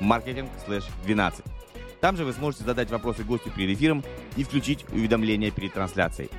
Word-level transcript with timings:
marketing/12. 0.00 1.44
Там 2.00 2.16
же 2.16 2.24
вы 2.24 2.32
сможете 2.32 2.64
задать 2.64 2.90
вопросы 2.90 3.22
гостю 3.24 3.50
перед 3.50 3.76
эфиром 3.76 4.04
и 4.36 4.44
включить 4.44 4.84
уведомления 4.90 5.50
перед 5.50 5.72
трансляцией. 5.72 6.30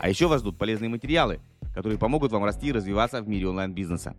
А 0.00 0.08
еще 0.08 0.26
вас 0.26 0.40
ждут 0.40 0.58
полезные 0.58 0.88
материалы, 0.88 1.40
которые 1.74 1.98
помогут 1.98 2.32
вам 2.32 2.44
расти 2.44 2.68
и 2.68 2.72
развиваться 2.72 3.20
в 3.20 3.28
мире 3.28 3.48
онлайн-бизнеса. 3.48 4.14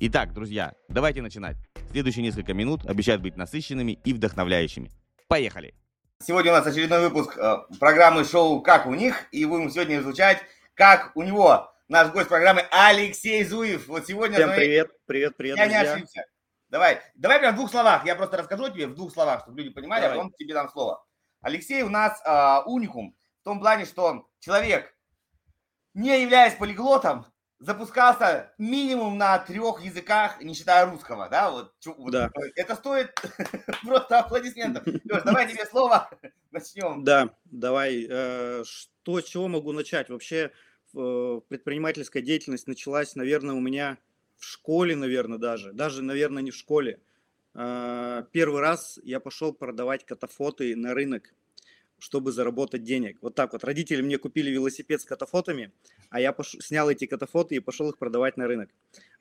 Итак, 0.00 0.32
друзья, 0.32 0.72
давайте 0.88 1.22
начинать. 1.22 1.56
Следующие 1.90 2.22
несколько 2.22 2.54
минут 2.54 2.86
обещают 2.86 3.22
быть 3.22 3.36
насыщенными 3.36 3.98
и 4.04 4.12
вдохновляющими. 4.14 4.90
Поехали! 5.28 5.74
Сегодня 6.22 6.52
у 6.52 6.54
нас 6.54 6.66
очередной 6.66 7.00
выпуск 7.08 7.38
программы 7.78 8.24
шоу 8.24 8.62
«Как 8.62 8.86
у 8.86 8.94
них», 8.94 9.26
и 9.32 9.44
будем 9.44 9.70
сегодня 9.70 9.98
изучать, 9.98 10.38
как 10.74 11.12
у 11.14 11.22
него 11.22 11.72
наш 11.88 12.10
гость 12.12 12.28
программы 12.28 12.62
Алексей 12.70 13.44
Зуев. 13.44 13.88
Вот 13.88 14.06
сегодня... 14.06 14.36
Всем 14.36 14.54
привет, 14.54 14.90
привет, 15.06 15.36
привет, 15.36 15.56
Я 15.58 15.64
друзья. 15.64 15.82
не 15.82 15.88
ошибся. 15.88 16.24
Давай, 16.72 17.02
давай 17.14 17.38
прям 17.38 17.52
в 17.52 17.58
двух 17.58 17.70
словах. 17.70 18.06
Я 18.06 18.16
просто 18.16 18.38
расскажу 18.38 18.70
тебе 18.70 18.86
в 18.86 18.94
двух 18.94 19.12
словах, 19.12 19.42
чтобы 19.42 19.58
люди 19.58 19.74
понимали, 19.74 20.06
а 20.06 20.08
давай. 20.08 20.16
а 20.16 20.22
потом 20.22 20.32
тебе 20.38 20.54
дам 20.54 20.70
слово. 20.70 21.04
Алексей 21.42 21.82
у 21.82 21.90
нас 21.90 22.18
э, 22.24 22.62
уникум 22.64 23.14
в 23.42 23.44
том 23.44 23.60
плане, 23.60 23.84
что 23.84 24.26
человек, 24.40 24.90
не 25.92 26.22
являясь 26.22 26.54
полиглотом, 26.54 27.26
запускался 27.58 28.54
минимум 28.56 29.18
на 29.18 29.38
трех 29.38 29.82
языках, 29.82 30.40
не 30.40 30.54
считая 30.54 30.86
русского, 30.86 31.28
да? 31.28 31.50
Вот, 31.50 31.74
да. 32.10 32.30
Это 32.56 32.74
стоит 32.74 33.12
просто 33.84 34.20
аплодисментов. 34.20 34.86
Леш, 34.86 35.22
давай 35.24 35.52
тебе 35.52 35.66
слово, 35.66 36.08
начнем. 36.50 37.04
Да, 37.04 37.34
давай. 37.44 38.06
Э, 38.08 38.64
что, 38.64 39.20
с 39.20 39.24
чего 39.24 39.46
могу 39.46 39.72
начать? 39.72 40.08
Вообще 40.08 40.50
э, 40.96 41.40
предпринимательская 41.48 42.22
деятельность 42.22 42.66
началась, 42.66 43.14
наверное, 43.14 43.54
у 43.54 43.60
меня 43.60 43.98
в 44.42 44.44
школе, 44.44 44.96
наверное, 44.96 45.38
даже, 45.38 45.72
даже, 45.72 46.02
наверное, 46.02 46.42
не 46.42 46.50
в 46.50 46.56
школе. 46.56 46.98
А, 47.54 48.22
первый 48.32 48.60
раз 48.60 48.98
я 49.04 49.20
пошел 49.20 49.52
продавать 49.52 50.04
катафоты 50.04 50.74
на 50.74 50.94
рынок, 50.94 51.32
чтобы 52.00 52.32
заработать 52.32 52.82
денег. 52.82 53.18
Вот 53.20 53.36
так 53.36 53.52
вот. 53.52 53.62
Родители 53.62 54.02
мне 54.02 54.18
купили 54.18 54.50
велосипед 54.50 55.00
с 55.00 55.04
катафотами, 55.04 55.70
а 56.10 56.20
я 56.20 56.32
пош... 56.32 56.56
снял 56.58 56.90
эти 56.90 57.06
катафоты 57.06 57.54
и 57.54 57.60
пошел 57.60 57.88
их 57.90 57.98
продавать 57.98 58.36
на 58.36 58.48
рынок. 58.48 58.70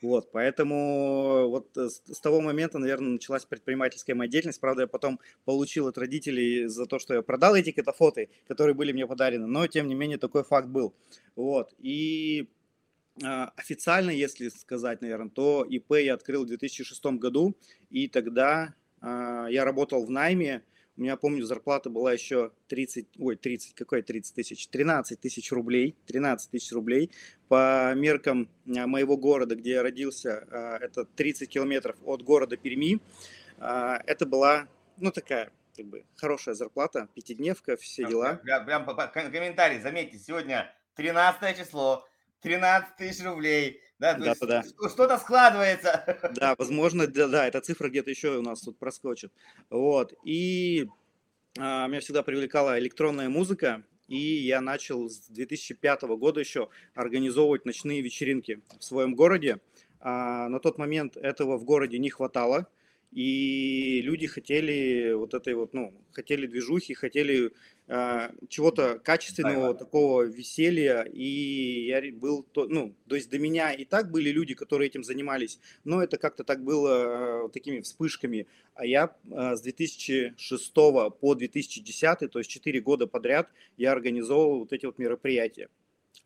Вот, 0.01 0.31
поэтому 0.31 1.49
вот 1.49 1.69
с, 1.75 2.01
с 2.11 2.19
того 2.19 2.41
момента, 2.41 2.79
наверное, 2.79 3.11
началась 3.11 3.45
предпринимательская 3.45 4.15
моя 4.15 4.27
деятельность. 4.27 4.59
Правда, 4.59 4.81
я 4.83 4.87
потом 4.87 5.19
получил 5.45 5.87
от 5.87 5.99
родителей 5.99 6.65
за 6.65 6.87
то, 6.87 6.97
что 6.97 7.13
я 7.13 7.21
продал 7.21 7.53
эти 7.53 7.71
катафоты, 7.71 8.29
которые 8.47 8.73
были 8.73 8.91
мне 8.91 9.05
подарены, 9.05 9.45
но 9.45 9.67
тем 9.67 9.87
не 9.87 9.93
менее 9.93 10.17
такой 10.17 10.43
факт 10.43 10.67
был. 10.67 10.95
Вот, 11.35 11.75
и 11.77 12.49
официально, 13.19 14.11
если 14.11 14.49
сказать, 14.49 15.01
наверное, 15.01 15.29
то 15.29 15.65
ИП 15.67 15.93
я 15.93 16.13
открыл 16.13 16.43
в 16.43 16.47
2006 16.47 17.05
году, 17.17 17.55
и 17.89 18.07
тогда 18.07 18.73
а, 19.01 19.47
я 19.49 19.65
работал 19.65 20.05
в 20.05 20.09
найме, 20.09 20.63
у 20.97 21.01
меня, 21.01 21.15
помню, 21.17 21.43
зарплата 21.45 21.89
была 21.89 22.13
еще 22.13 22.51
30, 22.67 23.07
ой, 23.17 23.35
30, 23.35 23.73
какой 23.73 24.01
30 24.01 24.35
тысяч? 24.35 24.67
13 24.67 25.19
тысяч 25.19 25.51
рублей, 25.51 25.95
13 26.05 26.51
тысяч 26.51 26.71
рублей. 26.73 27.11
По 27.47 27.93
меркам 27.95 28.49
а, 28.67 28.87
моего 28.87 29.17
города, 29.17 29.55
где 29.55 29.71
я 29.71 29.83
родился, 29.83 30.45
это 30.81 31.05
30 31.05 31.49
километров 31.49 31.95
от 32.03 32.21
города 32.23 32.57
Перми. 32.57 32.99
Это 33.57 34.25
была, 34.25 34.67
ну, 34.97 35.11
такая, 35.11 35.51
как 35.75 35.85
бы, 35.85 36.03
хорошая 36.15 36.55
зарплата, 36.55 37.09
пятидневка, 37.13 37.77
все 37.77 38.05
дела. 38.05 38.41
Прям 38.65 38.85
комментарий, 38.85 39.79
заметьте, 39.79 40.17
сегодня 40.17 40.73
13 40.95 41.57
число, 41.57 42.07
13 42.41 42.95
тысяч 42.97 43.23
рублей. 43.23 43.81
Да, 43.99 44.15
да, 44.15 44.33
да. 44.41 44.63
Что-то 44.63 45.17
складывается. 45.19 46.31
Да, 46.35 46.55
возможно, 46.57 47.05
да, 47.07 47.27
да, 47.27 47.47
эта 47.47 47.61
цифра 47.61 47.89
где-то 47.89 48.09
еще 48.09 48.37
у 48.37 48.41
нас 48.41 48.61
тут 48.61 48.79
проскочит. 48.79 49.31
Вот. 49.69 50.13
И 50.23 50.87
а, 51.59 51.87
меня 51.87 51.99
всегда 51.99 52.23
привлекала 52.23 52.79
электронная 52.79 53.29
музыка, 53.29 53.83
и 54.07 54.17
я 54.17 54.59
начал 54.59 55.07
с 55.07 55.27
2005 55.27 56.01
года 56.17 56.39
еще 56.39 56.69
организовывать 56.95 57.65
ночные 57.65 58.01
вечеринки 58.01 58.61
в 58.79 58.83
своем 58.83 59.13
городе. 59.13 59.59
А, 59.99 60.49
на 60.49 60.59
тот 60.59 60.79
момент 60.79 61.17
этого 61.17 61.57
в 61.57 61.63
городе 61.63 61.99
не 61.99 62.09
хватало 62.09 62.67
и 63.11 64.01
люди 64.03 64.25
хотели 64.25 65.11
вот 65.13 65.33
этой 65.33 65.53
вот, 65.53 65.73
ну, 65.73 65.93
хотели 66.13 66.47
движухи, 66.47 66.93
хотели 66.93 67.51
э, 67.87 68.29
чего-то 68.47 68.99
качественного, 68.99 69.73
да, 69.73 69.79
такого 69.79 70.23
веселья, 70.23 71.03
и 71.03 71.87
я 71.87 72.01
был, 72.13 72.43
то, 72.43 72.67
ну, 72.67 72.95
то 73.07 73.15
есть 73.15 73.29
до 73.29 73.37
меня 73.37 73.73
и 73.73 73.83
так 73.83 74.11
были 74.11 74.29
люди, 74.29 74.53
которые 74.53 74.87
этим 74.87 75.03
занимались, 75.03 75.59
но 75.83 76.01
это 76.01 76.17
как-то 76.17 76.45
так 76.45 76.63
было 76.63 77.47
э, 77.47 77.49
такими 77.49 77.81
вспышками, 77.81 78.47
а 78.75 78.85
я 78.85 79.13
э, 79.29 79.55
с 79.55 79.61
2006 79.61 80.73
по 80.73 81.35
2010, 81.35 82.31
то 82.31 82.39
есть 82.39 82.49
4 82.49 82.79
года 82.79 83.07
подряд, 83.07 83.49
я 83.75 83.91
организовывал 83.91 84.59
вот 84.59 84.71
эти 84.71 84.85
вот 84.85 84.97
мероприятия. 84.97 85.67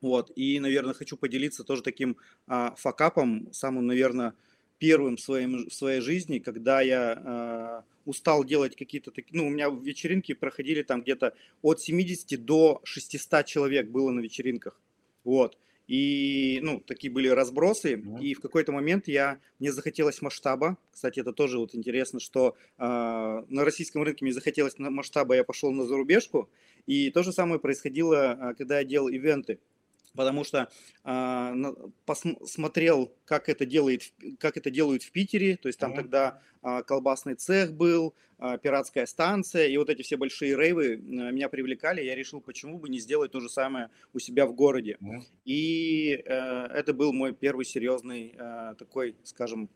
Вот, 0.01 0.31
и, 0.35 0.59
наверное, 0.59 0.93
хочу 0.93 1.17
поделиться 1.17 1.63
тоже 1.63 1.81
таким 1.81 2.17
э, 2.47 2.69
факапом, 2.77 3.51
самым, 3.53 3.87
наверное, 3.87 4.35
первым 4.77 5.17
своим, 5.17 5.69
в 5.69 5.73
своей 5.73 6.01
жизни, 6.01 6.39
когда 6.39 6.81
я 6.81 7.83
э, 7.85 8.09
устал 8.09 8.43
делать 8.43 8.75
какие-то 8.75 9.11
такие, 9.11 9.39
ну, 9.39 9.47
у 9.47 9.49
меня 9.49 9.69
вечеринки 9.69 10.33
проходили 10.33 10.83
там 10.83 11.01
где-то 11.01 11.33
от 11.61 11.81
70 11.81 12.43
до 12.43 12.81
600 12.83 13.45
человек 13.45 13.89
было 13.89 14.11
на 14.11 14.19
вечеринках, 14.19 14.79
вот, 15.23 15.57
и, 15.87 16.59
ну, 16.63 16.79
такие 16.79 17.11
были 17.13 17.27
разбросы, 17.27 17.93
mm-hmm. 17.93 18.21
и 18.21 18.33
в 18.33 18.41
какой-то 18.41 18.71
момент 18.71 19.07
я, 19.07 19.39
мне 19.59 19.71
захотелось 19.71 20.21
масштаба, 20.21 20.77
кстати, 20.91 21.19
это 21.19 21.31
тоже 21.31 21.59
вот 21.59 21.75
интересно, 21.75 22.19
что 22.19 22.55
э, 22.77 22.83
на 22.83 23.63
российском 23.63 24.03
рынке 24.03 24.25
мне 24.25 24.33
захотелось 24.33 24.77
масштаба, 24.77 25.35
я 25.35 25.43
пошел 25.43 25.71
на 25.71 25.85
зарубежку, 25.85 26.49
и 26.87 27.09
то 27.11 27.23
же 27.23 27.31
самое 27.31 27.59
происходило, 27.59 28.53
когда 28.57 28.79
я 28.79 28.85
делал 28.85 29.09
ивенты, 29.09 29.59
потому 30.15 30.43
что 30.43 30.69
э, 31.03 31.73
посмотрел, 32.05 33.13
как 33.25 33.49
это 33.49 33.65
делает, 33.65 34.13
как 34.39 34.57
это 34.57 34.71
делают 34.71 35.03
в 35.03 35.11
Питере, 35.11 35.57
то 35.57 35.67
есть 35.67 35.79
там 35.79 35.91
mm-hmm. 35.91 35.95
тогда 35.95 36.41
э, 36.63 36.83
колбасный 36.83 37.35
цех 37.35 37.73
был, 37.73 38.15
э, 38.39 38.57
пиратская 38.61 39.05
станция, 39.05 39.67
и 39.67 39.77
вот 39.77 39.89
эти 39.89 40.01
все 40.01 40.17
большие 40.17 40.55
рейвы 40.55 40.93
э, 40.93 40.97
меня 40.97 41.49
привлекали, 41.49 42.01
я 42.01 42.15
решил, 42.15 42.41
почему 42.41 42.79
бы 42.79 42.89
не 42.89 42.99
сделать 42.99 43.31
то 43.31 43.39
же 43.39 43.49
самое 43.49 43.89
у 44.13 44.19
себя 44.19 44.45
в 44.45 44.53
городе. 44.53 44.97
Mm-hmm. 45.01 45.21
И 45.45 46.23
э, 46.25 46.29
это 46.73 46.93
был 46.93 47.13
мой 47.13 47.33
первый 47.33 47.65
серьезный 47.65 48.35
э, 48.37 48.75
такой, 48.77 49.15
скажем, 49.23 49.69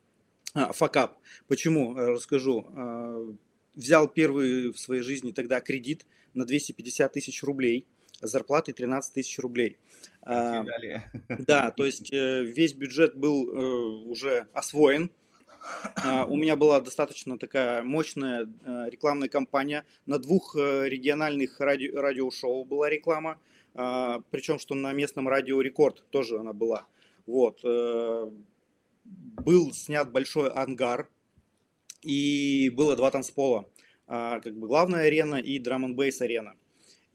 э, 0.55 0.71
факап. 0.73 1.17
Почему? 1.47 1.93
Расскажу. 1.95 2.65
Э, 2.75 3.33
взял 3.75 4.07
первый 4.07 4.71
в 4.71 4.79
своей 4.79 5.03
жизни 5.03 5.31
тогда 5.31 5.61
кредит 5.61 6.05
на 6.33 6.45
250 6.45 7.11
тысяч 7.13 7.43
рублей– 7.43 7.85
зарплатой 8.21 8.73
13 8.73 9.13
тысяч 9.13 9.39
рублей. 9.39 9.77
А, 10.21 10.63
да, 11.27 11.71
то 11.71 11.85
есть 11.85 12.13
э, 12.13 12.43
весь 12.43 12.73
бюджет 12.73 13.15
был 13.15 13.49
э, 13.49 14.05
уже 14.05 14.47
освоен. 14.53 15.11
А, 15.95 16.25
у 16.25 16.35
меня 16.35 16.55
была 16.55 16.81
достаточно 16.81 17.37
такая 17.37 17.83
мощная 17.83 18.47
э, 18.65 18.89
рекламная 18.89 19.29
кампания. 19.29 19.85
На 20.05 20.19
двух 20.19 20.55
региональных 20.55 21.59
ради, 21.59 21.87
радиошоу 21.87 22.65
была 22.65 22.89
реклама. 22.89 23.39
А, 23.75 24.21
Причем, 24.29 24.59
что 24.59 24.75
на 24.75 24.93
местном 24.93 25.27
радио 25.27 25.61
Рекорд 25.61 26.03
тоже 26.09 26.39
она 26.39 26.53
была. 26.53 26.85
Вот. 27.25 27.61
Был 27.63 29.73
снят 29.73 30.11
большой 30.11 30.49
ангар, 30.49 31.07
и 32.01 32.71
было 32.75 32.95
два 32.95 33.11
танцпола. 33.11 33.69
Как 34.07 34.55
бы 34.55 34.67
главная 34.67 35.05
арена 35.05 35.35
и 35.35 35.59
драм 35.59 35.85
н 35.85 35.99
арена. 35.99 36.55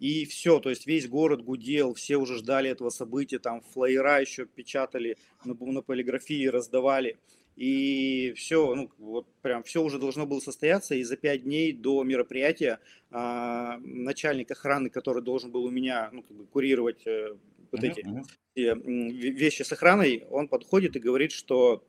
И 0.05 0.27
все, 0.27 0.61
то 0.61 0.69
есть 0.69 0.87
весь 0.87 1.09
город 1.09 1.43
гудел, 1.43 1.95
все 1.95 2.17
уже 2.17 2.37
ждали 2.37 2.69
этого 2.69 2.91
события, 2.91 3.39
там 3.39 3.63
флайера 3.63 4.21
еще 4.21 4.45
печатали, 4.45 5.17
на, 5.47 5.55
на 5.55 5.81
полиграфии 5.81 6.47
раздавали. 6.47 7.17
И 7.57 8.35
все, 8.37 8.75
ну, 8.75 8.91
вот 8.99 9.27
прям 9.41 9.63
все 9.63 9.83
уже 9.83 9.99
должно 9.99 10.27
было 10.27 10.41
состояться. 10.41 10.95
И 10.95 11.03
за 11.05 11.17
пять 11.17 11.45
дней 11.45 11.73
до 11.73 12.03
мероприятия 12.03 12.81
а, 13.11 13.79
начальник 13.79 14.51
охраны, 14.51 14.91
который 14.91 15.23
должен 15.23 15.51
был 15.51 15.65
у 15.65 15.71
меня 15.71 16.11
ну, 16.13 16.23
как 16.23 16.37
бы 16.37 16.45
курировать 16.45 17.07
э, 17.07 17.35
вот 17.73 17.83
эти 17.83 18.01
uh-huh. 18.01 19.11
вещи 19.11 19.63
с 19.63 19.73
охраной, 19.73 20.27
он 20.29 20.49
подходит 20.49 20.97
и 20.97 21.01
говорит, 21.01 21.33
что 21.33 21.83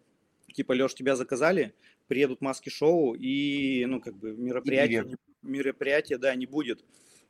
типа, 0.54 0.72
Леш, 0.72 0.94
тебя 0.94 1.18
заказали, 1.18 1.74
приедут 2.08 2.40
маски-шоу, 2.40 3.16
и, 3.16 3.84
ну, 3.86 4.00
как 4.00 4.16
бы 4.16 4.32
мероприятие, 4.32 5.18
мероприятие, 5.42 6.18
да, 6.18 6.34
не 6.34 6.46
будет. 6.46 6.82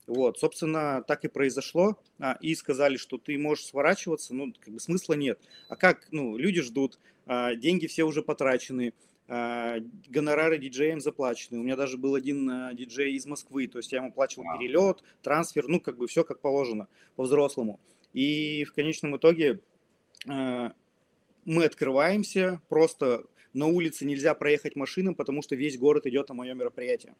Вот, 0.08 0.38
собственно, 0.40 1.04
так 1.08 1.26
и 1.26 1.28
произошло. 1.28 1.98
А, 2.20 2.38
и 2.42 2.54
сказали, 2.56 2.98
что 2.98 3.18
ты 3.18 3.38
можешь 3.38 3.66
сворачиваться, 3.66 4.36
ну, 4.36 4.54
как 4.60 4.74
бы 4.74 4.80
смысла 4.80 5.14
нет. 5.14 5.40
А 5.68 5.76
как, 5.76 6.08
ну, 6.12 6.38
люди 6.38 6.62
ждут, 6.62 7.00
а, 7.26 7.56
деньги 7.56 7.88
все 7.88 8.04
уже 8.04 8.22
потрачены, 8.22 8.94
а, 9.28 9.78
гонорары 10.08 10.60
диджеям 10.60 11.02
заплачены. 11.02 11.60
У 11.60 11.64
меня 11.64 11.76
даже 11.76 11.98
был 11.98 12.14
один 12.14 12.50
а, 12.50 12.74
диджей 12.74 13.14
из 13.14 13.26
Москвы, 13.26 13.68
то 13.68 13.80
есть 13.80 13.92
я 13.92 14.00
ему 14.00 14.12
плачил 14.12 14.44
wow. 14.44 14.60
перелет, 14.60 15.04
трансфер, 15.24 15.68
ну, 15.68 15.80
как 15.80 15.98
бы 15.98 16.08
все 16.08 16.24
как 16.24 16.40
положено, 16.40 16.88
по-взрослому. 17.16 17.80
И 18.14 18.64
в 18.66 18.74
конечном 18.74 19.18
итоге 19.18 19.62
а, 20.28 20.74
мы 21.44 21.66
открываемся, 21.66 22.62
просто 22.70 23.26
на 23.56 23.68
улице 23.68 24.06
нельзя 24.06 24.34
проехать 24.34 24.76
машинам, 24.76 25.16
потому 25.16 25.42
что 25.42 25.56
весь 25.56 25.78
город 25.78 26.06
идет 26.06 26.30
на 26.30 26.36
мое 26.36 26.54
мероприятие. 26.54 27.16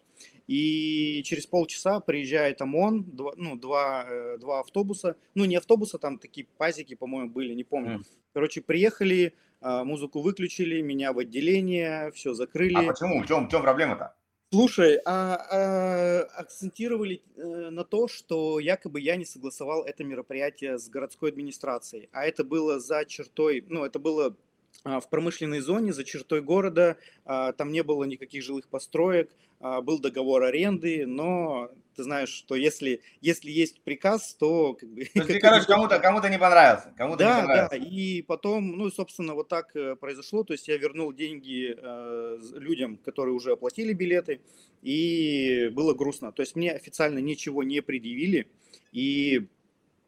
И 0.48 1.24
через 1.24 1.48
полчаса 1.48 2.00
приезжает 2.00 2.62
ОМОН, 2.62 3.04
два, 3.04 3.34
ну, 3.38 3.56
два, 3.56 4.06
э, 4.08 4.38
два 4.38 4.60
автобуса, 4.60 5.16
ну, 5.34 5.46
не 5.46 5.56
автобуса, 5.56 5.98
там 5.98 6.20
такие 6.20 6.46
пазики, 6.58 6.96
по-моему, 6.96 7.30
были, 7.30 7.54
не 7.54 7.64
помню. 7.64 8.00
Mm. 8.00 8.06
Короче, 8.34 8.62
приехали, 8.62 9.34
а, 9.62 9.84
музыку 9.84 10.22
выключили, 10.22 10.82
меня 10.82 11.14
в 11.14 11.20
отделение, 11.20 12.12
все 12.12 12.34
закрыли. 12.34 12.76
А 12.76 12.84
почему? 12.84 13.24
В 13.24 13.28
чем, 13.28 13.48
в 13.48 13.52
чем 13.52 13.62
проблема-то? 13.62 14.14
Слушай, 14.52 15.00
а, 15.06 15.36
а, 15.36 16.22
акцентировали 16.36 17.22
э, 17.36 17.70
на 17.72 17.84
то, 17.84 18.08
что 18.08 18.60
якобы 18.60 19.02
я 19.02 19.16
не 19.16 19.26
согласовал 19.26 19.84
это 19.84 20.04
мероприятие 20.04 20.78
с 20.78 20.88
городской 20.88 21.32
администрацией, 21.32 22.10
а 22.12 22.26
это 22.26 22.44
было 22.44 22.80
за 22.80 23.06
чертой, 23.06 23.66
ну, 23.68 23.84
это 23.84 24.00
было 24.00 24.38
в 24.86 25.10
промышленной 25.10 25.62
зоне 25.62 25.94
за 25.94 26.04
чертой 26.04 26.42
города, 26.42 26.98
а, 27.26 27.54
там 27.54 27.72
не 27.72 27.82
было 27.82 28.04
никаких 28.04 28.44
жилых 28.44 28.70
построек, 28.70 29.32
а, 29.60 29.82
был 29.82 30.00
договор 30.00 30.44
аренды, 30.44 31.08
но 31.08 31.72
ты 31.96 32.04
знаешь, 32.04 32.30
что 32.30 32.56
если, 32.56 33.02
если 33.20 33.50
есть 33.50 33.82
приказ, 33.82 34.36
то... 34.36 34.74
Как 34.76 34.88
бы, 34.90 35.06
то 35.14 35.24
есть, 35.24 35.40
короче, 35.40 35.66
кому-то 35.66 36.00
кому 36.00 36.20
не 36.28 36.38
понравился. 36.38 36.94
Кому 36.96 37.16
да, 37.16 37.42
не 37.42 37.48
понравился. 37.48 37.80
да, 37.80 37.84
и 37.84 38.22
потом, 38.22 38.78
ну, 38.78 38.92
собственно, 38.92 39.34
вот 39.34 39.48
так 39.48 39.76
э, 39.76 39.96
произошло, 39.96 40.44
то 40.44 40.54
есть 40.54 40.68
я 40.68 40.78
вернул 40.78 41.12
деньги 41.14 41.76
э, 41.76 42.38
людям, 42.54 42.98
которые 42.98 43.34
уже 43.34 43.54
оплатили 43.54 43.94
билеты, 43.94 44.42
и 44.84 45.72
было 45.74 45.96
грустно. 45.96 46.32
То 46.32 46.44
есть 46.44 46.56
мне 46.56 46.72
официально 46.72 47.18
ничего 47.18 47.64
не 47.64 47.82
предъявили, 47.82 48.48
и 48.92 49.48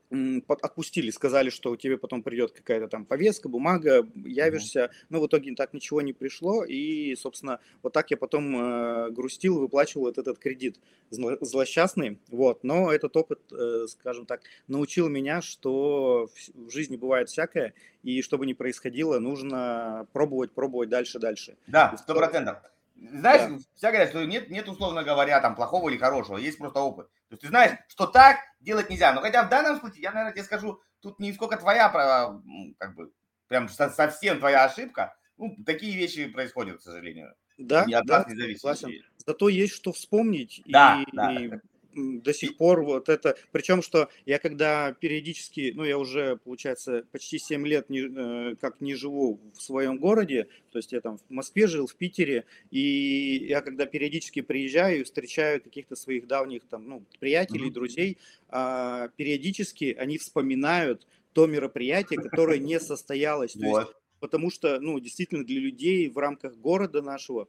отпустили, 0.09 1.12
сказали, 1.12 1.50
что 1.50 1.75
тебе 1.75 1.98
потом 1.98 2.24
придет 2.24 2.51
какая-то 2.51 2.88
там 2.88 3.06
повестка, 3.06 3.50
бумага, 3.50 4.07
явишься, 4.15 4.80
mm-hmm. 4.80 5.06
но 5.09 5.21
в 5.21 5.27
итоге 5.27 5.54
так 5.56 5.74
ничего 5.74 6.01
не 6.01 6.13
пришло, 6.13 6.63
и, 6.63 7.15
собственно, 7.15 7.59
вот 7.83 7.94
так 7.94 8.09
я 8.12 8.18
потом 8.18 8.56
э, 8.56 9.12
грустил, 9.12 9.59
выплачивал 9.59 10.06
вот 10.06 10.18
этот 10.18 10.39
кредит 10.39 10.80
зло- 11.12 11.38
злосчастный, 11.42 12.19
вот, 12.30 12.63
но 12.63 12.92
этот 12.92 13.18
опыт, 13.18 13.42
э, 13.51 13.88
скажем 13.89 14.25
так, 14.25 14.42
научил 14.68 15.09
меня, 15.09 15.42
что 15.42 16.30
в, 16.54 16.71
жизни 16.71 16.95
бывает 16.95 17.30
всякое, 17.30 17.74
и 18.04 18.21
что 18.21 18.38
бы 18.38 18.45
ни 18.45 18.54
происходило, 18.54 19.19
нужно 19.19 20.07
пробовать, 20.13 20.51
пробовать 20.51 20.89
дальше, 20.89 21.19
дальше. 21.19 21.57
Да, 21.68 21.95
сто 21.98 22.15
процентов. 22.15 22.57
Знаешь, 23.00 23.50
да. 23.50 23.58
все 23.76 23.88
говорят, 23.90 24.10
что 24.10 24.26
нет, 24.26 24.50
нет, 24.50 24.68
условно 24.68 25.04
говоря, 25.04 25.40
там 25.40 25.56
плохого 25.56 25.90
или 25.90 25.98
хорошего, 25.98 26.38
есть 26.38 26.58
просто 26.58 26.80
опыт. 26.80 27.08
То 27.30 27.34
есть 27.34 27.42
ты 27.42 27.48
знаешь, 27.50 27.78
что 27.88 28.08
так 28.08 28.38
делать 28.60 28.90
нельзя. 28.90 29.14
Но 29.14 29.22
хотя 29.22 29.44
в 29.44 29.50
данном 29.50 29.80
случае, 29.80 30.02
я, 30.04 30.12
наверное, 30.12 30.34
тебе 30.34 30.44
скажу, 30.44 30.82
тут 31.02 31.20
не 31.20 31.32
сколько 31.34 31.58
твоя, 31.58 31.90
как 32.80 32.96
бы, 32.96 33.12
прям 33.48 33.70
совсем 33.70 34.40
твоя 34.40 34.66
ошибка. 34.66 35.16
Ну, 35.38 35.56
такие 35.66 35.96
вещи 35.96 36.28
происходят, 36.28 36.80
к 36.80 36.82
сожалению. 36.82 37.36
Да, 37.58 37.86
не 37.86 37.94
от 37.94 38.06
да, 38.06 38.20
нас 38.20 38.28
не 38.28 38.36
зависит. 38.36 39.04
Зато 39.26 39.50
есть 39.50 39.74
что 39.74 39.92
вспомнить. 39.92 40.62
Да, 40.66 41.02
и, 41.02 41.16
да. 41.16 41.34
И 41.34 41.52
до 41.98 42.34
сих 42.34 42.58
пор 42.58 42.84
вот 42.84 43.10
это, 43.10 43.38
причем 43.52 43.82
что 43.82 44.10
я 44.26 44.40
когда 44.40 44.94
периодически, 44.94 45.74
ну 45.76 45.84
я 45.84 45.98
уже, 45.98 46.38
получается, 46.38 47.06
почти 47.12 47.40
7 47.40 47.66
лет 47.68 47.90
не, 47.90 48.02
э, 48.02 48.56
как 48.56 48.82
не 48.82 48.96
живу 48.96 49.40
в 49.54 49.62
своем 49.62 49.98
городе, 49.98 50.48
то 50.72 50.78
есть 50.78 50.92
я 50.92 51.02
там 51.02 51.18
в 51.18 51.30
Москве 51.30 51.68
жил, 51.68 51.88
в 51.88 51.96
Питере, 51.96 52.46
и 52.72 53.46
я 53.50 53.62
когда 53.62 53.86
периодически 53.86 54.42
приезжаю 54.42 55.02
и 55.02 55.04
встречаю 55.04 55.62
каких-то 55.62 55.96
своих 55.96 56.28
давних 56.28 56.64
там, 56.66 56.88
ну, 56.88 57.04
приятелей, 57.20 57.70
mm-hmm. 57.70 57.74
друзей, 57.74 58.18
а, 58.50 59.10
периодически 59.16 59.96
они 59.98 60.18
вспоминают 60.18 61.08
то 61.34 61.46
мероприятие, 61.46 62.20
которое 62.20 62.60
не 62.60 62.80
состоялось. 62.80 63.54
То 63.54 63.80
есть, 63.80 63.92
потому 64.20 64.50
что, 64.50 64.80
ну, 64.80 65.00
действительно, 65.00 65.46
для 65.46 65.60
людей 65.60 66.10
в 66.10 66.18
рамках 66.18 66.56
города 66.58 67.02
нашего 67.02 67.48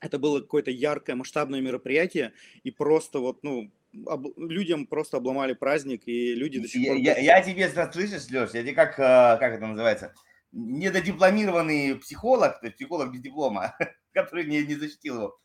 это 0.00 0.18
было 0.18 0.40
какое-то 0.40 0.70
яркое 0.70 1.16
масштабное 1.16 1.60
мероприятие, 1.60 2.32
и 2.62 2.70
просто 2.70 3.18
вот, 3.18 3.42
ну, 3.42 3.70
об, 4.06 4.26
людям 4.36 4.86
просто 4.86 5.16
обломали 5.16 5.54
праздник, 5.54 6.02
и 6.06 6.34
люди 6.34 6.60
до 6.60 6.68
сих 6.68 6.86
пор... 6.86 6.96
Я, 6.96 7.18
я, 7.18 7.36
я 7.36 7.42
тебе 7.42 7.68
слышишь, 7.92 8.30
Леш, 8.30 8.50
я 8.54 8.62
тебе 8.62 8.74
как, 8.74 8.98
э, 8.98 9.38
как 9.38 9.54
это 9.54 9.66
называется, 9.66 10.14
недодипломированный 10.52 11.96
психолог, 11.96 12.60
то 12.60 12.66
есть 12.66 12.76
психолог 12.76 13.12
без 13.12 13.20
диплома, 13.20 13.76
который 14.12 14.46
не, 14.46 14.62
не 14.62 14.74
защитил 14.74 15.16
его, 15.16 15.38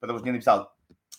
потому 0.00 0.18
что 0.18 0.26
не 0.26 0.32
написал. 0.32 0.72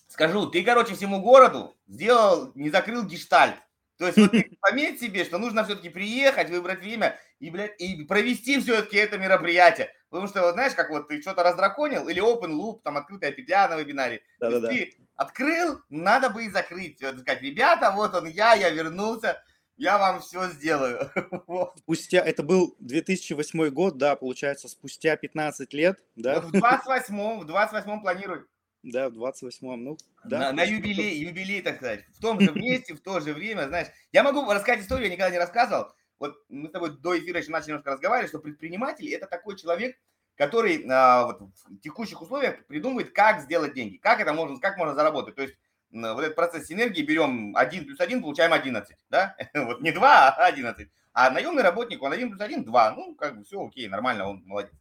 Скажу, 0.07 0.47
ты, 0.47 0.63
короче, 0.63 0.95
всему 0.95 1.21
городу 1.21 1.75
сделал, 1.87 2.51
не 2.55 2.69
закрыл 2.69 3.03
гештальт. 3.03 3.55
То 3.97 4.05
есть 4.05 4.17
вот 4.17 4.31
пометь 4.61 4.99
себе, 4.99 5.25
что 5.25 5.37
нужно 5.37 5.63
все-таки 5.63 5.89
приехать, 5.89 6.49
выбрать 6.49 6.79
время 6.79 7.19
и, 7.39 7.49
блядь, 7.49 7.79
и 7.79 8.03
провести 8.03 8.59
все-таки 8.59 8.97
это 8.97 9.17
мероприятие. 9.17 9.91
Потому 10.09 10.27
что, 10.27 10.41
вот, 10.41 10.53
знаешь, 10.53 10.73
как 10.73 10.89
вот 10.89 11.07
ты 11.07 11.21
что-то 11.21 11.43
раздраконил, 11.43 12.07
или 12.07 12.21
open 12.21 12.51
loop, 12.51 12.81
там 12.83 12.97
открытая 12.97 13.31
петля 13.31 13.67
на 13.67 13.77
вебинаре. 13.77 14.21
Да-да-да. 14.39 14.69
Ты 14.69 14.95
открыл, 15.15 15.81
надо 15.89 16.29
бы 16.29 16.45
и 16.45 16.49
закрыть. 16.49 17.01
Вот, 17.01 17.19
сказать, 17.19 17.41
ребята, 17.41 17.91
вот 17.91 18.13
он 18.13 18.27
я, 18.27 18.53
я 18.53 18.69
вернулся, 18.69 19.41
я 19.77 19.97
вам 19.97 20.21
все 20.21 20.47
сделаю. 20.49 21.11
Спустя, 21.77 22.19
это 22.19 22.43
был 22.43 22.75
2008 22.79 23.69
год, 23.69 23.97
да, 23.97 24.15
получается, 24.15 24.67
спустя 24.67 25.15
15 25.15 25.73
лет, 25.73 25.99
да? 26.15 26.39
Вот 26.39 26.51
в 26.51 26.55
28-м, 26.55 27.39
в 27.39 27.49
28-м 27.49 28.01
планирую. 28.01 28.47
Да, 28.83 29.09
в 29.09 29.13
28-м, 29.13 29.83
ну, 29.83 29.97
да. 30.23 30.39
На, 30.39 30.53
на 30.53 30.63
юбилей, 30.63 31.17
юбилей, 31.17 31.61
так 31.61 31.77
сказать. 31.77 32.05
В 32.13 32.21
том 32.21 32.39
же 32.39 32.51
месте, 32.53 32.93
в 32.93 33.01
то 33.01 33.19
же 33.19 33.33
время, 33.33 33.67
знаешь. 33.67 33.87
Я 34.11 34.23
могу 34.23 34.49
рассказать 34.51 34.81
историю, 34.81 35.07
я 35.07 35.13
никогда 35.13 35.31
не 35.31 35.39
рассказывал 35.39 35.91
вот 36.19 36.35
мы 36.49 36.69
с 36.69 36.71
тобой 36.71 36.97
до 36.97 37.17
эфира 37.17 37.39
еще 37.39 37.51
начали 37.51 37.69
немножко 37.69 37.91
разговаривать, 37.91 38.29
что 38.29 38.39
предприниматель– 38.39 39.11
это 39.13 39.27
такой 39.27 39.55
человек, 39.55 39.97
который 40.35 40.85
а, 40.89 41.25
вот, 41.25 41.41
в 41.41 41.79
текущих 41.79 42.21
условиях 42.21 42.65
придумывает, 42.67 43.11
как 43.11 43.41
сделать 43.41 43.73
деньги, 43.73 43.97
как 43.97 44.19
это 44.19 44.33
можно, 44.33 44.59
как 44.59 44.77
можно 44.77 44.95
заработать. 44.95 45.35
То 45.35 45.43
есть 45.43 45.55
вот 45.91 46.21
этот 46.21 46.35
процесс 46.35 46.67
синергии 46.67 47.01
берем 47.01 47.55
1 47.55 47.85
плюс 47.85 47.99
1, 47.99 48.21
получаем 48.21 48.53
11, 48.53 48.97
да? 49.09 49.35
Вот 49.53 49.81
не 49.81 49.91
2, 49.91 50.29
а 50.29 50.45
11. 50.45 50.89
А 51.13 51.29
наемный 51.31 51.63
работник, 51.63 52.01
он 52.01 52.13
1 52.13 52.29
плюс 52.29 52.41
1, 52.41 52.63
2. 52.63 52.91
Ну, 52.91 53.15
как 53.15 53.37
бы 53.37 53.43
все 53.43 53.65
окей, 53.65 53.87
нормально, 53.87 54.27
он 54.27 54.43
молодец. 54.45 54.73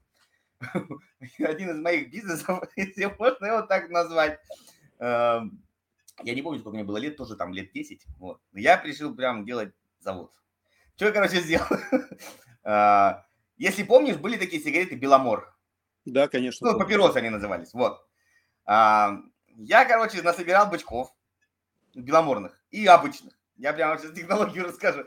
Один 1.39 1.71
из 1.71 1.79
моих 1.79 2.11
бизнесов, 2.11 2.63
если 2.77 3.15
можно 3.19 3.47
его 3.47 3.63
так 3.63 3.91
назвать, 3.91 4.41
эм, 4.99 5.63
я 6.23 6.35
не 6.35 6.43
помню, 6.43 6.61
сколько 6.61 6.77
мне 6.77 6.85
было 6.85 6.97
лет, 6.97 7.17
тоже 7.17 7.37
там 7.37 7.53
лет 7.53 7.73
10. 7.73 8.07
Вот. 8.19 8.41
Я 8.53 8.83
решил 8.83 9.15
прям 9.15 9.45
делать 9.45 9.75
завод. 10.01 10.33
Что 10.97 11.07
я, 11.07 11.13
короче, 11.13 11.41
сделал? 11.43 11.67
А, 12.65 13.27
если 13.59 13.83
помнишь, 13.83 14.17
были 14.17 14.37
такие 14.37 14.63
сигареты 14.63 14.97
Беломор. 14.97 15.55
Да, 16.05 16.29
конечно. 16.29 16.73
Ну, 16.73 16.79
папиросы 16.79 17.19
они 17.19 17.31
назывались. 17.31 17.73
Вот. 17.75 18.07
А, 18.65 19.19
я, 19.57 19.85
короче, 19.85 20.23
насобирал 20.23 20.71
бычков 20.71 21.13
беломорных 21.95 22.61
и 22.71 22.87
обычных. 22.87 23.36
Я 23.57 23.73
прямо 23.73 23.99
сейчас 23.99 24.13
технологию 24.13 24.67
расскажу. 24.67 25.07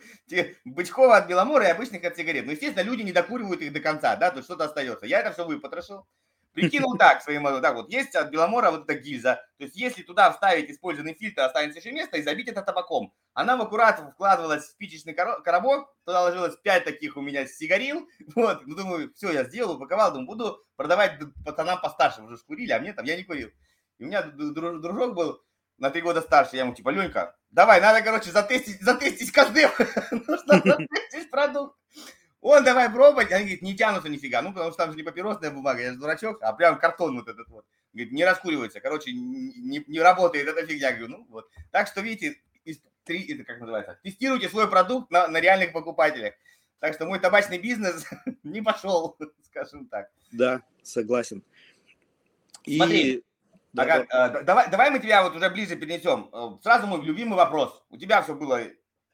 Бычкова 0.65 1.17
от 1.17 1.27
беломора 1.27 1.67
и 1.67 1.71
обычных 1.71 2.03
от 2.03 2.17
сигарет. 2.17 2.45
Ну, 2.45 2.51
естественно, 2.51 2.83
люди 2.83 3.03
не 3.03 3.11
докуривают 3.11 3.61
их 3.61 3.71
до 3.71 3.79
конца, 3.79 4.15
да, 4.15 4.31
тут 4.31 4.43
что-то 4.43 4.65
остается. 4.65 5.05
Я 5.05 5.19
это 5.19 5.31
все 5.31 5.45
выпотрошил. 5.45 6.07
Прикинул 6.53 6.97
так 6.99 7.21
своим, 7.21 7.43
так 7.61 7.75
вот, 7.75 7.91
есть 7.91 8.15
от 8.15 8.31
Беломора 8.31 8.71
вот 8.71 8.89
эта 8.89 8.99
гильза, 8.99 9.35
то 9.57 9.63
есть 9.63 9.75
если 9.75 10.01
туда 10.01 10.31
вставить 10.31 10.69
использованный 10.69 11.13
фильтр, 11.13 11.41
останется 11.41 11.79
еще 11.79 11.91
место 11.91 12.17
и 12.17 12.23
забить 12.23 12.47
это 12.47 12.61
табаком. 12.61 13.13
Она 13.33 13.55
в 13.55 13.61
аккурат 13.61 13.99
вкладывалась 14.13 14.63
в 14.63 14.71
спичечный 14.71 15.13
коробок, 15.13 15.93
туда 16.05 16.23
ложилось 16.23 16.57
5 16.57 16.85
таких 16.85 17.17
у 17.17 17.21
меня 17.21 17.45
сигарил, 17.45 18.07
вот, 18.35 18.65
ну 18.65 18.75
думаю, 18.75 19.13
все, 19.13 19.31
я 19.31 19.43
сделал, 19.43 19.75
упаковал, 19.75 20.11
думаю, 20.11 20.27
буду 20.27 20.65
продавать 20.75 21.19
пацанам 21.45 21.79
постарше, 21.81 22.23
уже 22.23 22.37
курили, 22.37 22.71
а 22.71 22.79
мне 22.79 22.93
там, 22.93 23.05
я 23.05 23.15
не 23.15 23.23
курил. 23.23 23.49
И 23.99 24.03
у 24.03 24.07
меня 24.07 24.23
дружок 24.23 25.13
был 25.13 25.41
на 25.79 25.89
три 25.89 26.01
года 26.01 26.21
старше, 26.21 26.55
я 26.55 26.63
ему 26.63 26.73
типа, 26.73 26.89
Ленька, 26.89 27.35
давай, 27.51 27.81
надо, 27.81 28.01
короче, 28.01 28.31
затестить, 28.31 28.81
затестить 28.81 29.31
каждый, 29.31 29.65
нужно 30.11 30.61
затестить 30.89 31.29
продукт. 31.29 31.75
Он 32.41 32.63
давай 32.63 32.89
пробовать. 32.89 33.31
Они 33.33 33.43
говорят, 33.43 33.61
не 33.61 33.75
тянутся 33.75 34.07
нифига. 34.07 34.41
Ну, 34.41 34.53
потому 34.53 34.71
что 34.71 34.77
там 34.77 34.91
же 34.91 34.97
не 34.97 35.03
папиросная 35.03 35.51
бумага, 35.51 35.81
я 35.81 35.91
же 35.91 35.97
дурачок, 35.97 36.41
а 36.41 36.53
прям 36.53 36.79
картон 36.79 37.17
вот 37.17 37.27
этот 37.27 37.49
вот. 37.49 37.65
Говорит, 37.91 38.13
не 38.13 38.23
раскуривается. 38.23 38.79
Короче, 38.79 39.11
не, 39.11 39.83
не 39.85 39.99
работает 39.99 40.47
эта 40.47 40.65
фигня. 40.65 40.93
Говорю, 40.93 41.09
ну 41.09 41.27
вот. 41.29 41.49
Так 41.71 41.87
что, 41.87 41.99
видите, 41.99 42.37
три, 43.09 43.33
это 43.33 43.43
как 43.43 43.59
называется, 43.59 43.99
тестируйте 44.03 44.49
свой 44.49 44.69
продукт 44.69 45.09
на, 45.09 45.27
на 45.27 45.41
реальных 45.41 45.73
покупателях. 45.73 46.35
Так 46.79 46.93
что 46.93 47.05
мой 47.05 47.19
табачный 47.19 47.57
бизнес 47.57 48.05
не 48.43 48.61
пошел, 48.61 49.17
скажем 49.43 49.87
так. 49.87 50.09
Да, 50.31 50.61
согласен. 50.83 51.43
Смотри, 52.65 53.23
да. 53.73 54.05
Э, 54.09 54.43
давай, 54.43 54.69
давай 54.69 54.89
мы 54.89 54.99
тебя 54.99 55.23
вот 55.23 55.35
уже 55.35 55.49
ближе 55.49 55.75
перенесем. 55.75 56.29
Э, 56.33 56.57
сразу 56.61 56.87
мой 56.87 57.01
любимый 57.01 57.35
вопрос. 57.35 57.83
У 57.89 57.97
тебя 57.97 58.21
все 58.21 58.33
было 58.33 58.61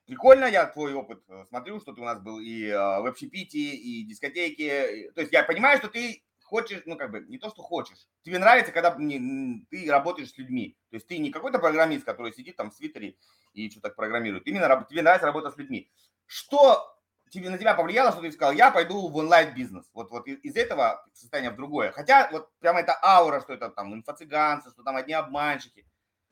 прикольно, 0.06 0.46
я 0.46 0.66
твой 0.66 0.94
опыт 0.94 1.24
э, 1.28 1.46
смотрю, 1.50 1.80
что 1.80 1.94
ты 1.94 2.02
у 2.02 2.06
нас 2.06 2.20
был 2.20 2.40
и 2.40 2.68
в 2.70 3.08
общепите, 3.08 3.60
и 3.60 4.04
дискотеки. 4.04 5.12
То 5.16 5.22
есть 5.22 5.34
я 5.34 5.44
понимаю, 5.44 5.78
что 5.80 5.90
ты 5.90 6.24
хочешь, 6.44 6.84
ну 6.86 6.96
как 6.96 7.12
бы 7.12 7.26
не 7.28 7.38
то, 7.38 7.50
что 7.50 7.62
хочешь. 7.62 8.08
Тебе 8.24 8.40
нравится, 8.40 8.72
когда 8.72 8.96
не, 8.98 9.66
ты 9.70 9.90
работаешь 9.90 10.32
с 10.32 10.38
людьми. 10.38 10.78
То 10.90 10.96
есть 10.96 11.08
ты 11.08 11.18
не 11.18 11.32
какой-то 11.32 11.60
программист, 11.60 12.06
который 12.06 12.32
сидит 12.34 12.56
там 12.56 12.72
в 12.72 12.76
свитере 12.76 13.18
и 13.54 13.70
что-то 13.70 13.90
программирует. 13.90 14.48
Именно 14.48 14.86
тебе 14.90 15.02
нравится 15.02 15.26
работа 15.26 15.52
с 15.52 15.58
людьми. 15.58 15.92
Что 16.28 16.95
тебе, 17.36 17.50
на 17.50 17.58
тебя 17.58 17.74
повлияло, 17.75 18.12
что 18.12 18.22
ты 18.22 18.32
сказал, 18.32 18.54
я 18.54 18.72
пойду 18.72 19.08
в 19.08 19.15
онлайн-бизнес. 19.15 19.86
Вот, 19.94 20.10
вот 20.10 20.27
из 20.27 20.56
этого 20.56 21.06
состояния 21.13 21.51
в 21.51 21.56
другое. 21.56 21.92
Хотя 21.92 22.30
вот 22.32 22.50
прямо 22.60 22.80
это 22.80 22.98
аура, 23.04 23.42
что 23.42 23.54
это 23.54 23.70
там 23.70 23.94
инфо-цыганцы, 23.94 24.72
что 24.72 24.84
там 24.84 24.96
одни 24.96 25.13
обманщики. 25.13 25.86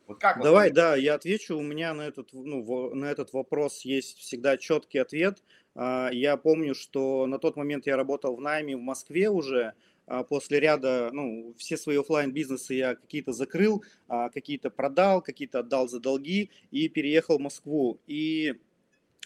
Вот 0.07 0.19
как 0.19 0.41
Давай, 0.41 0.69
вот, 0.69 0.75
да, 0.75 0.95
я 0.95 1.15
отвечу. 1.15 1.57
У 1.57 1.61
меня 1.61 1.93
на 1.93 2.01
этот, 2.01 2.33
ну, 2.33 2.93
на 2.93 3.05
этот 3.05 3.31
вопрос 3.33 3.81
есть 3.81 4.17
всегда 4.17 4.57
четкий 4.57 4.97
ответ. 4.97 5.43
А, 5.75 6.09
я 6.11 6.37
помню, 6.37 6.75
что 6.75 7.25
на 7.25 7.39
тот 7.39 7.55
момент 7.55 7.85
я 7.87 7.95
работал 7.95 8.35
в 8.35 8.41
найме 8.41 8.75
в 8.75 8.81
Москве 8.81 9.29
уже, 9.29 9.73
а, 10.05 10.23
после 10.23 10.59
ряда, 10.59 11.09
ну, 11.13 11.53
все 11.57 11.77
свои 11.77 11.97
офлайн 11.97 12.31
бизнесы 12.31 12.73
я 12.73 12.95
какие-то 12.95 13.31
закрыл, 13.31 13.83
а, 14.07 14.29
какие-то 14.29 14.69
продал, 14.69 15.21
какие-то 15.21 15.59
отдал 15.59 15.87
за 15.87 15.99
долги 15.99 16.51
и 16.71 16.89
переехал 16.89 17.37
в 17.37 17.41
Москву. 17.41 17.99
И 18.05 18.55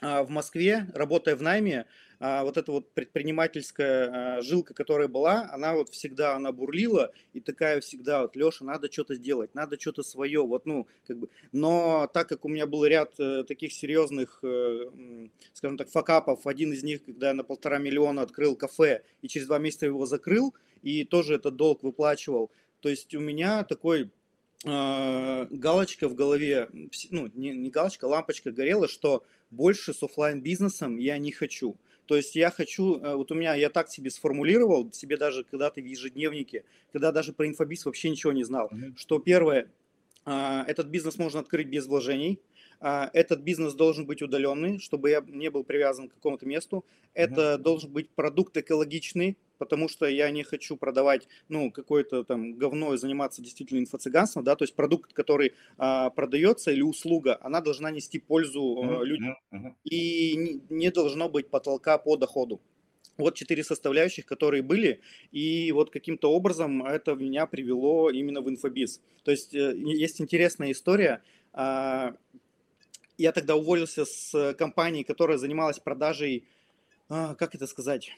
в 0.02 0.28
Москве, 0.30 0.88
работая 0.94 1.36
в 1.36 1.42
найме, 1.42 1.86
а, 2.20 2.44
вот 2.44 2.58
эта 2.58 2.72
вот 2.72 2.92
предпринимательская 2.94 4.38
а, 4.38 4.42
жилка, 4.42 4.74
которая 4.74 5.08
была, 5.08 5.50
она 5.52 5.76
вот 5.76 5.90
всегда, 5.90 6.36
она 6.36 6.52
бурлила, 6.52 7.12
и 7.34 7.40
такая 7.40 7.80
всегда, 7.80 8.24
вот, 8.24 8.36
Леша, 8.36 8.66
надо 8.66 8.92
что-то 8.92 9.14
сделать, 9.16 9.54
надо 9.54 9.80
что-то 9.80 10.02
свое, 10.02 10.42
вот, 10.42 10.66
ну, 10.66 10.88
как 11.08 11.18
бы, 11.18 11.30
но 11.52 12.10
так 12.12 12.28
как 12.28 12.44
у 12.46 12.50
меня 12.50 12.66
был 12.66 12.86
ряд 12.86 13.14
э, 13.20 13.44
таких 13.44 13.72
серьезных, 13.72 14.40
э, 14.42 14.90
скажем 15.54 15.78
так, 15.78 15.90
факапов, 15.90 16.48
один 16.48 16.74
из 16.74 16.84
них, 16.84 17.06
когда 17.06 17.28
я 17.28 17.34
на 17.36 17.44
полтора 17.44 17.78
миллиона 17.78 18.24
открыл 18.24 18.56
кафе, 18.56 19.04
и 19.22 19.28
через 19.28 19.46
два 19.46 19.60
месяца 19.60 19.86
его 19.86 20.08
закрыл, 20.08 20.56
и 20.82 21.04
тоже 21.04 21.36
этот 21.36 21.56
долг 21.56 21.84
выплачивал, 21.84 22.50
то 22.82 22.90
есть 22.90 23.14
у 23.14 23.20
меня 23.20 23.64
такой 23.64 24.10
галочка 24.64 26.10
в 26.10 26.16
голове, 26.16 26.68
ну, 27.12 27.30
не, 27.36 27.52
не 27.52 27.70
галочка, 27.70 28.06
лампочка 28.06 28.52
горела, 28.52 28.88
что 28.88 29.24
больше 29.50 29.94
с 29.94 30.04
офлайн 30.04 30.42
бизнесом 30.42 30.98
я 30.98 31.18
не 31.18 31.32
хочу. 31.32 31.78
То 32.06 32.16
есть 32.16 32.36
я 32.36 32.52
хочу, 32.52 33.00
э, 33.00 33.16
вот 33.16 33.32
у 33.32 33.36
меня, 33.36 33.54
я 33.56 33.70
так 33.70 33.90
себе 33.90 34.10
сформулировал, 34.10 34.92
себе 34.94 35.18
даже 35.18 35.44
когда-то 35.44 35.82
в 35.82 35.86
ежедневнике, 35.86 36.64
когда 36.92 37.12
даже 37.12 37.34
про 37.34 37.48
инфобиз 37.48 37.86
вообще 37.86 38.10
ничего 38.10 38.32
не 38.32 38.44
знал, 38.44 38.70
mm-hmm. 38.72 38.94
что 38.98 39.20
первое, 39.20 39.70
а, 40.24 40.64
этот 40.68 40.88
бизнес 40.88 41.18
можно 41.18 41.42
открыть 41.42 41.68
без 41.68 41.86
вложений, 41.86 42.40
а, 42.80 43.10
этот 43.14 43.42
бизнес 43.42 43.74
должен 43.74 44.06
быть 44.06 44.22
удаленный, 44.22 44.80
чтобы 44.80 45.10
я 45.10 45.22
не 45.28 45.50
был 45.50 45.64
привязан 45.64 46.10
к 46.10 46.14
какому-то 46.14 46.46
месту. 46.46 46.86
Это 47.14 47.56
mm-hmm. 47.56 47.58
должен 47.58 47.92
быть 47.92 48.10
продукт 48.10 48.56
экологичный, 48.56 49.38
потому 49.58 49.90
что 49.90 50.06
я 50.06 50.30
не 50.32 50.44
хочу 50.44 50.78
продавать, 50.78 51.28
ну, 51.50 51.72
какое-то 51.72 52.24
там 52.24 52.54
говно 52.56 52.94
и 52.94 52.98
заниматься 52.98 53.42
действительно 53.42 53.80
инфо-цыганством, 53.80 54.44
да, 54.44 54.56
то 54.56 54.64
есть 54.64 54.76
продукт, 54.76 55.14
который 55.14 55.54
а, 55.78 56.10
продается 56.10 56.72
или 56.72 56.82
услуга, 56.82 57.38
она 57.42 57.62
должна 57.62 57.92
нести 57.92 58.20
пользу 58.20 58.62
mm-hmm. 58.62 59.04
людям 59.06 59.38
mm-hmm. 59.52 59.74
и 59.84 60.36
не, 60.36 60.62
не 60.70 60.92
должно 60.92 61.30
быть 61.30 61.50
потолка 61.50 61.98
по 61.98 62.18
доходу. 62.18 62.62
Вот 63.18 63.36
четыре 63.36 63.64
составляющих, 63.64 64.26
которые 64.26 64.62
были, 64.62 65.02
и 65.32 65.72
вот 65.72 65.90
каким-то 65.90 66.32
образом 66.32 66.86
это 66.86 67.16
меня 67.16 67.48
привело 67.48 68.12
именно 68.12 68.42
в 68.42 68.50
инфобиз. 68.50 69.02
То 69.24 69.32
есть 69.32 69.56
э, 69.56 69.74
есть 69.76 70.22
интересная 70.22 70.72
история. 70.72 71.24
А, 71.52 72.14
я 73.18 73.32
тогда 73.32 73.56
уволился 73.56 74.06
с 74.06 74.54
компании, 74.54 75.02
которая 75.02 75.40
занималась 75.40 75.80
продажей, 75.80 76.48
а, 77.10 77.34
как 77.36 77.56
это 77.56 77.66
сказать, 77.66 78.12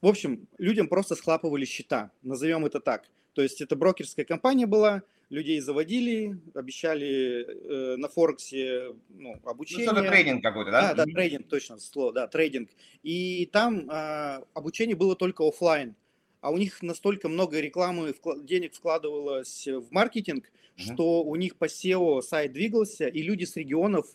в 0.00 0.06
общем, 0.06 0.46
людям 0.58 0.88
просто 0.88 1.16
схлапывали 1.16 1.64
счета, 1.64 2.10
назовем 2.22 2.66
это 2.66 2.80
так. 2.80 3.08
То 3.34 3.42
есть 3.42 3.60
это 3.60 3.76
брокерская 3.76 4.24
компания 4.24 4.66
была, 4.66 5.02
людей 5.30 5.60
заводили, 5.60 6.38
обещали 6.54 7.46
э, 7.46 7.96
на 7.96 8.08
Форексе 8.08 8.94
ну, 9.08 9.40
обучение. 9.44 9.90
Ну, 9.90 9.98
это 9.98 10.10
трейдинг 10.10 10.42
какой-то, 10.42 10.70
да? 10.70 10.94
Да, 10.94 11.04
да, 11.04 11.04
трейдинг, 11.04 11.48
точно 11.48 11.78
слово, 11.78 12.12
да, 12.12 12.26
трейдинг. 12.26 12.70
И 13.02 13.48
там 13.52 13.88
э, 13.88 14.42
обучение 14.54 14.96
было 14.96 15.14
только 15.14 15.46
офлайн, 15.46 15.94
а 16.40 16.50
у 16.50 16.58
них 16.58 16.82
настолько 16.82 17.28
много 17.28 17.60
рекламы, 17.60 18.14
денег 18.42 18.74
вкладывалось 18.74 19.66
в 19.66 19.92
маркетинг, 19.92 20.46
uh-huh. 20.46 20.94
что 20.94 21.22
у 21.22 21.36
них 21.36 21.56
по 21.56 21.66
SEO 21.66 22.22
сайт 22.22 22.52
двигался, 22.52 23.06
и 23.06 23.22
люди 23.22 23.44
с 23.44 23.56
регионов 23.56 24.06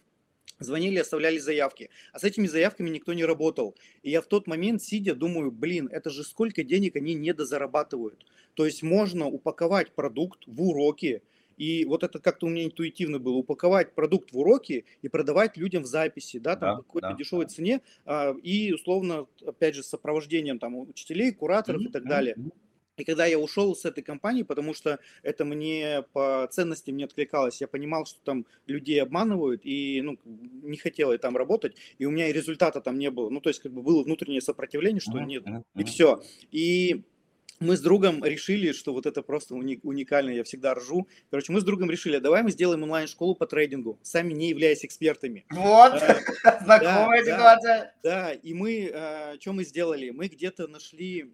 звонили, 0.59 0.99
оставляли 0.99 1.37
заявки. 1.37 1.89
А 2.13 2.19
с 2.19 2.23
этими 2.23 2.47
заявками 2.47 2.89
никто 2.89 3.13
не 3.13 3.25
работал. 3.25 3.75
И 4.03 4.11
я 4.11 4.21
в 4.21 4.27
тот 4.27 4.47
момент, 4.47 4.81
сидя, 4.81 5.15
думаю, 5.15 5.51
блин, 5.51 5.89
это 5.91 6.09
же 6.09 6.23
сколько 6.23 6.63
денег 6.63 6.95
они 6.95 7.13
недозарабатывают. 7.13 8.25
То 8.53 8.65
есть 8.65 8.83
можно 8.83 9.27
упаковать 9.27 9.91
продукт 9.91 10.43
в 10.47 10.61
уроки, 10.61 11.21
и 11.57 11.85
вот 11.85 12.03
это 12.03 12.19
как-то 12.19 12.47
у 12.47 12.49
меня 12.49 12.65
интуитивно 12.65 13.19
было, 13.19 13.35
упаковать 13.35 13.93
продукт 13.93 14.31
в 14.31 14.37
уроки 14.37 14.85
и 15.01 15.07
продавать 15.07 15.57
людям 15.57 15.83
в 15.83 15.85
записи, 15.85 16.37
да, 16.37 16.55
там 16.55 16.77
да, 16.77 16.81
какой-то 16.83 17.09
да, 17.09 17.15
дешевой 17.15 17.45
да. 17.45 17.49
цене, 17.49 17.81
а, 18.05 18.35
и 18.43 18.73
условно, 18.73 19.27
опять 19.45 19.75
же, 19.75 19.83
с 19.83 19.87
сопровождением 19.87 20.59
там 20.59 20.75
учителей, 20.75 21.31
кураторов 21.31 21.81
mm-hmm. 21.81 21.89
и 21.89 21.91
так 21.91 22.07
далее. 22.07 22.35
Mm-hmm. 22.37 22.51
И 22.97 23.03
когда 23.03 23.25
я 23.25 23.37
ушел 23.37 23.75
с 23.75 23.85
этой 23.85 24.01
компании, 24.03 24.43
потому 24.43 24.73
что 24.73 24.99
это 25.21 25.45
мне 25.45 26.03
по 26.13 26.47
ценностям 26.51 26.95
не 26.97 27.03
откликалось, 27.03 27.61
я 27.61 27.67
понимал, 27.67 28.05
что 28.05 28.19
там 28.23 28.45
людей 28.67 29.01
обманывают, 29.01 29.61
и 29.63 30.01
ну, 30.01 30.17
не 30.25 30.77
хотел 30.77 31.11
я 31.11 31.17
там 31.17 31.35
работать, 31.35 31.75
и 31.97 32.05
у 32.05 32.11
меня 32.11 32.29
и 32.29 32.33
результата 32.33 32.81
там 32.81 32.97
не 32.97 33.09
было. 33.09 33.29
Ну, 33.29 33.41
то 33.41 33.49
есть, 33.49 33.61
как 33.61 33.71
бы 33.71 33.81
было 33.81 34.03
внутреннее 34.03 34.41
сопротивление, 34.41 35.01
что 35.01 35.19
нет, 35.19 35.43
и 35.75 35.83
все. 35.83 36.21
И 36.51 37.03
мы 37.59 37.77
с 37.77 37.81
другом 37.81 38.23
решили, 38.23 38.71
что 38.71 38.93
вот 38.93 39.05
это 39.05 39.21
просто 39.21 39.55
уникально, 39.55 40.31
я 40.31 40.43
всегда 40.43 40.73
ржу. 40.73 41.07
Короче, 41.29 41.51
мы 41.51 41.61
с 41.61 41.63
другом 41.63 41.89
решили, 41.89 42.17
давай 42.17 42.43
мы 42.43 42.51
сделаем 42.51 42.83
онлайн-школу 42.83 43.35
по 43.35 43.47
трейдингу, 43.47 43.99
сами 44.03 44.33
не 44.33 44.49
являясь 44.49 44.83
экспертами. 44.83 45.45
Вот, 45.49 45.93
э, 46.01 46.19
знакомая 46.63 47.23
ситуация. 47.23 47.95
Да, 48.03 48.33
и 48.33 48.53
мы, 48.53 48.91
э, 48.93 49.39
что 49.39 49.53
мы 49.53 49.63
сделали? 49.63 50.09
Мы 50.09 50.27
где-то 50.27 50.67
нашли 50.67 51.31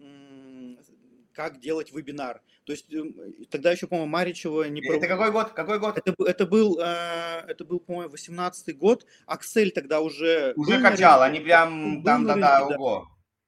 как 1.33 1.59
делать 1.59 1.91
вебинар. 1.91 2.41
То 2.65 2.73
есть 2.73 2.93
эм, 2.93 3.15
тогда 3.49 3.71
еще, 3.71 3.87
по-моему, 3.87 4.11
Маричева 4.11 4.63
не... 4.69 4.81
Это 4.87 5.07
какой 5.07 5.31
год? 5.31 5.51
Какой 5.51 5.79
год? 5.79 5.97
Это, 5.97 6.15
это 6.23 6.45
был, 6.45 6.79
э, 6.79 7.43
это 7.47 7.65
был, 7.65 7.79
по-моему, 7.79 8.11
18 8.11 8.77
год. 8.77 9.05
Аксель 9.25 9.71
тогда 9.71 10.01
уже... 10.01 10.53
Уже 10.55 10.81
качал, 10.81 11.21
они 11.21 11.39
прям 11.39 12.03
там, 12.03 12.25
да, 12.25 12.35
да, 12.35 12.65
ого. 12.67 13.07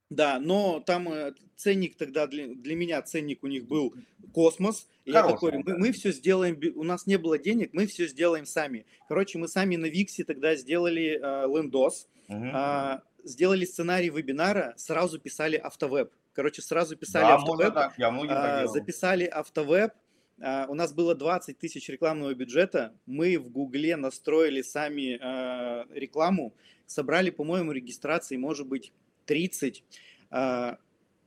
Да, 0.09 0.39
но 0.39 0.79
там 0.79 1.09
э, 1.09 1.33
ценник 1.55 1.97
тогда 1.97 2.27
для, 2.27 2.47
для 2.47 2.75
меня 2.75 3.01
ценник 3.01 3.43
у 3.43 3.47
них 3.47 3.65
был 3.65 3.95
космос. 4.33 4.87
И 5.05 5.11
я 5.11 5.23
такой, 5.23 5.53
мы, 5.53 5.77
мы 5.77 5.91
все 5.91 6.11
сделаем, 6.11 6.59
у 6.75 6.83
нас 6.83 7.07
не 7.07 7.17
было 7.17 7.37
денег, 7.37 7.71
мы 7.73 7.87
все 7.87 8.07
сделаем 8.07 8.45
сами. 8.45 8.85
Короче, 9.07 9.37
мы 9.37 9.47
сами 9.47 9.75
на 9.75 9.87
Виксе 9.87 10.23
тогда 10.23 10.55
сделали 10.55 11.19
э, 11.21 11.47
лендос, 11.47 12.07
угу. 12.27 12.45
э, 12.45 12.99
сделали 13.23 13.65
сценарий 13.65 14.09
вебинара, 14.09 14.73
сразу 14.77 15.19
писали 15.19 15.55
автовеб. 15.55 16.11
Короче, 16.33 16.61
сразу 16.61 16.95
писали 16.95 17.23
да, 17.25 17.35
автовеб, 17.35 17.73
так, 17.73 17.93
я 17.97 18.09
а, 18.09 18.67
записали 18.67 19.25
автовеб, 19.25 19.93
а, 20.41 20.65
у 20.67 20.73
нас 20.73 20.93
было 20.93 21.15
20 21.15 21.57
тысяч 21.57 21.87
рекламного 21.89 22.33
бюджета, 22.33 22.93
мы 23.05 23.37
в 23.37 23.49
Гугле 23.49 23.95
настроили 23.95 24.61
сами 24.61 25.19
а, 25.21 25.85
рекламу, 25.93 26.53
собрали, 26.85 27.29
по-моему, 27.29 27.71
регистрации, 27.71 28.35
может 28.35 28.67
быть, 28.67 28.91
30. 29.25 29.83
А, 30.31 30.77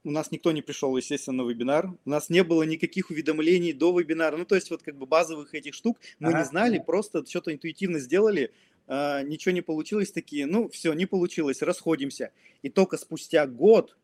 у 0.04 0.10
нас 0.10 0.30
никто 0.30 0.52
не 0.52 0.62
пришел, 0.62 0.96
естественно, 0.96 1.44
на 1.44 1.48
вебинар. 1.48 1.90
У 2.04 2.10
нас 2.10 2.30
не 2.30 2.44
было 2.44 2.62
никаких 2.62 3.10
уведомлений 3.10 3.72
до 3.72 3.98
вебинара. 3.98 4.36
Ну, 4.36 4.44
то 4.44 4.54
есть 4.54 4.70
вот 4.70 4.82
как 4.82 4.96
бы 4.96 5.06
базовых 5.06 5.54
этих 5.54 5.74
штук 5.74 5.98
мы 6.18 6.28
ага. 6.28 6.38
не 6.38 6.44
знали, 6.44 6.78
просто 6.78 7.24
что-то 7.26 7.52
интуитивно 7.52 7.98
сделали, 7.98 8.52
ничего 8.86 9.52
не 9.52 9.62
получилось, 9.62 10.12
такие, 10.12 10.46
ну, 10.46 10.68
все, 10.68 10.92
не 10.92 11.06
получилось, 11.06 11.60
расходимся. 11.60 12.30
И 12.62 12.68
только 12.68 12.98
спустя 12.98 13.48
год 13.48 13.96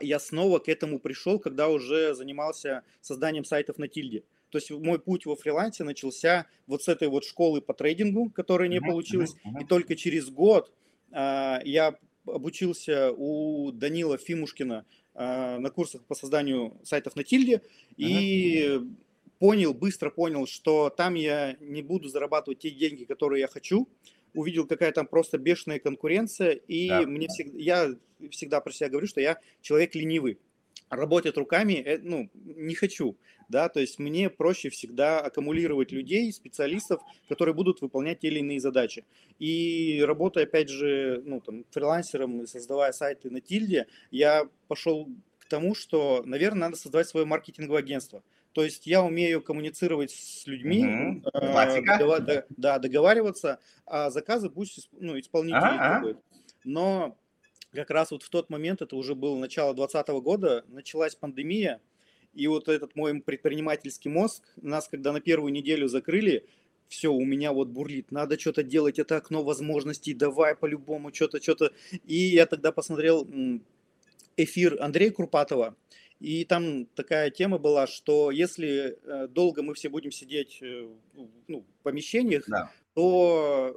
я 0.00 0.18
снова 0.18 0.58
к 0.58 0.68
этому 0.68 0.98
пришел, 0.98 1.38
когда 1.38 1.68
уже 1.68 2.14
занимался 2.14 2.82
созданием 3.00 3.44
сайтов 3.44 3.78
на 3.78 3.88
тильде. 3.88 4.24
То 4.50 4.58
есть 4.58 4.70
мой 4.70 5.00
путь 5.00 5.26
во 5.26 5.34
фрилансе 5.34 5.82
начался 5.82 6.46
вот 6.68 6.84
с 6.84 6.88
этой 6.88 7.08
вот 7.08 7.24
школы 7.24 7.60
по 7.60 7.74
трейдингу, 7.74 8.30
которая 8.30 8.68
не 8.68 8.80
получилась, 8.80 9.34
и 9.60 9.64
только 9.64 9.96
через 9.96 10.30
год 10.30 10.72
а, 11.10 11.60
я 11.64 11.98
обучился 12.24 13.12
у 13.12 13.72
Данила 13.72 14.16
Фимушкина 14.16 14.86
а, 15.14 15.58
на 15.58 15.70
курсах 15.70 16.04
по 16.04 16.14
созданию 16.14 16.78
сайтов 16.84 17.16
на 17.16 17.24
тильде, 17.24 17.62
и 17.96 18.80
понял, 19.38 19.74
быстро 19.74 20.10
понял, 20.10 20.46
что 20.46 20.88
там 20.88 21.14
я 21.14 21.56
не 21.60 21.82
буду 21.82 22.08
зарабатывать 22.08 22.60
те 22.60 22.70
деньги, 22.70 23.04
которые 23.04 23.40
я 23.40 23.48
хочу, 23.48 23.88
увидел, 24.34 24.66
какая 24.66 24.92
там 24.92 25.06
просто 25.06 25.38
бешеная 25.38 25.78
конкуренция, 25.78 26.52
и 26.52 26.88
да. 26.88 27.02
мне 27.02 27.28
всегда, 27.28 27.58
я 27.58 27.94
всегда 28.30 28.60
про 28.60 28.72
себя 28.72 28.88
говорю, 28.88 29.06
что 29.06 29.20
я 29.20 29.38
человек 29.62 29.94
ленивый. 29.94 30.38
работать 30.90 31.36
руками, 31.36 31.74
э, 31.74 31.98
ну, 32.02 32.30
не 32.34 32.74
хочу, 32.74 33.16
да, 33.48 33.68
то 33.68 33.80
есть 33.80 33.98
мне 33.98 34.30
проще 34.30 34.70
всегда 34.70 35.20
аккумулировать 35.20 35.92
людей, 35.92 36.32
специалистов, 36.32 37.00
которые 37.28 37.54
будут 37.54 37.80
выполнять 37.80 38.20
те 38.20 38.28
или 38.28 38.40
иные 38.40 38.60
задачи. 38.60 39.04
И 39.38 40.02
работая, 40.06 40.44
опять 40.44 40.68
же, 40.68 41.22
ну, 41.24 41.40
там, 41.40 41.64
фрилансером 41.70 42.42
и 42.42 42.46
создавая 42.46 42.92
сайты 42.92 43.30
на 43.30 43.40
Тильде, 43.40 43.86
я 44.10 44.48
пошел 44.68 45.08
к 45.38 45.48
тому, 45.48 45.74
что, 45.74 46.22
наверное, 46.24 46.68
надо 46.68 46.76
создавать 46.76 47.08
свое 47.08 47.26
маркетинговое 47.26 47.80
агентство. 47.80 48.22
То 48.54 48.62
есть 48.62 48.86
я 48.86 49.02
умею 49.02 49.42
коммуницировать 49.42 50.12
с 50.12 50.46
людьми, 50.46 50.84
угу. 50.84 51.28
э, 51.34 51.82
договар, 51.82 52.46
да, 52.50 52.78
договариваться, 52.78 53.58
а 53.84 54.10
заказы 54.10 54.48
пусть 54.48 54.88
ну, 54.92 55.18
исполнитель 55.18 55.58
ага, 55.58 56.16
Но 56.62 57.18
как 57.72 57.90
раз 57.90 58.12
вот 58.12 58.22
в 58.22 58.30
тот 58.30 58.50
момент, 58.50 58.80
это 58.80 58.94
уже 58.94 59.16
было 59.16 59.36
начало 59.36 59.74
2020 59.74 60.22
года, 60.22 60.64
началась 60.68 61.16
пандемия, 61.16 61.80
и 62.32 62.46
вот 62.46 62.68
этот 62.68 62.94
мой 62.94 63.20
предпринимательский 63.20 64.08
мозг, 64.08 64.44
нас 64.56 64.86
когда 64.86 65.12
на 65.12 65.20
первую 65.20 65.52
неделю 65.52 65.88
закрыли, 65.88 66.46
все, 66.86 67.12
у 67.12 67.24
меня 67.24 67.52
вот 67.52 67.68
бурлит, 67.68 68.12
надо 68.12 68.38
что-то 68.38 68.62
делать, 68.62 69.00
это 69.00 69.16
окно 69.16 69.42
возможностей, 69.42 70.14
давай 70.14 70.54
по-любому 70.54 71.12
что-то, 71.12 71.42
что-то. 71.42 71.72
И 72.04 72.14
я 72.14 72.46
тогда 72.46 72.70
посмотрел 72.70 73.26
эфир 74.36 74.80
Андрея 74.80 75.10
Курпатова, 75.10 75.74
и 76.24 76.44
там 76.44 76.86
такая 76.86 77.30
тема 77.30 77.58
была, 77.58 77.86
что 77.86 78.30
если 78.30 78.98
э, 79.02 79.28
долго 79.28 79.62
мы 79.62 79.74
все 79.74 79.90
будем 79.90 80.10
сидеть 80.10 80.58
э, 80.62 80.88
ну, 81.48 81.60
в 81.60 81.82
помещениях, 81.82 82.44
да 82.48 82.70
то 82.94 83.76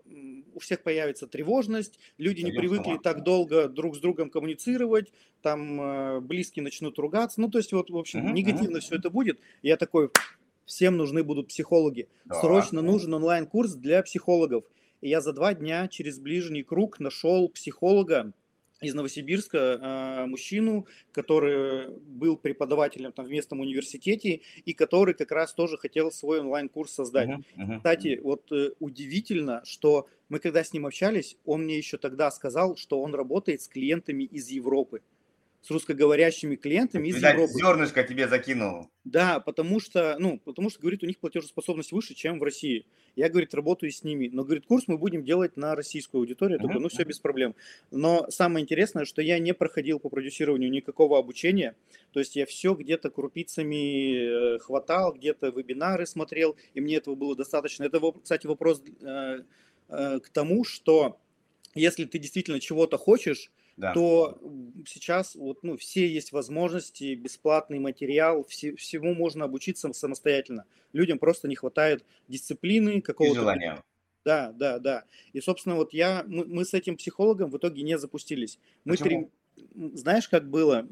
у 0.54 0.60
всех 0.60 0.84
появится 0.84 1.26
тревожность, 1.26 2.00
люди 2.18 2.42
не 2.44 2.52
привыкли 2.52 3.00
так 3.02 3.24
долго 3.24 3.68
друг 3.68 3.96
с 3.96 4.00
другом 4.00 4.30
коммуницировать, 4.30 5.12
там 5.42 5.82
э, 5.82 6.20
близкие 6.20 6.62
начнут 6.64 6.98
ругаться, 7.00 7.42
ну 7.42 7.50
то 7.50 7.58
есть 7.58 7.74
вот 7.74 7.90
в 7.90 7.98
общем 7.98 8.26
угу, 8.26 8.34
негативно 8.34 8.78
угу. 8.78 8.80
все 8.80 8.96
это 8.96 9.10
будет. 9.10 9.40
Я 9.64 9.76
такой, 9.76 10.12
всем 10.66 10.98
нужны 10.98 11.24
будут 11.24 11.48
психологи, 11.48 12.08
да. 12.26 12.40
срочно 12.40 12.82
нужен 12.82 13.14
онлайн-курс 13.14 13.74
для 13.74 14.04
психологов. 14.04 14.66
И 15.02 15.10
я 15.10 15.22
за 15.22 15.34
два 15.34 15.54
дня 15.54 15.88
через 15.88 16.20
ближний 16.20 16.64
круг 16.64 17.00
нашел 17.00 17.50
психолога, 17.50 18.34
из 18.82 18.94
Новосибирска 18.94 19.58
э, 19.58 20.26
мужчину, 20.28 20.86
который 21.12 21.90
был 21.90 22.38
преподавателем 22.38 23.12
там 23.12 23.26
в 23.26 23.30
местном 23.30 23.62
университете 23.62 24.42
и 24.66 24.74
который 24.74 25.14
как 25.14 25.32
раз 25.32 25.54
тоже 25.54 25.78
хотел 25.78 26.12
свой 26.12 26.40
онлайн-курс 26.42 26.94
создать. 26.94 27.30
Uh-huh, 27.30 27.44
uh-huh. 27.58 27.78
Кстати, 27.78 28.20
вот 28.22 28.52
э, 28.52 28.72
удивительно, 28.80 29.62
что 29.66 30.08
мы 30.30 30.40
когда 30.40 30.64
с 30.64 30.74
ним 30.74 30.86
общались, 30.86 31.38
он 31.46 31.64
мне 31.64 31.78
еще 31.78 31.98
тогда 31.98 32.30
сказал, 32.32 32.76
что 32.76 33.02
он 33.02 33.16
работает 33.16 33.62
с 33.62 33.68
клиентами 33.68 34.24
из 34.24 34.50
Европы 34.50 35.02
с 35.62 35.72
русскоговорящими 35.72 36.56
клиентами 36.56 37.10
из 37.10 37.16
Видать, 37.18 37.34
Европы. 37.34 37.54
зернышко 37.54 38.04
тебе 38.04 38.30
закинул. 38.30 38.90
Да, 39.04 39.42
потому 39.42 39.82
что, 39.82 40.16
ну, 40.18 40.40
потому 40.40 40.70
что, 40.70 40.80
говорит, 40.80 41.04
у 41.04 41.06
них 41.06 41.20
платежеспособность 41.20 41.92
выше, 41.92 42.14
чем 42.14 42.40
в 42.40 42.44
России. 42.44 42.86
Я, 43.18 43.30
говорит, 43.30 43.56
работаю 43.56 43.92
с 43.92 44.04
ними. 44.04 44.30
Но, 44.32 44.44
говорит, 44.44 44.68
курс 44.68 44.84
мы 44.88 45.00
будем 45.00 45.24
делать 45.24 45.58
на 45.58 45.76
российскую 45.76 46.22
аудиторию. 46.22 46.60
Uh-huh. 46.60 46.80
ну, 46.80 46.88
все 46.88 47.04
без 47.04 47.18
проблем. 47.18 47.56
Но 47.90 48.28
самое 48.30 48.64
интересное, 48.64 49.06
что 49.06 49.24
я 49.24 49.40
не 49.40 49.56
проходил 49.56 50.00
по 50.00 50.10
продюсированию 50.10 50.70
никакого 50.70 51.18
обучения. 51.18 51.76
То 52.14 52.20
есть 52.20 52.36
я 52.36 52.46
все 52.46 52.76
где-то 52.76 53.10
крупицами 53.10 54.56
э, 54.56 54.60
хватал, 54.60 55.14
где-то 55.14 55.48
вебинары 55.48 56.06
смотрел, 56.06 56.56
и 56.76 56.80
мне 56.80 56.98
этого 56.98 57.16
было 57.16 57.36
достаточно. 57.36 57.86
Это, 57.86 58.00
кстати, 58.22 58.46
вопрос 58.46 58.84
э, 59.02 59.40
э, 59.90 60.20
к 60.20 60.30
тому, 60.30 60.64
что 60.64 61.18
если 61.74 62.06
ты 62.06 62.20
действительно 62.20 62.60
чего-то 62.60 63.00
хочешь, 63.00 63.52
да. 63.78 63.94
то 63.94 64.40
сейчас 64.88 65.36
вот, 65.36 65.60
ну, 65.62 65.78
все 65.78 66.08
есть 66.08 66.32
возможности, 66.32 67.14
бесплатный 67.16 67.80
материал, 67.80 68.44
все, 68.46 68.76
всему 68.76 69.14
можно 69.14 69.46
обучиться 69.46 69.92
самостоятельно. 69.94 70.66
Людям 70.94 71.20
просто 71.20 71.48
не 71.48 71.56
хватает 71.56 72.04
дисциплины, 72.28 73.02
какого-то... 73.02 73.36
И 73.36 73.40
желания. 73.40 73.84
Да, 74.26 74.52
да, 74.52 74.80
да. 74.80 75.06
И, 75.32 75.40
собственно, 75.40 75.76
вот 75.76 75.94
я, 75.94 76.26
мы, 76.28 76.46
мы 76.46 76.66
с 76.66 76.74
этим 76.74 76.98
психологом 76.98 77.50
в 77.50 77.58
итоге 77.58 77.84
не 77.84 77.98
запустились. 77.98 78.60
Мы 78.84 78.98
три, 78.98 79.30
знаешь, 79.76 80.28
как 80.28 80.50
было? 80.50 80.86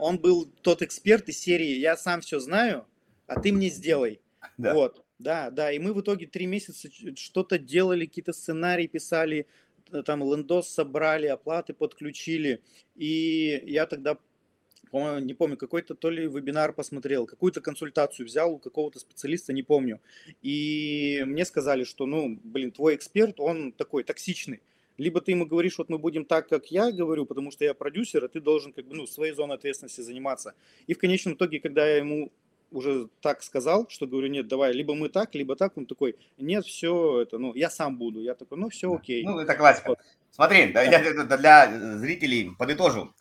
Он 0.00 0.18
был 0.18 0.46
тот 0.62 0.80
эксперт 0.82 1.28
из 1.28 1.38
серии 1.38 1.76
«Я 1.78 1.96
сам 1.96 2.20
все 2.20 2.38
знаю, 2.38 2.86
а 3.26 3.40
ты 3.40 3.52
мне 3.52 3.68
сделай». 3.68 4.20
Да. 4.56 4.72
Вот. 4.72 5.04
Да, 5.18 5.50
да, 5.50 5.72
и 5.72 5.78
мы 5.78 5.94
в 5.94 6.00
итоге 6.02 6.26
три 6.26 6.46
месяца 6.46 6.88
что-то 7.16 7.58
делали, 7.58 8.04
какие-то 8.04 8.34
сценарии 8.34 8.86
писали, 8.86 9.46
там 10.04 10.22
лендос 10.22 10.68
собрали, 10.68 11.26
оплаты 11.26 11.74
подключили. 11.74 12.62
И 12.94 13.62
я 13.66 13.86
тогда, 13.86 14.18
по-моему, 14.90 15.20
не 15.20 15.34
помню, 15.34 15.56
какой-то 15.56 15.94
то 15.94 16.10
ли 16.10 16.26
вебинар 16.26 16.72
посмотрел, 16.72 17.26
какую-то 17.26 17.60
консультацию 17.60 18.26
взял 18.26 18.52
у 18.52 18.58
какого-то 18.58 18.98
специалиста, 18.98 19.52
не 19.52 19.62
помню. 19.62 20.00
И 20.42 21.22
мне 21.26 21.44
сказали, 21.44 21.84
что, 21.84 22.06
ну, 22.06 22.38
блин, 22.42 22.72
твой 22.72 22.94
эксперт, 22.94 23.40
он 23.40 23.72
такой 23.72 24.04
токсичный. 24.04 24.60
Либо 24.98 25.20
ты 25.20 25.32
ему 25.32 25.44
говоришь, 25.44 25.76
вот 25.76 25.90
мы 25.90 25.98
будем 25.98 26.24
так, 26.24 26.48
как 26.48 26.70
я 26.70 26.90
говорю, 26.90 27.26
потому 27.26 27.50
что 27.50 27.64
я 27.64 27.74
продюсер, 27.74 28.24
а 28.24 28.28
ты 28.28 28.40
должен 28.40 28.72
как 28.72 28.86
бы, 28.86 28.96
ну, 28.96 29.06
своей 29.06 29.34
зоной 29.34 29.56
ответственности 29.56 30.00
заниматься. 30.00 30.54
И 30.86 30.94
в 30.94 30.98
конечном 30.98 31.34
итоге, 31.34 31.60
когда 31.60 31.86
я 31.86 31.98
ему 31.98 32.32
уже 32.70 33.08
так 33.20 33.42
сказал, 33.42 33.86
что 33.88 34.06
говорю, 34.06 34.28
нет, 34.28 34.48
давай, 34.48 34.72
либо 34.72 34.94
мы 34.94 35.08
так, 35.08 35.34
либо 35.34 35.56
так. 35.56 35.76
Он 35.76 35.86
такой, 35.86 36.16
нет, 36.36 36.64
все, 36.64 37.22
это, 37.22 37.38
ну, 37.38 37.54
я 37.54 37.70
сам 37.70 37.96
буду. 37.96 38.20
Я 38.20 38.34
такой, 38.34 38.58
ну, 38.58 38.68
все 38.68 38.92
окей. 38.92 39.24
Ну, 39.24 39.38
это 39.38 39.54
классика. 39.54 39.90
Вот. 39.90 39.98
Смотри, 40.30 40.72
да, 40.72 40.82
я 40.82 40.98
для 41.24 41.98
зрителей 41.98 42.54
подытожу. 42.58 43.14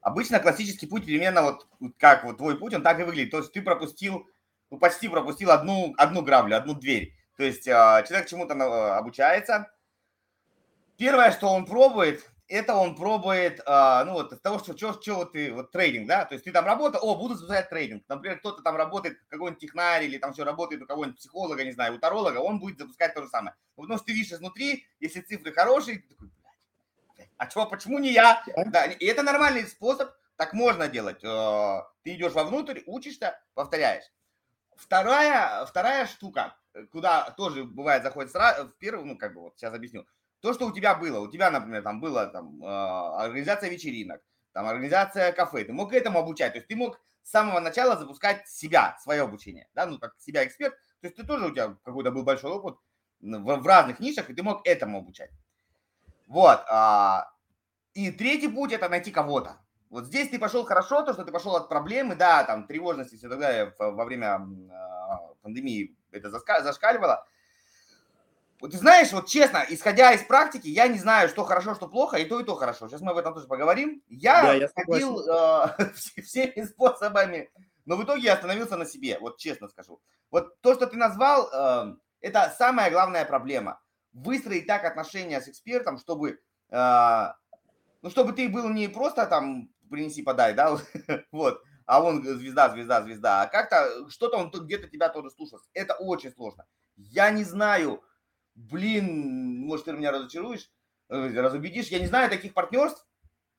Обычно 0.00 0.38
классический 0.38 0.86
путь 0.86 1.04
примерно 1.04 1.42
вот 1.42 1.66
как 1.98 2.24
вот 2.24 2.38
твой 2.38 2.56
путь, 2.58 2.74
он 2.74 2.82
так 2.82 3.00
и 3.00 3.02
выглядит. 3.02 3.32
То 3.32 3.38
есть 3.38 3.52
ты 3.52 3.60
пропустил, 3.60 4.26
ну, 4.70 4.78
почти 4.78 5.08
пропустил 5.08 5.50
одну, 5.50 5.94
одну 5.98 6.22
граблю, 6.22 6.56
одну 6.56 6.74
дверь. 6.74 7.12
То 7.36 7.42
есть 7.42 7.66
а, 7.68 8.02
человек 8.04 8.28
чему-то 8.28 8.54
обучается. 8.96 9.70
Первое, 10.96 11.32
что 11.32 11.48
он 11.48 11.66
пробует, 11.66 12.30
это 12.48 12.74
он 12.74 12.94
пробует, 12.94 13.60
а, 13.66 14.04
ну 14.04 14.12
вот, 14.12 14.40
того, 14.42 14.58
что, 14.58 14.76
что, 14.76 15.00
что 15.00 15.14
вот 15.14 15.32
ты, 15.32 15.52
вот 15.52 15.72
трейдинг, 15.72 16.06
да, 16.06 16.24
то 16.24 16.34
есть 16.34 16.44
ты 16.44 16.52
там 16.52 16.64
работаешь, 16.64 17.02
о, 17.02 17.16
буду 17.16 17.34
запускать 17.34 17.68
трейдинг, 17.68 18.04
например, 18.08 18.38
кто-то 18.38 18.62
там 18.62 18.76
работает, 18.76 19.18
какой-нибудь 19.28 19.60
технарь 19.60 20.04
или 20.04 20.18
там 20.18 20.32
все 20.32 20.44
работает 20.44 20.82
у 20.82 20.86
кого-нибудь 20.86 21.18
психолога, 21.18 21.64
не 21.64 21.72
знаю, 21.72 21.94
у 21.94 21.98
таролога, 21.98 22.38
он 22.38 22.60
будет 22.60 22.78
запускать 22.78 23.14
то 23.14 23.22
же 23.22 23.28
самое. 23.28 23.56
Потому 23.74 23.98
что 23.98 24.06
ты 24.06 24.12
видишь 24.12 24.32
изнутри, 24.32 24.86
если 25.00 25.20
цифры 25.20 25.52
хорошие, 25.52 25.98
ты 25.98 26.08
такой, 26.08 26.30
а 27.36 27.46
чего, 27.46 27.66
почему 27.66 27.98
не 27.98 28.12
я? 28.12 28.42
Да, 28.66 28.84
и 28.86 29.04
это 29.06 29.22
нормальный 29.22 29.66
способ, 29.66 30.10
так 30.36 30.52
можно 30.52 30.88
делать. 30.88 31.22
Э, 31.24 31.82
ты 32.02 32.14
идешь 32.14 32.32
вовнутрь, 32.32 32.80
учишься, 32.86 33.40
повторяешь. 33.54 34.04
Вторая, 34.76 35.64
вторая 35.66 36.06
штука, 36.06 36.56
куда 36.92 37.30
тоже 37.30 37.64
бывает 37.64 38.02
заходит 38.02 38.30
сразу, 38.30 38.68
в 38.68 38.76
первую, 38.76 39.06
ну, 39.06 39.18
как 39.18 39.34
бы 39.34 39.40
вот 39.40 39.54
сейчас 39.56 39.74
объясню, 39.74 40.06
то, 40.40 40.52
что 40.52 40.66
у 40.66 40.72
тебя 40.72 40.94
было, 40.94 41.20
у 41.20 41.30
тебя, 41.30 41.50
например, 41.50 41.82
там 41.82 42.00
была 42.00 42.26
там, 42.26 42.62
а, 42.64 43.24
организация 43.24 43.70
вечеринок, 43.70 44.20
там 44.52 44.66
организация 44.66 45.32
кафе, 45.32 45.64
ты 45.64 45.72
мог 45.72 45.92
этому 45.92 46.18
обучать, 46.18 46.52
то 46.52 46.58
есть 46.58 46.68
ты 46.68 46.76
мог 46.76 47.00
с 47.22 47.30
самого 47.30 47.60
начала 47.60 47.96
запускать 47.96 48.48
себя, 48.48 48.96
свое 49.02 49.22
обучение, 49.22 49.68
да, 49.74 49.86
ну, 49.86 49.98
как 49.98 50.14
себя 50.18 50.44
эксперт, 50.44 50.74
то 51.00 51.06
есть 51.06 51.16
ты 51.16 51.24
тоже, 51.24 51.46
у 51.46 51.50
тебя 51.50 51.76
какой-то 51.84 52.10
был 52.10 52.22
большой 52.22 52.52
опыт 52.52 52.76
в, 53.20 53.56
в 53.56 53.66
разных 53.66 54.00
нишах, 54.00 54.30
и 54.30 54.34
ты 54.34 54.42
мог 54.42 54.66
этому 54.66 54.98
обучать. 54.98 55.30
Вот. 56.26 56.64
А, 56.68 57.30
и 57.94 58.10
третий 58.10 58.48
путь– 58.48 58.72
это 58.74 58.88
найти 58.88 59.10
кого-то. 59.10 59.58
Вот 59.90 60.06
здесь 60.06 60.28
ты 60.28 60.38
пошел 60.38 60.64
хорошо, 60.64 61.02
то, 61.02 61.12
что 61.12 61.24
ты 61.24 61.32
пошел 61.32 61.54
от 61.54 61.68
проблемы, 61.68 62.16
да, 62.16 62.44
там, 62.44 62.66
тревожности 62.66 63.14
и 63.14 63.18
все 63.18 63.28
так 63.28 63.74
во 63.78 64.04
время 64.04 64.40
а, 64.70 65.34
пандемии 65.42 65.96
это 66.10 66.30
зашкаливало, 66.30 67.26
ты 68.60 68.78
знаешь, 68.78 69.12
вот 69.12 69.26
честно, 69.26 69.64
исходя 69.68 70.12
из 70.12 70.22
практики, 70.22 70.68
я 70.68 70.88
не 70.88 70.98
знаю, 70.98 71.28
что 71.28 71.44
хорошо, 71.44 71.74
что 71.74 71.88
плохо, 71.88 72.16
и 72.16 72.24
то, 72.24 72.40
и 72.40 72.44
то 72.44 72.54
хорошо. 72.54 72.88
Сейчас 72.88 73.00
мы 73.00 73.12
об 73.12 73.18
этом 73.18 73.34
тоже 73.34 73.46
поговорим. 73.46 74.02
Я, 74.08 74.42
да, 74.42 74.54
я 74.54 74.68
ходил 74.68 75.20
э, 75.20 75.92
всеми 76.22 76.64
способами, 76.64 77.50
но 77.84 77.96
в 77.96 78.04
итоге 78.04 78.22
я 78.22 78.34
остановился 78.34 78.76
на 78.76 78.86
себе, 78.86 79.18
вот 79.20 79.38
честно 79.38 79.68
скажу. 79.68 80.00
Вот 80.30 80.60
то, 80.60 80.74
что 80.74 80.86
ты 80.86 80.96
назвал, 80.96 81.48
э, 81.52 81.96
это 82.20 82.54
самая 82.58 82.90
главная 82.90 83.24
проблема. 83.24 83.80
Выстроить 84.12 84.66
так 84.66 84.84
отношения 84.84 85.40
с 85.40 85.48
экспертом, 85.48 85.98
чтобы, 85.98 86.40
э, 86.70 87.26
ну, 88.02 88.10
чтобы 88.10 88.32
ты 88.32 88.48
был 88.48 88.68
не 88.70 88.88
просто 88.88 89.26
там 89.26 89.68
принеси, 89.90 90.22
подай, 90.22 90.54
да, 90.54 90.78
вот, 91.30 91.62
а 91.84 92.02
он 92.02 92.24
звезда, 92.24 92.70
звезда, 92.70 93.02
звезда, 93.02 93.42
а 93.42 93.46
как-то 93.46 94.10
что-то 94.10 94.38
он 94.38 94.50
где-то 94.50 94.88
тебя 94.88 95.08
тоже 95.08 95.30
слушал. 95.30 95.60
Это 95.72 95.94
очень 95.94 96.32
сложно. 96.32 96.66
Я 96.96 97.30
не 97.30 97.44
знаю, 97.44 98.02
блин, 98.56 99.60
может, 99.66 99.84
ты 99.84 99.92
меня 99.92 100.10
разочаруешь, 100.10 100.70
э, 101.08 101.40
разубедишь. 101.40 101.88
Я 101.88 102.00
не 102.00 102.06
знаю 102.06 102.28
таких 102.28 102.54
партнерств, 102.54 103.06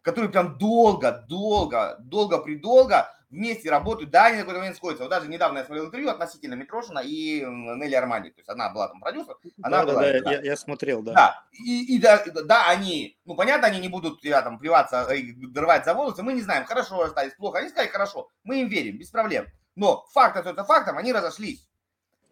которые 0.01 0.31
прям 0.31 0.57
долго, 0.57 1.25
долго, 1.29 1.97
долго, 1.99 2.39
придолго 2.39 3.09
вместе 3.29 3.69
работают, 3.69 4.09
да, 4.09 4.27
они 4.27 4.37
на 4.37 4.41
какой-то 4.43 4.59
момент 4.59 4.77
сходятся. 4.77 5.03
Вот 5.03 5.09
даже 5.09 5.27
недавно 5.27 5.57
я 5.59 5.65
смотрел 5.65 5.87
интервью 5.87 6.09
относительно 6.09 6.55
Митрошина 6.55 6.99
и 6.99 7.41
Нелли 7.41 7.93
Арманди, 7.93 8.29
то 8.29 8.39
есть 8.39 8.49
она 8.49 8.69
была 8.69 8.87
там 8.87 9.01
продюсер, 9.01 9.35
она 9.61 9.83
да, 9.83 9.85
была... 9.85 10.01
Да, 10.01 10.21
да, 10.21 10.31
я, 10.31 10.41
я 10.41 10.55
смотрел, 10.55 11.01
да. 11.01 11.13
Да, 11.13 11.43
и, 11.51 11.95
и 11.95 11.99
да, 11.99 12.23
да, 12.45 12.69
они, 12.69 13.19
ну, 13.25 13.35
понятно, 13.35 13.67
они 13.67 13.79
не 13.81 13.89
будут 13.89 14.23
я, 14.23 14.41
там 14.41 14.59
плеваться 14.59 15.03
и 15.13 15.33
дрывать 15.33 15.83
за 15.83 15.93
волосы, 15.93 16.23
мы 16.23 16.33
не 16.33 16.41
знаем, 16.41 16.63
хорошо 16.63 17.01
остались, 17.01 17.33
плохо, 17.33 17.59
они 17.59 17.69
сказали, 17.69 17.89
хорошо, 17.89 18.29
мы 18.43 18.61
им 18.61 18.69
верим, 18.69 18.97
без 18.97 19.09
проблем. 19.09 19.47
Но 19.75 20.05
факт 20.11 20.37
остается 20.37 20.63
фактом, 20.63 20.97
они 20.97 21.11
разошлись. 21.11 21.67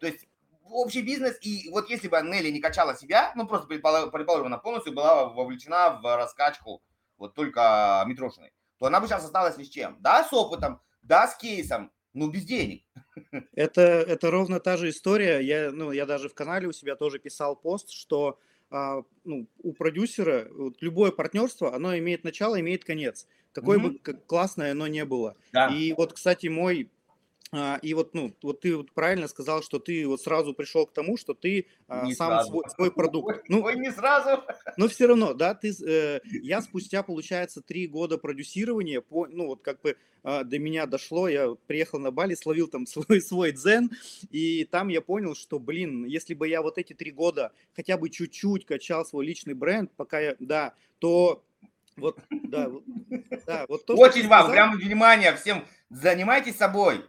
То 0.00 0.06
есть 0.06 0.26
общий 0.70 1.02
бизнес, 1.02 1.38
и 1.40 1.68
вот 1.70 1.88
если 1.90 2.08
бы 2.08 2.20
Нелли 2.22 2.50
не 2.50 2.60
качала 2.60 2.96
себя, 2.96 3.32
ну, 3.36 3.46
просто 3.46 3.66
предположим, 3.66 4.46
она 4.46 4.58
полностью 4.58 4.92
была 4.92 5.26
вовлечена 5.26 6.00
в 6.02 6.16
раскачку 6.16 6.82
вот 7.18 7.34
только 7.34 8.04
Митрошиной, 8.06 8.52
то 8.78 8.86
она 8.86 9.00
бы 9.00 9.06
сейчас 9.06 9.24
осталась 9.24 9.56
ни 9.56 9.64
с 9.64 9.68
чем. 9.68 9.96
Да, 10.00 10.24
с 10.24 10.32
опытом, 10.32 10.80
да, 11.02 11.28
с 11.28 11.36
кейсом, 11.36 11.90
ну, 12.12 12.30
без 12.30 12.44
денег. 12.44 12.82
Это, 13.52 13.82
это 13.82 14.30
ровно 14.30 14.58
та 14.60 14.76
же 14.76 14.88
история. 14.88 15.40
Я, 15.40 15.70
ну, 15.70 15.92
я 15.92 16.06
даже 16.06 16.28
в 16.28 16.34
канале 16.34 16.66
у 16.66 16.72
себя 16.72 16.96
тоже 16.96 17.18
писал 17.18 17.56
пост, 17.56 17.90
что 17.90 18.38
а, 18.70 19.02
ну, 19.24 19.46
у 19.62 19.72
продюсера 19.72 20.48
вот, 20.50 20.80
любое 20.80 21.12
партнерство, 21.12 21.74
оно 21.74 21.96
имеет 21.98 22.24
начало, 22.24 22.58
имеет 22.58 22.84
конец. 22.84 23.26
Какое 23.52 23.78
mm-hmm. 23.78 24.02
бы 24.02 24.14
классное 24.26 24.72
оно 24.72 24.86
не 24.86 25.04
было. 25.04 25.36
Да. 25.52 25.68
И 25.68 25.92
вот, 25.92 26.12
кстати, 26.12 26.48
мой 26.48 26.90
и 27.82 27.94
вот, 27.94 28.12
ну, 28.12 28.34
вот 28.42 28.60
ты 28.60 28.76
вот 28.76 28.92
правильно 28.92 29.28
сказал, 29.28 29.62
что 29.62 29.78
ты 29.78 30.06
вот 30.06 30.20
сразу 30.20 30.52
пришел 30.52 30.86
к 30.86 30.92
тому, 30.92 31.16
что 31.16 31.32
ты 31.32 31.66
а, 31.86 32.04
не 32.04 32.14
сам 32.14 32.44
свой, 32.44 32.64
свой 32.74 32.90
продукт. 32.90 33.48
Ну, 33.48 33.62
Ой, 33.62 33.76
не 33.76 33.92
сразу. 33.92 34.42
Но 34.76 34.88
все 34.88 35.06
равно, 35.06 35.32
да, 35.32 35.54
ты, 35.54 35.72
э, 35.86 36.20
я 36.24 36.60
спустя, 36.60 37.04
получается, 37.04 37.62
три 37.62 37.86
года 37.86 38.18
продюсирования, 38.18 39.00
по, 39.00 39.28
ну, 39.28 39.46
вот 39.46 39.62
как 39.62 39.80
бы 39.80 39.96
э, 40.24 40.44
до 40.44 40.58
меня 40.58 40.86
дошло, 40.86 41.28
я 41.28 41.54
приехал 41.66 42.00
на 42.00 42.10
Бали, 42.10 42.34
словил 42.34 42.66
там 42.66 42.84
свой, 42.86 43.20
свой 43.20 43.52
дзен, 43.52 43.92
и 44.30 44.64
там 44.64 44.88
я 44.88 45.00
понял, 45.00 45.36
что, 45.36 45.60
блин, 45.60 46.04
если 46.04 46.34
бы 46.34 46.48
я 46.48 46.62
вот 46.62 46.78
эти 46.78 46.94
три 46.94 47.12
года 47.12 47.52
хотя 47.74 47.96
бы 47.96 48.10
чуть-чуть 48.10 48.66
качал 48.66 49.06
свой 49.06 49.24
личный 49.24 49.54
бренд, 49.54 49.92
пока 49.96 50.18
я, 50.18 50.34
да, 50.40 50.74
то 50.98 51.44
вот, 51.96 52.18
да, 52.30 52.68
вот, 52.68 52.82
да, 53.46 53.66
вот 53.68 53.86
то, 53.86 53.96
Очень 53.96 54.28
вам, 54.28 54.46
сказал, 54.46 54.52
прям 54.52 54.76
внимание 54.76 55.34
всем, 55.36 55.64
занимайтесь 55.90 56.56
собой. 56.56 57.04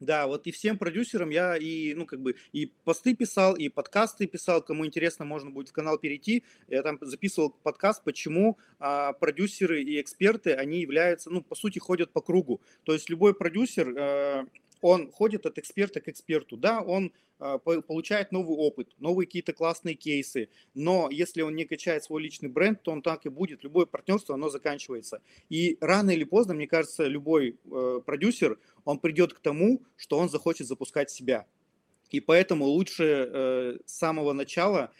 Да, 0.00 0.26
вот 0.26 0.46
и 0.46 0.50
всем 0.50 0.76
продюсерам 0.76 1.30
я 1.30 1.56
и, 1.56 1.94
ну, 1.94 2.04
как 2.04 2.20
бы, 2.20 2.34
и 2.52 2.66
посты 2.84 3.14
писал, 3.14 3.54
и 3.54 3.68
подкасты 3.68 4.26
писал. 4.26 4.60
Кому 4.62 4.84
интересно, 4.84 5.24
можно 5.24 5.50
будет 5.50 5.68
в 5.68 5.72
канал 5.72 5.98
перейти. 5.98 6.44
Я 6.68 6.82
там 6.82 6.98
записывал 7.00 7.50
подкаст, 7.50 8.02
почему 8.02 8.58
а, 8.78 9.12
продюсеры 9.12 9.82
и 9.82 10.00
эксперты, 10.00 10.52
они 10.52 10.80
являются, 10.80 11.30
ну, 11.30 11.42
по 11.42 11.54
сути, 11.54 11.78
ходят 11.78 12.12
по 12.12 12.20
кругу. 12.20 12.60
То 12.82 12.92
есть 12.92 13.08
любой 13.08 13.34
продюсер, 13.34 13.94
а, 13.96 14.46
он 14.84 15.10
ходит 15.10 15.46
от 15.46 15.56
эксперта 15.56 16.02
к 16.02 16.08
эксперту. 16.08 16.58
Да, 16.58 16.82
он 16.82 17.10
а, 17.38 17.56
получает 17.56 18.32
новый 18.32 18.54
опыт, 18.54 18.94
новые 18.98 19.26
какие-то 19.26 19.54
классные 19.54 19.94
кейсы, 19.94 20.50
но 20.74 21.08
если 21.10 21.40
он 21.40 21.56
не 21.56 21.64
качает 21.64 22.04
свой 22.04 22.22
личный 22.22 22.50
бренд, 22.50 22.82
то 22.82 22.92
он 22.92 23.00
так 23.00 23.24
и 23.24 23.30
будет. 23.30 23.64
Любое 23.64 23.86
партнерство, 23.86 24.34
оно 24.34 24.50
заканчивается. 24.50 25.22
И 25.48 25.78
рано 25.80 26.10
или 26.10 26.24
поздно, 26.24 26.52
мне 26.52 26.66
кажется, 26.66 27.06
любой 27.06 27.56
э, 27.64 28.00
продюсер, 28.04 28.58
он 28.84 28.98
придет 28.98 29.32
к 29.32 29.40
тому, 29.40 29.82
что 29.96 30.18
он 30.18 30.28
захочет 30.28 30.66
запускать 30.66 31.10
себя. 31.10 31.46
И 32.10 32.20
поэтому 32.20 32.66
лучше 32.66 33.04
э, 33.04 33.78
с 33.86 33.92
самого 33.92 34.34
начала 34.34 34.92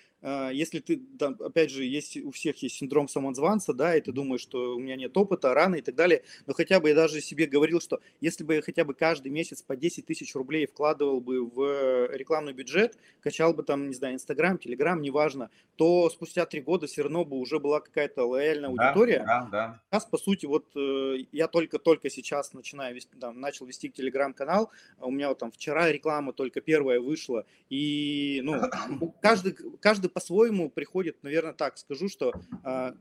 если 0.52 0.80
ты, 0.80 1.02
там, 1.18 1.36
опять 1.40 1.70
же, 1.70 1.84
есть 1.84 2.16
у 2.16 2.30
всех 2.30 2.62
есть 2.62 2.76
синдром 2.76 3.08
самозванца, 3.08 3.74
да, 3.74 3.96
и 3.96 4.00
ты 4.00 4.10
думаешь, 4.12 4.40
что 4.40 4.76
у 4.76 4.78
меня 4.78 4.96
нет 4.96 5.16
опыта, 5.16 5.52
рано 5.52 5.76
и 5.76 5.82
так 5.82 5.94
далее, 5.94 6.22
но 6.46 6.54
хотя 6.54 6.80
бы 6.80 6.88
я 6.88 6.94
даже 6.94 7.20
себе 7.20 7.46
говорил, 7.46 7.80
что 7.80 8.00
если 8.20 8.42
бы 8.42 8.54
я 8.54 8.62
хотя 8.62 8.84
бы 8.84 8.94
каждый 8.94 9.30
месяц 9.30 9.62
по 9.62 9.76
10 9.76 10.06
тысяч 10.06 10.34
рублей 10.34 10.66
вкладывал 10.66 11.20
бы 11.20 11.44
в 11.44 12.08
рекламный 12.14 12.52
бюджет, 12.52 12.96
качал 13.20 13.52
бы 13.52 13.62
там, 13.62 13.88
не 13.88 13.94
знаю, 13.94 14.14
Инстаграм, 14.14 14.58
Телеграм, 14.58 15.00
неважно, 15.00 15.50
то 15.76 16.08
спустя 16.08 16.46
три 16.46 16.60
года 16.60 16.86
все 16.86 17.02
равно 17.02 17.24
бы 17.24 17.36
уже 17.36 17.58
была 17.58 17.80
какая-то 17.80 18.24
лояльная 18.24 18.70
аудитория. 18.70 19.24
Да, 19.26 19.48
да. 19.50 19.80
Сейчас, 19.90 20.06
по 20.06 20.18
сути, 20.18 20.46
вот 20.46 20.66
э, 20.76 21.24
я 21.32 21.48
только-только 21.48 22.10
сейчас 22.10 22.52
начинаю 22.52 22.94
вести, 22.94 23.14
там, 23.20 23.40
начал 23.40 23.66
вести 23.66 23.90
Телеграм-канал, 23.90 24.70
у 25.00 25.10
меня 25.10 25.28
вот 25.28 25.38
там 25.38 25.50
вчера 25.52 25.90
реклама 25.90 26.32
только 26.32 26.60
первая 26.60 27.00
вышла, 27.00 27.44
и, 27.68 28.40
ну, 28.42 28.60
каждый, 29.20 29.56
каждый 29.80 30.10
по-своему 30.14 30.70
приходит, 30.70 31.22
наверное, 31.22 31.52
так 31.52 31.76
скажу, 31.76 32.08
что 32.08 32.32
э, 32.64 32.92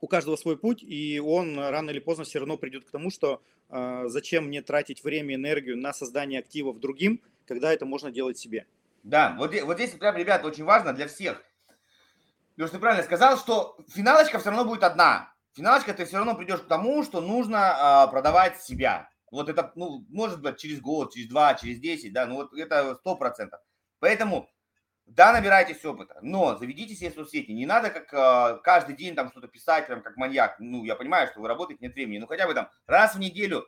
у 0.00 0.06
каждого 0.08 0.36
свой 0.36 0.56
путь, 0.56 0.82
и 0.82 1.20
он 1.20 1.58
рано 1.58 1.90
или 1.90 2.00
поздно 2.00 2.24
все 2.24 2.38
равно 2.40 2.56
придет 2.56 2.86
к 2.86 2.90
тому, 2.90 3.10
что 3.10 3.42
э, 3.68 4.04
зачем 4.06 4.46
мне 4.46 4.62
тратить 4.62 5.04
время 5.04 5.34
и 5.34 5.36
энергию 5.36 5.76
на 5.76 5.92
создание 5.92 6.40
активов 6.40 6.80
другим, 6.80 7.20
когда 7.46 7.72
это 7.72 7.84
можно 7.84 8.10
делать 8.10 8.38
себе. 8.38 8.66
Да, 9.02 9.36
вот, 9.38 9.54
вот 9.62 9.76
здесь 9.76 9.90
прям, 9.90 10.16
ребята, 10.16 10.46
очень 10.46 10.64
важно 10.64 10.92
для 10.92 11.06
всех. 11.06 11.42
Леш, 12.56 12.70
ты 12.70 12.78
правильно 12.78 13.04
сказал, 13.04 13.38
что 13.38 13.78
финалочка 13.88 14.38
все 14.38 14.50
равно 14.50 14.64
будет 14.64 14.82
одна. 14.82 15.32
Финалочка 15.54 15.94
ты 15.94 16.04
все 16.04 16.16
равно 16.16 16.34
придешь 16.34 16.60
к 16.60 16.68
тому, 16.68 17.02
что 17.04 17.20
нужно 17.20 18.06
э, 18.06 18.10
продавать 18.10 18.62
себя. 18.62 19.10
Вот 19.30 19.48
это, 19.48 19.72
ну, 19.74 20.04
может 20.08 20.40
быть, 20.40 20.58
через 20.58 20.80
год, 20.80 21.12
через 21.12 21.28
два, 21.28 21.54
через 21.54 21.78
десять, 21.78 22.12
да, 22.12 22.26
ну 22.26 22.36
вот 22.36 22.52
это 22.54 22.96
сто 22.96 23.14
процентов. 23.16 23.60
Поэтому 24.00 24.50
да, 25.10 25.32
набирайтесь 25.32 25.84
опыта, 25.84 26.18
но 26.22 26.56
заведите 26.56 26.94
себе 26.94 27.10
соцсети. 27.10 27.50
Не 27.50 27.66
надо 27.66 27.90
как 27.90 28.14
э, 28.14 28.60
каждый 28.62 28.94
день 28.94 29.16
там 29.16 29.28
что-то 29.30 29.48
писать, 29.48 29.88
прям 29.88 30.02
как 30.02 30.16
маньяк. 30.16 30.60
Ну, 30.60 30.84
я 30.84 30.94
понимаю, 30.94 31.26
что 31.26 31.40
вы 31.40 31.48
работаете, 31.48 31.84
нет 31.84 31.94
времени. 31.94 32.18
Ну, 32.18 32.28
хотя 32.28 32.46
бы 32.46 32.54
там 32.54 32.70
раз 32.86 33.16
в 33.16 33.18
неделю 33.18 33.66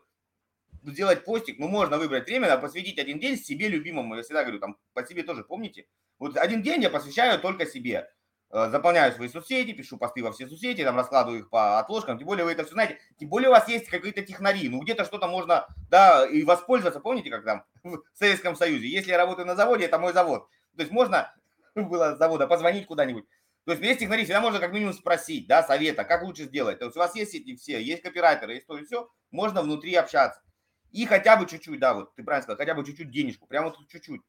сделать 0.84 1.24
постик, 1.24 1.58
ну, 1.58 1.66
можно 1.66 1.98
выбрать 1.98 2.26
время, 2.26 2.46
да, 2.46 2.58
посвятить 2.58 3.00
один 3.00 3.18
день 3.18 3.36
себе 3.36 3.68
любимому. 3.68 4.14
Я 4.14 4.22
всегда 4.22 4.42
говорю, 4.42 4.60
там, 4.60 4.76
по 4.92 5.04
себе 5.04 5.24
тоже 5.24 5.42
помните. 5.42 5.86
Вот 6.20 6.36
один 6.36 6.62
день 6.62 6.80
я 6.82 6.90
посвящаю 6.90 7.40
только 7.40 7.66
себе. 7.66 8.08
Э, 8.50 8.68
заполняю 8.70 9.12
свои 9.12 9.28
соцсети, 9.28 9.72
пишу 9.72 9.96
посты 9.96 10.22
во 10.22 10.30
все 10.30 10.46
соцсети, 10.46 10.84
там 10.84 10.96
раскладываю 10.96 11.40
их 11.40 11.50
по 11.50 11.80
отложкам. 11.80 12.18
Тем 12.18 12.28
более 12.28 12.44
вы 12.44 12.52
это 12.52 12.62
все 12.62 12.74
знаете. 12.74 13.00
Тем 13.18 13.30
более 13.30 13.48
у 13.48 13.52
вас 13.52 13.68
есть 13.68 13.88
какие-то 13.88 14.22
технари. 14.22 14.68
Ну, 14.68 14.80
где-то 14.80 15.04
что-то 15.04 15.26
можно, 15.26 15.66
да, 15.90 16.24
и 16.24 16.44
воспользоваться. 16.44 17.00
Помните, 17.00 17.30
как 17.30 17.44
там 17.44 17.64
в 17.82 18.02
Советском 18.12 18.54
Союзе? 18.54 18.86
Если 18.86 19.10
я 19.10 19.16
работаю 19.16 19.46
на 19.46 19.56
заводе, 19.56 19.86
это 19.86 19.98
мой 19.98 20.12
завод. 20.12 20.48
То 20.76 20.82
есть 20.82 20.92
можно 20.92 21.34
было 21.74 22.14
с 22.14 22.18
завода 22.18 22.46
позвонить 22.46 22.86
куда-нибудь. 22.86 23.24
То 23.64 23.72
есть 23.72 23.84
есть 23.84 24.00
технари, 24.00 24.24
всегда 24.24 24.40
можно 24.40 24.58
как 24.58 24.72
минимум 24.72 24.92
спросить, 24.92 25.46
да, 25.46 25.62
совета, 25.62 26.04
как 26.04 26.24
лучше 26.24 26.44
сделать. 26.44 26.80
То 26.80 26.86
есть 26.86 26.96
у 26.96 27.00
вас 27.00 27.14
есть 27.14 27.34
эти 27.34 27.54
все, 27.54 27.80
есть 27.80 28.02
копирайтеры, 28.02 28.54
есть 28.54 28.66
то 28.66 28.76
и 28.76 28.84
все, 28.84 29.08
можно 29.30 29.62
внутри 29.62 29.94
общаться. 29.94 30.42
И 30.90 31.06
хотя 31.06 31.36
бы 31.36 31.46
чуть-чуть, 31.46 31.78
да, 31.78 31.94
вот 31.94 32.14
ты 32.14 32.24
правильно 32.24 32.42
сказал, 32.42 32.58
хотя 32.58 32.74
бы 32.74 32.84
чуть-чуть 32.84 33.10
денежку, 33.10 33.46
прямо 33.46 33.68
вот 33.68 33.88
чуть-чуть. 33.88 34.20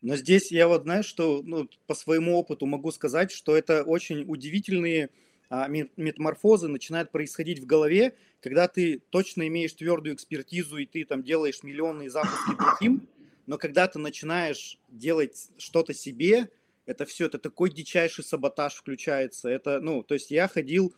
Но 0.00 0.14
здесь 0.14 0.52
я 0.52 0.68
вот, 0.68 0.84
знаешь, 0.84 1.06
что 1.06 1.42
ну, 1.42 1.68
по 1.86 1.94
своему 1.94 2.38
опыту 2.38 2.66
могу 2.66 2.92
сказать, 2.92 3.32
что 3.32 3.56
это 3.56 3.82
очень 3.82 4.24
удивительные 4.28 5.10
а, 5.50 5.66
метаморфозы 5.68 6.68
начинают 6.68 7.10
происходить 7.10 7.58
в 7.58 7.66
голове, 7.66 8.16
когда 8.40 8.68
ты 8.68 9.00
точно 9.10 9.48
имеешь 9.48 9.72
твердую 9.72 10.14
экспертизу 10.14 10.76
и 10.76 10.86
ты 10.86 11.04
там 11.04 11.24
делаешь 11.24 11.64
миллионные 11.64 12.10
запуски 12.10 12.56
другим, 12.56 13.08
но 13.48 13.56
когда 13.56 13.88
ты 13.88 13.98
начинаешь 13.98 14.78
делать 14.88 15.48
что-то 15.56 15.94
себе, 15.94 16.50
это 16.84 17.06
все, 17.06 17.26
это 17.26 17.38
такой 17.38 17.70
дичайший 17.70 18.22
саботаж 18.22 18.74
включается. 18.74 19.48
Это, 19.48 19.80
ну, 19.80 20.02
то 20.02 20.12
есть 20.14 20.30
я 20.30 20.48
ходил 20.48 20.94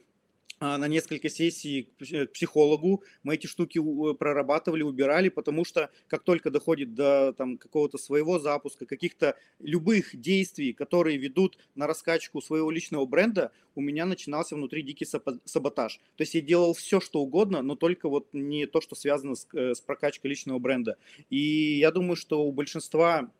на 0.60 0.88
несколько 0.88 1.30
сессий 1.30 1.88
э, 2.12 2.26
к 2.26 2.32
психологу. 2.32 3.02
Мы 3.22 3.34
эти 3.34 3.46
штуки 3.46 3.80
прорабатывали, 4.14 4.82
убирали, 4.82 5.30
потому 5.30 5.64
что 5.64 5.90
как 6.06 6.22
только 6.22 6.50
доходит 6.50 6.94
до 6.94 7.32
там, 7.32 7.56
какого-то 7.56 7.96
своего 7.98 8.38
запуска, 8.38 8.84
каких-то 8.84 9.36
любых 9.58 10.14
действий, 10.14 10.72
которые 10.72 11.16
ведут 11.16 11.58
на 11.74 11.86
раскачку 11.86 12.42
своего 12.42 12.70
личного 12.70 13.06
бренда, 13.06 13.52
у 13.74 13.80
меня 13.80 14.04
начинался 14.04 14.54
внутри 14.54 14.82
дикий 14.82 15.06
саботаж. 15.44 16.00
То 16.16 16.22
есть 16.22 16.34
я 16.34 16.40
делал 16.42 16.74
все, 16.74 17.00
что 17.00 17.20
угодно, 17.20 17.62
но 17.62 17.74
только 17.74 18.08
вот 18.08 18.28
не 18.32 18.66
то, 18.66 18.80
что 18.80 18.94
связано 18.94 19.36
с, 19.36 19.46
э, 19.54 19.74
с 19.74 19.80
прокачкой 19.80 20.30
личного 20.30 20.58
бренда. 20.58 20.96
И 21.30 21.78
я 21.78 21.90
думаю, 21.90 22.16
что 22.16 22.44
у 22.44 22.52
большинства 22.52 23.30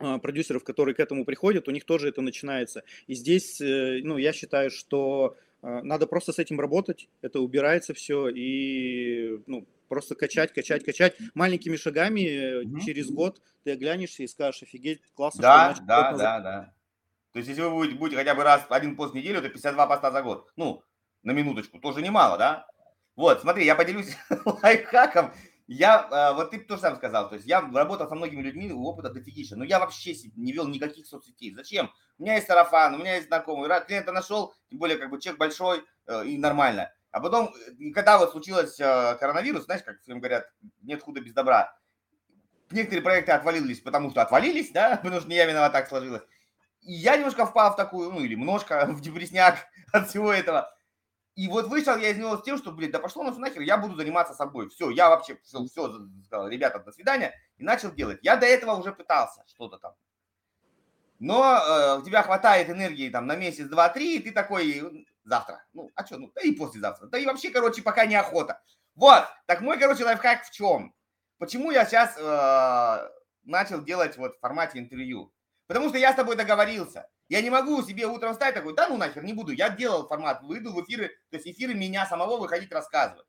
а, 0.00 0.18
продюсеров, 0.18 0.62
которые 0.62 0.94
к 0.94 1.00
этому 1.00 1.24
приходят, 1.24 1.66
у 1.66 1.72
них 1.72 1.84
тоже 1.84 2.08
это 2.08 2.20
начинается. 2.20 2.84
И 3.08 3.14
здесь, 3.14 3.60
э, 3.60 4.00
ну, 4.04 4.16
я 4.16 4.32
считаю, 4.32 4.70
что 4.70 5.34
а, 5.34 5.36
надо 5.62 6.06
просто 6.06 6.32
с 6.32 6.38
этим 6.38 6.60
работать, 6.60 7.08
это 7.20 7.40
убирается 7.40 7.94
все 7.94 8.28
и 8.28 9.42
ну, 9.46 9.66
просто 9.88 10.14
качать, 10.14 10.52
качать, 10.52 10.84
качать 10.84 11.16
маленькими 11.34 11.76
шагами. 11.76 12.62
Mm-hmm. 12.64 12.80
Через 12.84 13.10
год 13.10 13.40
ты 13.64 13.72
оглянешься 13.72 14.22
и 14.22 14.28
скажешь, 14.28 14.62
офигеть, 14.62 15.00
классно. 15.14 15.42
Да, 15.42 15.74
что 15.74 15.84
да, 15.84 16.12
да, 16.12 16.40
да. 16.40 16.74
То 17.32 17.38
есть 17.38 17.48
если 17.48 17.62
вы 17.62 17.70
будете, 17.70 17.98
будете 17.98 18.16
хотя 18.16 18.34
бы 18.34 18.42
раз 18.42 18.66
один 18.68 18.96
пост 18.96 19.12
в 19.12 19.16
неделю, 19.16 19.38
это 19.38 19.48
52 19.48 19.86
поста 19.86 20.10
за 20.10 20.22
год. 20.22 20.50
Ну, 20.56 20.82
на 21.22 21.32
минуточку, 21.32 21.78
тоже 21.78 22.02
немало, 22.02 22.38
да? 22.38 22.66
Вот, 23.16 23.40
смотри, 23.40 23.64
я 23.64 23.74
поделюсь 23.74 24.16
лайфхаком. 24.62 25.32
Я, 25.68 26.08
а, 26.10 26.32
вот 26.32 26.50
ты 26.50 26.60
тоже 26.60 26.80
сам 26.80 26.96
сказал, 26.96 27.28
то 27.28 27.34
есть 27.34 27.46
я 27.46 27.60
работал 27.60 28.08
со 28.08 28.14
многими 28.14 28.40
людьми, 28.40 28.72
опыта 28.72 29.10
дофигища, 29.10 29.54
но 29.54 29.64
я 29.64 29.78
вообще 29.78 30.14
не 30.34 30.52
вел 30.52 30.66
никаких 30.66 31.06
соцсетей. 31.06 31.54
Зачем? 31.54 31.92
У 32.18 32.22
меня 32.22 32.36
есть 32.36 32.46
сарафан, 32.46 32.94
у 32.94 32.98
меня 32.98 33.16
есть 33.16 33.28
знакомый, 33.28 33.68
клиента 33.86 34.10
нашел, 34.10 34.54
тем 34.70 34.78
более 34.78 34.96
как 34.96 35.10
бы 35.10 35.20
чек 35.20 35.36
большой 35.36 35.84
э, 36.06 36.24
и 36.24 36.38
нормально. 36.38 36.90
А 37.10 37.20
потом, 37.20 37.54
э, 37.54 37.90
когда 37.92 38.16
вот 38.16 38.30
случилось 38.30 38.80
э, 38.80 39.16
коронавирус, 39.20 39.66
знаешь, 39.66 39.82
как 39.82 40.00
всем 40.00 40.20
говорят, 40.20 40.50
нет 40.80 41.02
худа 41.02 41.20
без 41.20 41.34
добра. 41.34 41.76
Некоторые 42.70 43.02
проекты 43.02 43.32
отвалились, 43.32 43.80
потому 43.80 44.10
что 44.10 44.22
отвалились, 44.22 44.70
да, 44.72 44.96
потому 45.02 45.20
что 45.20 45.28
не 45.28 45.36
я 45.36 45.44
виноват, 45.44 45.72
так 45.72 45.88
сложилось. 45.88 46.22
И 46.80 46.94
я 46.94 47.18
немножко 47.18 47.44
впал 47.44 47.74
в 47.74 47.76
такую, 47.76 48.10
ну 48.10 48.20
или 48.20 48.36
немножко 48.36 48.86
в 48.88 49.02
депресняк 49.02 49.66
от 49.92 50.08
всего 50.08 50.32
этого. 50.32 50.74
И 51.38 51.46
вот 51.46 51.68
вышел 51.68 51.96
я 51.96 52.10
из 52.10 52.18
него 52.18 52.36
с 52.36 52.42
тем, 52.42 52.58
что, 52.58 52.72
блин, 52.72 52.90
да 52.90 52.98
пошло 52.98 53.22
на 53.22 53.30
нахер, 53.30 53.60
я 53.60 53.78
буду 53.78 53.94
заниматься 53.94 54.34
собой. 54.34 54.68
Все, 54.70 54.90
я 54.90 55.08
вообще 55.08 55.38
все, 55.44 55.64
все 55.66 55.88
сказал, 56.24 56.48
ребята, 56.48 56.80
до 56.80 56.90
свидания, 56.90 57.32
и 57.58 57.62
начал 57.62 57.92
делать. 57.92 58.18
Я 58.22 58.34
до 58.34 58.44
этого 58.44 58.72
уже 58.72 58.92
пытался 58.92 59.44
что-то 59.46 59.78
там. 59.78 59.94
Но 61.20 61.44
э, 61.44 61.98
у 62.00 62.02
тебя 62.02 62.24
хватает 62.24 62.70
энергии 62.70 63.08
там 63.08 63.28
на 63.28 63.36
месяц, 63.36 63.66
два, 63.66 63.88
три, 63.88 64.16
и 64.16 64.18
ты 64.18 64.32
такой, 64.32 65.06
завтра. 65.22 65.64
Ну, 65.74 65.92
а 65.94 66.04
что, 66.04 66.18
ну, 66.18 66.32
да 66.34 66.40
и 66.40 66.50
послезавтра. 66.50 67.06
Да 67.06 67.18
и 67.18 67.24
вообще, 67.24 67.50
короче, 67.50 67.82
пока 67.82 68.04
не 68.04 68.16
охота. 68.16 68.60
Вот, 68.96 69.24
так 69.46 69.60
мой, 69.60 69.78
короче, 69.78 70.04
лайфхак 70.04 70.42
в 70.44 70.50
чем? 70.50 70.92
Почему 71.38 71.70
я 71.70 71.86
сейчас 71.86 72.16
э, 72.18 73.10
начал 73.44 73.80
делать 73.84 74.16
вот 74.16 74.34
в 74.34 74.40
формате 74.40 74.80
интервью? 74.80 75.32
Потому 75.68 75.88
что 75.88 75.98
я 75.98 76.12
с 76.12 76.16
тобой 76.16 76.34
договорился. 76.34 77.08
Я 77.28 77.42
не 77.42 77.50
могу 77.50 77.82
себе 77.82 78.06
утром 78.06 78.32
встать 78.32 78.54
такой, 78.54 78.74
да 78.74 78.88
ну 78.88 78.96
нахер, 78.96 79.22
не 79.22 79.34
буду. 79.34 79.52
Я 79.52 79.68
делал 79.68 80.06
формат, 80.06 80.42
выйду 80.42 80.72
в 80.72 80.82
эфиры, 80.82 81.08
то 81.30 81.36
есть 81.36 81.46
эфиры 81.46 81.74
меня 81.74 82.06
самого 82.06 82.38
выходить 82.38 82.72
рассказывать. 82.72 83.26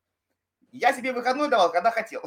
Я 0.72 0.94
себе 0.94 1.12
выходной 1.12 1.50
давал, 1.50 1.72
когда 1.72 1.92
хотел. 1.92 2.24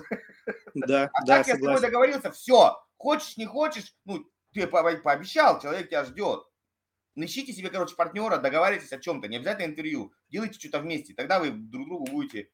Да, 0.75 1.11
а 1.13 1.25
да, 1.25 1.39
так 1.39 1.49
я 1.49 1.57
с 1.57 1.61
тобой 1.61 1.81
договорился, 1.81 2.31
все. 2.33 2.83
Хочешь, 2.97 3.37
не 3.37 3.47
хочешь, 3.47 3.95
ну, 4.05 4.25
ты 4.53 4.67
пообещал, 4.67 5.61
человек 5.61 5.89
тебя 5.89 6.05
ждет. 6.05 6.45
Ищите 7.15 7.53
себе, 7.53 7.69
короче, 7.69 7.95
партнера, 7.95 8.39
договаривайтесь 8.39 8.93
о 8.93 8.99
чем-то, 8.99 9.29
не 9.29 9.37
обязательно 9.37 9.67
интервью, 9.67 10.13
делайте 10.31 10.59
что-то 10.59 10.81
вместе, 10.81 11.13
тогда 11.13 11.41
вы 11.41 11.51
друг 11.51 11.87
другу 11.87 12.07
будете 12.07 12.49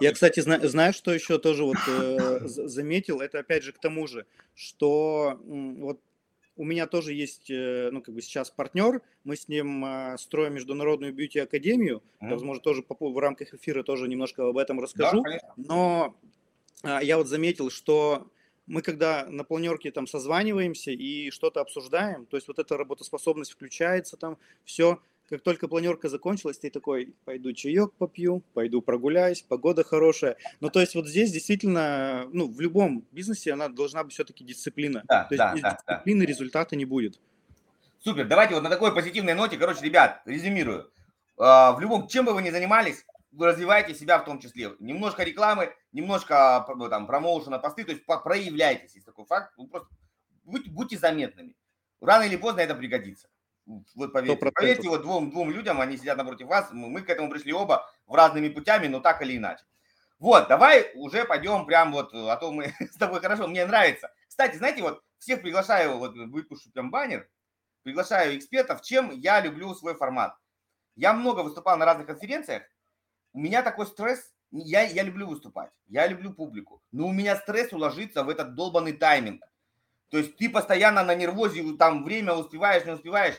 я, 0.00 0.12
кстати, 0.12 0.40
знаю, 0.40 0.68
знаю, 0.68 0.92
что 0.92 1.14
еще 1.14 1.38
тоже 1.38 1.64
вот 1.64 1.78
э, 1.86 2.40
заметил, 2.44 3.20
это 3.20 3.38
опять 3.38 3.62
же 3.62 3.72
к 3.72 3.78
тому 3.78 4.06
же, 4.06 4.26
что 4.54 5.40
вот 5.44 6.00
у 6.56 6.64
меня 6.64 6.86
тоже 6.86 7.14
есть, 7.14 7.50
э, 7.50 7.90
ну, 7.90 8.02
как 8.02 8.14
бы 8.14 8.22
сейчас 8.22 8.50
партнер, 8.50 9.00
мы 9.24 9.36
с 9.36 9.48
ним 9.48 9.84
э, 9.84 10.16
строим 10.18 10.54
международную 10.54 11.12
бьюти-академию, 11.12 12.02
mm-hmm. 12.20 12.30
возможно, 12.30 12.62
тоже 12.62 12.84
в 12.88 13.18
рамках 13.18 13.54
эфира 13.54 13.82
тоже 13.82 14.08
немножко 14.08 14.48
об 14.48 14.58
этом 14.58 14.80
расскажу, 14.80 15.22
да, 15.22 15.38
но 15.56 16.16
э, 16.82 16.98
я 17.02 17.16
вот 17.16 17.28
заметил, 17.28 17.70
что 17.70 18.30
мы 18.66 18.82
когда 18.82 19.26
на 19.28 19.44
планерке 19.44 19.90
там 19.90 20.06
созваниваемся 20.06 20.90
и 20.92 21.30
что-то 21.30 21.60
обсуждаем, 21.60 22.26
то 22.26 22.36
есть 22.36 22.48
вот 22.48 22.58
эта 22.58 22.76
работоспособность 22.76 23.52
включается 23.52 24.16
там, 24.16 24.38
все, 24.64 25.00
как 25.32 25.40
только 25.40 25.66
планерка 25.66 26.10
закончилась, 26.10 26.58
ты 26.58 26.68
такой, 26.68 27.14
пойду 27.24 27.54
чаек 27.54 27.94
попью, 27.94 28.42
пойду 28.52 28.82
прогуляюсь, 28.82 29.40
погода 29.40 29.82
хорошая. 29.82 30.36
Ну, 30.60 30.68
то 30.68 30.78
есть 30.78 30.94
вот 30.94 31.08
здесь 31.08 31.32
действительно, 31.32 32.28
ну, 32.34 32.52
в 32.52 32.60
любом 32.60 33.06
бизнесе 33.12 33.54
она 33.54 33.70
должна 33.70 34.04
быть 34.04 34.12
все-таки 34.12 34.44
дисциплина. 34.44 35.02
Да, 35.08 35.24
то 35.24 35.36
да, 35.38 35.52
есть 35.52 35.62
да, 35.62 35.70
дисциплины 35.70 36.26
да. 36.26 36.26
результата 36.26 36.76
не 36.76 36.84
будет. 36.84 37.18
Супер, 38.00 38.28
давайте 38.28 38.52
вот 38.52 38.62
на 38.62 38.68
такой 38.68 38.94
позитивной 38.94 39.32
ноте, 39.32 39.56
короче, 39.56 39.82
ребят, 39.82 40.20
резюмирую. 40.26 40.92
А, 41.38 41.72
в 41.72 41.80
любом, 41.80 42.08
чем 42.08 42.26
бы 42.26 42.34
вы 42.34 42.42
ни 42.42 42.50
занимались, 42.50 43.06
вы 43.30 43.46
развиваете 43.46 43.94
себя 43.94 44.18
в 44.18 44.26
том 44.26 44.38
числе. 44.38 44.72
Немножко 44.80 45.22
рекламы, 45.22 45.72
немножко 45.92 46.62
там 46.90 47.06
промоушена, 47.06 47.58
посты, 47.58 47.84
то 47.84 47.92
есть 47.92 48.04
проявляйтесь, 48.04 48.96
есть 48.96 49.06
такой 49.06 49.24
факт. 49.24 49.54
Вы 49.56 49.66
просто 49.66 49.88
будьте, 50.44 50.70
будьте 50.70 50.98
заметными. 50.98 51.56
Рано 52.02 52.24
или 52.24 52.36
поздно 52.36 52.60
это 52.60 52.74
пригодится. 52.74 53.28
Вот 53.66 54.12
поверьте, 54.12 54.50
поверьте 54.50 54.88
вот 54.88 55.02
двум, 55.02 55.30
двум 55.30 55.50
людям, 55.50 55.80
они 55.80 55.96
сидят 55.96 56.16
напротив 56.16 56.48
вас, 56.48 56.68
мы 56.72 57.00
к 57.02 57.08
этому 57.08 57.30
пришли 57.30 57.52
оба 57.52 57.88
в 58.06 58.14
разными 58.14 58.48
путями, 58.48 58.88
но 58.88 59.00
так 59.00 59.22
или 59.22 59.36
иначе. 59.36 59.64
Вот, 60.18 60.48
давай 60.48 60.90
уже 60.94 61.24
пойдем 61.24 61.66
прям 61.66 61.92
вот, 61.92 62.12
а 62.12 62.36
то 62.36 62.52
мы 62.52 62.74
с 62.80 62.96
тобой 62.96 63.20
хорошо, 63.20 63.46
мне 63.46 63.64
нравится. 63.64 64.12
Кстати, 64.28 64.56
знаете, 64.56 64.82
вот 64.82 65.02
всех 65.18 65.42
приглашаю, 65.42 65.98
вот 65.98 66.14
выпущу 66.14 66.70
прям 66.72 66.90
баннер, 66.90 67.28
приглашаю 67.82 68.36
экспертов, 68.36 68.82
чем 68.82 69.10
я 69.10 69.40
люблю 69.40 69.74
свой 69.74 69.94
формат. 69.94 70.36
Я 70.96 71.12
много 71.12 71.40
выступал 71.40 71.76
на 71.76 71.84
разных 71.84 72.06
конференциях, 72.06 72.64
у 73.32 73.38
меня 73.38 73.62
такой 73.62 73.86
стресс, 73.86 74.32
я, 74.50 74.82
я 74.82 75.02
люблю 75.04 75.28
выступать, 75.28 75.70
я 75.86 76.06
люблю 76.06 76.34
публику, 76.34 76.82
но 76.90 77.06
у 77.06 77.12
меня 77.12 77.36
стресс 77.36 77.72
уложится 77.72 78.24
в 78.24 78.28
этот 78.28 78.54
долбанный 78.54 78.92
тайминг. 78.92 79.42
То 80.10 80.18
есть 80.18 80.36
ты 80.36 80.50
постоянно 80.50 81.02
на 81.04 81.14
нервозе, 81.14 81.64
там 81.78 82.04
время 82.04 82.34
успеваешь, 82.34 82.84
не 82.84 82.92
успеваешь 82.92 83.36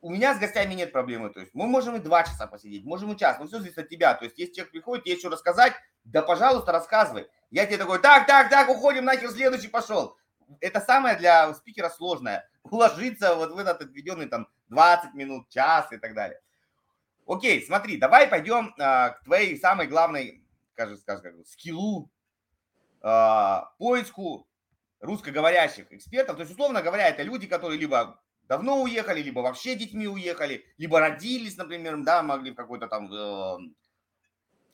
у 0.00 0.10
меня 0.10 0.34
с 0.34 0.38
гостями 0.38 0.74
нет 0.74 0.92
проблемы. 0.92 1.30
То 1.30 1.40
есть 1.40 1.54
мы 1.54 1.66
можем 1.66 1.96
и 1.96 2.00
два 2.00 2.22
часа 2.22 2.46
посидеть, 2.46 2.84
можем 2.84 3.12
и 3.12 3.18
час. 3.18 3.38
Но 3.38 3.46
все 3.46 3.58
зависит 3.58 3.78
от 3.78 3.88
тебя. 3.88 4.14
То 4.14 4.24
есть 4.24 4.38
если 4.38 4.54
человек 4.54 4.72
приходит, 4.72 5.06
есть 5.06 5.20
что 5.20 5.30
рассказать, 5.30 5.72
да, 6.04 6.22
пожалуйста, 6.22 6.72
рассказывай. 6.72 7.28
Я 7.50 7.66
тебе 7.66 7.78
такой, 7.78 8.00
так, 8.00 8.26
так, 8.26 8.50
так, 8.50 8.68
уходим, 8.68 9.04
нахер, 9.04 9.30
следующий 9.30 9.68
пошел. 9.68 10.16
Это 10.60 10.80
самое 10.80 11.16
для 11.16 11.52
спикера 11.54 11.88
сложное. 11.88 12.48
Уложиться 12.62 13.34
вот 13.34 13.52
в 13.52 13.58
этот 13.58 13.82
отведенный 13.82 14.26
там 14.26 14.48
20 14.68 15.14
минут, 15.14 15.48
час 15.48 15.90
и 15.92 15.98
так 15.98 16.14
далее. 16.14 16.40
Окей, 17.26 17.64
смотри, 17.64 17.96
давай 17.96 18.28
пойдем 18.28 18.74
а, 18.78 19.10
к 19.10 19.24
твоей 19.24 19.58
самой 19.58 19.88
главной, 19.88 20.44
скажем, 20.72 20.96
скажем, 20.96 21.44
скиллу, 21.44 22.08
а, 23.00 23.72
поиску 23.78 24.46
русскоговорящих 25.00 25.92
экспертов. 25.92 26.36
То 26.36 26.42
есть, 26.42 26.52
условно 26.52 26.82
говоря, 26.82 27.08
это 27.08 27.22
люди, 27.22 27.46
которые 27.46 27.78
либо 27.78 28.20
давно 28.48 28.82
уехали, 28.82 29.22
либо 29.22 29.40
вообще 29.40 29.74
детьми 29.74 30.06
уехали, 30.06 30.64
либо 30.78 31.00
родились, 31.00 31.56
например, 31.56 31.96
да, 32.02 32.22
могли 32.22 32.52
в 32.52 32.54
какой-то 32.54 32.86
там, 32.88 33.12
э, 33.12 33.58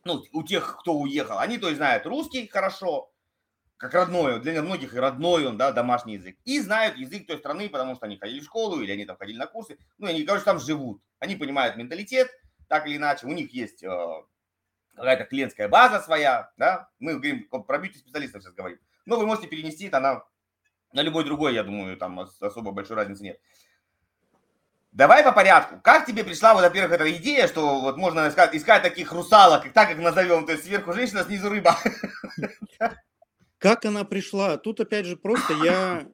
ну, 0.05 0.25
у 0.33 0.43
тех, 0.43 0.79
кто 0.81 0.95
уехал, 0.95 1.39
они, 1.39 1.59
то 1.59 1.69
есть, 1.69 1.79
знают 1.79 2.07
русский 2.07 2.47
хорошо, 2.47 3.13
как 3.77 3.95
родной, 3.95 4.41
для 4.41 4.63
многих 4.63 4.95
и 4.95 4.99
родной 4.99 5.47
он, 5.47 5.57
да, 5.57 5.73
домашний 5.73 6.15
язык, 6.15 6.37
и 6.45 6.61
знают 6.61 6.97
язык 6.97 7.27
той 7.27 7.39
страны, 7.39 7.69
потому 7.69 7.97
что 7.97 8.07
они 8.07 8.17
ходили 8.17 8.41
в 8.41 8.45
школу 8.45 8.81
или 8.81 8.93
они 8.93 9.05
там 9.05 9.17
ходили 9.17 9.39
на 9.39 9.47
курсы, 9.47 9.79
ну, 9.99 10.07
они, 10.07 10.23
короче, 10.23 10.45
там 10.45 10.61
живут, 10.61 11.03
они 11.19 11.37
понимают 11.37 11.77
менталитет, 11.77 12.31
так 12.69 12.87
или 12.87 12.97
иначе, 12.97 13.27
у 13.27 13.33
них 13.33 13.53
есть 13.53 13.83
э, 13.83 14.23
какая-то 14.95 15.25
клиентская 15.25 15.69
база 15.69 16.01
своя, 16.01 16.53
да, 16.57 16.89
мы 16.99 17.15
говорим 17.15 17.49
про 17.49 17.79
бьюти-специалистов 17.79 18.43
сейчас 18.43 18.55
говорим, 18.55 18.79
но 19.05 19.19
вы 19.19 19.27
можете 19.27 19.49
перенести 19.49 19.87
это 19.87 19.99
на, 20.01 20.25
на 20.93 21.03
любой 21.03 21.25
другой, 21.25 21.55
я 21.55 21.65
думаю, 21.65 21.97
там 21.97 22.21
особо 22.41 22.73
большой 22.73 22.97
разницы 22.97 23.23
нет. 23.23 23.41
Давай 24.93 25.25
по 25.25 25.33
порядку. 25.33 25.81
Как 25.83 26.05
тебе 26.05 26.23
пришла, 26.23 26.55
во-первых, 26.55 26.93
эта 26.93 27.11
идея, 27.17 27.47
что 27.47 27.81
вот 27.81 27.97
можно 27.97 28.29
искать, 28.29 28.55
искать 28.55 28.83
таких 28.83 29.11
русалок, 29.13 29.73
так 29.73 29.89
как 29.89 29.99
назовем, 29.99 30.45
то 30.45 30.53
есть 30.53 30.65
сверху 30.65 30.93
женщина, 30.93 31.25
снизу 31.25 31.49
рыба? 31.49 31.79
Как 33.59 33.85
она 33.85 34.05
пришла? 34.05 34.59
Тут 34.59 34.81
опять 34.81 35.07
же 35.07 35.17
просто 35.17 35.55
я 35.65 36.05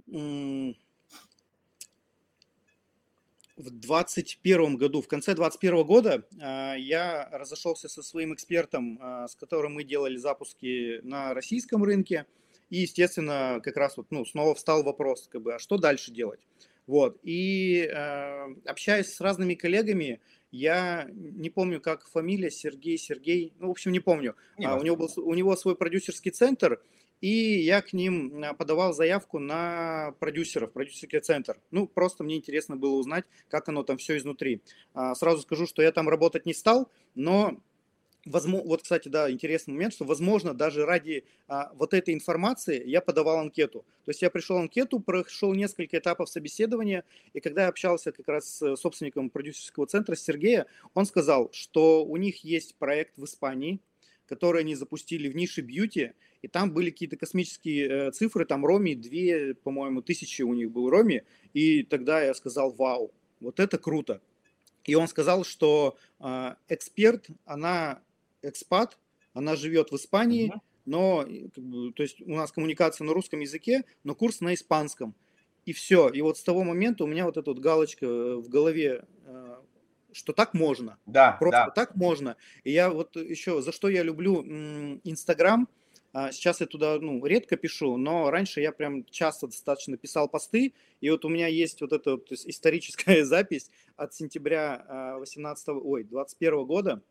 в 3.58 3.70
21 3.70 4.76
году, 4.76 5.02
в 5.02 5.08
конце 5.08 5.34
21 5.34 5.84
года 5.84 6.24
а, 6.40 6.74
я 6.74 7.28
разошелся 7.32 7.88
со 7.88 8.02
своим 8.02 8.32
экспертом, 8.32 8.98
а, 9.00 9.26
с 9.26 9.34
которым 9.34 9.74
мы 9.74 9.84
делали 9.84 10.16
запуски 10.16 11.00
на 11.02 11.34
российском 11.34 11.82
рынке. 11.82 12.26
И, 12.70 12.78
естественно, 12.78 13.60
как 13.62 13.76
раз 13.76 13.96
вот, 13.96 14.06
ну, 14.10 14.24
снова 14.24 14.54
встал 14.54 14.82
вопрос, 14.82 15.28
как 15.28 15.42
бы, 15.42 15.54
а 15.54 15.58
что 15.58 15.78
дальше 15.78 16.10
делать? 16.10 16.40
Вот. 16.86 17.18
И 17.22 17.80
э, 17.82 18.54
общаясь 18.64 19.14
с 19.14 19.20
разными 19.20 19.54
коллегами, 19.54 20.20
я 20.50 21.06
не 21.12 21.50
помню, 21.50 21.80
как 21.80 22.08
фамилия, 22.08 22.50
Сергей, 22.50 22.96
Сергей, 22.96 23.52
ну, 23.58 23.68
в 23.68 23.72
общем, 23.72 23.92
не 23.92 24.00
помню. 24.00 24.34
Не 24.56 24.66
а, 24.66 24.76
у, 24.76 24.82
него 24.82 24.96
был, 24.96 25.08
у 25.16 25.34
него 25.34 25.54
свой 25.56 25.76
продюсерский 25.76 26.30
центр, 26.30 26.80
и 27.20 27.28
я 27.28 27.82
к 27.82 27.92
ним 27.92 28.42
а, 28.42 28.54
подавал 28.54 28.94
заявку 28.94 29.38
на 29.38 30.14
продюсеров, 30.20 30.72
продюсерский 30.72 31.20
центр. 31.20 31.60
Ну, 31.70 31.86
просто 31.86 32.24
мне 32.24 32.36
интересно 32.36 32.76
было 32.76 32.94
узнать, 32.94 33.24
как 33.48 33.68
оно 33.68 33.82
там 33.82 33.98
все 33.98 34.16
изнутри. 34.16 34.62
А, 34.94 35.14
сразу 35.14 35.42
скажу, 35.42 35.66
что 35.66 35.82
я 35.82 35.92
там 35.92 36.08
работать 36.08 36.46
не 36.46 36.54
стал, 36.54 36.90
но 37.14 37.60
возможно, 38.28 38.68
вот, 38.68 38.82
кстати, 38.82 39.08
да, 39.08 39.30
интересный 39.30 39.74
момент, 39.74 39.94
что, 39.94 40.04
возможно, 40.04 40.54
даже 40.54 40.84
ради 40.84 41.24
а, 41.46 41.72
вот 41.74 41.94
этой 41.94 42.14
информации 42.14 42.82
я 42.86 43.00
подавал 43.00 43.38
анкету. 43.38 43.84
То 44.04 44.10
есть 44.10 44.22
я 44.22 44.30
пришел 44.30 44.58
анкету, 44.58 45.00
прошел 45.00 45.54
несколько 45.54 45.98
этапов 45.98 46.28
собеседования, 46.28 47.04
и 47.32 47.40
когда 47.40 47.62
я 47.62 47.68
общался 47.68 48.12
как 48.12 48.28
раз 48.28 48.58
с 48.58 48.76
собственником 48.76 49.30
продюсерского 49.30 49.86
центра 49.86 50.14
Сергея, 50.14 50.66
он 50.94 51.06
сказал, 51.06 51.50
что 51.52 52.04
у 52.04 52.16
них 52.16 52.44
есть 52.44 52.74
проект 52.76 53.16
в 53.16 53.24
Испании, 53.24 53.80
который 54.26 54.60
они 54.60 54.74
запустили 54.74 55.28
в 55.28 55.36
нише 55.36 55.62
бьюти, 55.62 56.12
и 56.42 56.48
там 56.48 56.72
были 56.72 56.90
какие-то 56.90 57.16
космические 57.16 57.88
э, 57.88 58.10
цифры, 58.12 58.44
там 58.44 58.64
Роми, 58.64 58.94
две, 58.94 59.54
по-моему, 59.54 60.02
тысячи 60.02 60.42
у 60.42 60.54
них 60.54 60.70
был 60.70 60.90
Роми, 60.90 61.22
и 61.54 61.82
тогда 61.82 62.22
я 62.22 62.34
сказал, 62.34 62.70
вау, 62.72 63.12
вот 63.40 63.58
это 63.58 63.78
круто. 63.78 64.20
И 64.84 64.94
он 64.94 65.08
сказал, 65.08 65.44
что 65.44 65.96
э, 66.20 66.54
эксперт, 66.68 67.26
она 67.44 68.00
экспат, 68.42 68.98
она 69.32 69.56
живет 69.56 69.90
в 69.90 69.96
Испании, 69.96 70.50
uh-huh. 70.50 70.60
но, 70.86 71.24
то 71.92 72.02
есть 72.02 72.20
у 72.22 72.34
нас 72.34 72.52
коммуникация 72.52 73.04
на 73.04 73.12
русском 73.12 73.40
языке, 73.40 73.84
но 74.04 74.14
курс 74.14 74.40
на 74.40 74.54
испанском. 74.54 75.14
И 75.64 75.72
все. 75.72 76.08
И 76.08 76.22
вот 76.22 76.38
с 76.38 76.42
того 76.42 76.64
момента 76.64 77.04
у 77.04 77.06
меня 77.06 77.26
вот 77.26 77.36
эта 77.36 77.50
вот 77.50 77.58
галочка 77.58 78.06
э, 78.06 78.36
в 78.36 78.48
голове 78.48 79.04
э, 79.26 79.56
что 80.12 80.32
так 80.32 80.54
можно. 80.54 80.98
Да, 81.06 81.32
Просто 81.32 81.66
да. 81.66 81.70
так 81.70 81.94
можно. 81.94 82.36
И 82.64 82.72
я 82.72 82.90
вот 82.90 83.16
еще, 83.16 83.60
за 83.62 83.72
что 83.72 83.88
я 83.88 84.02
люблю 84.02 84.42
Инстаграм, 85.04 85.68
а, 86.12 86.32
сейчас 86.32 86.60
я 86.60 86.66
туда 86.66 86.98
ну, 86.98 87.24
редко 87.24 87.56
пишу, 87.56 87.96
но 87.96 88.30
раньше 88.30 88.60
я 88.60 88.72
прям 88.72 89.04
часто 89.04 89.46
достаточно 89.46 89.96
писал 89.96 90.28
посты, 90.28 90.72
и 91.00 91.10
вот 91.10 91.24
у 91.24 91.28
меня 91.28 91.46
есть 91.46 91.80
вот 91.80 91.92
эта 91.92 92.12
вот 92.12 92.32
историческая 92.32 93.24
запись 93.26 93.70
от 93.96 94.14
сентября 94.14 95.16
18, 95.18 95.68
ой, 95.68 96.04
21 96.04 96.64
года. 96.64 97.02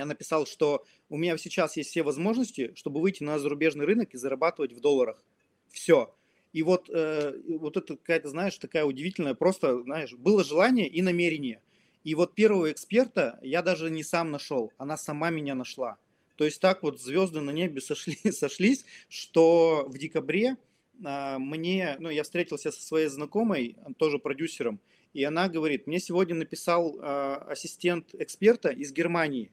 Я 0.00 0.06
написал, 0.06 0.46
что 0.46 0.82
у 1.10 1.18
меня 1.18 1.36
сейчас 1.36 1.76
есть 1.76 1.90
все 1.90 2.02
возможности, 2.02 2.72
чтобы 2.74 3.02
выйти 3.02 3.22
на 3.22 3.38
зарубежный 3.38 3.84
рынок 3.84 4.14
и 4.14 4.16
зарабатывать 4.16 4.72
в 4.72 4.80
долларах. 4.80 5.22
Все. 5.70 6.14
И 6.54 6.62
вот, 6.62 6.88
э, 6.88 7.34
вот 7.58 7.76
это 7.76 7.98
какая-то, 7.98 8.30
знаешь, 8.30 8.56
такая 8.56 8.86
удивительная, 8.86 9.34
просто, 9.34 9.82
знаешь, 9.82 10.14
было 10.14 10.42
желание 10.42 10.88
и 10.88 11.02
намерение. 11.02 11.60
И 12.02 12.14
вот 12.14 12.34
первого 12.34 12.72
эксперта 12.72 13.38
я 13.42 13.60
даже 13.60 13.90
не 13.90 14.02
сам 14.02 14.30
нашел, 14.30 14.72
она 14.78 14.96
сама 14.96 15.28
меня 15.28 15.54
нашла. 15.54 15.98
То 16.36 16.46
есть 16.46 16.62
так 16.62 16.82
вот 16.82 16.98
звезды 16.98 17.42
на 17.42 17.50
небе 17.50 17.82
сошли, 17.82 18.16
сошлись, 18.32 18.86
что 19.10 19.84
в 19.86 19.98
декабре 19.98 20.56
а, 21.04 21.38
мне, 21.38 21.96
ну, 21.98 22.08
я 22.08 22.22
встретился 22.22 22.72
со 22.72 22.80
своей 22.80 23.08
знакомой, 23.08 23.76
тоже 23.98 24.18
продюсером, 24.18 24.80
и 25.12 25.22
она 25.24 25.50
говорит, 25.50 25.86
мне 25.86 26.00
сегодня 26.00 26.36
написал 26.36 26.96
а, 27.00 27.44
ассистент 27.50 28.14
эксперта 28.14 28.70
из 28.70 28.92
Германии. 28.92 29.50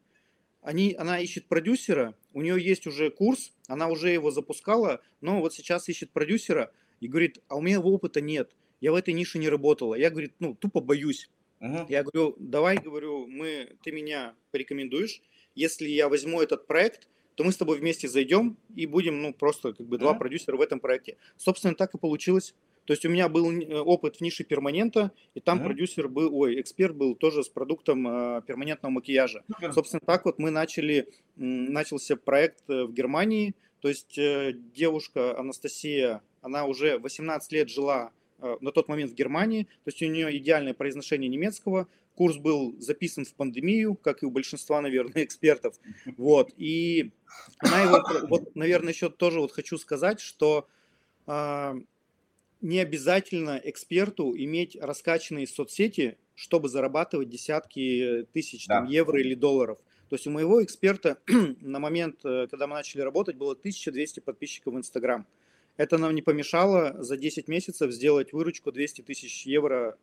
Они, 0.67 0.93
она 0.99 1.17
ищет 1.21 1.45
продюсера, 1.45 2.13
у 2.33 2.41
нее 2.41 2.61
есть 2.61 2.87
уже 2.87 3.09
курс, 3.09 3.53
она 3.69 3.87
уже 3.87 4.09
его 4.09 4.31
запускала, 4.31 4.99
но 5.21 5.39
вот 5.39 5.53
сейчас 5.53 5.87
ищет 5.87 6.11
продюсера 6.11 6.73
и 6.99 7.07
говорит, 7.07 7.41
а 7.47 7.55
у 7.55 7.61
меня 7.61 7.79
опыта 7.79 8.19
нет, 8.19 8.51
я 8.81 8.91
в 8.91 8.95
этой 8.95 9.13
нише 9.13 9.39
не 9.39 9.47
работала. 9.47 9.95
Я, 9.95 10.09
говорит, 10.09 10.33
ну, 10.39 10.55
тупо 10.55 10.81
боюсь. 10.81 11.29
Угу. 11.61 11.85
Я 11.87 12.03
говорю, 12.03 12.35
давай, 12.37 12.79
говорю, 12.79 13.27
мы, 13.27 13.77
ты 13.81 13.93
меня 13.93 14.35
порекомендуешь, 14.51 15.21
если 15.55 15.87
я 15.87 16.09
возьму 16.09 16.41
этот 16.41 16.67
проект, 16.67 17.07
то 17.35 17.45
мы 17.45 17.53
с 17.53 17.57
тобой 17.57 17.77
вместе 17.77 18.09
зайдем 18.09 18.57
и 18.75 18.87
будем, 18.87 19.21
ну, 19.21 19.33
просто 19.33 19.71
как 19.71 19.87
бы 19.87 19.97
два 19.97 20.11
mm-hmm. 20.11 20.17
продюсера 20.17 20.57
в 20.57 20.61
этом 20.61 20.81
проекте. 20.81 21.15
Собственно, 21.37 21.75
так 21.75 21.93
и 21.93 21.97
получилось. 21.97 22.55
То 22.87 22.93
есть 22.93 23.05
у 23.05 23.09
меня 23.09 23.27
был 23.27 23.51
э, 23.51 23.79
опыт 23.79 24.15
в 24.15 24.21
нише 24.21 24.45
перманента, 24.45 25.11
и 25.35 25.41
там 25.41 25.59
mm-hmm. 25.59 25.63
продюсер 25.65 26.07
был, 26.07 26.33
ой, 26.33 26.59
эксперт 26.61 26.95
был 26.95 27.15
тоже 27.15 27.43
с 27.43 27.49
продуктом 27.49 28.07
э, 28.07 28.41
перманентного 28.47 28.93
макияжа. 28.93 29.43
Mm-hmm. 29.49 29.73
Собственно, 29.73 29.99
так 29.99 30.23
вот 30.23 30.39
мы 30.39 30.51
начали, 30.51 31.09
начался 31.35 32.15
проект 32.15 32.69
э, 32.69 32.85
в 32.85 32.93
Германии. 32.93 33.55
То 33.81 33.89
есть 33.89 34.17
э, 34.17 34.53
девушка 34.73 35.37
Анастасия, 35.37 36.21
она 36.41 36.65
уже 36.65 36.97
18 36.97 37.51
лет 37.51 37.69
жила 37.69 38.11
э, 38.39 38.55
на 38.61 38.71
тот 38.71 38.87
момент 38.87 39.11
в 39.11 39.15
Германии, 39.15 39.63
то 39.63 39.91
есть 39.91 40.01
у 40.01 40.05
нее 40.05 40.35
идеальное 40.37 40.73
произношение 40.73 41.29
немецкого, 41.29 41.87
Курс 42.15 42.37
был 42.37 42.75
записан 42.79 43.25
в 43.25 43.33
пандемию, 43.35 43.93
как 43.93 44.23
и 44.23 44.25
у 44.25 44.31
большинства, 44.31 44.81
наверное, 44.81 45.23
экспертов. 45.25 45.75
Вот. 46.17 46.51
И 46.57 47.11
она 47.59 47.83
его, 47.83 48.01
вот, 48.27 48.55
наверное, 48.55 48.91
еще 48.91 49.11
тоже 49.11 49.39
вот 49.39 49.51
хочу 49.51 49.77
сказать, 49.77 50.19
что 50.19 50.67
э, 51.27 51.75
не 52.61 52.79
обязательно 52.79 53.61
эксперту 53.63 54.35
иметь 54.35 54.75
раскачанные 54.79 55.47
соцсети, 55.47 56.17
чтобы 56.35 56.69
зарабатывать 56.69 57.29
десятки 57.29 58.27
тысяч 58.33 58.67
да. 58.67 58.79
там, 58.79 58.87
евро 58.87 59.19
или 59.19 59.35
долларов. 59.35 59.77
То 60.09 60.15
есть 60.15 60.25
у 60.27 60.31
моего 60.31 60.63
эксперта 60.63 61.17
на 61.61 61.79
момент, 61.79 62.23
э, 62.23 62.47
когда 62.49 62.67
мы 62.67 62.75
начали 62.75 63.01
работать, 63.01 63.35
было 63.35 63.53
1200 63.53 64.21
подписчиков 64.21 64.73
в 64.73 64.77
Инстаграм. 64.77 65.25
Это 65.75 65.97
нам 65.97 66.15
не 66.15 66.21
помешало 66.21 66.95
за 67.03 67.17
10 67.17 67.47
месяцев 67.47 67.91
сделать 67.91 68.33
выручку 68.33 68.71
200 68.71 69.01
тысяч 69.01 69.45
евро 69.45 69.97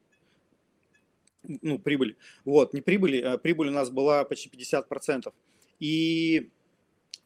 ну, 1.43 1.79
прибыль. 1.79 2.17
Вот, 2.45 2.75
не 2.75 2.81
прибыль, 2.81 3.23
а 3.23 3.39
прибыль 3.39 3.69
у 3.69 3.73
нас 3.73 3.91
была 3.91 4.25
почти 4.25 4.49
50%. 4.49 5.33
И 5.81 6.51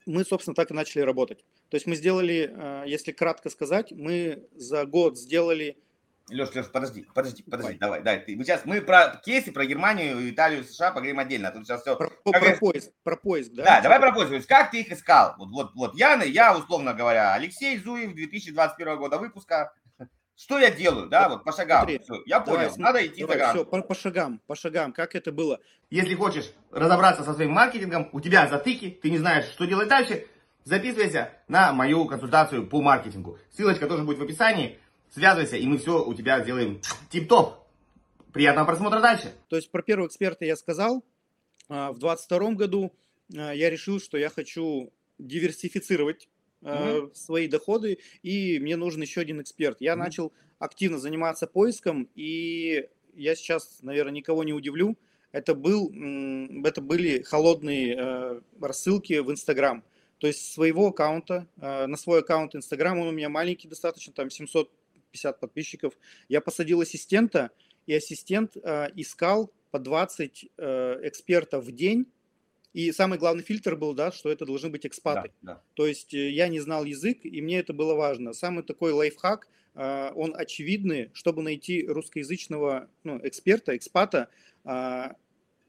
мы, 0.07 0.25
собственно, 0.25 0.55
так 0.55 0.71
и 0.71 0.75
начали 0.75 1.03
работать. 1.03 1.45
То 1.71 1.75
есть 1.75 1.87
мы 1.87 1.97
сделали, 1.97 2.53
а, 2.55 2.85
если 2.85 3.13
кратко 3.13 3.51
сказать, 3.51 3.93
мы 3.93 4.47
за 4.55 4.87
год 4.87 5.19
сделали... 5.19 5.77
Леш, 6.31 6.55
Леш, 6.55 6.67
подожди, 6.67 7.07
подожди, 7.15 7.43
подожди, 7.43 7.79
давай, 7.79 8.03
давай. 8.03 8.21
Ты, 8.21 8.37
мы 8.37 8.45
сейчас 8.45 8.67
мы 8.67 8.83
про 8.83 9.21
кейсы, 9.25 9.51
про 9.51 9.65
Германию, 9.65 10.31
Италию, 10.31 10.63
США 10.63 10.91
поговорим 10.91 11.19
отдельно. 11.19 11.49
А 11.49 11.53
тут 11.53 11.67
сейчас 11.67 11.81
все. 11.81 11.97
Про, 11.97 12.11
про 12.11 12.47
я... 12.47 12.57
поиск, 12.57 12.91
про 13.03 13.17
поиск, 13.17 13.53
да? 13.53 13.65
Да, 13.65 13.81
давай 13.81 13.99
про 13.99 14.13
поиск. 14.13 14.29
То 14.29 14.35
есть 14.35 14.47
как 14.47 14.71
ты 14.71 14.81
их 14.81 14.93
искал? 14.93 15.37
Вот, 15.39 15.49
вот, 15.51 15.75
вот 15.75 15.95
Яна, 15.95 16.25
я, 16.25 16.55
условно 16.55 16.93
говоря, 16.93 17.33
Алексей 17.33 17.79
Зуев, 17.79 18.15
2021 18.15 18.99
года 18.99 19.17
выпуска, 19.17 19.73
что 20.39 20.59
я 20.59 20.71
делаю, 20.71 21.09
да, 21.09 21.29
вот 21.29 21.45
по 21.45 21.53
шагам. 21.53 21.81
Смотри, 21.81 21.99
все, 21.99 22.23
я 22.25 22.41
понял, 22.41 22.59
давай, 22.59 22.79
надо 22.79 23.07
идти 23.07 23.23
давай, 23.23 23.51
все, 23.51 23.65
по, 23.65 23.83
по 23.83 23.95
шагам, 23.95 24.41
по 24.47 24.55
шагам, 24.55 24.93
как 24.93 25.15
это 25.15 25.33
было. 25.33 25.61
Если 25.91 26.15
хочешь 26.15 26.53
разобраться 26.71 27.25
со 27.25 27.35
своим 27.35 27.53
маркетингом, 27.53 28.09
у 28.13 28.21
тебя 28.21 28.47
затыки, 28.49 28.99
ты 29.03 29.11
не 29.11 29.19
знаешь, 29.19 29.47
что 29.47 29.65
делать 29.65 29.89
дальше, 29.89 30.27
записывайся 30.69 31.33
на 31.49 31.73
мою 31.73 32.05
консультацию 32.05 32.67
по 32.67 32.83
маркетингу. 32.83 33.39
Ссылочка 33.51 33.87
тоже 33.89 34.05
будет 34.05 34.19
в 34.19 34.23
описании. 34.23 34.79
Связывайся, 35.11 35.57
и 35.57 35.67
мы 35.67 35.79
все 35.79 36.05
у 36.05 36.13
тебя 36.13 36.41
сделаем 36.43 36.81
тип-топ. 37.11 37.55
Приятного 38.33 38.67
просмотра 38.67 39.01
дальше. 39.01 39.33
То 39.49 39.57
есть 39.57 39.71
про 39.71 39.83
первого 39.83 40.07
эксперта 40.07 40.45
я 40.45 40.57
сказал. 40.57 41.03
А, 41.71 41.93
в 41.93 41.99
2022 41.99 42.51
году 42.53 42.93
а, 43.35 43.53
я 43.53 43.71
решил, 43.71 43.99
что 43.99 44.19
я 44.19 44.29
хочу 44.29 44.93
диверсифицировать 45.19 46.29
mm-hmm. 46.61 47.15
свои 47.15 47.49
доходы, 47.49 47.99
и 48.23 48.59
мне 48.61 48.77
нужен 48.77 49.01
еще 49.01 49.23
один 49.23 49.41
эксперт. 49.41 49.79
Я 49.81 49.95
mm-hmm. 49.95 49.97
начал 49.97 50.33
активно 50.59 50.99
заниматься 50.99 51.47
поиском, 51.47 52.11
и 52.15 52.87
я 53.15 53.35
сейчас, 53.35 53.79
наверное, 53.81 54.13
никого 54.13 54.45
не 54.45 54.53
удивлю. 54.53 54.99
Это, 55.33 55.55
был, 55.55 55.91
это 56.65 56.81
были 56.81 57.23
холодные 57.23 58.41
рассылки 58.61 59.19
в 59.19 59.31
Инстаграм. 59.31 59.83
То 60.19 60.27
есть 60.27 60.53
своего 60.53 60.89
аккаунта, 60.89 61.47
э, 61.61 61.87
на 61.87 61.97
свой 61.97 62.21
аккаунт 62.21 62.55
Инстаграм, 62.55 62.99
он 62.99 63.09
у 63.09 63.13
меня 63.13 63.29
маленький 63.29 63.69
достаточно, 63.69 64.13
там 64.13 64.31
750 64.31 65.41
подписчиков. 65.41 65.95
Я 66.29 66.41
посадил 66.41 66.81
ассистента, 66.81 67.51
и 67.87 67.95
ассистент 67.95 68.57
искал 68.97 69.51
по 69.71 69.79
20 69.79 70.51
экспертов 70.59 71.65
в 71.65 71.73
день, 71.73 72.07
и 72.79 72.93
самый 72.93 73.19
главный 73.19 73.43
фильтр 73.43 73.77
был, 73.77 73.95
да, 73.95 74.13
что 74.13 74.31
это 74.31 74.45
должны 74.45 74.69
быть 74.69 74.87
экспаты. 74.87 75.33
Да, 75.41 75.55
да. 75.55 75.63
То 75.75 75.87
есть 75.87 76.15
э, 76.15 76.31
я 76.31 76.49
не 76.49 76.61
знал 76.61 76.85
язык, 76.85 77.21
и 77.25 77.41
мне 77.41 77.59
это 77.59 77.73
было 77.73 77.95
важно. 77.95 78.33
Самый 78.33 78.63
такой 78.63 78.93
лайфхак, 78.93 79.49
он 79.75 80.35
очевидный, 80.35 81.11
чтобы 81.13 81.43
найти 81.43 81.87
русскоязычного 81.87 82.89
ну, 83.05 83.21
эксперта, 83.23 83.77
экспата, 83.77 84.29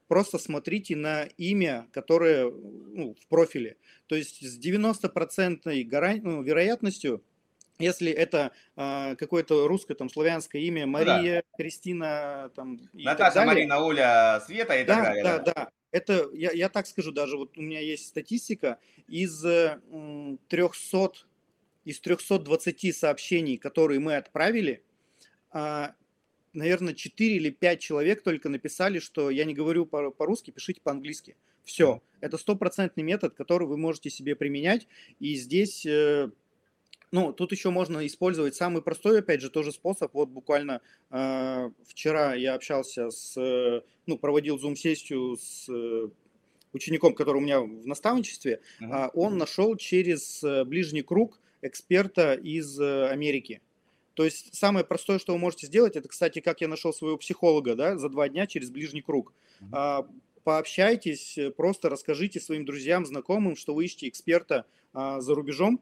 просто 0.09 0.39
смотрите 0.39 0.97
на 0.97 1.23
имя, 1.37 1.87
которое 1.93 2.51
ну, 2.51 3.15
в 3.15 3.27
профиле. 3.27 3.77
То 4.07 4.15
есть 4.15 4.45
с 4.45 4.59
90% 4.59 5.83
гаран... 5.83 6.19
ну, 6.21 6.41
вероятностью 6.41 7.23
если 7.81 8.11
это 8.11 8.51
э, 8.75 9.15
какое-то 9.15 9.65
русское, 9.69 9.95
там, 9.95 10.09
славянское 10.09 10.61
имя, 10.63 10.85
ну 10.85 10.91
Мария, 10.91 11.43
да. 11.49 11.57
Кристина, 11.57 12.51
там, 12.53 12.77
Наташа, 12.91 13.45
Марина, 13.45 13.79
Оля, 13.79 14.43
Света 14.45 14.75
и 14.75 14.83
да, 14.83 14.95
так 14.95 15.03
далее. 15.05 15.23
Да, 15.23 15.39
да, 15.39 15.53
да. 15.53 15.69
Это, 15.91 16.29
я, 16.33 16.51
я 16.51 16.67
так 16.67 16.87
скажу 16.87 17.13
даже, 17.13 17.37
вот 17.37 17.57
у 17.57 17.61
меня 17.61 17.79
есть 17.79 18.07
статистика, 18.07 18.79
из 19.07 19.39
300, 19.39 21.11
из 21.85 21.99
320 22.01 22.95
сообщений, 22.97 23.57
которые 23.57 24.01
мы 24.01 24.17
отправили, 24.17 24.83
а, 25.51 25.93
наверное, 26.59 26.93
4 26.93 27.35
или 27.35 27.49
5 27.49 27.79
человек 27.79 28.21
только 28.21 28.49
написали, 28.49 28.99
что 28.99 29.29
я 29.29 29.45
не 29.45 29.53
говорю 29.53 29.85
по-русски, 29.85 30.51
пишите 30.51 30.81
по-английски. 30.81 31.35
Все. 31.63 32.01
Это 32.21 32.37
стопроцентный 32.37 33.03
метод, 33.03 33.33
который 33.33 33.67
вы 33.67 33.77
можете 33.77 34.09
себе 34.09 34.35
применять. 34.35 34.87
И 35.19 35.35
здесь 35.35 35.85
э, 35.85 36.29
ну, 37.11 37.33
тут 37.33 37.51
еще 37.51 37.71
можно 37.71 38.05
использовать 38.05 38.55
самый 38.55 38.81
простой, 38.81 39.19
опять 39.19 39.41
же, 39.41 39.49
тоже 39.49 39.71
способ. 39.71 40.13
Вот 40.13 40.29
буквально 40.29 40.81
э, 41.09 41.69
вчера 41.87 42.35
я 42.35 42.53
общался 42.53 43.09
с, 43.09 43.35
э, 43.37 43.81
ну, 44.05 44.17
проводил 44.17 44.59
зум-сессию 44.59 45.37
с 45.37 45.67
э, 45.69 46.09
учеником, 46.73 47.15
который 47.15 47.37
у 47.37 47.41
меня 47.41 47.61
в 47.61 47.87
наставничестве. 47.87 48.61
Uh-huh. 48.79 49.09
Он 49.13 49.37
нашел 49.37 49.75
через 49.75 50.43
ближний 50.65 51.01
круг 51.01 51.39
эксперта 51.61 52.33
из 52.33 52.79
Америки. 52.79 53.61
То 54.19 54.25
есть 54.25 54.53
самое 54.53 54.83
простое, 54.83 55.17
что 55.17 55.31
вы 55.31 55.39
можете 55.39 55.67
сделать, 55.67 55.95
это, 55.95 56.09
кстати, 56.09 56.41
как 56.41 56.59
я 56.59 56.67
нашел 56.67 56.91
своего 56.91 57.15
психолога, 57.15 57.73
да, 57.75 57.97
за 57.97 58.09
два 58.09 58.27
дня 58.27 58.47
через 58.47 58.69
ближний 58.69 59.01
круг. 59.01 59.33
Uh-huh. 59.61 60.05
Пообщайтесь, 60.43 61.39
просто 61.55 61.87
расскажите 61.87 62.41
своим 62.41 62.65
друзьям, 62.65 63.05
знакомым, 63.05 63.55
что 63.55 63.73
вы 63.73 63.85
ищете 63.85 64.09
эксперта 64.09 64.65
а, 64.91 65.21
за 65.21 65.35
рубежом, 65.35 65.81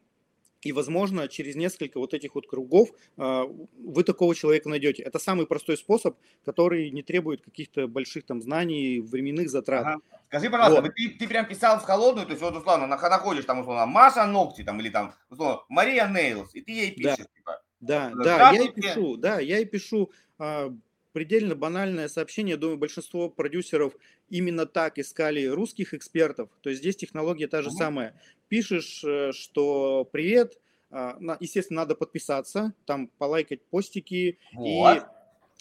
и, 0.62 0.72
возможно, 0.72 1.28
через 1.28 1.56
несколько 1.56 1.98
вот 1.98 2.14
этих 2.14 2.36
вот 2.36 2.46
кругов 2.48 2.90
э, 3.18 3.44
вы 3.78 4.04
такого 4.04 4.36
человека 4.36 4.70
найдете. 4.70 5.02
Это 5.02 5.18
самый 5.18 5.48
простой 5.48 5.78
способ, 5.78 6.18
который 6.46 6.92
не 6.92 7.02
требует 7.02 7.42
каких-то 7.42 7.88
больших 7.88 8.26
там 8.26 8.42
знаний, 8.42 9.00
временных 9.00 9.50
затрат. 9.50 9.86
Ага. 9.86 10.00
Скажи, 10.28 10.50
пожалуйста, 10.50 10.82
вот. 10.82 10.94
ты, 10.96 11.10
ты 11.10 11.28
прям 11.28 11.48
писал 11.48 11.80
в 11.80 11.84
холодную, 11.84 12.28
то 12.28 12.34
есть 12.34 12.44
вот 12.44 12.56
условно 12.56 12.86
находишь 12.86 13.46
там 13.46 13.62
условно 13.62 13.86
Маша 13.86 14.26
Ногти 14.26 14.64
там 14.64 14.80
или 14.80 14.90
там 14.90 15.14
условно 15.30 15.62
Мария 15.70 16.08
Нейлс, 16.08 16.54
и 16.54 16.62
ты 16.62 16.72
ей 16.72 16.92
пишешь. 16.92 17.18
Да, 17.18 17.24
типа, 17.24 17.62
да, 17.80 18.12
да, 18.24 18.52
я 18.52 18.64
и 18.64 18.72
пишу, 18.72 19.18
да, 19.18 19.40
я 19.40 19.60
и 19.60 19.66
пишу. 19.66 20.12
Э, 20.40 20.72
предельно 21.14 21.56
банальное 21.56 22.10
сообщение. 22.10 22.58
Думаю, 22.58 22.78
большинство 22.78 23.28
продюсеров 23.28 23.96
именно 24.30 24.68
так 24.68 25.00
искали 25.00 25.46
русских 25.46 25.96
экспертов. 25.96 26.50
То 26.62 26.70
есть 26.70 26.82
здесь 26.82 26.96
технология 26.96 27.48
та 27.48 27.64
же 27.64 27.70
угу. 27.70 27.78
самая. 27.78 28.22
Пишешь, 28.50 29.04
э, 29.04 29.32
что 29.32 30.08
привет, 30.12 30.60
а, 30.90 31.18
естественно, 31.40 31.82
надо 31.82 31.96
подписаться, 31.96 32.74
там 32.86 33.08
полайкать 33.18 33.64
постики. 33.66 34.38
Вот. 34.54 34.98
И, 34.98 35.02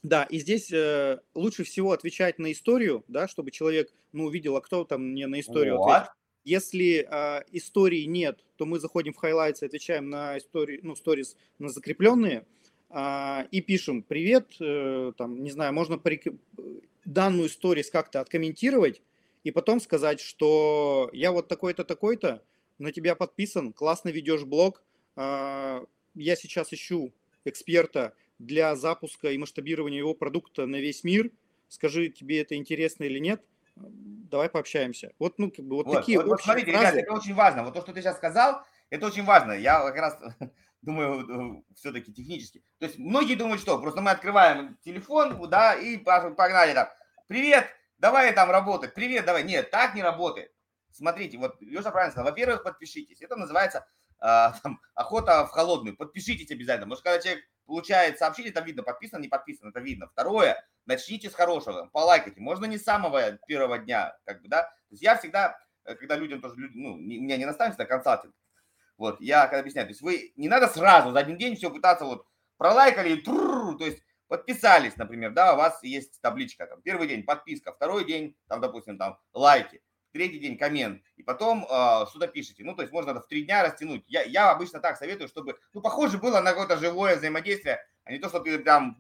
да, 0.02 0.24
и 0.24 0.38
здесь 0.38 0.70
э, 0.72 1.20
лучше 1.34 1.64
всего 1.64 1.92
отвечать 1.92 2.38
на 2.38 2.52
историю, 2.52 3.02
да, 3.08 3.26
чтобы 3.26 3.50
человек, 3.50 3.92
ну, 4.12 4.26
увидел, 4.26 4.56
а 4.56 4.60
кто 4.60 4.84
там 4.84 5.12
мне 5.12 5.26
на 5.26 5.40
историю 5.40 5.78
вот. 5.78 5.90
ответит. 5.90 6.12
Если 6.46 7.04
э, 7.10 7.42
истории 7.50 8.04
нет, 8.04 8.38
то 8.54 8.66
мы 8.66 8.78
заходим 8.78 9.12
в 9.12 9.20
highlights 9.20 9.58
и 9.62 9.66
отвечаем 9.66 10.08
на 10.10 10.38
истории, 10.38 10.78
ну, 10.80 10.92
stories 10.92 11.34
на 11.58 11.70
закрепленные 11.70 12.46
э, 12.88 13.48
и 13.50 13.60
пишем 13.60 14.04
привет, 14.04 14.54
э, 14.60 15.12
там, 15.18 15.42
не 15.42 15.50
знаю, 15.50 15.72
можно 15.72 15.98
прик... 15.98 16.28
данную 17.04 17.48
stories 17.48 17.90
как-то 17.90 18.20
откомментировать 18.20 19.02
и 19.42 19.50
потом 19.50 19.80
сказать, 19.80 20.20
что 20.20 21.10
я 21.12 21.32
вот 21.32 21.48
такой-то, 21.48 21.82
такой-то, 21.82 22.44
на 22.78 22.92
тебя 22.92 23.16
подписан, 23.16 23.72
классно 23.72 24.10
ведешь 24.10 24.44
блог, 24.44 24.84
э, 25.16 25.84
я 26.14 26.36
сейчас 26.36 26.72
ищу 26.72 27.12
эксперта 27.44 28.14
для 28.38 28.76
запуска 28.76 29.32
и 29.32 29.38
масштабирования 29.38 29.98
его 29.98 30.14
продукта 30.14 30.66
на 30.66 30.76
весь 30.76 31.02
мир, 31.02 31.32
скажи, 31.68 32.08
тебе 32.08 32.40
это 32.40 32.54
интересно 32.54 33.02
или 33.02 33.18
нет– 33.18 33.42
давай 33.76 34.48
пообщаемся. 34.48 35.12
Вот, 35.18 35.38
ну, 35.38 35.50
как 35.50 35.64
бы 35.64 35.76
вот, 35.76 35.86
вот 35.86 35.94
такие 35.94 36.18
вот, 36.18 36.26
вот 36.26 36.42
смотрите, 36.42 36.72
фразы. 36.72 36.84
ребята, 36.86 36.98
это 37.00 37.12
очень 37.12 37.34
важно. 37.34 37.64
Вот 37.64 37.74
то, 37.74 37.80
что 37.80 37.92
ты 37.92 38.02
сейчас 38.02 38.16
сказал, 38.16 38.62
это 38.90 39.06
очень 39.06 39.24
важно. 39.24 39.52
Я 39.52 39.80
как 39.80 39.96
раз 39.96 40.18
думаю, 40.82 41.60
э, 41.60 41.62
все-таки 41.74 42.12
технически. 42.12 42.62
То 42.78 42.86
есть 42.86 42.98
многие 42.98 43.34
думают, 43.34 43.60
что 43.60 43.78
просто 43.78 44.00
мы 44.00 44.10
открываем 44.10 44.78
телефон, 44.84 45.48
да, 45.48 45.74
и 45.74 45.98
погнали 45.98 46.74
там. 46.74 46.88
Привет, 47.26 47.66
давай 47.98 48.32
там 48.32 48.50
работать. 48.50 48.94
Привет, 48.94 49.24
давай. 49.24 49.44
Нет, 49.44 49.70
так 49.70 49.94
не 49.94 50.02
работает. 50.02 50.52
Смотрите, 50.90 51.38
вот 51.38 51.60
Леша 51.60 51.90
правильно 51.90 52.12
сказал. 52.12 52.30
Во-первых, 52.30 52.62
подпишитесь. 52.62 53.20
Это 53.20 53.36
называется 53.36 53.86
э, 54.20 54.52
там, 54.62 54.80
охота 54.94 55.46
в 55.46 55.50
холодную. 55.50 55.96
Подпишитесь 55.96 56.50
обязательно. 56.50 56.94
Что 56.94 57.04
когда 57.04 57.20
человек 57.22 57.44
получает 57.66 58.18
сообщение, 58.18 58.52
там 58.52 58.64
видно, 58.64 58.82
подписан, 58.82 59.20
не 59.20 59.28
подписан, 59.28 59.68
это 59.68 59.80
видно. 59.80 60.08
Второе, 60.08 60.64
начните 60.86 61.28
с 61.28 61.34
хорошего, 61.34 61.90
полайкайте. 61.92 62.40
Можно 62.40 62.66
не 62.66 62.78
с 62.78 62.84
самого 62.84 63.32
первого 63.46 63.78
дня, 63.78 64.16
как 64.24 64.42
бы, 64.42 64.48
да. 64.48 64.62
То 64.62 64.92
есть 64.92 65.02
я 65.02 65.16
всегда, 65.16 65.58
э, 65.84 65.94
когда 65.94 66.16
людям 66.16 66.40
тоже, 66.40 66.54
ну, 66.56 66.94
у 66.94 66.96
меня 66.96 67.36
не 67.36 67.44
наставница, 67.44 67.82
а 67.82 67.86
консалтинг, 67.86 68.34
вот, 68.96 69.20
я 69.20 69.46
когда 69.46 69.60
объясняю, 69.60 69.86
то 69.86 69.90
есть 69.90 70.02
вы 70.02 70.32
не 70.36 70.48
надо 70.48 70.68
сразу 70.68 71.12
за 71.12 71.18
один 71.18 71.36
день 71.36 71.56
все 71.56 71.70
пытаться 71.70 72.04
вот 72.04 72.26
пролайкали, 72.56 73.16
то 73.20 73.76
есть 73.80 74.02
подписались, 74.28 74.96
например, 74.96 75.32
да, 75.32 75.54
у 75.54 75.56
вас 75.56 75.82
есть 75.82 76.20
табличка, 76.20 76.66
там, 76.66 76.80
первый 76.82 77.08
день 77.08 77.24
подписка, 77.24 77.72
второй 77.72 78.04
день, 78.04 78.36
там, 78.48 78.60
допустим, 78.60 78.96
там, 78.96 79.18
лайки, 79.32 79.82
третий 80.16 80.38
день 80.38 80.56
коммент, 80.56 81.02
и 81.16 81.22
потом 81.22 81.64
э, 81.64 82.06
что-то 82.10 82.26
пишете. 82.26 82.64
Ну, 82.64 82.74
то 82.74 82.82
есть 82.82 82.92
можно 82.92 83.14
в 83.20 83.26
три 83.26 83.42
дня 83.42 83.62
растянуть. 83.62 84.04
Я, 84.08 84.22
я 84.22 84.50
обычно 84.50 84.80
так 84.80 84.96
советую, 84.96 85.28
чтобы, 85.28 85.58
ну, 85.74 85.80
похоже 85.80 86.18
было 86.18 86.40
на 86.40 86.52
какое-то 86.52 86.78
живое 86.78 87.16
взаимодействие, 87.16 87.78
а 88.04 88.12
не 88.12 88.18
то, 88.18 88.28
что 88.28 88.40
ты 88.40 88.58
там... 88.58 88.96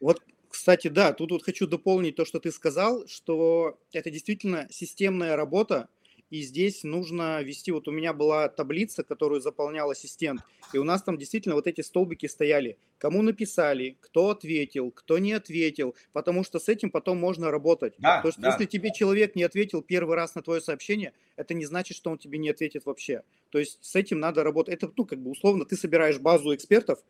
Вот, 0.00 0.22
кстати, 0.50 0.88
да, 0.88 1.12
тут 1.12 1.30
вот 1.30 1.44
хочу 1.44 1.66
дополнить 1.66 2.16
то, 2.16 2.24
что 2.24 2.40
ты 2.40 2.52
сказал, 2.52 3.06
что 3.06 3.78
это 3.92 4.10
действительно 4.10 4.66
системная 4.70 5.36
работа, 5.36 5.88
и 6.30 6.42
здесь 6.42 6.84
нужно 6.84 7.42
вести, 7.42 7.72
вот 7.72 7.88
у 7.88 7.90
меня 7.90 8.12
была 8.12 8.48
таблица, 8.48 9.02
которую 9.02 9.40
заполнял 9.40 9.90
ассистент, 9.90 10.40
и 10.72 10.78
у 10.78 10.84
нас 10.84 11.02
там 11.02 11.18
действительно 11.18 11.56
вот 11.56 11.66
эти 11.66 11.80
столбики 11.80 12.26
стояли, 12.26 12.78
кому 12.98 13.22
написали, 13.22 13.96
кто 14.00 14.30
ответил, 14.30 14.92
кто 14.92 15.18
не 15.18 15.32
ответил, 15.32 15.96
потому 16.12 16.44
что 16.44 16.58
с 16.58 16.68
этим 16.68 16.90
потом 16.90 17.18
можно 17.18 17.50
работать. 17.50 17.94
Да, 17.98 18.22
То 18.22 18.28
есть 18.28 18.40
да. 18.40 18.48
если 18.48 18.64
тебе 18.66 18.92
человек 18.92 19.34
не 19.34 19.42
ответил 19.42 19.82
первый 19.82 20.16
раз 20.16 20.34
на 20.34 20.42
твое 20.42 20.60
сообщение, 20.60 21.12
это 21.36 21.54
не 21.54 21.66
значит, 21.66 21.96
что 21.96 22.10
он 22.10 22.18
тебе 22.18 22.38
не 22.38 22.50
ответит 22.50 22.86
вообще. 22.86 23.22
То 23.50 23.58
есть 23.58 23.78
с 23.80 23.96
этим 23.96 24.20
надо 24.20 24.44
работать. 24.44 24.74
Это, 24.74 24.92
ну, 24.96 25.04
как 25.04 25.20
бы 25.20 25.30
условно, 25.30 25.64
ты 25.64 25.76
собираешь 25.76 26.18
базу 26.18 26.54
экспертов, 26.54 27.02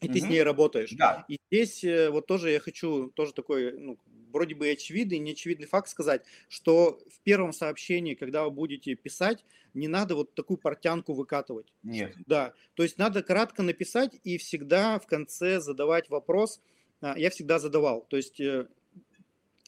и 0.00 0.06
угу. 0.06 0.14
ты 0.14 0.20
с 0.20 0.24
ней 0.24 0.42
работаешь. 0.42 0.90
Да. 0.92 1.24
И 1.28 1.38
здесь 1.50 1.82
э, 1.84 2.10
вот 2.10 2.26
тоже 2.26 2.50
я 2.50 2.60
хочу 2.60 3.10
тоже 3.10 3.32
такой, 3.32 3.72
ну, 3.78 3.98
вроде 4.32 4.54
бы 4.54 4.70
очевидный, 4.70 5.18
неочевидный 5.18 5.66
факт 5.66 5.88
сказать, 5.88 6.22
что 6.48 7.00
в 7.10 7.20
первом 7.20 7.52
сообщении, 7.52 8.14
когда 8.14 8.44
вы 8.44 8.50
будете 8.50 8.94
писать, 8.94 9.44
не 9.74 9.88
надо 9.88 10.14
вот 10.14 10.34
такую 10.34 10.58
портянку 10.58 11.14
выкатывать. 11.14 11.72
Нет. 11.82 12.14
Да, 12.26 12.54
то 12.74 12.82
есть 12.82 12.98
надо 12.98 13.22
кратко 13.22 13.62
написать 13.62 14.14
и 14.24 14.38
всегда 14.38 14.98
в 14.98 15.06
конце 15.06 15.60
задавать 15.60 16.08
вопрос. 16.10 16.60
А, 17.00 17.18
я 17.18 17.30
всегда 17.30 17.58
задавал, 17.58 18.04
то 18.08 18.16
есть 18.16 18.40
э, 18.40 18.66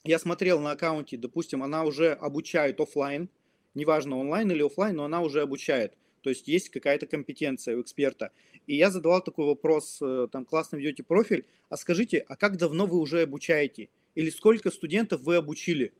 я 0.04 0.18
смотрел 0.18 0.60
на 0.60 0.72
аккаунте, 0.72 1.16
допустим, 1.16 1.62
она 1.62 1.84
уже 1.84 2.12
обучает 2.12 2.80
офлайн, 2.80 3.28
неважно 3.74 4.18
онлайн 4.18 4.50
или 4.50 4.64
офлайн, 4.64 4.96
но 4.96 5.04
она 5.04 5.20
уже 5.20 5.42
обучает. 5.42 5.94
То 6.22 6.30
есть 6.30 6.48
есть 6.48 6.68
какая-то 6.70 7.06
компетенция 7.06 7.76
у 7.76 7.82
эксперта. 7.82 8.30
И 8.66 8.76
я 8.76 8.90
задавал 8.90 9.22
такой 9.22 9.46
вопрос, 9.46 9.98
э, 10.02 10.28
там, 10.30 10.44
классно 10.44 10.76
ведете 10.76 11.02
профиль, 11.02 11.46
а 11.68 11.76
скажите, 11.76 12.18
а 12.28 12.36
как 12.36 12.56
давно 12.56 12.86
вы 12.86 12.98
уже 12.98 13.22
обучаете? 13.22 13.88
Или 14.14 14.30
сколько 14.30 14.70
студентов 14.70 15.22
вы 15.22 15.36
обучили? 15.36 15.92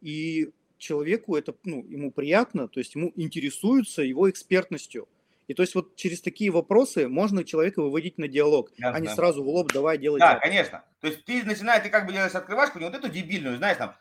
И 0.00 0.50
человеку 0.78 1.36
это, 1.36 1.54
ну, 1.64 1.84
ему 1.88 2.10
приятно, 2.10 2.68
то 2.68 2.80
есть 2.80 2.94
ему 2.94 3.12
интересуются 3.16 4.02
его 4.02 4.30
экспертностью. 4.30 5.08
И 5.48 5.54
то 5.54 5.62
есть 5.62 5.74
вот 5.74 5.96
через 5.96 6.20
такие 6.20 6.50
вопросы 6.50 7.08
можно 7.08 7.42
человека 7.42 7.80
выводить 7.80 8.18
на 8.18 8.28
диалог, 8.28 8.70
Ясно. 8.76 8.96
а 8.96 9.00
не 9.00 9.08
сразу 9.08 9.42
в 9.42 9.48
лоб 9.48 9.72
давай 9.72 9.96
делать. 9.96 10.20
Да, 10.20 10.34
конечно. 10.34 10.84
То 11.00 11.06
есть 11.06 11.24
ты 11.24 11.42
начинаешь, 11.42 11.82
ты 11.82 11.88
как 11.88 12.06
бы 12.06 12.12
делаешь 12.12 12.34
открывашку, 12.34 12.78
не 12.78 12.84
вот 12.84 12.94
эту 12.94 13.08
дебильную, 13.08 13.56
знаешь, 13.56 13.78
там, 13.78 13.90
а, 13.90 13.96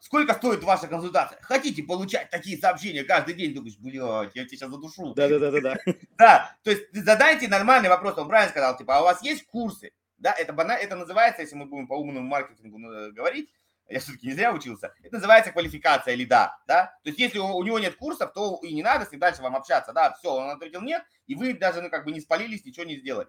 сколько 0.00 0.34
стоит 0.34 0.62
ваша 0.62 0.88
консультация? 0.88 1.38
Хотите 1.42 1.82
получать 1.82 2.30
такие 2.30 2.58
сообщения 2.58 3.04
каждый 3.04 3.34
день? 3.34 3.54
Думаешь, 3.54 3.76
блядь, 3.78 4.34
я 4.34 4.44
тебя 4.44 4.56
сейчас 4.56 4.70
задушу. 4.70 5.14
Да, 5.14 5.28
да, 5.28 5.38
да, 5.38 5.50
да, 5.50 5.60
да. 5.60 5.76
Да, 6.18 6.56
то 6.62 6.70
есть 6.70 6.84
задайте 6.92 7.48
нормальный 7.48 7.88
вопрос, 7.88 8.16
он 8.18 8.28
правильно 8.28 8.50
сказал, 8.50 8.76
типа, 8.76 8.98
а 8.98 9.00
у 9.02 9.04
вас 9.04 9.22
есть 9.22 9.46
курсы? 9.46 9.92
Да, 10.18 10.32
это, 10.32 10.52
банально, 10.52 10.82
это 10.82 10.96
называется, 10.96 11.42
если 11.42 11.56
мы 11.56 11.66
будем 11.66 11.86
по 11.86 11.94
умному 11.94 12.26
маркетингу 12.26 12.80
э, 12.80 13.10
говорить, 13.12 13.50
я 13.88 14.00
все-таки 14.00 14.28
не 14.28 14.32
зря 14.32 14.52
учился, 14.52 14.94
это 15.02 15.16
называется 15.16 15.52
квалификация 15.52 16.14
лида, 16.14 16.56
да, 16.66 16.86
то 17.04 17.10
есть 17.10 17.18
если 17.18 17.38
у, 17.38 17.46
у 17.46 17.62
него 17.62 17.78
нет 17.78 17.96
курсов, 17.96 18.32
то 18.32 18.58
и 18.62 18.74
не 18.74 18.82
надо 18.82 19.04
с 19.04 19.12
ним 19.12 19.20
дальше 19.20 19.42
вам 19.42 19.54
общаться, 19.54 19.92
да, 19.92 20.14
все, 20.14 20.32
он 20.32 20.50
ответил 20.50 20.80
нет, 20.80 21.04
и 21.26 21.34
вы 21.34 21.52
даже, 21.52 21.82
ну, 21.82 21.90
как 21.90 22.04
бы 22.04 22.12
не 22.12 22.20
спалились, 22.20 22.64
ничего 22.64 22.86
не 22.86 22.96
сделали 22.96 23.28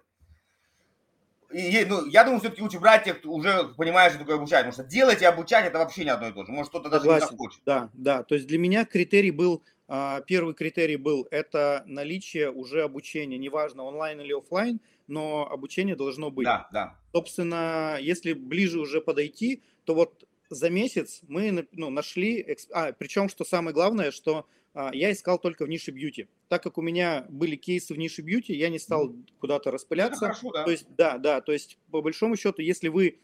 и, 1.50 1.84
ну, 1.86 2.06
я 2.06 2.24
думаю, 2.24 2.40
все-таки 2.40 2.62
лучше 2.62 2.78
брать 2.78 3.04
тех, 3.04 3.20
кто 3.20 3.30
уже 3.30 3.68
понимает, 3.76 4.12
что 4.12 4.20
такое 4.20 4.36
обучать, 4.36 4.66
потому 4.66 4.72
что 4.72 4.84
делать 4.84 5.22
и 5.22 5.24
обучать 5.24 5.66
это 5.66 5.78
вообще 5.78 6.04
не 6.04 6.10
одно 6.10 6.28
и 6.28 6.32
то 6.32 6.44
же. 6.44 6.52
Может, 6.52 6.70
кто-то 6.70 6.90
даже 6.90 7.08
не 7.08 7.20
захочет. 7.20 7.60
Да, 7.64 7.88
да. 7.94 8.22
То 8.22 8.34
есть 8.34 8.46
для 8.46 8.58
меня 8.58 8.84
критерий 8.84 9.30
был, 9.30 9.62
а, 9.88 10.20
первый 10.20 10.52
критерий 10.54 10.96
был, 10.96 11.26
это 11.30 11.84
наличие 11.86 12.50
уже 12.50 12.82
обучения, 12.82 13.38
неважно 13.38 13.84
онлайн 13.84 14.20
или 14.20 14.34
офлайн, 14.34 14.80
но 15.06 15.48
обучение 15.50 15.96
должно 15.96 16.30
быть. 16.30 16.44
Да, 16.44 16.68
да. 16.70 16.98
Собственно, 17.12 17.96
если 17.98 18.34
ближе 18.34 18.78
уже 18.78 19.00
подойти, 19.00 19.62
то 19.84 19.94
вот 19.94 20.24
за 20.50 20.68
месяц 20.68 21.20
мы 21.28 21.66
ну, 21.72 21.88
нашли, 21.88 22.56
а, 22.72 22.92
причем, 22.92 23.30
что 23.30 23.44
самое 23.44 23.72
главное, 23.72 24.10
что 24.10 24.46
я 24.92 25.12
искал 25.12 25.38
только 25.38 25.64
в 25.64 25.68
нише 25.68 25.90
бьюти. 25.90 26.28
Так 26.48 26.62
как 26.62 26.78
у 26.78 26.82
меня 26.82 27.26
были 27.28 27.56
кейсы 27.56 27.94
в 27.94 27.98
нише 27.98 28.22
бьюти, 28.22 28.54
я 28.54 28.68
не 28.68 28.78
стал 28.78 29.10
mm. 29.10 29.26
куда-то 29.40 29.70
распыляться. 29.70 30.20
хорошо, 30.20 30.50
да. 30.52 30.64
То 30.64 30.70
есть, 30.70 30.86
да, 30.96 31.18
да, 31.18 31.40
то 31.40 31.52
есть, 31.52 31.78
по 31.90 32.00
большому 32.00 32.36
счету, 32.36 32.62
если 32.62 32.88
вы 32.88 33.18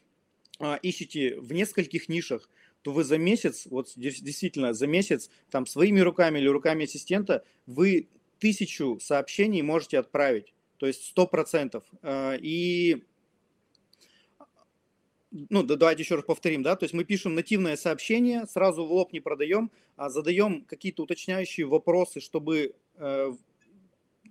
а, 0.59 0.77
ищете 0.83 1.39
в 1.39 1.53
нескольких 1.53 2.09
нишах, 2.09 2.49
то 2.83 2.93
вы 2.93 3.05
за 3.05 3.19
месяц, 3.19 3.67
вот 3.71 3.93
действительно 3.97 4.73
за 4.75 4.87
месяц, 4.87 5.31
там 5.51 5.67
своими 5.67 6.01
руками 6.01 6.39
или 6.39 6.49
руками 6.49 6.85
ассистента, 6.85 7.45
вы 7.67 8.09
тысячу 8.39 8.99
сообщений 9.01 9.63
можете 9.63 9.99
отправить. 9.99 10.53
То 10.79 10.87
есть 10.87 11.05
сто 11.07 11.27
процентов. 11.27 11.85
А, 12.03 12.35
и 12.35 13.05
ну, 15.51 15.63
давайте 15.65 16.03
еще 16.03 16.15
раз 16.15 16.25
повторим, 16.25 16.63
да, 16.63 16.77
то 16.77 16.85
есть 16.85 16.95
мы 16.95 17.05
пишем 17.05 17.35
нативное 17.35 17.77
сообщение, 17.77 18.47
сразу 18.47 18.87
в 18.87 18.93
лоб 18.93 19.13
не 19.13 19.21
продаем, 19.21 19.71
а 19.97 20.09
задаем 20.09 20.63
какие-то 20.65 21.03
уточняющие 21.03 21.67
вопросы, 21.67 22.21
чтобы 22.21 22.75
э, 22.97 23.33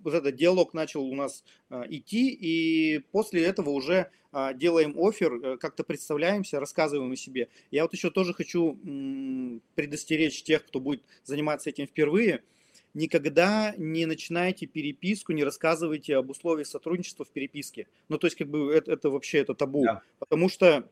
вот 0.02 0.14
этот 0.14 0.36
диалог 0.36 0.72
начал 0.72 1.04
у 1.04 1.14
нас 1.14 1.44
э, 1.70 1.82
идти, 1.88 2.30
и 2.30 3.00
после 3.12 3.44
этого 3.44 3.70
уже 3.70 4.10
э, 4.32 4.54
делаем 4.54 4.94
офер, 4.98 5.34
э, 5.34 5.56
как-то 5.58 5.84
представляемся, 5.84 6.58
рассказываем 6.58 7.12
о 7.12 7.16
себе. 7.16 7.48
Я 7.70 7.82
вот 7.82 7.92
еще 7.92 8.10
тоже 8.10 8.32
хочу 8.32 8.78
м, 8.84 9.62
предостеречь 9.74 10.42
тех, 10.42 10.64
кто 10.64 10.80
будет 10.80 11.02
заниматься 11.24 11.68
этим 11.68 11.86
впервые, 11.86 12.42
никогда 12.94 13.74
не 13.76 14.06
начинайте 14.06 14.66
переписку, 14.66 15.32
не 15.32 15.44
рассказывайте 15.44 16.16
об 16.16 16.30
условиях 16.30 16.66
сотрудничества 16.66 17.24
в 17.24 17.30
переписке. 17.30 17.88
Ну, 18.08 18.18
то 18.18 18.26
есть, 18.26 18.36
как 18.36 18.48
бы 18.48 18.72
это, 18.72 18.92
это 18.92 19.10
вообще 19.10 19.38
это 19.38 19.54
табу. 19.54 19.84
Да. 19.84 20.02
Потому 20.18 20.48
что 20.48 20.88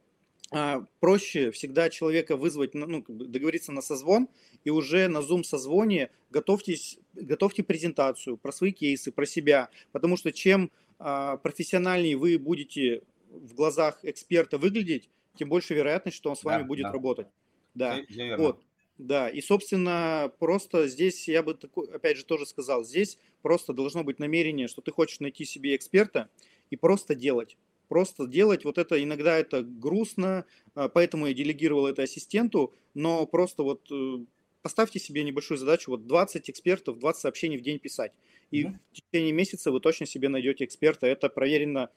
а, 0.51 0.85
проще 1.01 1.51
всегда 1.51 1.89
человека 1.89 2.37
вызвать, 2.37 2.75
ну, 2.75 3.05
договориться 3.09 3.73
на 3.73 3.81
созвон, 3.81 4.29
и 4.65 4.71
уже 4.71 5.09
на 5.09 5.19
Zoom 5.19 5.45
созвоне 5.45 6.11
готовьтесь, 6.31 6.99
готовьте 7.15 7.63
презентацию 7.63 8.37
про 8.37 8.53
свои 8.53 8.73
кейсы, 8.73 9.13
про 9.13 9.25
себя. 9.25 9.71
Потому 9.93 10.17
что 10.17 10.31
чем 10.33 10.71
а, 10.99 11.39
профессиональнее 11.39 12.17
вы 12.17 12.39
будете 12.39 13.03
в 13.31 13.55
глазах 13.55 14.01
эксперта 14.03 14.59
выглядеть, 14.59 15.09
тем 15.37 15.49
больше 15.49 15.75
вероятность, 15.75 16.19
что 16.19 16.29
он 16.31 16.37
с 16.37 16.45
вами 16.45 16.63
Да, 16.63 16.69
будет 16.69 16.83
да. 16.83 16.93
работать. 16.93 17.27
Да. 17.75 18.03
Всё 18.09 18.25
верно. 18.27 18.45
Вот, 18.45 18.63
да, 19.07 19.29
и, 19.29 19.41
собственно, 19.41 20.33
просто 20.39 20.89
здесь 20.89 21.29
я 21.29 21.43
бы, 21.43 21.55
такой, 21.55 21.89
опять 21.89 22.17
же, 22.17 22.25
тоже 22.25 22.47
сказал, 22.47 22.85
здесь 22.85 23.19
просто 23.43 23.73
должно 23.73 24.05
быть 24.05 24.19
намерение, 24.19 24.69
что 24.69 24.83
ты 24.83 24.91
хочешь 24.93 25.21
найти 25.21 25.45
себе 25.45 25.77
эксперта 25.77 26.29
и 26.71 26.77
просто 26.77 27.15
делать. 27.15 27.57
Просто 27.89 28.27
делать, 28.27 28.65
вот 28.65 28.79
это 28.79 29.03
иногда 29.03 29.39
это 29.39 29.63
грустно, 29.63 30.47
а, 30.75 30.89
поэтому 30.89 31.27
я 31.27 31.35
делегировал 31.35 31.87
это 31.87 32.03
ассистенту, 32.03 32.75
но 32.95 33.27
просто 33.27 33.63
вот 33.63 33.87
э, 33.91 34.25
поставьте 34.63 34.99
себе 34.99 35.25
небольшую 35.25 35.59
задачу, 35.59 35.91
вот 35.91 36.07
20 36.07 36.49
экспертов, 36.49 36.99
20 36.99 37.23
сообщений 37.23 37.59
в 37.59 37.63
день 37.63 37.79
писать. 37.79 38.13
И 38.51 38.65
Мгм. 38.65 38.79
в 38.93 39.01
течение 39.01 39.33
месяца 39.33 39.71
вы 39.71 39.81
точно 39.81 40.07
себе 40.07 40.29
найдете 40.29 40.65
эксперта. 40.65 41.07
Это 41.07 41.29
проверено 41.29 41.91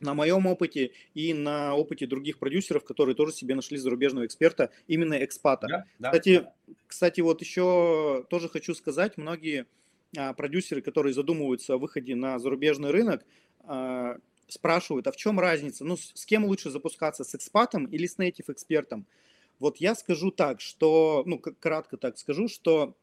на 0.00 0.14
моем 0.14 0.46
опыте 0.46 0.92
и 1.14 1.34
на 1.34 1.74
опыте 1.74 2.06
других 2.06 2.38
продюсеров, 2.38 2.84
которые 2.84 3.14
тоже 3.14 3.32
себе 3.32 3.54
нашли 3.54 3.78
зарубежного 3.78 4.26
эксперта, 4.26 4.70
именно 4.86 5.14
экспата. 5.24 5.66
Да, 5.66 5.84
да. 5.98 6.10
Кстати, 6.10 6.46
кстати, 6.86 7.20
вот 7.20 7.40
еще 7.40 8.26
тоже 8.28 8.48
хочу 8.48 8.74
сказать, 8.74 9.16
многие 9.16 9.66
а, 10.16 10.32
продюсеры, 10.32 10.82
которые 10.82 11.14
задумываются 11.14 11.74
о 11.74 11.78
выходе 11.78 12.14
на 12.14 12.38
зарубежный 12.38 12.90
рынок, 12.90 13.24
а, 13.60 14.18
спрашивают, 14.48 15.06
а 15.06 15.12
в 15.12 15.16
чем 15.16 15.40
разница? 15.40 15.84
Ну, 15.84 15.96
с, 15.96 16.12
с 16.14 16.26
кем 16.26 16.44
лучше 16.44 16.70
запускаться, 16.70 17.24
с 17.24 17.34
экспатом 17.34 17.86
или 17.86 18.06
с 18.06 18.18
native 18.18 18.52
экспертом? 18.52 19.06
Вот 19.58 19.78
я 19.78 19.94
скажу 19.94 20.30
так, 20.30 20.60
что, 20.60 21.22
ну, 21.26 21.38
кратко 21.38 21.96
так 21.96 22.18
скажу, 22.18 22.48
что 22.48 22.96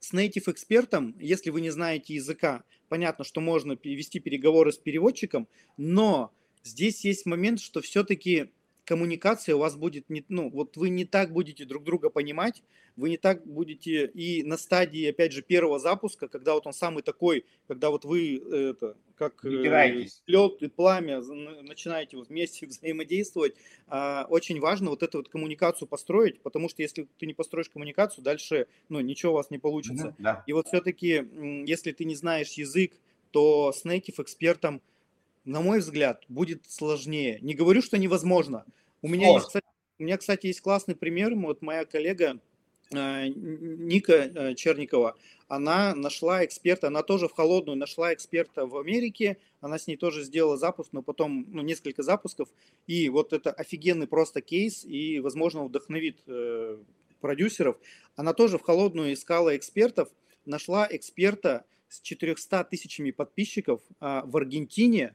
с 0.00 0.12
native 0.12 0.50
экспертом, 0.50 1.16
если 1.20 1.50
вы 1.50 1.60
не 1.60 1.70
знаете 1.70 2.14
языка, 2.14 2.64
понятно, 2.88 3.24
что 3.24 3.40
можно 3.40 3.78
вести 3.84 4.18
переговоры 4.18 4.72
с 4.72 4.78
переводчиком, 4.78 5.46
но 5.76 6.32
здесь 6.64 7.04
есть 7.04 7.26
момент, 7.26 7.60
что 7.60 7.80
все-таки 7.80 8.50
коммуникация 8.90 9.54
у 9.54 9.60
вас 9.60 9.76
будет 9.76 10.10
не, 10.10 10.24
ну, 10.28 10.50
вот 10.50 10.76
вы 10.76 10.88
не 10.88 11.04
так 11.04 11.32
будете 11.32 11.64
друг 11.64 11.84
друга 11.84 12.10
понимать, 12.10 12.64
вы 12.96 13.10
не 13.10 13.18
так 13.18 13.46
будете 13.46 14.06
и 14.06 14.42
на 14.42 14.56
стадии, 14.58 15.06
опять 15.06 15.30
же, 15.30 15.42
первого 15.42 15.78
запуска, 15.78 16.26
когда 16.26 16.54
вот 16.54 16.66
он 16.66 16.72
самый 16.72 17.04
такой, 17.04 17.46
когда 17.68 17.90
вот 17.90 18.04
вы 18.04 18.38
э, 18.38 18.70
это, 18.70 18.96
как 19.14 19.42
Притираетесь. 19.42 20.24
лед 20.26 20.60
и 20.62 20.66
пламя 20.66 21.20
начинаете 21.20 22.16
вот 22.16 22.30
вместе 22.30 22.66
взаимодействовать, 22.66 23.54
а, 23.86 24.26
очень 24.28 24.58
важно 24.58 24.90
вот 24.90 25.04
эту 25.04 25.18
вот 25.18 25.28
коммуникацию 25.28 25.86
построить, 25.86 26.40
потому 26.42 26.68
что 26.68 26.82
если 26.82 27.06
ты 27.16 27.26
не 27.26 27.34
построишь 27.34 27.70
коммуникацию, 27.70 28.24
дальше, 28.24 28.66
ну, 28.88 28.98
ничего 28.98 29.34
у 29.34 29.36
вас 29.36 29.50
не 29.50 29.58
получится. 29.58 30.06
Мгм, 30.06 30.16
Да. 30.18 30.42
И 30.48 30.52
вот 30.52 30.66
все-таки, 30.66 31.28
если 31.64 31.92
ты 31.92 32.04
не 32.04 32.16
знаешь 32.16 32.54
язык, 32.54 32.94
то 33.30 33.72
с 33.72 33.84
native 33.84 34.20
экспертом, 34.20 34.82
на 35.44 35.60
мой 35.60 35.78
взгляд, 35.78 36.24
будет 36.28 36.68
сложнее. 36.68 37.38
Не 37.40 37.54
говорю, 37.54 37.82
что 37.82 37.96
невозможно. 37.96 38.64
У 39.02 39.08
меня, 39.08 39.32
есть, 39.32 39.46
кстати, 39.46 39.66
у 39.98 40.02
меня, 40.02 40.16
кстати, 40.18 40.46
есть 40.46 40.60
классный 40.60 40.94
пример. 40.94 41.34
Вот 41.34 41.62
моя 41.62 41.84
коллега 41.84 42.38
э, 42.92 43.28
Ника 43.28 44.12
э, 44.12 44.54
Черникова, 44.54 45.16
она 45.48 45.94
нашла 45.94 46.44
эксперта, 46.44 46.88
она 46.88 47.02
тоже 47.02 47.28
в 47.28 47.32
холодную 47.32 47.76
нашла 47.76 48.14
эксперта 48.14 48.66
в 48.66 48.76
Америке, 48.76 49.38
она 49.60 49.78
с 49.78 49.86
ней 49.86 49.96
тоже 49.96 50.22
сделала 50.22 50.56
запуск, 50.56 50.90
но 50.92 51.02
потом 51.02 51.46
ну, 51.48 51.62
несколько 51.62 52.02
запусков, 52.02 52.48
и 52.86 53.08
вот 53.08 53.32
это 53.32 53.50
офигенный 53.50 54.06
просто 54.06 54.40
кейс, 54.40 54.84
и, 54.84 55.20
возможно, 55.20 55.64
вдохновит 55.64 56.18
э, 56.26 56.78
продюсеров. 57.20 57.76
Она 58.16 58.32
тоже 58.32 58.58
в 58.58 58.62
холодную 58.62 59.12
искала 59.12 59.56
экспертов, 59.56 60.08
нашла 60.44 60.86
эксперта 60.90 61.64
с 61.88 62.00
400 62.00 62.64
тысячами 62.64 63.10
подписчиков 63.10 63.80
а, 64.00 64.22
в 64.24 64.36
Аргентине, 64.36 65.14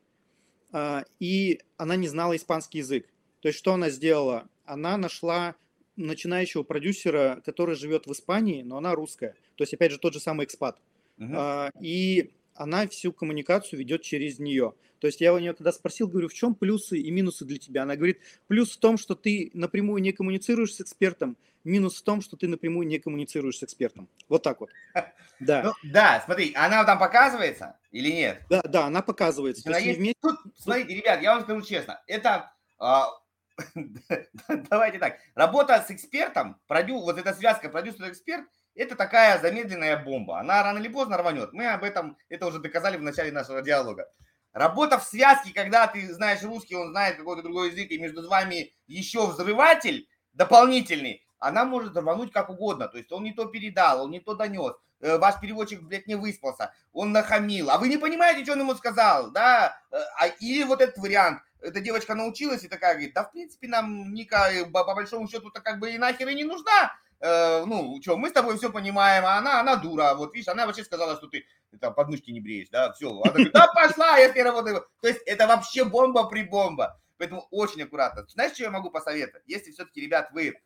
а, 0.71 1.05
и 1.19 1.61
она 1.77 1.95
не 1.95 2.07
знала 2.07 2.35
испанский 2.35 2.79
язык. 2.79 3.07
То 3.45 3.49
есть 3.49 3.59
что 3.59 3.73
она 3.75 3.91
сделала? 3.91 4.47
Она 4.65 4.97
нашла 4.97 5.53
начинающего 5.97 6.63
продюсера, 6.63 7.43
который 7.45 7.75
живет 7.75 8.07
в 8.07 8.11
Испании, 8.11 8.63
но 8.63 8.77
она 8.77 8.95
русская. 8.95 9.35
То 9.55 9.61
есть, 9.61 9.71
опять 9.71 9.91
же, 9.91 9.99
тот 9.99 10.13
же 10.13 10.19
самый 10.19 10.45
экспат. 10.47 10.79
А, 11.21 11.69
И 11.79 12.31
она 12.55 12.87
всю 12.87 13.13
коммуникацию 13.13 13.77
ведет 13.77 14.01
через 14.01 14.39
нее. 14.39 14.73
То 14.97 15.05
есть 15.05 15.21
я 15.21 15.31
у 15.31 15.37
нее 15.37 15.53
когда 15.53 15.71
спросил, 15.71 16.07
говорю, 16.07 16.27
в 16.27 16.33
чем 16.33 16.55
плюсы 16.55 16.97
и 16.97 17.11
минусы 17.11 17.45
для 17.45 17.59
тебя? 17.59 17.83
Она 17.83 17.95
говорит, 17.95 18.19
плюс 18.47 18.71
в 18.71 18.79
том, 18.79 18.97
что 18.97 19.13
ты 19.13 19.51
напрямую 19.53 20.01
не 20.01 20.11
коммуницируешь 20.11 20.73
с 20.73 20.81
экспертом, 20.81 21.37
минус 21.63 21.97
в 21.97 22.01
том, 22.01 22.21
что 22.21 22.37
ты 22.37 22.47
напрямую 22.47 22.87
не 22.87 22.97
коммуницируешь 22.97 23.59
с 23.59 23.63
экспертом. 23.63 24.09
Вот 24.27 24.41
так 24.41 24.59
вот. 24.59 24.71
Да, 25.39 25.61
Ну, 25.83 25.91
да, 25.91 26.23
смотри, 26.25 26.51
она 26.55 26.83
там 26.83 26.97
показывается 26.97 27.77
или 27.91 28.09
нет? 28.09 28.41
да, 28.49 28.63
да, 28.63 28.85
она 28.87 29.03
показывается. 29.03 29.61
Она 29.69 29.77
есть? 29.77 29.99
вместе- 29.99 30.17
Тут, 30.19 30.37
смотрите, 30.57 30.95
ребят, 30.95 31.21
я 31.21 31.35
вам 31.35 31.43
скажу 31.43 31.61
честно, 31.61 32.01
это, 32.07 32.51
а, 32.79 33.09
давайте 34.69 34.99
так, 34.99 35.17
работа 35.33 35.83
с 35.85 35.91
экспертом, 35.91 36.59
продю, 36.67 36.99
вот 36.99 37.17
эта 37.17 37.33
связка 37.33 37.69
продюсер-эксперт, 37.69 38.45
это 38.75 38.95
такая 38.95 39.39
замедленная 39.39 39.97
бомба. 40.03 40.39
Она 40.39 40.61
рано 40.61 40.79
или 40.79 40.89
поздно 40.89 41.17
рванет. 41.17 41.53
Мы 41.53 41.67
об 41.67 41.83
этом, 41.83 42.17
это 42.27 42.45
уже 42.45 42.59
доказали 42.59 42.97
в 42.97 43.01
начале 43.01 43.31
нашего 43.31 43.61
диалога. 43.61 44.07
Работа 44.51 44.99
в 44.99 45.03
связке, 45.03 45.53
когда 45.53 45.87
ты 45.87 46.13
знаешь 46.13 46.43
русский, 46.43 46.75
он 46.75 46.89
знает 46.89 47.17
какой-то 47.17 47.41
другой 47.41 47.71
язык, 47.71 47.91
и 47.91 47.97
между 47.97 48.27
вами 48.27 48.73
еще 48.87 49.27
взрыватель 49.27 50.07
дополнительный, 50.33 51.25
она 51.39 51.65
может 51.65 51.95
рвануть 51.95 52.31
как 52.31 52.49
угодно. 52.49 52.87
То 52.87 52.97
есть 52.97 53.11
он 53.11 53.23
не 53.23 53.33
то 53.33 53.45
передал, 53.45 54.03
он 54.03 54.11
не 54.11 54.19
то 54.19 54.33
донес. 54.33 54.73
Э, 55.01 55.17
Ваш 55.17 55.39
переводчик, 55.39 55.81
блядь, 55.81 56.07
не 56.07 56.15
выспался, 56.15 56.73
он 56.93 57.11
нахамил, 57.11 57.69
а 57.69 57.77
вы 57.77 57.89
не 57.89 57.97
понимаете, 57.97 58.43
что 58.43 58.53
он 58.53 58.61
ему 58.61 58.75
сказал, 58.75 59.31
да? 59.31 59.77
Э, 59.91 59.97
А, 60.19 60.27
или 60.27 60.63
вот 60.63 60.81
этот 60.81 60.97
вариант, 60.97 61.41
эта 61.65 61.81
девочка 61.81 62.15
научилась 62.15 62.63
и 62.63 62.67
такая 62.67 62.93
говорит, 62.93 63.13
да, 63.13 63.23
в 63.23 63.31
принципе, 63.31 63.67
нам 63.67 64.13
Ника 64.13 64.49
э, 64.51 64.65
по, 64.65 64.83
по 64.83 64.95
большому 64.95 65.27
счету-то 65.27 65.61
как 65.61 65.79
бы 65.79 65.91
и 65.91 65.97
нахер 65.97 66.27
и 66.29 66.35
не 66.35 66.43
нужна. 66.43 66.93
Э, 67.19 67.65
ну, 67.65 67.99
что, 68.01 68.17
мы 68.17 68.29
с 68.29 68.33
тобой 68.33 68.57
все 68.57 68.71
понимаем, 68.71 69.25
а 69.25 69.37
она, 69.37 69.59
она 69.59 69.75
дура. 69.75 70.13
Вот 70.15 70.33
видишь, 70.33 70.47
она 70.47 70.65
вообще 70.65 70.83
сказала, 70.83 71.15
что 71.15 71.27
ты 71.27 71.45
там 71.79 71.93
подмышки 71.93 72.31
не 72.31 72.39
бреешь, 72.39 72.69
да, 72.69 72.93
все. 72.93 73.09
Она 73.09 73.31
говорит, 73.31 73.51
да 73.51 73.67
пошла, 73.73 74.17
я 74.17 74.31
с 74.31 74.35
ней 74.35 74.43
работаю. 74.43 74.85
То 75.01 75.07
есть 75.07 75.21
это 75.25 75.47
вообще 75.47 75.83
бомба 75.83 76.29
при 76.29 76.43
бомба. 76.43 76.99
Поэтому 77.17 77.47
очень 77.51 77.81
аккуратно. 77.83 78.25
Знаешь, 78.27 78.53
что 78.53 78.63
я 78.63 78.71
могу 78.71 78.89
посоветовать? 78.89 79.43
Если 79.47 79.71
все-таки, 79.71 80.01
ребят, 80.01 80.29
вы 80.33 80.59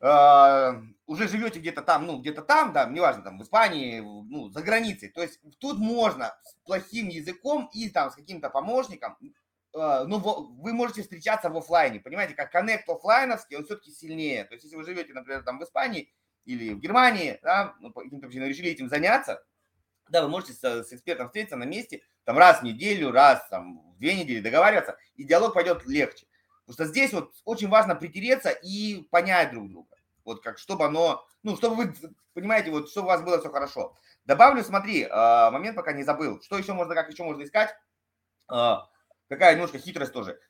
э, 0.00 0.72
уже 1.06 1.28
живете 1.28 1.58
где-то 1.58 1.82
там, 1.82 2.06
ну, 2.06 2.18
где-то 2.20 2.42
там, 2.42 2.72
да, 2.72 2.84
неважно, 2.86 3.22
там, 3.22 3.38
в 3.38 3.42
Испании, 3.42 4.00
ну, 4.00 4.48
за 4.50 4.62
границей, 4.62 5.08
то 5.08 5.22
есть 5.22 5.40
тут 5.58 5.78
можно 5.78 6.36
с 6.44 6.54
плохим 6.64 7.08
языком 7.08 7.68
и 7.72 7.88
там 7.90 8.10
с 8.10 8.14
каким-то 8.14 8.50
помощником, 8.50 9.16
ну, 10.06 10.18
во- 10.18 10.40
вы 10.40 10.72
можете 10.72 11.02
встречаться 11.02 11.50
в 11.50 11.56
оффлайне, 11.56 12.00
понимаете, 12.00 12.34
как 12.34 12.50
коннект 12.50 12.88
оффлайновский, 12.88 13.56
он 13.56 13.64
все-таки 13.64 13.90
сильнее, 13.90 14.44
то 14.44 14.54
есть 14.54 14.64
если 14.64 14.76
вы 14.76 14.84
живете, 14.84 15.12
например, 15.14 15.42
там 15.42 15.58
в 15.58 15.64
Испании 15.64 16.12
или 16.44 16.74
в 16.74 16.80
Германии, 16.80 17.38
да, 17.42 17.74
ну, 17.80 17.90
по 17.92 18.02
каким-то 18.02 18.26
причинам 18.26 18.48
решили 18.48 18.70
этим 18.70 18.88
заняться, 18.88 19.44
да, 20.08 20.22
вы 20.22 20.28
можете 20.28 20.52
с, 20.52 20.62
с 20.62 20.92
экспертом 20.92 21.26
встретиться 21.26 21.56
на 21.56 21.64
месте, 21.64 22.02
там 22.24 22.38
раз 22.38 22.60
в 22.60 22.62
неделю, 22.62 23.10
раз 23.10 23.46
там 23.48 23.92
в 23.92 23.98
две 23.98 24.14
недели 24.14 24.40
договариваться, 24.40 24.96
и 25.16 25.24
диалог 25.24 25.54
пойдет 25.54 25.86
легче. 25.86 26.26
Потому 26.66 26.74
что 26.74 26.84
здесь 26.84 27.12
вот 27.12 27.32
очень 27.44 27.68
важно 27.68 27.94
притереться 27.94 28.50
и 28.50 29.02
понять 29.10 29.52
друг 29.52 29.70
друга. 29.70 29.96
Вот 30.24 30.42
как, 30.42 30.58
чтобы 30.58 30.84
оно, 30.84 31.26
ну, 31.42 31.56
чтобы 31.56 31.76
вы, 31.76 31.94
понимаете, 32.34 32.70
вот, 32.70 32.90
чтобы 32.90 33.06
у 33.06 33.08
вас 33.08 33.22
было 33.22 33.38
все 33.40 33.50
хорошо. 33.50 33.96
Добавлю, 34.26 34.62
смотри, 34.62 35.04
э, 35.04 35.50
момент 35.50 35.76
пока 35.76 35.92
не 35.92 36.02
забыл. 36.02 36.42
Что 36.42 36.58
еще 36.58 36.74
можно, 36.74 36.94
как 36.94 37.10
еще 37.10 37.24
можно 37.24 37.42
искать? 37.44 37.74
Какая 39.28 39.54
немножко 39.54 39.78
хитрость 39.78 40.12
тоже. 40.12 40.40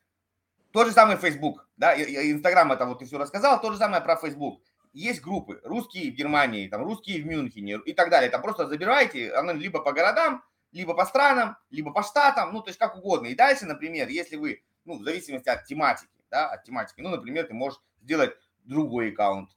То 0.72 0.84
же 0.84 0.92
самое 0.92 1.18
Facebook, 1.18 1.68
да, 1.76 1.94
Инстаграм 1.96 2.70
это 2.72 2.84
вот 2.84 2.98
ты 2.98 3.06
все 3.06 3.18
рассказал, 3.18 3.60
то 3.60 3.72
же 3.72 3.78
самое 3.78 4.02
про 4.02 4.16
Facebook. 4.16 4.62
Есть 4.92 5.20
группы, 5.22 5.60
русские 5.64 6.12
в 6.12 6.14
Германии, 6.14 6.68
там, 6.68 6.82
русские 6.82 7.22
в 7.22 7.26
Мюнхене 7.26 7.78
и 7.84 7.92
так 7.92 8.10
далее. 8.10 8.30
Там 8.30 8.42
просто 8.42 8.66
забираете, 8.66 9.32
оно 9.32 9.52
либо 9.52 9.80
по 9.80 9.92
городам, 9.92 10.42
либо 10.72 10.94
по 10.94 11.04
странам, 11.06 11.56
либо 11.70 11.92
по 11.92 12.02
штатам, 12.02 12.52
ну, 12.52 12.62
то 12.62 12.68
есть 12.68 12.78
как 12.78 12.96
угодно. 12.96 13.28
И 13.28 13.34
дальше, 13.34 13.66
например, 13.66 14.08
если 14.08 14.36
вы, 14.36 14.62
ну, 14.84 14.98
в 14.98 15.02
зависимости 15.02 15.48
от 15.48 15.64
тематики, 15.64 16.10
да, 16.30 16.50
от 16.50 16.64
тематики, 16.64 17.00
ну, 17.00 17.10
например, 17.10 17.46
ты 17.46 17.54
можешь 17.54 17.80
сделать 18.00 18.32
другой 18.64 19.12
аккаунт 19.12 19.50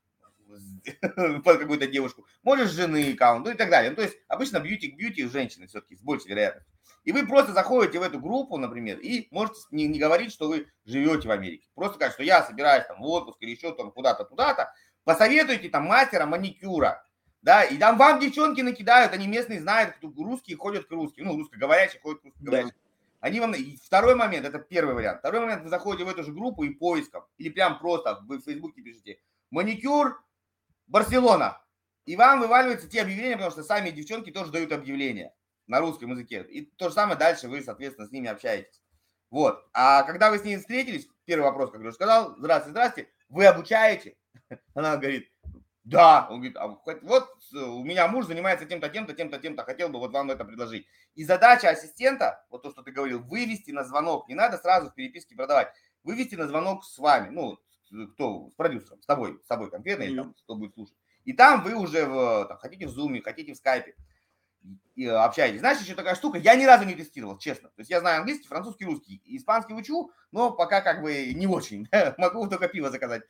под 1.43 1.60
какую-то 1.60 1.88
девушку, 1.88 2.26
можешь 2.43 2.72
жены 2.72 3.14
аккаунт, 3.14 3.45
ну 3.45 3.52
и 3.52 3.56
так 3.56 3.70
далее. 3.70 3.91
Ну, 3.91 3.95
то 3.95 4.04
есть 4.04 4.18
обычно 4.28 4.60
бьюти 4.60 4.91
к 4.91 4.97
бьюти 4.97 5.28
женщины 5.28 5.68
все-таки 5.68 5.95
с 5.95 6.02
большей 6.02 6.30
вероятностью. 6.30 6.72
И 7.04 7.12
вы 7.12 7.26
просто 7.26 7.54
заходите 7.54 7.99
в 7.99 8.04
эту 8.04 8.20
группу, 8.20 8.58
например, 8.58 8.99
и 8.99 9.28
можете 9.32 9.60
не, 9.72 9.88
не 9.88 9.97
говорить, 9.97 10.32
что 10.32 10.47
вы 10.47 10.68
живете 10.86 11.28
в 11.28 11.32
Америке. 11.32 11.68
Просто 11.74 11.95
сказать, 11.95 12.14
что 12.14 12.24
я 12.24 12.43
собираюсь 12.43 12.86
там 12.86 13.02
в 13.02 13.06
отпуск 13.06 13.38
или 13.41 13.52
еще 13.52 13.74
там 13.74 13.91
куда-то, 13.91 14.24
туда-то. 14.24 14.72
Посоветуйте 15.04 15.70
там 15.70 15.86
мастера 15.86 16.28
маникюра, 16.28 17.04
да, 17.41 17.64
и 17.64 17.78
там 17.78 17.97
вам 17.97 18.20
девчонки 18.20 18.62
накидают, 18.62 19.14
они 19.14 19.28
местные 19.28 19.60
знают, 19.60 19.95
кто 19.95 20.12
русские 20.16 20.58
ходят 20.58 20.86
к 20.86 20.91
русским, 20.91 21.26
ну, 21.26 21.38
русскоговорящие 21.38 21.99
ходят 22.02 22.22
к 22.22 22.26
русскоговорящим. 22.26 22.76
Они 23.20 23.39
вам... 23.39 23.54
и 23.56 23.78
Второй 23.78 24.14
момент, 24.14 24.45
это 24.45 24.60
первый 24.60 24.93
вариант. 24.93 25.20
Второй 25.20 25.41
момент, 25.41 25.64
вы 25.64 25.70
заходите 25.70 26.06
в 26.06 26.10
эту 26.10 26.24
же 26.24 26.32
группу 26.32 26.64
и 26.64 26.70
поиском, 26.70 27.24
или 27.38 27.49
прям 27.49 27.80
просто 27.80 28.20
вы 28.28 28.38
в 28.38 28.43
Фейсбуке 28.43 28.82
пишете 28.84 29.20
маникюр 29.49 30.24
Барселона, 30.92 31.62
и 32.06 32.18
вам 32.18 32.42
вываливаются 32.42 32.89
те 32.89 33.02
объявления, 33.02 33.38
потому 33.38 33.52
что 33.52 33.64
сами 33.64 33.92
девчонки 33.92 34.30
тоже 34.30 34.52
дают 34.52 34.74
объявления 34.74 35.34
на 35.68 35.80
русском 35.80 36.12
языке. 36.12 36.46
И 36.50 36.66
то 36.66 36.89
же 36.89 36.96
самое 36.96 37.18
дальше 37.18 37.48
вы, 37.48 37.62
соответственно, 37.62 38.08
с 38.08 38.12
ними 38.12 38.28
общаетесь. 38.28 38.82
Вот. 39.30 39.66
А 39.72 40.04
когда 40.04 40.30
вы 40.30 40.38
с 40.38 40.44
ней 40.44 40.58
встретились, 40.58 41.08
первый 41.24 41.44
вопрос, 41.44 41.72
как 41.72 41.80
я 41.80 41.88
уже 41.88 41.96
сказал, 41.96 42.36
здравствуйте, 42.38 42.72
здравствуйте, 42.72 43.10
вы 43.30 43.46
обучаете? 43.46 44.18
Она 44.74 44.98
говорит, 44.98 45.32
да. 45.86 46.28
Он 46.30 46.42
говорит, 46.42 46.58
а 46.58 46.68
вот 46.68 47.30
у 47.54 47.84
меня 47.86 48.10
муж 48.10 48.26
занимается 48.26 48.66
тем-то, 48.66 48.89
тем-то, 48.89 49.14
тем-то, 49.14 49.39
тем-то, 49.39 49.64
хотел 49.64 49.88
бы 49.88 50.00
вот 50.00 50.12
вам 50.12 50.30
это 50.30 50.44
предложить. 50.44 50.86
И 51.16 51.24
задача 51.24 51.70
ассистента, 51.70 52.46
вот 52.50 52.64
то, 52.64 52.72
что 52.72 52.82
ты 52.82 52.92
говорил, 52.92 53.24
вывести 53.24 53.72
на 53.72 53.86
звонок, 53.86 54.28
не 54.28 54.36
надо 54.36 54.58
сразу 54.58 54.89
в 54.89 54.94
переписке 54.94 55.36
продавать, 55.36 55.72
вывести 56.04 56.36
на 56.36 56.48
звонок 56.48 56.84
с 56.84 56.98
вами, 56.98 57.30
ну, 57.30 57.58
кто, 58.14 58.50
с 58.50 58.54
продюсером, 58.56 59.02
с 59.02 59.06
тобой, 59.06 59.39
с 59.44 59.48
тобой 59.48 59.70
конкретно, 59.70 60.04
или 60.04 60.16
там, 60.16 60.34
кто 60.34 60.56
будет 60.56 60.74
слушать. 60.74 60.96
И 61.26 61.34
там 61.34 61.64
вы 61.64 61.76
уже 61.76 62.06
в, 62.06 62.46
там, 62.46 62.58
хотите 62.58 62.88
в 62.88 62.98
Zoom, 62.98 63.22
хотите 63.22 63.54
в 63.54 63.62
Skype, 63.62 63.94
и 64.96 65.06
общаетесь. 65.06 65.60
Знаешь, 65.60 65.80
еще 65.80 65.96
такая 65.96 66.16
штука, 66.16 66.38
я 66.38 66.56
ни 66.56 66.66
разу 66.66 66.86
не 66.86 66.94
тестировал, 66.94 67.38
честно. 67.38 67.70
То 67.70 67.80
есть 67.80 67.89
я 67.89 68.00
знаю 68.00 68.20
английский, 68.20 68.48
французский, 68.48 68.86
русский, 68.86 69.22
испанский 69.26 69.74
учу, 69.74 70.12
но 70.32 70.52
пока 70.52 70.82
как 70.82 71.02
бы 71.02 71.34
не 71.34 71.48
очень. 71.48 71.88
Могу 72.18 72.48
только 72.48 72.68
пиво 72.68 72.89
заказать. 72.89 73.24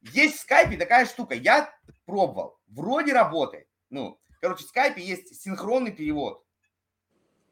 Есть 0.00 0.36
в 0.36 0.40
скайпе 0.40 0.76
такая 0.76 1.06
штука, 1.06 1.34
я 1.34 1.72
пробовал, 2.04 2.58
вроде 2.66 3.12
работает. 3.12 3.68
Ну, 3.88 4.20
короче, 4.40 4.64
в 4.64 4.68
скайпе 4.68 5.02
есть 5.02 5.40
синхронный 5.40 5.92
перевод. 5.92 6.44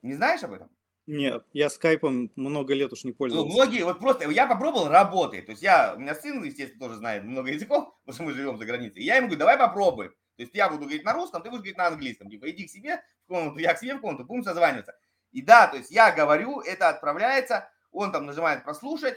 Не 0.03 0.15
знаешь 0.15 0.43
об 0.43 0.53
этом? 0.53 0.69
Нет, 1.07 1.45
я 1.53 1.69
скайпом 1.69 2.31
много 2.37 2.75
лет 2.75 2.93
уж 2.93 3.05
не 3.05 3.11
ну, 3.11 3.17
пользовался. 3.17 3.49
Ну, 3.49 3.55
многие, 3.55 3.83
вот 3.83 3.99
просто, 3.99 4.31
я 4.31 4.47
попробовал, 4.47 4.89
работает. 4.89 5.47
То 5.47 5.53
есть 5.53 5.63
я, 5.63 5.95
у 5.97 5.99
меня 5.99 6.15
сын, 6.15 6.43
естественно, 6.45 6.87
тоже 6.87 6.97
знает 6.97 7.25
много 7.25 7.51
языков, 7.51 7.93
потому 8.05 8.15
что 8.15 8.23
мы 8.23 8.33
живем 8.33 8.57
за 8.57 8.65
границей. 8.65 9.03
Я 9.03 9.17
ему 9.17 9.27
говорю, 9.27 9.41
давай 9.41 9.59
попробуем. 9.59 10.13
То 10.37 10.43
есть 10.43 10.55
я 10.55 10.69
буду 10.69 10.83
говорить 10.83 11.05
на 11.05 11.13
русском, 11.13 11.43
ты 11.43 11.51
будешь 11.51 11.63
говорить 11.63 11.77
на 11.77 11.89
английском. 11.89 12.31
Типа, 12.31 12.51
иди 12.51 12.67
к 12.67 12.71
себе 12.71 13.03
в 13.25 13.29
комнату, 13.29 13.59
я 13.59 13.75
к 13.75 13.79
себе 13.79 13.97
в 13.97 14.01
комнату, 14.01 14.25
будем 14.25 14.45
созваниваться. 14.45 14.95
И 15.33 15.43
да, 15.43 15.67
то 15.67 15.77
есть 15.77 15.91
я 15.91 16.13
говорю, 16.13 16.61
это 16.61 16.89
отправляется, 16.89 17.69
он 17.91 18.13
там 18.13 18.27
нажимает 18.27 18.65
прослушать, 18.65 19.17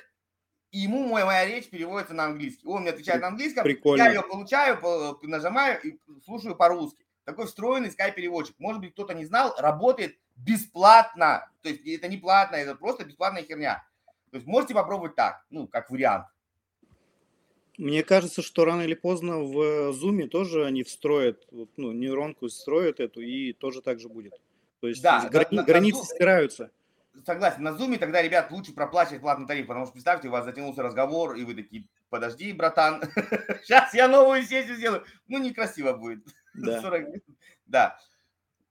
и 0.71 0.79
ему 0.79 1.07
моя, 1.07 1.25
моя 1.25 1.45
речь 1.45 1.69
переводится 1.69 2.13
на 2.13 2.25
английский. 2.25 2.67
Он 2.67 2.81
мне 2.81 2.91
отвечает 2.91 3.21
на 3.21 3.27
английском, 3.27 3.63
Прикольно. 3.63 4.03
я 4.03 4.09
ее 4.09 4.23
получаю, 4.23 4.79
нажимаю 5.21 5.81
и 5.81 5.99
слушаю 6.25 6.55
по-русски. 6.55 7.04
Такой 7.25 7.47
встроенный 7.47 7.91
скайп-переводчик. 7.91 8.55
Может 8.59 8.81
быть, 8.81 8.93
кто-то 8.93 9.13
не 9.13 9.25
знал, 9.25 9.55
работает 9.57 10.17
бесплатно. 10.35 11.49
То 11.63 11.69
есть 11.69 11.85
это 11.85 12.07
не 12.07 12.17
платно, 12.17 12.55
это 12.55 12.75
просто 12.75 13.03
бесплатная 13.03 13.43
херня. 13.43 13.83
То 14.29 14.37
есть 14.37 14.47
можете 14.47 14.73
попробовать 14.73 15.15
так, 15.15 15.43
ну, 15.49 15.67
как 15.67 15.89
вариант. 15.89 16.27
Мне 17.77 18.03
кажется, 18.03 18.41
что 18.41 18.63
рано 18.63 18.83
или 18.83 18.93
поздно 18.93 19.39
в 19.39 19.91
Zoom 19.91 20.27
тоже 20.27 20.65
они 20.65 20.83
встроят, 20.83 21.45
ну, 21.51 21.91
нейронку 21.91 22.47
встроят 22.47 22.99
эту, 22.99 23.21
и 23.21 23.53
тоже 23.53 23.81
так 23.81 23.99
же 23.99 24.07
будет. 24.07 24.33
То 24.79 24.87
есть 24.87 25.01
да, 25.01 25.27
грани- 25.29 25.55
на, 25.55 25.63
границы 25.63 25.99
на, 25.99 26.05
стираются. 26.05 26.71
Согласен, 27.25 27.63
на 27.63 27.69
Zoom 27.69 27.97
тогда, 27.97 28.21
ребят, 28.21 28.51
лучше 28.51 28.73
проплачивать 28.73 29.21
платный 29.21 29.47
тариф, 29.47 29.67
потому 29.67 29.85
что 29.85 29.93
представьте, 29.93 30.27
у 30.27 30.31
вас 30.31 30.45
затянулся 30.45 30.83
разговор, 30.83 31.35
и 31.35 31.43
вы 31.43 31.55
такие, 31.55 31.85
подожди, 32.09 32.53
братан, 32.53 33.01
сейчас 33.63 33.93
я 33.93 34.07
новую 34.07 34.43
сессию 34.43 34.75
сделаю. 34.75 35.03
Ну, 35.27 35.39
некрасиво 35.39 35.93
будет. 35.93 36.23
Да. 36.57 36.81
40 36.81 37.07
Да. 37.65 37.99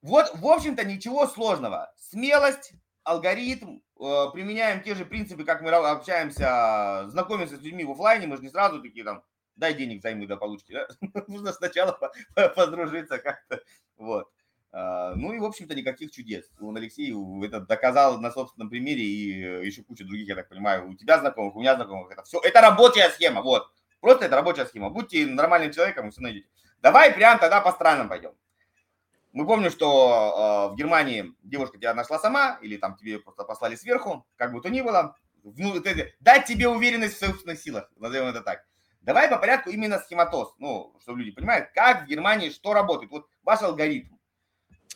Вот, 0.03 0.32
в 0.35 0.47
общем-то, 0.47 0.85
ничего 0.85 1.26
сложного. 1.26 1.93
Смелость, 1.97 2.72
алгоритм, 3.05 3.78
э, 3.99 4.26
применяем 4.32 4.82
те 4.82 4.95
же 4.95 5.05
принципы, 5.07 5.45
как 5.45 5.62
мы 5.62 5.70
общаемся, 5.70 7.09
знакомимся 7.09 7.57
с 7.57 7.62
людьми 7.62 7.85
в 7.85 7.93
офлайне, 7.93 8.26
мы 8.26 8.37
же 8.37 8.43
не 8.43 8.51
сразу 8.51 8.82
такие 8.82 9.05
там, 9.05 9.22
дай 9.57 9.74
денег 9.74 10.03
займы 10.03 10.26
до 10.26 10.37
получки, 10.37 10.72
да? 10.72 10.87
нужно 11.28 11.53
сначала 11.53 11.99
подружиться 12.35 13.18
как-то, 13.18 13.62
вот. 13.97 14.30
А, 14.72 15.14
ну 15.14 15.32
и, 15.32 15.39
в 15.39 15.45
общем-то, 15.45 15.74
никаких 15.74 16.11
чудес. 16.11 16.51
Он 16.61 16.76
Алексей 16.76 17.14
это 17.47 17.61
доказал 17.61 18.20
на 18.20 18.32
собственном 18.32 18.68
примере 18.68 19.05
и 19.05 19.64
еще 19.64 19.85
куча 19.85 20.05
других, 20.05 20.28
я 20.28 20.35
так 20.35 20.49
понимаю, 20.49 20.91
у 20.91 20.95
тебя 20.95 21.18
знакомых, 21.20 21.55
у 21.55 21.61
меня 21.61 21.76
знакомых. 21.76 22.11
Это 22.11 22.24
все, 22.24 22.41
это 22.41 22.61
рабочая 22.61 23.09
схема, 23.11 23.41
вот. 23.41 23.70
Просто 24.01 24.26
это 24.26 24.37
рабочая 24.37 24.66
схема. 24.66 24.91
Будьте 24.91 25.24
нормальным 25.26 25.72
человеком, 25.72 26.09
и 26.09 26.11
все 26.11 26.20
найдете. 26.20 26.49
Давай 26.85 27.14
прям 27.14 27.39
тогда 27.39 27.62
по 27.62 27.72
странам 27.72 28.11
пойдем. 28.11 28.32
Мы 29.32 29.47
помним, 29.47 29.70
что 29.70 30.68
э, 30.68 30.74
в 30.74 30.76
Германии 30.76 31.32
девушка 31.43 31.78
тебя 31.78 31.95
нашла 31.95 32.18
сама, 32.18 32.59
или 32.61 32.76
там 32.76 32.95
тебе 32.99 33.18
просто 33.18 33.45
послали 33.45 33.74
сверху, 33.74 34.26
как 34.37 34.53
бы 34.53 34.61
то 34.61 34.68
ни 34.68 34.82
было. 34.82 35.16
Ну, 35.43 35.82
дать 36.20 36.45
тебе 36.45 36.68
уверенность 36.68 37.16
в 37.16 37.24
собственных 37.24 37.59
силах, 37.59 37.91
назовем 37.97 38.26
это 38.26 38.43
так. 38.43 38.66
Давай 39.01 39.30
по 39.30 39.39
порядку 39.39 39.70
именно 39.70 39.99
схематоз, 39.99 40.55
ну, 40.59 40.95
чтобы 41.01 41.20
люди 41.20 41.30
понимают, 41.30 41.70
как 41.74 42.05
в 42.05 42.07
Германии 42.07 42.51
что 42.51 42.74
работает. 42.74 43.11
Вот 43.11 43.28
ваш 43.45 43.62
алгоритм. 43.62 44.16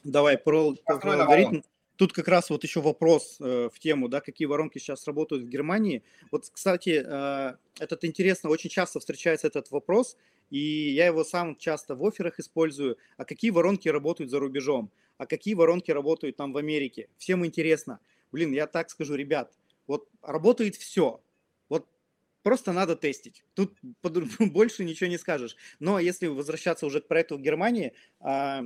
Давай 0.04 0.36
про, 0.36 0.74
про 0.84 1.12
алгоритм. 1.20 1.62
Тут 1.96 2.12
как 2.12 2.28
раз 2.28 2.50
вот 2.50 2.64
еще 2.64 2.82
вопрос 2.82 3.38
э, 3.40 3.70
в 3.72 3.78
тему, 3.78 4.08
да, 4.08 4.20
какие 4.20 4.46
воронки 4.46 4.76
сейчас 4.76 5.06
работают 5.06 5.44
в 5.44 5.48
Германии. 5.48 6.04
Вот, 6.30 6.44
кстати, 6.52 7.02
э, 7.02 7.54
этот 7.80 8.04
интересно, 8.04 8.50
очень 8.50 8.68
часто 8.68 9.00
встречается 9.00 9.46
этот 9.46 9.70
вопрос, 9.70 10.16
и 10.50 10.90
я 10.90 11.06
его 11.06 11.24
сам 11.24 11.56
часто 11.56 11.94
в 11.94 12.04
офферах 12.04 12.38
использую. 12.38 12.98
А 13.16 13.24
какие 13.24 13.50
воронки 13.50 13.88
работают 13.88 14.30
за 14.30 14.38
рубежом? 14.38 14.90
А 15.16 15.26
какие 15.26 15.54
воронки 15.54 15.90
работают 15.90 16.36
там 16.36 16.52
в 16.52 16.56
Америке? 16.56 17.08
Всем 17.18 17.44
интересно. 17.44 18.00
Блин, 18.32 18.52
я 18.52 18.66
так 18.66 18.90
скажу, 18.90 19.14
ребят, 19.14 19.52
вот 19.86 20.08
работает 20.22 20.76
все. 20.76 21.20
Вот 21.68 21.88
просто 22.42 22.72
надо 22.72 22.96
тестить. 22.96 23.44
Тут 23.54 23.76
больше 24.38 24.84
ничего 24.84 25.10
не 25.10 25.18
скажешь. 25.18 25.56
Но 25.80 25.98
если 25.98 26.26
возвращаться 26.26 26.86
уже 26.86 27.00
к 27.00 27.08
проекту 27.08 27.36
в 27.36 27.42
Германии, 27.42 27.92
а, 28.20 28.64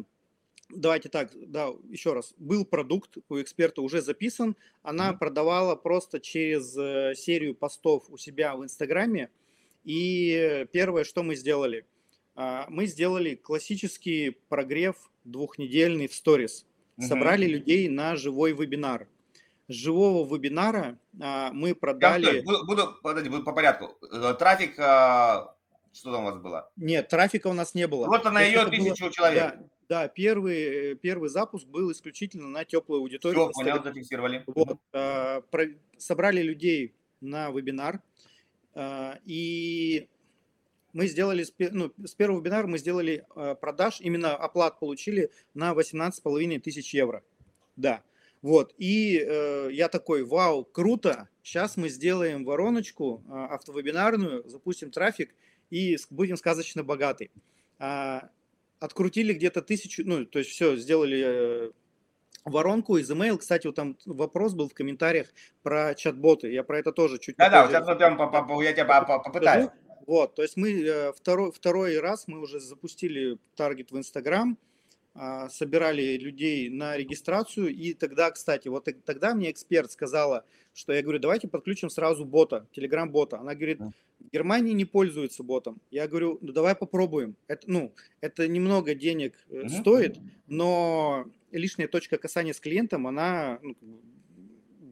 давайте 0.69 1.09
так, 1.09 1.31
да, 1.35 1.69
еще 1.89 2.13
раз. 2.13 2.35
Был 2.39 2.65
продукт 2.65 3.19
у 3.29 3.41
эксперта 3.41 3.83
уже 3.83 4.03
записан. 4.03 4.57
Она 4.83 5.13
продавала 5.13 5.77
просто 5.77 6.21
через 6.21 6.77
э, 6.77 7.15
серию 7.17 7.55
постов 7.55 8.05
у 8.09 8.17
себя 8.17 8.57
в 8.57 8.65
Инстаграме 8.65 9.31
и 9.85 10.67
первое, 10.73 11.05
что 11.05 11.23
мы 11.23 11.37
сделали, 11.37 11.87
а, 12.35 12.67
мы 12.69 12.87
сделали 12.87 13.35
классический 13.35 14.37
прогрев 14.49 14.97
двухнедельный 15.25 16.09
в 16.09 16.15
сторис. 16.15 16.67
Собрали 16.99 17.47
угу. 17.47 17.53
людей 17.53 17.89
на 17.89 18.17
живой 18.17 18.53
вебинар. 18.53 19.09
С 19.69 19.75
живого 19.75 20.27
вебинара 20.33 20.99
а, 21.21 21.53
мы 21.53 21.75
продали... 21.75 22.37
Я, 22.37 22.43
буду, 22.43 22.67
буду, 22.67 22.95
подожди, 23.03 23.29
буду 23.29 23.45
по 23.45 23.53
порядку. 23.53 23.97
Э, 24.13 24.35
трафик, 24.39 24.79
а, 24.79 25.55
что 25.93 26.13
там 26.13 26.23
у 26.23 26.25
вас 26.27 26.39
было? 26.39 26.71
Нет, 26.77 27.09
трафика 27.09 27.49
у 27.49 27.53
нас 27.53 27.75
не 27.75 27.87
было. 27.87 28.07
Вот 28.07 28.25
на 28.25 28.43
ее 28.43 28.67
тысячу 28.67 29.05
было... 29.05 29.13
человек. 29.13 29.55
Да, 29.55 29.65
да, 29.89 30.09
первый, 30.09 30.95
первый 30.97 31.29
запуск 31.29 31.67
был 31.67 31.93
исключительно 31.93 32.49
на 32.49 32.65
теплую 32.65 33.01
аудиторию. 33.01 33.51
Все, 33.51 33.53
понял, 33.53 33.83
зафиксировали. 33.83 34.45
Вот, 34.47 34.79
а, 34.93 35.41
про... 35.51 35.67
Собрали 35.97 36.43
людей 36.43 36.95
на 37.21 37.51
вебинар, 37.51 38.01
и 38.77 40.09
мы 40.93 41.07
сделали, 41.07 41.47
ну, 41.59 41.93
с 42.05 42.15
первого 42.15 42.41
вебинара 42.41 42.67
мы 42.67 42.79
сделали 42.79 43.25
а, 43.35 43.55
продаж, 43.55 44.01
именно 44.01 44.35
оплат 44.35 44.79
получили 44.79 45.31
на 45.55 45.73
18,5 45.73 46.61
тысяч 46.61 46.95
евро. 46.95 47.23
Да. 47.77 48.03
Вот, 48.43 48.75
и 48.77 49.25
э, 49.25 49.69
я 49.71 49.89
такой, 49.89 50.25
вау, 50.25 50.65
круто, 50.65 51.29
сейчас 51.45 51.77
мы 51.77 51.89
сделаем 51.89 52.45
вороночку 52.45 53.23
э, 53.25 53.33
автовебинарную, 53.33 54.49
запустим 54.49 54.91
трафик 54.91 55.33
и 55.71 55.97
будем 56.11 56.37
сказочно 56.37 56.83
богаты. 56.83 57.31
Открутили 58.81 59.33
где-то 59.33 59.63
тысячу, 59.63 60.03
ну, 60.05 60.27
то 60.27 60.41
есть 60.41 60.51
все, 60.51 60.77
сделали 60.77 61.23
э, 61.25 61.71
воронку 62.45 62.97
из 62.97 63.11
email. 63.11 63.39
Кстати, 63.39 63.67
вот 63.67 63.77
там 63.77 63.97
вопрос 64.07 64.55
был 64.55 64.69
в 64.69 64.75
комментариях 64.75 65.29
про 65.63 65.95
чат-боты. 65.95 66.53
Я 66.53 66.65
про 66.65 66.79
это 66.79 66.93
тоже 66.93 67.19
чуть 67.19 67.37
Да-да, 67.37 67.69
сейчас 67.69 67.87
мы 67.87 67.97
прям 67.97 68.61
я 68.61 68.73
тебя 68.73 69.03
попытаюсь. 69.03 69.69
Вот, 70.07 70.35
то 70.35 70.43
есть 70.43 70.57
мы 70.57 70.83
э, 70.83 71.13
второй, 71.13 71.53
второй 71.53 71.99
раз 72.01 72.27
мы 72.27 72.41
уже 72.41 72.59
запустили 72.59 73.39
таргет 73.55 73.93
в 73.93 73.99
Инстаграм, 73.99 74.59
собирали 75.51 76.17
людей 76.17 76.69
на 76.71 76.97
регистрацию, 76.97 77.69
и 77.69 77.93
тогда, 77.93 78.31
кстати, 78.31 78.69
вот 78.69 78.89
тогда 79.05 79.35
мне 79.35 79.51
эксперт 79.51 79.91
сказала, 79.93 80.45
что 80.75 80.93
я 80.93 81.03
говорю, 81.03 81.19
давайте 81.19 81.49
подключим 81.49 81.91
сразу 81.91 82.25
бота, 82.25 82.67
телеграм-бота. 82.73 83.39
Она 83.39 83.55
говорит, 83.55 83.81
в 83.81 84.31
Германии 84.33 84.73
не 84.73 84.85
пользуются 84.85 85.43
ботом. 85.43 85.81
Я 85.91 86.09
говорю, 86.09 86.39
ну 86.41 86.53
давай 86.53 86.75
попробуем. 86.75 87.37
Это, 87.47 87.71
ну, 87.71 87.93
это 88.21 88.49
немного 88.49 88.95
денег 88.95 89.39
mm-hmm. 89.49 89.69
стоит, 89.81 90.19
но 90.47 91.27
лишняя 91.51 91.89
точка 91.89 92.19
касания 92.19 92.53
с 92.53 92.61
клиентом, 92.61 93.07
она 93.07 93.59
ну, 93.63 93.77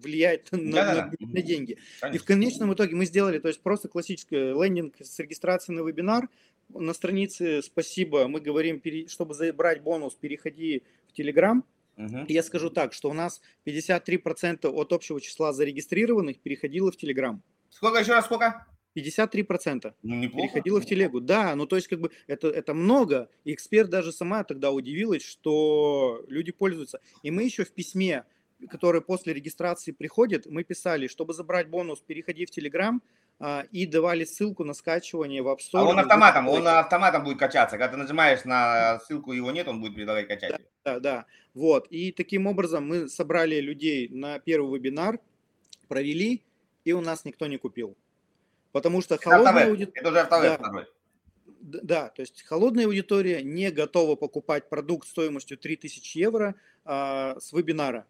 влияет 0.03 0.49
на, 0.53 0.59
на, 0.59 1.13
на 1.19 1.43
деньги. 1.43 1.79
Конечно. 2.01 2.17
И 2.17 2.19
в 2.19 2.25
конечном 2.25 2.75
итоге 2.75 2.97
мы 2.97 3.07
сделали, 3.07 3.39
то 3.39 3.49
есть 3.49 3.61
просто 3.61 3.89
классический 3.89 4.37
лендинг 4.37 4.97
с 5.01 5.19
регистрацией 5.19 5.79
на 5.79 5.87
вебинар. 5.87 6.29
На 6.75 6.95
странице 6.95 7.63
«Спасибо» 7.63 8.29
мы 8.29 8.41
говорим, 8.41 8.83
чтобы 9.09 9.35
забрать 9.35 9.83
бонус, 9.83 10.15
переходи 10.15 10.83
в 11.09 11.19
Telegram. 11.19 11.63
Угу. 11.97 12.27
Я 12.29 12.43
скажу 12.43 12.71
так, 12.71 12.93
что 12.93 13.11
у 13.11 13.13
нас 13.13 13.41
53% 13.67 14.69
от 14.69 14.93
общего 14.93 15.21
числа 15.21 15.53
зарегистрированных 15.53 16.41
переходило 16.41 16.91
в 16.91 16.97
Telegram. 16.97 17.39
Сколько 17.71 18.01
еще 18.01 18.13
раз, 18.13 18.25
сколько? 18.25 18.67
53% 18.97 19.95
ну, 20.03 20.17
неплохо. 20.17 20.49
переходило 20.49 20.81
в 20.81 20.87
телегу. 20.87 21.21
Да, 21.21 21.55
ну 21.55 21.67
то 21.67 21.77
есть 21.77 21.89
как 21.89 22.01
бы 22.01 22.11
это, 22.27 22.49
это 22.49 22.75
много. 22.75 23.29
И 23.45 23.55
эксперт 23.55 23.89
даже 23.89 24.13
сама 24.13 24.43
тогда 24.43 24.73
удивилась, 24.73 25.23
что 25.23 26.25
люди 26.29 26.51
пользуются. 26.51 27.01
И 27.23 27.31
мы 27.31 27.45
еще 27.45 27.65
в 27.65 27.73
письме 27.73 28.25
которые 28.69 29.03
после 29.03 29.33
регистрации 29.33 29.93
приходят, 29.93 30.47
мы 30.47 30.65
писали, 30.65 31.07
чтобы 31.07 31.33
забрать 31.33 31.69
бонус, 31.69 32.01
переходи 32.01 32.47
в 32.47 32.51
а, 32.51 33.01
и 33.73 33.87
давали 33.87 34.25
ссылку 34.25 34.65
на 34.65 34.75
скачивание 34.75 35.43
в 35.43 35.49
App 35.49 35.59
Store. 35.59 35.81
А 35.81 35.85
он 35.85 35.99
автоматом, 35.99 36.49
он 36.49 36.67
автоматом 36.69 37.25
будет 37.25 37.39
качаться. 37.39 37.79
Когда 37.79 37.93
ты 37.93 37.97
нажимаешь 37.97 38.45
на 38.45 39.01
ссылку, 39.01 39.33
его 39.33 39.51
нет, 39.51 39.67
он 39.67 39.81
будет 39.81 39.95
предлагать 39.95 40.29
качать. 40.29 40.51
Да, 40.51 40.59
да, 40.85 41.01
да. 41.01 41.27
Вот. 41.55 41.87
И 41.89 42.13
таким 42.13 42.47
образом 42.47 42.87
мы 42.87 43.09
собрали 43.09 43.61
людей 43.61 44.09
на 44.09 44.39
первый 44.39 44.79
вебинар, 44.79 45.21
провели, 45.89 46.43
и 46.85 46.93
у 46.93 47.01
нас 47.01 47.25
никто 47.25 47.47
не 47.47 47.57
купил. 47.57 47.97
Потому 48.73 49.01
что 49.01 49.19
холодная 49.19 49.69
аудитория... 49.69 50.01
Это 50.01 50.09
уже 50.11 50.21
автовеб 50.21 50.51
да, 50.51 50.57
второй. 50.59 50.87
Да, 51.61 52.09
то 52.09 52.23
есть 52.23 52.43
холодная 52.43 52.87
аудитория 52.87 53.43
не 53.43 53.71
готова 53.71 54.17
покупать 54.17 54.69
продукт 54.69 55.09
стоимостью 55.09 55.59
3000 55.59 56.19
евро 56.19 56.55
а, 56.85 57.37
с 57.41 57.53
вебинара. 57.53 58.07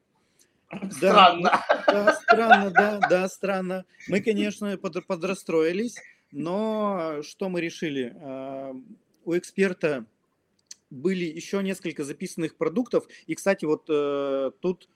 Странно. 0.90 1.50
Да, 1.68 1.84
да, 1.86 2.14
странно, 2.14 2.70
да, 2.70 3.00
да, 3.08 3.28
странно. 3.28 3.84
Мы, 4.08 4.20
конечно, 4.20 4.76
под, 4.76 5.06
подрастроились, 5.06 5.96
но 6.30 7.22
что 7.22 7.48
мы 7.48 7.60
решили? 7.60 8.14
А, 8.20 8.72
у 9.24 9.36
эксперта 9.36 10.06
были 10.90 11.24
еще 11.24 11.62
несколько 11.62 12.04
записанных 12.04 12.56
продуктов. 12.56 13.06
И, 13.26 13.34
кстати, 13.34 13.64
вот 13.64 13.84
э, 13.88 14.50
тут, 14.60 14.88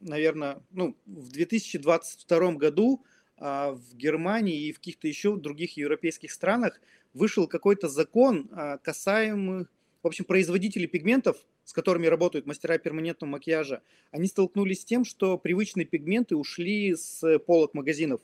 наверное, 0.00 0.62
ну, 0.70 0.96
в 1.06 1.32
2022 1.32 2.52
году 2.52 3.02
а, 3.36 3.72
в 3.72 3.96
Германии 3.96 4.68
и 4.68 4.72
в 4.72 4.76
каких-то 4.76 5.08
еще 5.08 5.36
других 5.36 5.76
европейских 5.76 6.32
странах 6.32 6.80
вышел 7.12 7.46
какой-то 7.46 7.88
закон, 7.88 8.48
а, 8.52 8.78
касаемый, 8.78 9.66
в 10.02 10.06
общем, 10.06 10.24
производителей 10.24 10.86
пигментов, 10.86 11.36
с 11.64 11.72
которыми 11.72 12.06
работают 12.06 12.46
мастера 12.46 12.78
перманентного 12.78 13.30
макияжа, 13.30 13.82
они 14.10 14.26
столкнулись 14.26 14.82
с 14.82 14.84
тем, 14.84 15.04
что 15.04 15.38
привычные 15.38 15.86
пигменты 15.86 16.36
ушли 16.36 16.94
с 16.94 17.38
полок 17.40 17.74
магазинов. 17.74 18.20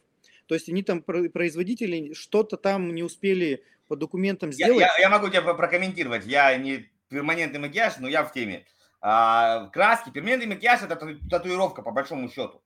То 0.47 0.55
есть 0.55 0.69
они 0.69 0.83
там, 0.83 1.03
производители, 1.03 2.13
что-то 2.13 2.57
там 2.57 2.95
не 2.95 3.03
успели 3.03 3.65
по 3.87 3.97
документам 3.97 4.53
сделать. 4.53 4.81
Я, 4.81 4.93
я, 4.97 4.99
я 5.03 5.09
могу 5.09 5.29
тебя 5.29 5.43
прокомментировать. 5.43 6.27
Я 6.27 6.57
не 6.57 6.91
перманентный 7.09 7.61
макияж, 7.61 7.99
но 7.99 8.09
я 8.09 8.25
в 8.25 8.33
теме. 8.33 8.67
А, 9.01 9.69
краски, 9.69 10.11
перманентный 10.11 10.49
макияж– 10.49 10.83
это 10.83 10.97
татуировка, 11.31 11.83
по 11.83 11.91
большому 11.91 12.29
счету. 12.29 12.63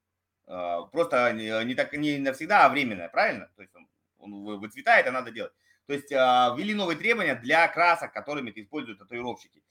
А, 0.46 0.82
просто 0.82 1.32
не, 1.32 1.74
так, 1.74 1.92
не 1.92 2.18
навсегда, 2.18 2.66
а 2.66 2.68
временная, 2.68 3.08
правильно? 3.08 3.50
То 3.56 3.62
есть 3.62 3.74
он, 3.74 3.88
он 4.18 4.60
выцветает, 4.60 5.06
а 5.06 5.12
надо 5.12 5.30
делать. 5.30 5.52
То 5.86 5.92
есть 5.92 6.12
а, 6.12 6.54
ввели 6.56 6.74
новые 6.74 6.96
требования 6.96 7.34
для 7.34 7.68
красок, 7.68 8.12
которыми 8.12 8.50
используют 8.54 8.98
татуировщики. 8.98 9.62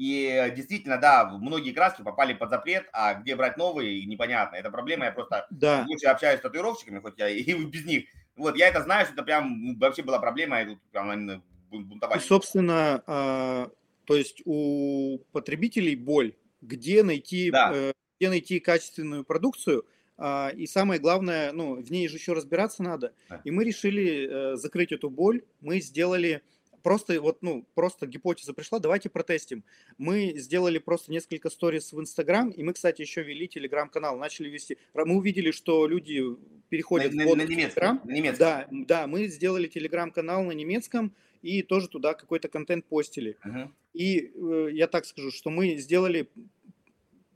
И 0.00 0.50
действительно, 0.56 0.96
да, 0.96 1.28
многие 1.28 1.72
краски 1.72 2.00
попали 2.00 2.32
под 2.32 2.48
запрет, 2.48 2.88
а 2.90 3.12
где 3.12 3.36
брать 3.36 3.58
новые, 3.58 4.06
непонятно. 4.06 4.56
Это 4.56 4.70
проблема, 4.70 5.04
я 5.04 5.12
просто 5.12 5.46
да. 5.50 5.84
больше 5.86 6.06
общаюсь 6.06 6.38
с 6.38 6.42
татуировщиками, 6.42 7.00
хоть 7.00 7.18
я 7.18 7.28
и 7.28 7.52
без 7.66 7.84
них. 7.84 8.06
Вот, 8.34 8.56
я 8.56 8.68
это 8.68 8.82
знаю, 8.82 9.04
что 9.04 9.12
это 9.12 9.24
прям 9.24 9.78
вообще 9.78 10.02
была 10.02 10.18
проблема, 10.18 10.62
и 10.62 10.64
тут 10.68 10.80
прям 10.90 11.42
бунтовали. 11.70 12.18
И, 12.18 12.22
собственно, 12.22 13.02
а, 13.06 13.70
то 14.06 14.16
есть 14.16 14.40
у 14.46 15.18
потребителей 15.32 15.96
боль, 15.96 16.34
где 16.62 17.02
найти, 17.02 17.50
да. 17.50 17.70
э, 17.70 17.92
где 18.18 18.30
найти 18.30 18.58
качественную 18.58 19.24
продукцию, 19.24 19.84
а, 20.16 20.50
и 20.56 20.66
самое 20.66 20.98
главное, 20.98 21.52
ну, 21.52 21.74
в 21.74 21.90
ней 21.90 22.08
же 22.08 22.16
еще 22.16 22.32
разбираться 22.32 22.82
надо. 22.82 23.12
Да. 23.28 23.42
И 23.44 23.50
мы 23.50 23.64
решили 23.64 24.54
э, 24.54 24.56
закрыть 24.56 24.92
эту 24.92 25.10
боль, 25.10 25.42
мы 25.60 25.78
сделали 25.82 26.42
просто 26.82 27.20
вот, 27.20 27.42
ну, 27.42 27.66
просто 27.74 28.06
гипотеза 28.06 28.52
пришла, 28.52 28.78
давайте 28.78 29.08
протестим. 29.08 29.64
Мы 29.98 30.34
сделали 30.36 30.78
просто 30.78 31.12
несколько 31.12 31.50
сторис 31.50 31.92
в 31.92 32.00
Инстаграм, 32.00 32.50
и 32.50 32.62
мы, 32.62 32.72
кстати, 32.72 33.02
еще 33.02 33.22
вели 33.22 33.48
Телеграм-канал, 33.48 34.18
начали 34.18 34.48
вести. 34.48 34.78
Мы 34.94 35.16
увидели, 35.16 35.50
что 35.50 35.86
люди 35.86 36.22
переходят 36.68 37.12
на, 37.12 37.24
на, 37.24 37.34
на 37.36 37.42
немецком, 37.42 38.00
на 38.04 38.12
немецком. 38.12 38.38
Да, 38.38 38.68
да, 38.70 39.06
мы 39.06 39.26
сделали 39.28 39.66
Телеграм-канал 39.66 40.44
на 40.44 40.52
немецком, 40.52 41.14
и 41.42 41.62
тоже 41.62 41.88
туда 41.88 42.14
какой-то 42.14 42.48
контент 42.48 42.84
постили. 42.84 43.36
Uh-huh. 43.44 43.70
И 43.94 44.32
э, 44.34 44.68
я 44.72 44.86
так 44.86 45.06
скажу, 45.06 45.30
что 45.30 45.50
мы 45.50 45.76
сделали 45.76 46.28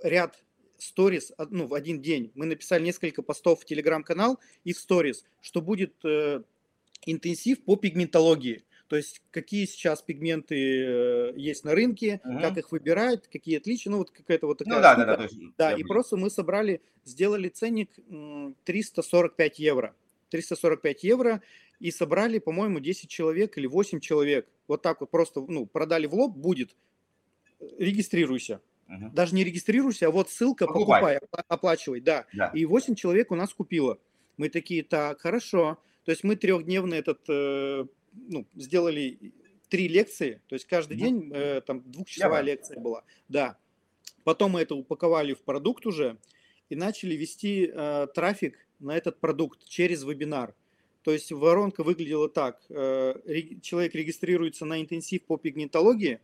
ряд 0.02 0.44
сторис 0.78 1.32
ну, 1.50 1.66
в 1.66 1.74
один 1.74 2.00
день. 2.00 2.30
Мы 2.34 2.46
написали 2.46 2.82
несколько 2.84 3.22
постов 3.22 3.62
в 3.62 3.64
Телеграм-канал 3.64 4.38
и 4.64 4.72
в 4.72 4.78
сторис, 4.78 5.24
что 5.40 5.60
будет 5.60 5.94
э, 6.04 6.42
интенсив 7.06 7.64
по 7.64 7.76
пигментологии. 7.76 8.64
То 8.88 8.96
есть 8.96 9.22
какие 9.30 9.64
сейчас 9.64 10.02
пигменты 10.02 10.56
э, 10.56 11.32
есть 11.36 11.64
на 11.64 11.74
рынке, 11.74 12.20
угу. 12.24 12.40
как 12.40 12.58
их 12.58 12.70
выбирать, 12.70 13.28
какие 13.28 13.56
отличия, 13.56 13.90
ну 13.90 13.98
вот 13.98 14.10
какая-то 14.10 14.46
вот 14.46 14.58
такая. 14.58 14.74
Ну, 14.74 14.82
да, 14.82 14.94
да, 14.94 15.04
да, 15.04 15.16
да. 15.16 15.28
Да, 15.56 15.72
и 15.72 15.82
просто 15.82 16.16
мы 16.16 16.30
собрали, 16.30 16.82
сделали 17.04 17.48
ценник 17.48 17.90
345 18.64 19.58
евро. 19.58 19.94
345 20.30 21.04
евро 21.04 21.42
и 21.80 21.90
собрали, 21.90 22.38
по-моему, 22.38 22.80
10 22.80 23.08
человек 23.08 23.56
или 23.56 23.66
8 23.66 24.00
человек. 24.00 24.48
Вот 24.68 24.82
так 24.82 25.00
вот 25.00 25.10
просто, 25.10 25.44
ну, 25.46 25.66
продали 25.66 26.06
в 26.06 26.14
лоб, 26.14 26.36
будет, 26.36 26.76
регистрируйся. 27.78 28.60
Угу. 28.88 29.10
Даже 29.12 29.34
не 29.34 29.44
регистрируйся, 29.44 30.08
а 30.08 30.10
вот 30.10 30.30
ссылка, 30.30 30.66
покупай, 30.66 31.18
покупай 31.20 31.44
оплачивай, 31.48 32.00
да. 32.00 32.26
да. 32.32 32.50
И 32.54 32.64
8 32.66 32.94
человек 32.94 33.30
у 33.30 33.34
нас 33.34 33.52
купило. 33.54 33.98
Мы 34.36 34.48
такие, 34.48 34.82
так, 34.82 35.20
хорошо. 35.20 35.78
То 36.04 36.10
есть 36.10 36.24
мы 36.24 36.36
трехдневный 36.36 36.98
этот 36.98 37.20
э, 37.28 37.86
ну, 38.14 38.46
сделали 38.54 39.32
три 39.68 39.88
лекции, 39.88 40.40
то 40.46 40.54
есть 40.54 40.66
каждый 40.66 40.96
день 40.96 41.30
э, 41.34 41.60
там 41.60 41.82
двухчасовая 41.90 42.40
Я 42.40 42.42
лекция 42.42 42.80
была, 42.80 43.04
да. 43.28 43.56
Потом 44.22 44.52
мы 44.52 44.60
это 44.60 44.74
упаковали 44.74 45.34
в 45.34 45.42
продукт 45.42 45.86
уже 45.86 46.18
и 46.68 46.76
начали 46.76 47.14
вести 47.14 47.70
э, 47.72 48.06
трафик 48.14 48.56
на 48.78 48.96
этот 48.96 49.18
продукт 49.20 49.64
через 49.66 50.04
вебинар. 50.04 50.54
То 51.02 51.12
есть 51.12 51.30
воронка 51.32 51.82
выглядела 51.82 52.28
так. 52.28 52.62
Э, 52.70 53.14
человек 53.62 53.94
регистрируется 53.94 54.64
на 54.64 54.80
интенсив 54.80 55.22
по 55.24 55.36
пигментологии, 55.36 56.20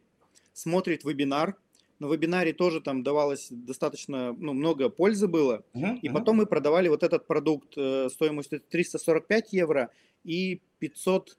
смотрит 0.52 1.04
вебинар, 1.04 1.56
на 2.00 2.06
вебинаре 2.06 2.54
тоже 2.54 2.80
там 2.80 3.02
давалось 3.02 3.48
достаточно 3.50 4.32
ну, 4.32 4.54
много 4.54 4.88
пользы 4.88 5.28
было. 5.28 5.62
Uh-huh, 5.74 5.98
и 6.00 6.08
потом 6.08 6.38
мы 6.38 6.46
продавали 6.46 6.88
вот 6.88 7.02
этот 7.02 7.26
продукт 7.26 7.74
э, 7.76 8.08
стоимостью 8.10 8.60
345 8.60 9.52
евро 9.52 9.90
и 10.24 10.62
500 10.78 11.36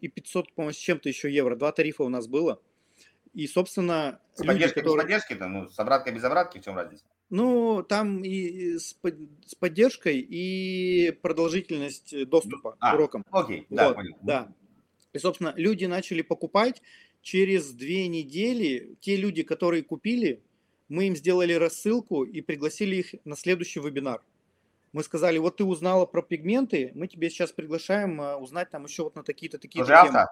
и 0.00 0.08
500, 0.08 0.54
по-моему, 0.54 0.72
с 0.72 0.76
чем-то 0.76 1.08
еще 1.08 1.32
евро. 1.32 1.56
Два 1.56 1.72
тарифа 1.72 2.02
у 2.02 2.08
нас 2.08 2.26
было. 2.26 2.60
И, 3.34 3.46
собственно, 3.46 4.20
с 4.34 4.40
люди, 4.40 4.52
поддержкой, 4.52 4.80
которые... 4.80 4.96
без 4.96 5.02
поддержки, 5.02 5.32
-то, 5.34 5.46
ну, 5.48 5.68
с 5.68 5.78
обраткой 5.78 6.14
без 6.14 6.24
обратки, 6.24 6.58
в 6.58 6.64
чем 6.64 6.76
разница? 6.76 7.04
Ну, 7.30 7.84
там 7.86 8.24
и 8.24 8.78
с, 8.78 8.96
с 9.46 9.54
поддержкой, 9.54 10.18
и 10.18 11.10
продолжительность 11.22 12.26
доступа 12.28 12.76
а, 12.80 12.92
к 12.92 12.94
урокам. 12.94 13.24
Окей, 13.30 13.66
да, 13.68 13.92
понял. 13.92 14.16
Да. 14.22 14.52
И, 15.12 15.18
собственно, 15.18 15.52
люди 15.56 15.84
начали 15.84 16.22
покупать. 16.22 16.82
Через 17.20 17.72
две 17.72 18.08
недели 18.08 18.96
те 19.00 19.16
люди, 19.16 19.42
которые 19.42 19.82
купили, 19.82 20.42
мы 20.88 21.08
им 21.08 21.16
сделали 21.16 21.52
рассылку 21.52 22.24
и 22.24 22.40
пригласили 22.40 22.96
их 22.96 23.14
на 23.24 23.36
следующий 23.36 23.80
вебинар. 23.80 24.22
Мы 24.92 25.02
сказали, 25.02 25.38
вот 25.38 25.56
ты 25.56 25.64
узнала 25.64 26.06
про 26.06 26.22
пигменты, 26.22 26.92
мы 26.94 27.08
тебе 27.08 27.30
сейчас 27.30 27.52
приглашаем 27.52 28.20
а, 28.20 28.36
узнать 28.36 28.70
там 28.70 28.84
еще 28.84 29.04
вот 29.04 29.16
на 29.16 29.22
такие-то 29.22 29.58
такие 29.58 29.84
темы. 29.84 30.26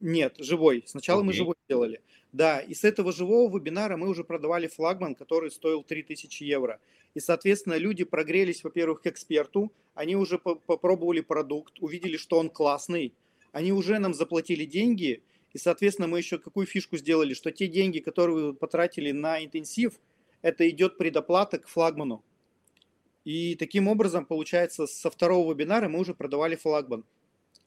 Нет, 0.00 0.36
живой. 0.38 0.84
Сначала 0.86 1.20
okay. 1.20 1.24
мы 1.24 1.32
живой 1.32 1.54
делали. 1.68 2.00
Да, 2.32 2.60
и 2.60 2.74
с 2.74 2.84
этого 2.84 3.12
живого 3.12 3.58
вебинара 3.58 3.96
мы 3.96 4.08
уже 4.08 4.24
продавали 4.24 4.66
флагман, 4.66 5.14
который 5.14 5.50
стоил 5.50 5.82
3000 5.82 6.42
евро. 6.44 6.80
И, 7.14 7.20
соответственно, 7.20 7.74
люди 7.74 8.04
прогрелись, 8.04 8.62
во-первых, 8.62 9.02
к 9.02 9.06
эксперту, 9.08 9.72
они 9.94 10.16
уже 10.16 10.38
попробовали 10.38 11.20
продукт, 11.20 11.74
увидели, 11.80 12.16
что 12.16 12.38
он 12.38 12.48
классный, 12.48 13.14
они 13.52 13.72
уже 13.72 13.98
нам 13.98 14.14
заплатили 14.14 14.64
деньги, 14.64 15.22
и, 15.52 15.58
соответственно, 15.58 16.06
мы 16.06 16.18
еще 16.18 16.38
какую 16.38 16.66
фишку 16.66 16.96
сделали, 16.96 17.34
что 17.34 17.50
те 17.50 17.66
деньги, 17.66 17.98
которые 17.98 18.46
вы 18.46 18.54
потратили 18.54 19.10
на 19.10 19.44
интенсив, 19.44 19.94
это 20.42 20.68
идет 20.70 20.96
предоплата 20.96 21.58
к 21.58 21.66
флагману. 21.66 22.24
И 23.30 23.54
таким 23.54 23.86
образом, 23.86 24.26
получается, 24.26 24.88
со 24.88 25.08
второго 25.08 25.52
вебинара 25.52 25.88
мы 25.88 26.00
уже 26.00 26.14
продавали 26.14 26.56
флагман. 26.56 27.04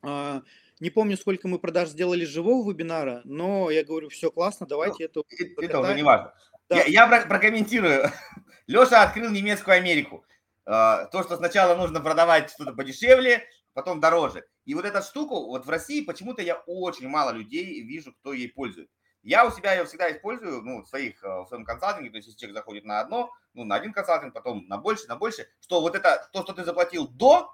А, 0.02 0.42
не 0.82 0.90
помню, 0.90 1.16
сколько 1.16 1.48
мы 1.48 1.58
продаж 1.58 1.88
сделали 1.88 2.26
живого 2.26 2.70
вебинара, 2.70 3.22
но 3.24 3.72
я 3.72 3.86
говорю, 3.86 4.10
все 4.10 4.30
классно, 4.30 4.66
давайте 4.66 5.10
ну, 5.16 5.24
это... 5.32 5.66
Это 5.66 5.80
уже 5.80 5.96
не 5.96 6.04
важно. 6.04 6.34
Да. 6.68 6.84
Я, 6.84 7.08
я 7.08 7.08
прокомментирую. 7.08 8.12
Леша 8.68 9.04
открыл 9.04 9.30
немецкую 9.30 9.78
Америку. 9.78 10.26
А, 10.66 11.06
то, 11.06 11.24
что 11.24 11.38
сначала 11.38 11.78
нужно 11.78 12.02
продавать 12.02 12.52
что-то 12.52 12.74
подешевле, 12.74 13.46
потом 13.74 14.02
дороже. 14.02 14.44
И 14.66 14.76
вот 14.76 14.84
эту 14.84 15.02
штуку, 15.02 15.46
вот 15.46 15.66
в 15.66 15.70
России 15.70 16.04
почему-то 16.04 16.42
я 16.42 16.56
очень 16.66 17.08
мало 17.08 17.32
людей 17.32 17.82
вижу, 17.84 18.12
кто 18.12 18.34
ей 18.34 18.50
пользуется. 18.50 18.94
Я 19.24 19.46
у 19.48 19.52
себя 19.52 19.74
ее 19.74 19.86
всегда 19.86 20.12
использую, 20.12 20.62
ну, 20.62 20.84
в, 20.84 20.88
своих, 20.88 21.24
э, 21.24 21.28
в 21.28 21.48
своем 21.48 21.64
консалтинге, 21.64 22.10
то 22.10 22.18
есть 22.18 22.28
если 22.28 22.40
человек 22.40 22.58
заходит 22.58 22.84
на 22.84 23.00
одно, 23.00 23.32
ну, 23.54 23.64
на 23.64 23.76
один 23.76 23.94
консалтинг, 23.94 24.34
потом 24.34 24.68
на 24.68 24.78
больше, 24.78 25.08
на 25.08 25.16
больше, 25.16 25.48
что 25.62 25.82
вот 25.82 25.96
это, 25.96 26.30
то, 26.34 26.44
что 26.44 26.52
ты 26.54 26.66
заплатил 26.66 27.08
до, 27.08 27.50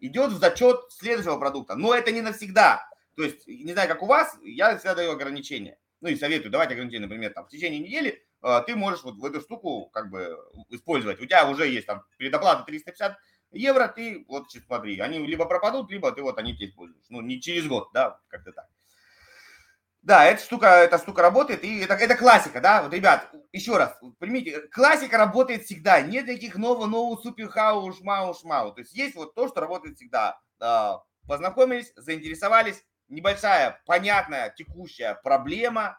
идет 0.00 0.32
в 0.32 0.38
зачет 0.38 0.80
следующего 0.90 1.38
продукта. 1.38 1.76
Но 1.76 1.94
это 1.94 2.12
не 2.12 2.20
навсегда. 2.20 2.86
То 3.16 3.22
есть, 3.22 3.46
не 3.46 3.72
знаю, 3.72 3.88
как 3.88 4.02
у 4.02 4.06
вас, 4.06 4.36
я 4.42 4.76
всегда 4.76 4.94
даю 4.94 5.12
ограничения. 5.12 5.78
Ну 6.00 6.08
и 6.10 6.16
советую 6.16 6.50
давать 6.50 6.70
ограничения, 6.70 7.06
например, 7.06 7.32
там, 7.32 7.46
в 7.46 7.48
течение 7.48 7.80
недели 7.80 8.22
э, 8.42 8.60
ты 8.66 8.76
можешь 8.76 9.02
вот 9.04 9.16
в 9.16 9.24
эту 9.24 9.40
штуку 9.40 9.86
как 9.86 10.10
бы 10.10 10.38
использовать. 10.68 11.20
У 11.20 11.24
тебя 11.24 11.48
уже 11.48 11.66
есть 11.66 11.86
там 11.86 12.02
предоплата 12.18 12.64
350 12.64 13.16
евро, 13.52 13.88
ты 13.88 14.26
вот 14.28 14.50
смотри, 14.50 14.98
они 15.00 15.26
либо 15.26 15.46
пропадут, 15.46 15.90
либо 15.90 16.12
ты 16.12 16.20
вот 16.20 16.36
они 16.36 16.54
тебе 16.54 16.68
используешь. 16.68 17.06
Ну, 17.08 17.22
не 17.22 17.40
через 17.40 17.66
год, 17.66 17.88
да, 17.94 18.20
как-то 18.28 18.52
так. 18.52 18.68
Да, 20.04 20.26
эта 20.26 20.42
штука, 20.42 20.66
эта 20.66 20.98
штука 20.98 21.22
работает, 21.22 21.64
и 21.64 21.80
это, 21.80 21.94
это 21.94 22.14
классика, 22.14 22.60
да, 22.60 22.82
вот, 22.82 22.92
ребят, 22.92 23.34
еще 23.52 23.78
раз, 23.78 23.98
поймите, 24.18 24.60
классика 24.70 25.16
работает 25.16 25.64
всегда, 25.64 26.02
нет 26.02 26.26
таких 26.26 26.56
нового, 26.56 26.84
нового 26.84 27.18
супер 27.18 27.48
хау, 27.48 27.90
шмау, 27.90 28.34
шмау, 28.34 28.74
то 28.74 28.82
есть 28.82 28.92
есть 28.92 29.14
вот 29.16 29.34
то, 29.34 29.48
что 29.48 29.62
работает 29.62 29.96
всегда. 29.96 30.38
Познакомились, 31.26 31.90
заинтересовались, 31.96 32.84
небольшая, 33.08 33.80
понятная, 33.86 34.54
текущая 34.54 35.14
проблема, 35.24 35.98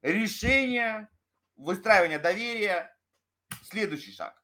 решение, 0.00 1.10
выстраивание 1.56 2.18
доверия, 2.18 2.96
следующий 3.70 4.12
шаг. 4.12 4.42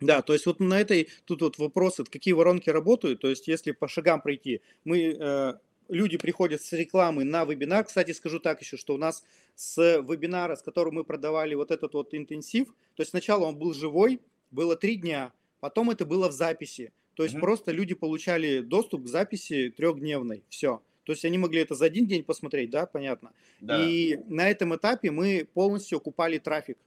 Да, 0.00 0.22
то 0.22 0.32
есть 0.32 0.46
вот 0.46 0.58
на 0.58 0.80
этой, 0.80 1.08
тут 1.24 1.42
вот 1.42 1.58
вопросы, 1.58 2.02
какие 2.02 2.34
воронки 2.34 2.68
работают, 2.68 3.20
то 3.20 3.28
есть 3.28 3.46
если 3.46 3.70
по 3.70 3.86
шагам 3.86 4.20
пройти, 4.20 4.60
мы 4.82 5.16
э, 5.16 5.54
люди 5.88 6.16
приходят 6.18 6.62
с 6.62 6.72
рекламы 6.72 7.24
на 7.24 7.44
вебинар. 7.44 7.84
Кстати, 7.84 8.12
скажу 8.12 8.40
так 8.40 8.60
еще, 8.60 8.76
что 8.76 8.94
у 8.94 8.98
нас 8.98 9.22
с 9.54 10.00
вебинара, 10.00 10.56
с 10.56 10.62
которым 10.62 10.94
мы 10.94 11.04
продавали 11.04 11.54
вот 11.54 11.70
этот 11.70 11.94
вот 11.94 12.14
интенсив, 12.14 12.68
то 12.94 13.02
есть 13.02 13.10
сначала 13.10 13.44
он 13.44 13.56
был 13.56 13.74
живой, 13.74 14.20
было 14.50 14.76
три 14.76 14.96
дня, 14.96 15.32
потом 15.60 15.90
это 15.90 16.04
было 16.06 16.28
в 16.28 16.32
записи. 16.32 16.92
То 17.14 17.24
есть 17.24 17.34
mm-hmm. 17.34 17.40
просто 17.40 17.72
люди 17.72 17.94
получали 17.94 18.60
доступ 18.60 19.04
к 19.04 19.06
записи 19.08 19.72
трехдневной, 19.76 20.44
все. 20.48 20.80
То 21.04 21.12
есть 21.12 21.24
они 21.24 21.36
могли 21.36 21.60
это 21.60 21.74
за 21.74 21.86
один 21.86 22.06
день 22.06 22.22
посмотреть, 22.22 22.70
да, 22.70 22.86
понятно. 22.86 23.32
Да. 23.60 23.84
И 23.84 24.18
на 24.28 24.48
этом 24.48 24.74
этапе 24.76 25.10
мы 25.10 25.46
полностью 25.52 25.98
окупали 25.98 26.38
трафик. 26.38 26.78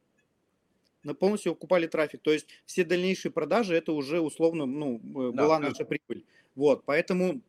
Мы 1.03 1.13
полностью 1.13 1.51
окупали 1.51 1.85
трафик. 1.85 2.21
То 2.21 2.31
есть 2.31 2.47
все 2.65 2.83
дальнейшие 2.83 3.31
продажи 3.31 3.75
это 3.75 3.91
уже 3.91 4.21
условно, 4.21 4.65
ну, 4.65 4.97
э, 4.97 5.31
да, 5.31 5.43
была 5.43 5.59
наша 5.59 5.85
прибыль. 5.85 6.23
Вот, 6.55 6.83
поэтому 6.85 7.41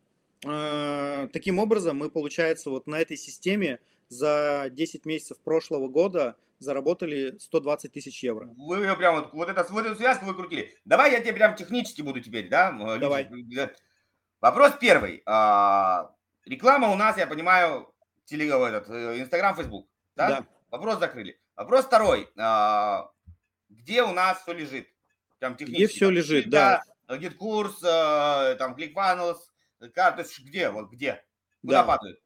таким 0.42 1.58
образом, 1.58 1.98
мы, 1.98 2.10
получается, 2.10 2.70
вот 2.70 2.86
на 2.86 2.96
этой 2.96 3.16
системе 3.16 3.80
за 4.08 4.68
10 4.70 5.06
месяцев 5.06 5.38
прошлого 5.40 5.88
года 5.88 6.36
заработали 6.58 7.36
120 7.38 7.92
тысяч 7.92 8.22
евро. 8.22 8.48
Вы 8.56 8.78
ее 8.78 8.96
прям 8.96 9.16
вот, 9.16 9.32
вот, 9.32 9.48
это, 9.48 9.66
вот 9.70 9.84
эту 9.84 9.96
связку 9.96 10.26
вы 10.26 10.34
крутили. 10.34 10.74
Давай 10.84 11.12
я 11.12 11.20
тебе 11.20 11.34
прям 11.34 11.54
технически 11.54 12.02
буду 12.02 12.20
теперь, 12.20 12.48
да? 12.48 12.72
Давай. 12.98 13.28
Вопрос 14.40 14.72
первый. 14.80 15.22
А, 15.26 16.10
реклама 16.44 16.88
у 16.88 16.96
нас, 16.96 17.16
я 17.16 17.26
понимаю, 17.26 17.92
теле, 18.26 18.46
этот, 18.48 18.88
э, 18.90 19.20
Инстаграм, 19.20 19.56
Фейсбук. 19.56 19.88
Да? 20.14 20.28
да. 20.28 20.46
Вопрос 20.70 20.98
закрыли. 20.98 21.40
Вопрос 21.56 21.86
второй. 21.86 22.28
А, 22.38 23.10
где 23.68 24.02
у 24.02 24.12
нас 24.12 24.42
все 24.42 24.52
лежит? 24.52 24.88
Там 25.38 25.56
технически. 25.56 25.84
Где 25.84 25.94
все 25.94 26.10
лежит, 26.10 26.50
да. 26.50 26.82
Где 27.08 27.30
курс, 27.30 27.82
э, 27.82 28.56
там, 28.58 28.74
ClickFunnels, 28.74 29.38
то 29.78 30.18
есть 30.18 30.40
где, 30.40 30.70
вот 30.70 30.90
где? 30.90 31.24
Куда 31.60 31.82
да. 31.82 31.86
падает? 31.86 32.20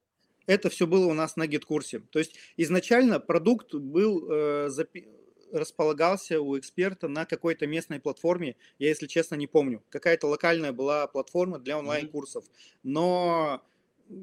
Это 0.47 0.69
все 0.69 0.87
было 0.87 1.07
у 1.07 1.15
нас 1.15 1.37
на 1.37 1.47
гид-курсе. 1.47 2.01
То 2.01 2.19
есть 2.19 2.35
изначально 2.57 3.21
продукт 3.21 3.75
был 3.75 4.29
э, 4.31 4.69
запи- 4.69 5.07
располагался 5.53 6.41
у 6.41 6.59
эксперта 6.59 7.09
на 7.09 7.25
какой-то 7.27 7.67
местной 7.67 8.01
платформе. 8.01 8.57
Я, 8.79 8.89
если 8.89 9.07
честно, 9.07 9.35
не 9.37 9.47
помню. 9.47 9.85
Какая-то 9.91 10.27
локальная 10.27 10.73
была 10.73 11.07
платформа 11.07 11.59
для 11.59 11.79
онлайн-курсов. 11.79 12.45
Но 12.83 13.63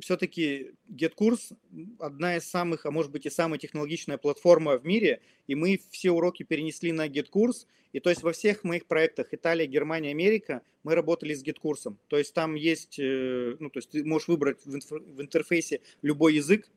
все-таки 0.01 0.73
GetCourse 0.89 1.55
одна 1.99 2.37
из 2.37 2.49
самых, 2.49 2.85
а 2.85 2.91
может 2.91 3.11
быть 3.11 3.25
и 3.25 3.29
самая 3.29 3.59
технологичная 3.59 4.17
платформа 4.17 4.77
в 4.77 4.85
мире, 4.85 5.21
и 5.47 5.55
мы 5.55 5.79
все 5.91 6.11
уроки 6.11 6.43
перенесли 6.43 6.91
на 6.91 7.07
GetCourse, 7.07 7.67
и 7.93 7.99
то 7.99 8.09
есть 8.09 8.21
во 8.21 8.31
всех 8.31 8.63
моих 8.63 8.85
проектах 8.85 9.27
Италия, 9.31 9.65
Германия, 9.65 10.11
Америка 10.11 10.61
мы 10.83 10.95
работали 10.95 11.33
с 11.33 11.43
GetCourse. 11.43 11.95
То 12.07 12.17
есть 12.17 12.33
там 12.33 12.55
есть, 12.55 12.99
э, 12.99 13.55
ну 13.59 13.69
то 13.69 13.79
есть 13.79 13.89
ты 13.89 14.03
можешь 14.03 14.27
выбрать 14.27 14.65
в 14.65 15.21
интерфейсе 15.21 15.81
любой 16.01 16.35
язык, 16.35 16.69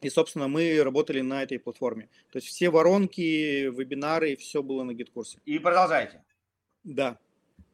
и, 0.00 0.10
собственно, 0.10 0.46
мы 0.46 0.80
работали 0.82 1.20
на 1.22 1.42
этой 1.42 1.58
платформе. 1.58 2.08
То 2.30 2.38
есть 2.38 2.46
все 2.46 2.70
воронки, 2.70 3.64
вебинары, 3.68 4.36
все 4.36 4.62
было 4.62 4.84
на 4.84 4.92
GitKурсе. 4.92 5.38
И 5.44 5.58
продолжайте. 5.58 6.22
Да. 6.84 7.18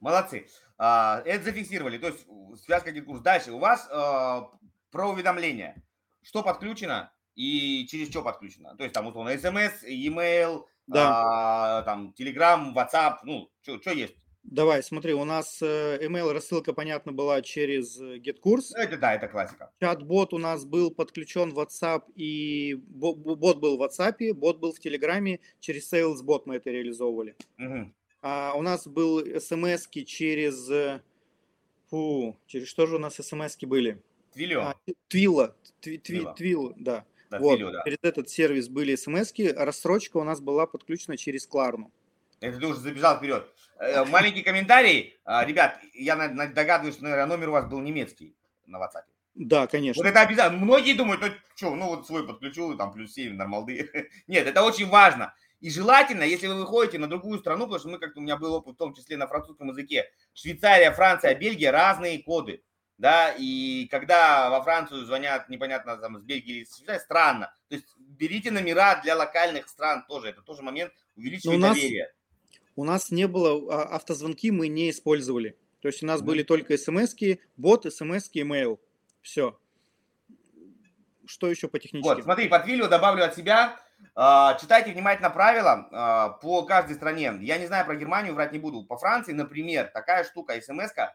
Молодцы. 0.01 0.47
А, 0.79 1.23
это 1.25 1.45
зафиксировали. 1.45 1.99
То 1.99 2.09
есть 2.09 2.27
связка 2.65 2.91
GitKurs. 2.91 3.21
Дальше. 3.21 3.53
У 3.53 3.59
вас 3.59 3.89
а, 3.91 4.51
про 4.91 5.09
уведомления. 5.09 5.83
Что 6.23 6.43
подключено 6.43 7.13
и 7.35 7.87
через 7.91 8.09
что 8.09 8.23
подключено? 8.23 8.77
То 8.77 8.85
есть 8.85 8.95
там 8.95 9.07
условно 9.07 9.37
смс, 9.37 9.83
e-mail, 9.85 10.65
да. 10.87 11.79
а, 11.79 11.83
там 11.83 12.15
Telegram, 12.19 12.73
WhatsApp, 12.75 13.19
ну, 13.25 13.51
что 13.63 13.91
есть? 13.91 14.15
Давай, 14.45 14.83
смотри, 14.83 15.15
у 15.15 15.25
нас 15.25 15.63
э, 15.63 15.99
email 16.03 16.31
рассылка, 16.33 16.75
понятно, 16.75 17.13
была 17.13 17.41
через 17.41 17.99
э, 17.99 18.19
GetCourse. 18.19 18.77
Это 18.77 18.99
да, 18.99 19.15
это 19.15 19.27
классика. 19.27 19.73
Чат-бот 19.81 20.35
у 20.35 20.39
нас 20.39 20.67
был 20.67 20.91
подключен 20.91 21.51
в 21.51 21.59
WhatsApp, 21.59 22.03
и 22.15 22.75
бот 22.75 23.59
был 23.59 23.79
в 23.79 23.83
WhatsApp, 23.83 24.35
бот 24.35 24.59
был 24.59 24.75
в 24.75 24.81
Телеграме, 24.81 25.41
через 25.61 25.91
SalesBot 25.91 26.43
мы 26.45 26.57
это 26.57 26.71
реализовывали. 26.71 27.37
Угу. 27.59 27.95
А 28.27 28.55
у 28.55 28.63
нас 28.63 28.87
был 28.87 29.23
смс 29.39 29.87
через... 30.07 30.71
Э, 30.71 31.03
фу, 31.91 32.35
через 32.47 32.69
что 32.69 32.87
же 32.87 32.97
у 32.97 32.99
нас 32.99 33.17
смс 33.17 33.59
были? 33.61 34.01
Твилио. 34.33 34.61
А, 34.63 34.77
Твила. 35.09 35.55
Тви, 35.83 35.99
тви, 35.99 36.27
Твил, 36.35 36.73
да. 36.75 37.05
да 37.29 37.39
вот, 37.39 37.57
Твилио, 37.57 37.71
да. 37.71 37.83
Через 37.85 37.99
этот 38.01 38.31
сервис 38.31 38.71
были 38.71 38.97
смс 38.97 39.31
а 39.39 39.65
рассрочка 39.67 40.17
у 40.17 40.25
нас 40.25 40.41
была 40.41 40.67
подключена 40.67 41.19
через 41.19 41.47
Кларну. 41.47 41.93
Это 42.41 42.59
ты 42.59 42.67
уже 42.67 42.81
забежал 42.81 43.19
вперед. 43.19 43.47
Э, 43.79 44.07
маленький 44.07 44.43
комментарий. 44.43 45.19
А, 45.27 45.45
ребят, 45.45 45.79
я 45.93 46.17
догадываюсь, 46.17 46.95
что, 46.95 47.05
наверное, 47.05 47.27
номер 47.27 47.51
у 47.51 47.53
вас 47.53 47.67
был 47.67 47.81
немецкий 47.81 48.35
на 48.67 48.79
WhatsApp. 48.79 49.05
Да, 49.35 49.67
конечно. 49.67 50.03
Вот 50.03 50.09
это 50.09 50.23
обязательно. 50.23 50.65
Многие 50.65 50.95
думают, 50.95 51.21
ну 51.21 51.29
что, 51.57 51.75
ну 51.75 51.89
вот 51.89 52.07
свой 52.07 52.27
подключу, 52.27 52.75
там 52.75 52.91
плюс 52.91 53.13
7, 53.13 53.35
нормалды. 53.35 54.11
Нет, 54.29 54.47
это 54.47 54.63
очень 54.63 54.89
важно. 54.89 55.35
И 55.65 55.71
желательно, 55.71 56.25
если 56.25 56.47
вы 56.47 56.57
выходите 56.57 56.99
на 56.99 57.07
другую 57.07 57.39
страну, 57.39 57.65
потому 57.65 57.79
что 57.79 57.89
мы, 57.89 57.99
как-то 57.99 58.21
у 58.21 58.23
меня 58.23 58.37
был 58.37 58.53
опыт, 58.53 58.75
в 58.75 58.79
том 58.79 58.95
числе 58.95 59.17
на 59.17 59.27
французском 59.27 59.69
языке, 59.69 60.11
Швейцария, 60.35 60.93
Франция, 60.93 61.35
Бельгия, 61.35 61.71
разные 61.71 62.23
коды 62.23 62.63
да, 62.99 63.35
и 63.37 63.87
когда 63.91 64.51
во 64.51 64.63
Францию 64.63 65.05
звонят 65.05 65.49
непонятно 65.49 65.97
там 65.97 66.19
с 66.19 66.23
Бельгии 66.23 66.59
или 66.59 66.65
с 66.65 66.77
Швейцарии, 66.77 67.01
странно. 67.01 67.55
То 67.69 67.77
есть 67.77 67.87
берите 67.99 68.51
номера 68.51 69.01
для 69.03 69.17
локальных 69.17 69.69
стран 69.69 70.05
тоже, 70.07 70.29
это 70.29 70.43
тоже 70.43 70.63
момент 70.63 70.93
увеличивает 71.17 71.59
у 71.59 71.63
доверие. 71.63 72.13
У 72.77 72.85
нас 72.85 73.11
не 73.11 73.27
было, 73.27 73.73
а, 73.73 73.97
автозвонки 73.97 74.51
мы 74.51 74.69
не 74.69 74.91
использовали. 74.91 75.57
То 75.81 75.89
есть 75.89 76.03
у 76.03 76.07
нас 76.07 76.21
mm 76.21 76.25
были 76.25 76.43
только 76.43 76.77
смс-ки, 76.77 77.41
бот, 77.57 77.85
смс-ки, 77.93 78.39
email. 78.39 78.79
Все. 79.23 79.59
Что 81.27 81.51
еще 81.51 81.69
по 81.69 81.79
технически? 81.79 82.15
Вот, 82.15 82.23
смотри, 82.23 82.49
под 82.49 82.67
видео 82.67 82.87
добавлю 82.87 83.25
от 83.25 83.35
себя. 83.35 83.81
А, 84.15 84.55
читайте 84.55 84.93
внимательно 84.93 85.31
правила 85.31 85.89
а, 85.91 86.29
по 86.31 86.65
каждой 86.65 86.95
стране. 86.97 87.33
Я 87.41 87.59
не 87.59 87.67
знаю 87.67 87.87
про 87.87 87.97
Германию, 87.97 88.35
врать 88.35 88.53
не 88.53 88.59
буду. 88.59 88.85
По 88.85 88.97
Франции, 88.97 89.33
например, 89.33 89.91
такая 89.93 90.25
штука, 90.25 90.61
смс-ка, 90.61 91.15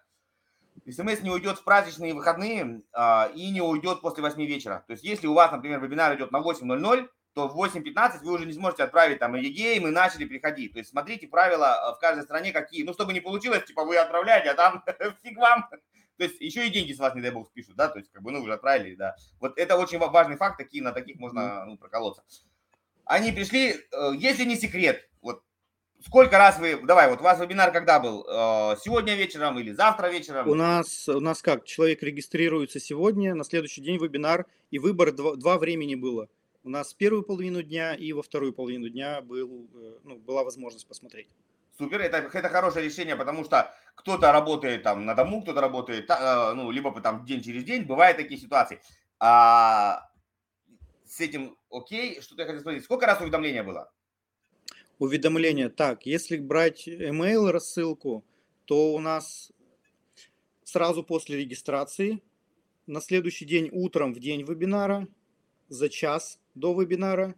СМС 0.88 1.22
не 1.22 1.30
уйдет 1.30 1.60
в 1.60 1.64
праздничные 1.64 2.14
выходные 2.14 2.82
а, 2.94 3.32
и 3.34 3.52
не 3.52 3.62
уйдет 3.62 4.02
после 4.02 4.24
8 4.24 4.40
вечера. 4.46 4.84
То 4.88 4.94
есть, 4.94 5.04
если 5.04 5.28
у 5.28 5.34
вас, 5.34 5.52
например, 5.52 5.80
вебинар 5.80 6.16
идет 6.16 6.32
на 6.32 6.38
8.00, 6.38 7.08
то 7.34 7.48
в 7.48 7.64
8.15 7.64 8.24
вы 8.24 8.34
уже 8.34 8.46
не 8.46 8.54
сможете 8.54 8.84
отправить 8.84 9.20
там 9.20 9.36
ЕГЭ, 9.36 9.80
мы 9.82 9.92
начали 9.92 10.26
приходить. 10.26 10.74
То 10.74 10.80
есть, 10.80 10.90
смотрите 10.90 11.28
правила 11.28 11.96
в 11.96 12.00
каждой 12.00 12.24
стране 12.24 12.52
какие. 12.52 12.84
Ну, 12.84 12.94
чтобы 12.94 13.14
не 13.14 13.20
получилось, 13.20 13.66
типа, 13.66 13.86
вы 13.86 13.98
отправляете, 13.98 14.50
а 14.50 14.56
там 14.56 14.84
фиг 15.24 15.38
вам. 15.38 15.70
То 16.18 16.26
есть, 16.26 16.42
еще 16.42 16.68
и 16.68 16.70
деньги 16.70 16.92
с 16.92 17.00
вас, 17.00 17.16
не 17.16 17.22
дай 17.22 17.32
бог, 17.32 17.48
спишут, 17.48 17.76
да, 17.76 17.88
то 17.88 17.98
есть, 17.98 18.12
как 18.12 18.22
бы, 18.22 18.32
ну, 18.32 18.42
вы 18.42 18.48
же 18.48 18.54
отправили, 18.54 18.96
да. 18.96 19.16
Вот 19.40 19.58
это 19.58 19.78
очень 19.78 20.00
важный 20.00 20.36
факт, 20.36 20.58
такие, 20.58 20.84
на 20.84 20.92
таких 20.92 21.18
можно 21.18 21.66
ну, 21.66 21.78
проколоться. 21.78 22.24
Они 23.10 23.32
пришли, 23.32 23.72
э, 23.72 24.12
если 24.18 24.46
не 24.46 24.56
секрет, 24.56 25.10
вот 25.22 25.42
Сколько 26.06 26.38
раз 26.38 26.60
вы, 26.60 26.80
давай, 26.86 27.10
вот 27.10 27.20
у 27.20 27.24
вас 27.24 27.40
вебинар 27.42 27.74
когда 27.74 28.00
был? 28.00 28.24
Э, 28.24 28.76
сегодня 28.82 29.16
вечером 29.16 29.60
или 29.60 29.72
завтра 29.72 30.08
вечером? 30.08 30.48
У 30.48 30.54
нас, 30.54 31.10
у 31.10 31.20
нас 31.20 31.42
как, 31.42 31.66
человек 31.66 32.04
регистрируется 32.04 32.80
сегодня, 32.80 33.34
на 33.34 33.44
следующий 33.44 33.82
день 33.82 33.98
вебинар, 33.98 34.46
и 34.70 34.78
выбор 34.78 35.12
два, 35.12 35.36
два 35.36 35.58
времени 35.58 35.96
было. 35.96 36.30
У 36.64 36.70
нас 36.70 36.94
первую 36.94 37.24
половину 37.24 37.64
дня 37.64 37.96
и 37.96 38.14
во 38.14 38.22
вторую 38.22 38.54
половину 38.54 38.90
дня 38.90 39.22
был, 39.22 39.68
э, 39.74 39.98
ну, 40.04 40.18
была 40.18 40.44
возможность 40.44 40.88
посмотреть. 40.88 41.28
Супер, 41.80 42.02
это, 42.02 42.18
это 42.18 42.50
хорошее 42.50 42.86
решение, 42.86 43.16
потому 43.16 43.44
что 43.44 43.74
кто-то 43.96 44.32
работает 44.32 44.84
там 44.84 45.06
на 45.06 45.16
дому, 45.16 45.42
кто-то 45.42 45.62
работает, 45.62 46.08
ну, 46.10 46.70
либо 46.70 46.92
там 47.02 47.26
день 47.26 47.42
через 47.42 47.64
день, 47.64 47.84
бывают 47.84 48.18
такие 48.18 48.40
ситуации. 48.40 48.80
А, 49.20 50.09
с 51.10 51.20
этим 51.20 51.58
окей, 51.70 52.22
что-то 52.22 52.44
я 52.44 52.48
хотел 52.48 52.62
спросить, 52.62 52.84
сколько 52.84 53.06
раз 53.06 53.22
уведомления 53.22 53.64
было? 53.64 53.92
уведомления. 55.00 55.70
Так, 55.70 56.06
если 56.06 56.38
брать 56.38 56.88
email 56.88 57.50
рассылку, 57.52 58.24
то 58.66 58.94
у 58.94 59.00
нас 59.00 59.52
сразу 60.64 61.04
после 61.04 61.38
регистрации, 61.38 62.22
на 62.86 63.02
следующий 63.02 63.46
день 63.46 63.70
утром 63.72 64.14
в 64.14 64.20
день 64.20 64.44
вебинара, 64.44 65.08
за 65.70 65.90
час 65.90 66.40
до 66.54 66.80
вебинара, 66.80 67.36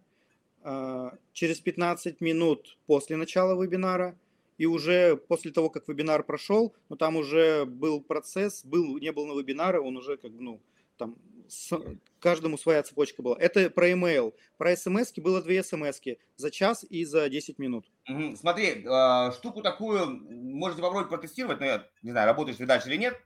а, 0.63 1.17
через 1.33 1.59
15 1.59 2.19
минут 2.19 2.77
после 2.87 3.15
начала 3.15 3.61
вебинара, 3.61 4.17
и 4.57 4.65
уже 4.65 5.15
после 5.15 5.51
того, 5.51 5.69
как 5.69 5.87
вебинар 5.87 6.23
прошел, 6.23 6.73
ну, 6.89 6.95
там 6.95 7.15
уже 7.15 7.65
был 7.65 8.01
процесс, 8.01 8.63
был, 8.63 8.97
не 8.97 9.11
был 9.11 9.25
на 9.25 9.37
вебинаре, 9.37 9.79
он 9.79 9.97
уже 9.97 10.17
как 10.17 10.31
бы, 10.31 10.41
ну, 10.41 10.61
там 10.97 11.15
с, 11.51 11.77
каждому 12.19 12.57
своя 12.57 12.81
цепочка 12.81 13.21
была. 13.21 13.35
Это 13.37 13.69
про 13.69 13.91
email. 13.91 14.33
Про 14.57 14.75
смс 14.75 15.11
было 15.17 15.41
две 15.41 15.63
смс 15.63 15.99
за 16.37 16.49
час 16.51 16.85
и 16.89 17.03
за 17.03 17.29
10 17.29 17.59
минут. 17.59 17.85
Угу. 18.07 18.37
Смотри, 18.37 18.85
э, 18.85 19.31
штуку 19.33 19.61
такую 19.61 20.21
можете 20.29 20.81
попробовать 20.81 21.09
протестировать, 21.09 21.59
но 21.59 21.65
я 21.65 21.87
не 22.01 22.11
знаю, 22.11 22.27
работаешь 22.27 22.57
ты 22.57 22.65
дальше 22.65 22.89
или 22.89 22.97
нет. 22.97 23.21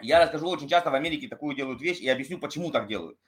Я 0.00 0.22
расскажу, 0.22 0.48
очень 0.48 0.68
часто 0.68 0.90
в 0.90 0.94
Америке 0.94 1.28
такую 1.28 1.56
делают 1.56 1.82
вещь 1.82 2.00
и 2.00 2.08
объясню, 2.08 2.38
почему 2.38 2.70
так 2.70 2.86
делают. 2.86 3.18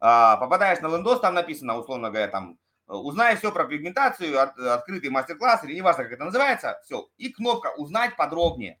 Э, 0.00 0.38
попадаешь 0.38 0.80
на 0.80 0.88
лендос, 0.88 1.20
там 1.20 1.34
написано, 1.34 1.76
условно 1.76 2.10
говоря, 2.10 2.28
там, 2.28 2.58
узнай 2.86 3.36
все 3.36 3.50
про 3.50 3.64
пигментацию, 3.64 4.40
от, 4.40 4.56
открытый 4.58 5.10
мастер-класс, 5.10 5.64
или 5.64 5.74
неважно, 5.74 6.04
как 6.04 6.12
это 6.12 6.24
называется, 6.24 6.80
все. 6.84 7.08
И 7.16 7.30
кнопка 7.30 7.72
«Узнать 7.76 8.16
подробнее». 8.16 8.78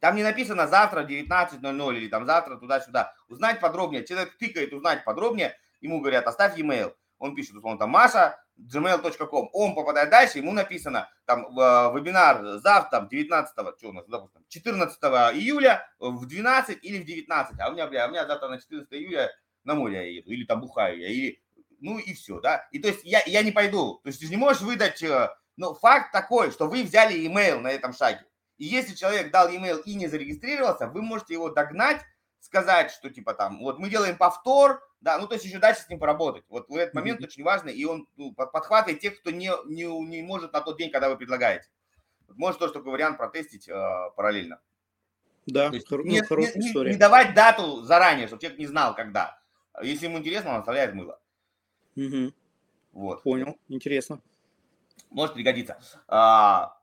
Там 0.00 0.16
не 0.16 0.22
написано 0.22 0.66
завтра 0.66 1.04
19.00 1.04 1.96
или 1.96 2.08
там 2.08 2.26
завтра 2.26 2.56
туда-сюда. 2.56 3.14
Узнать 3.28 3.60
подробнее. 3.60 4.04
Человек 4.04 4.36
тыкает 4.38 4.72
узнать 4.72 5.04
подробнее, 5.04 5.56
ему 5.80 6.00
говорят, 6.00 6.26
оставь 6.26 6.56
e-maил. 6.56 6.94
Он 7.18 7.34
пишет, 7.34 7.56
условно, 7.56 7.78
там, 7.78 7.90
Маша, 7.90 8.38
gmail.com. 8.58 9.50
Он 9.52 9.74
попадает 9.74 10.10
дальше, 10.10 10.38
ему 10.38 10.52
написано, 10.52 11.08
там, 11.24 11.46
э, 11.46 11.92
вебинар 11.94 12.58
завтра, 12.58 13.00
там, 13.00 13.08
19, 13.08 13.78
что 13.78 13.88
у 13.88 13.92
нас, 13.92 14.04
допустим, 14.06 14.44
14 14.48 14.98
июля 15.34 15.88
в 15.98 16.26
12 16.26 16.78
или 16.82 17.00
в 17.00 17.04
19. 17.04 17.58
А 17.58 17.68
у 17.68 17.72
меня, 17.72 17.86
бля, 17.86 18.06
у 18.06 18.10
меня 18.10 18.26
завтра 18.26 18.48
на 18.48 18.60
14 18.60 18.92
июля 18.92 19.30
на 19.64 19.74
море 19.74 19.96
я 19.96 20.18
еду, 20.18 20.30
или 20.30 20.44
там 20.44 20.60
бухаю 20.60 20.98
я, 20.98 21.08
или, 21.08 21.42
ну 21.80 21.98
и 21.98 22.14
все, 22.14 22.40
да. 22.40 22.68
И 22.72 22.78
то 22.78 22.88
есть 22.88 23.00
я, 23.04 23.22
я 23.26 23.42
не 23.42 23.52
пойду. 23.52 24.00
То 24.02 24.08
есть 24.08 24.20
ты 24.20 24.26
же 24.26 24.30
не 24.30 24.36
можешь 24.36 24.62
выдать, 24.62 25.02
э, 25.02 25.30
ну, 25.56 25.74
факт 25.74 26.12
такой, 26.12 26.50
что 26.52 26.68
вы 26.68 26.84
взяли 26.84 27.26
email 27.26 27.58
на 27.60 27.68
этом 27.68 27.92
шаге. 27.92 28.24
И 28.58 28.64
если 28.64 28.94
человек 28.94 29.30
дал 29.30 29.48
e-mail 29.48 29.82
и 29.82 29.94
не 29.94 30.08
зарегистрировался, 30.08 30.88
вы 30.88 31.02
можете 31.02 31.34
его 31.34 31.48
догнать, 31.50 32.02
сказать, 32.40 32.90
что 32.90 33.08
типа 33.08 33.34
там, 33.34 33.60
вот 33.60 33.78
мы 33.78 33.88
делаем 33.88 34.16
повтор, 34.16 34.82
да, 35.00 35.18
ну 35.18 35.26
то 35.26 35.34
есть 35.34 35.44
еще 35.44 35.58
дальше 35.58 35.82
с 35.82 35.88
ним 35.88 35.98
поработать. 35.98 36.44
Вот 36.48 36.68
в 36.68 36.74
этот 36.74 36.94
момент 36.94 37.20
mm-hmm. 37.20 37.24
очень 37.24 37.44
важно, 37.44 37.68
и 37.70 37.84
он 37.84 38.08
ну, 38.16 38.32
подхватывает 38.32 39.00
тех, 39.00 39.20
кто 39.20 39.30
не, 39.30 39.52
не, 39.66 39.84
не 39.84 40.22
может 40.22 40.52
на 40.52 40.60
тот 40.60 40.76
день, 40.76 40.90
когда 40.90 41.08
вы 41.08 41.16
предлагаете. 41.16 41.68
Может 42.28 42.58
тоже 42.58 42.72
такой 42.72 42.92
вариант 42.92 43.16
протестить 43.16 43.68
э, 43.68 43.72
параллельно. 44.16 44.60
Да, 45.46 45.68
есть, 45.68 45.88
хор- 45.88 46.04
не, 46.04 46.20
ну, 46.28 46.36
не, 46.38 46.46
не, 46.56 46.90
не 46.90 46.96
давать 46.96 47.34
дату 47.34 47.82
заранее, 47.82 48.26
чтобы 48.26 48.42
человек 48.42 48.58
не 48.58 48.66
знал, 48.66 48.94
когда. 48.94 49.40
Если 49.82 50.06
ему 50.06 50.18
интересно, 50.18 50.50
он 50.50 50.56
оставляет 50.56 50.94
мыло. 50.94 51.20
Угу. 51.96 52.32
Вот. 52.92 53.22
Понял, 53.22 53.58
интересно. 53.68 54.20
Может 55.10 55.34
пригодиться. 55.34 55.78
А, 56.06 56.77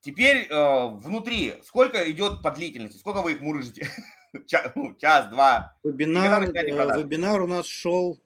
Теперь 0.00 0.46
э, 0.48 0.86
внутри 0.88 1.54
сколько 1.64 2.10
идет 2.10 2.42
по 2.42 2.50
длительности? 2.50 2.98
Сколько 2.98 3.20
вы 3.20 3.32
их 3.32 3.40
мурыжите? 3.40 3.88
час, 4.46 4.72
ну, 4.74 4.94
час, 4.94 5.28
два. 5.30 5.76
Вебинар, 5.82 6.44
э, 6.44 6.98
вебинар 7.02 7.42
у 7.42 7.46
нас 7.46 7.66
шел 7.66 8.20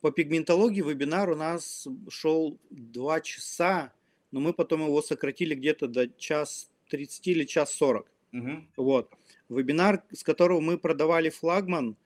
по 0.00 0.10
пигментологии. 0.10 0.80
Вебинар 0.80 1.30
у 1.30 1.36
нас 1.36 1.86
шел 2.08 2.58
два 2.70 3.20
часа, 3.20 3.92
но 4.30 4.40
мы 4.40 4.54
потом 4.54 4.82
его 4.82 5.02
сократили 5.02 5.54
где-то 5.54 5.86
до 5.86 6.08
час 6.08 6.70
30 6.88 7.26
или 7.28 7.44
час 7.44 7.72
40. 7.72 8.10
Угу. 8.32 8.64
Вот. 8.78 9.12
Вебинар, 9.50 10.02
с 10.12 10.22
которого 10.22 10.60
мы 10.60 10.78
продавали 10.78 11.28
флагман, 11.28 11.96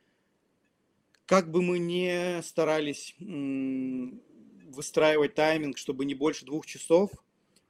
как 1.26 1.50
бы 1.50 1.62
мы 1.62 1.78
не 1.78 2.42
старались 2.42 3.14
выстраивать 4.66 5.34
тайминг, 5.34 5.78
чтобы 5.78 6.04
не 6.04 6.14
больше 6.14 6.44
двух 6.44 6.66
часов– 6.66 7.12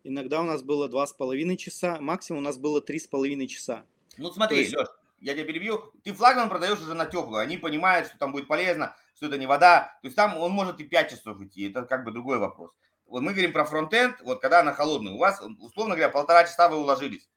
Иногда 0.04 0.40
у 0.40 0.44
нас 0.44 0.62
было 0.62 0.88
два 0.88 1.06
с 1.06 1.12
половиной 1.12 1.56
часа, 1.56 1.98
максимум 2.00 2.40
у 2.40 2.44
нас 2.44 2.56
было 2.56 2.80
три 2.80 2.98
с 2.98 3.06
половиной 3.06 3.46
часа. 3.46 3.84
Ну 4.16 4.30
смотри, 4.30 4.58
есть... 4.58 4.74
Леш, 4.76 4.88
я 5.20 5.34
тебя 5.34 5.44
перебью. 5.44 5.92
Ты 6.04 6.12
флагман 6.12 6.48
продаешь 6.48 6.80
уже 6.80 6.94
на 6.94 7.06
теплую. 7.06 7.40
Они 7.40 7.58
понимают, 7.58 8.08
что 8.08 8.18
там 8.18 8.32
будет 8.32 8.46
полезно, 8.46 8.96
что 9.14 9.26
это 9.26 9.38
не 9.38 9.46
вода. 9.46 9.98
То 10.02 10.06
есть 10.06 10.16
там 10.16 10.36
он 10.38 10.52
может 10.52 10.80
и 10.80 10.84
5 10.84 11.10
часов 11.10 11.40
идти. 11.40 11.68
Это 11.68 11.82
как 11.82 12.04
бы 12.04 12.12
другой 12.12 12.38
вопрос. 12.38 12.70
Вот 13.06 13.22
мы 13.22 13.32
говорим 13.32 13.52
про 13.52 13.64
фронтенд, 13.64 14.20
вот 14.22 14.40
когда 14.40 14.62
на 14.62 14.72
холодную. 14.74 15.16
У 15.16 15.18
вас, 15.18 15.42
условно 15.60 15.94
говоря, 15.94 16.10
полтора 16.10 16.44
часа 16.44 16.68
вы 16.68 16.76
уложились. 16.76 17.28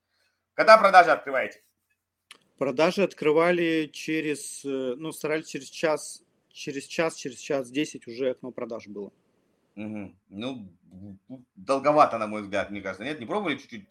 Когда 0.53 0.78
продажи 0.78 1.12
открываете? 1.12 1.64
Продажи 2.57 3.03
открывали 3.03 3.89
через, 3.91 4.64
э, 4.66 4.95
ну, 4.97 5.12
старались 5.12 5.47
через 5.47 5.70
час, 5.70 6.22
через 6.49 6.86
час, 6.86 7.16
через 7.16 7.38
час 7.38 7.72
десять 7.72 8.05
уже 8.05 8.32
окно 8.32 8.51
продаж 8.51 8.88
было. 8.88 9.12
Угу. 9.76 10.15
Ну, 10.30 10.69
долговато, 11.55 12.17
на 12.17 12.28
мой 12.28 12.41
взгляд, 12.41 12.72
мне 12.72 12.82
кажется. 12.82 13.03
Нет, 13.03 13.19
не 13.19 13.26
пробовали 13.26 13.57
чуть-чуть? 13.57 13.88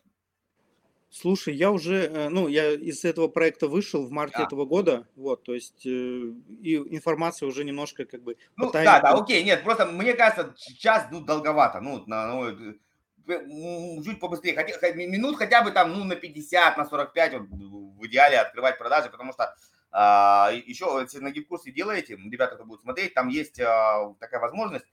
Слушай, 1.13 1.55
я 1.57 1.73
уже, 1.73 2.07
э, 2.07 2.29
ну, 2.29 2.47
я 2.47 2.71
из 2.71 3.05
этого 3.05 3.27
проекта 3.27 3.67
вышел 3.67 4.07
в 4.07 4.13
марте 4.13 4.39
да. 4.39 4.45
этого 4.45 4.65
года, 4.65 5.09
вот, 5.17 5.43
то 5.43 5.55
есть, 5.55 5.85
э, 5.85 5.89
и 5.89 6.77
информация 6.95 7.49
уже 7.49 7.65
немножко 7.65 8.05
как 8.05 8.23
бы... 8.23 8.37
Ну, 8.57 8.71
да, 8.71 9.01
да, 9.01 9.15
окей, 9.15 9.43
нет, 9.43 9.65
просто 9.65 9.87
мне 9.87 10.15
кажется, 10.15 10.55
час, 10.79 11.09
ну, 11.11 11.21
долговато, 11.21 11.81
ну, 11.81 12.05
на, 12.07 12.29
ну, 12.29 14.03
чуть 14.05 14.21
побыстрее, 14.21 14.55
хотя, 14.55 14.93
минут 14.93 15.37
хотя 15.37 15.63
бы 15.63 15.73
там, 15.73 15.93
ну, 15.93 16.05
на 16.05 16.15
50, 16.15 16.79
на 16.79 16.85
45, 16.85 17.33
вот, 17.33 17.49
в 17.51 18.07
идеале 18.07 18.39
открывать 18.39 18.79
продажи, 18.79 19.11
потому 19.11 19.33
что 19.33 19.53
а, 19.91 20.53
еще, 20.53 20.99
если 21.03 21.19
на 21.19 21.33
гид-курсе 21.33 21.73
делаете, 21.73 22.17
ребята, 22.17 22.55
кто 22.55 22.65
будет 22.65 22.83
смотреть, 22.83 23.15
там 23.15 23.29
есть 23.29 23.61
а, 23.61 24.15
такая 24.21 24.41
возможность, 24.41 24.87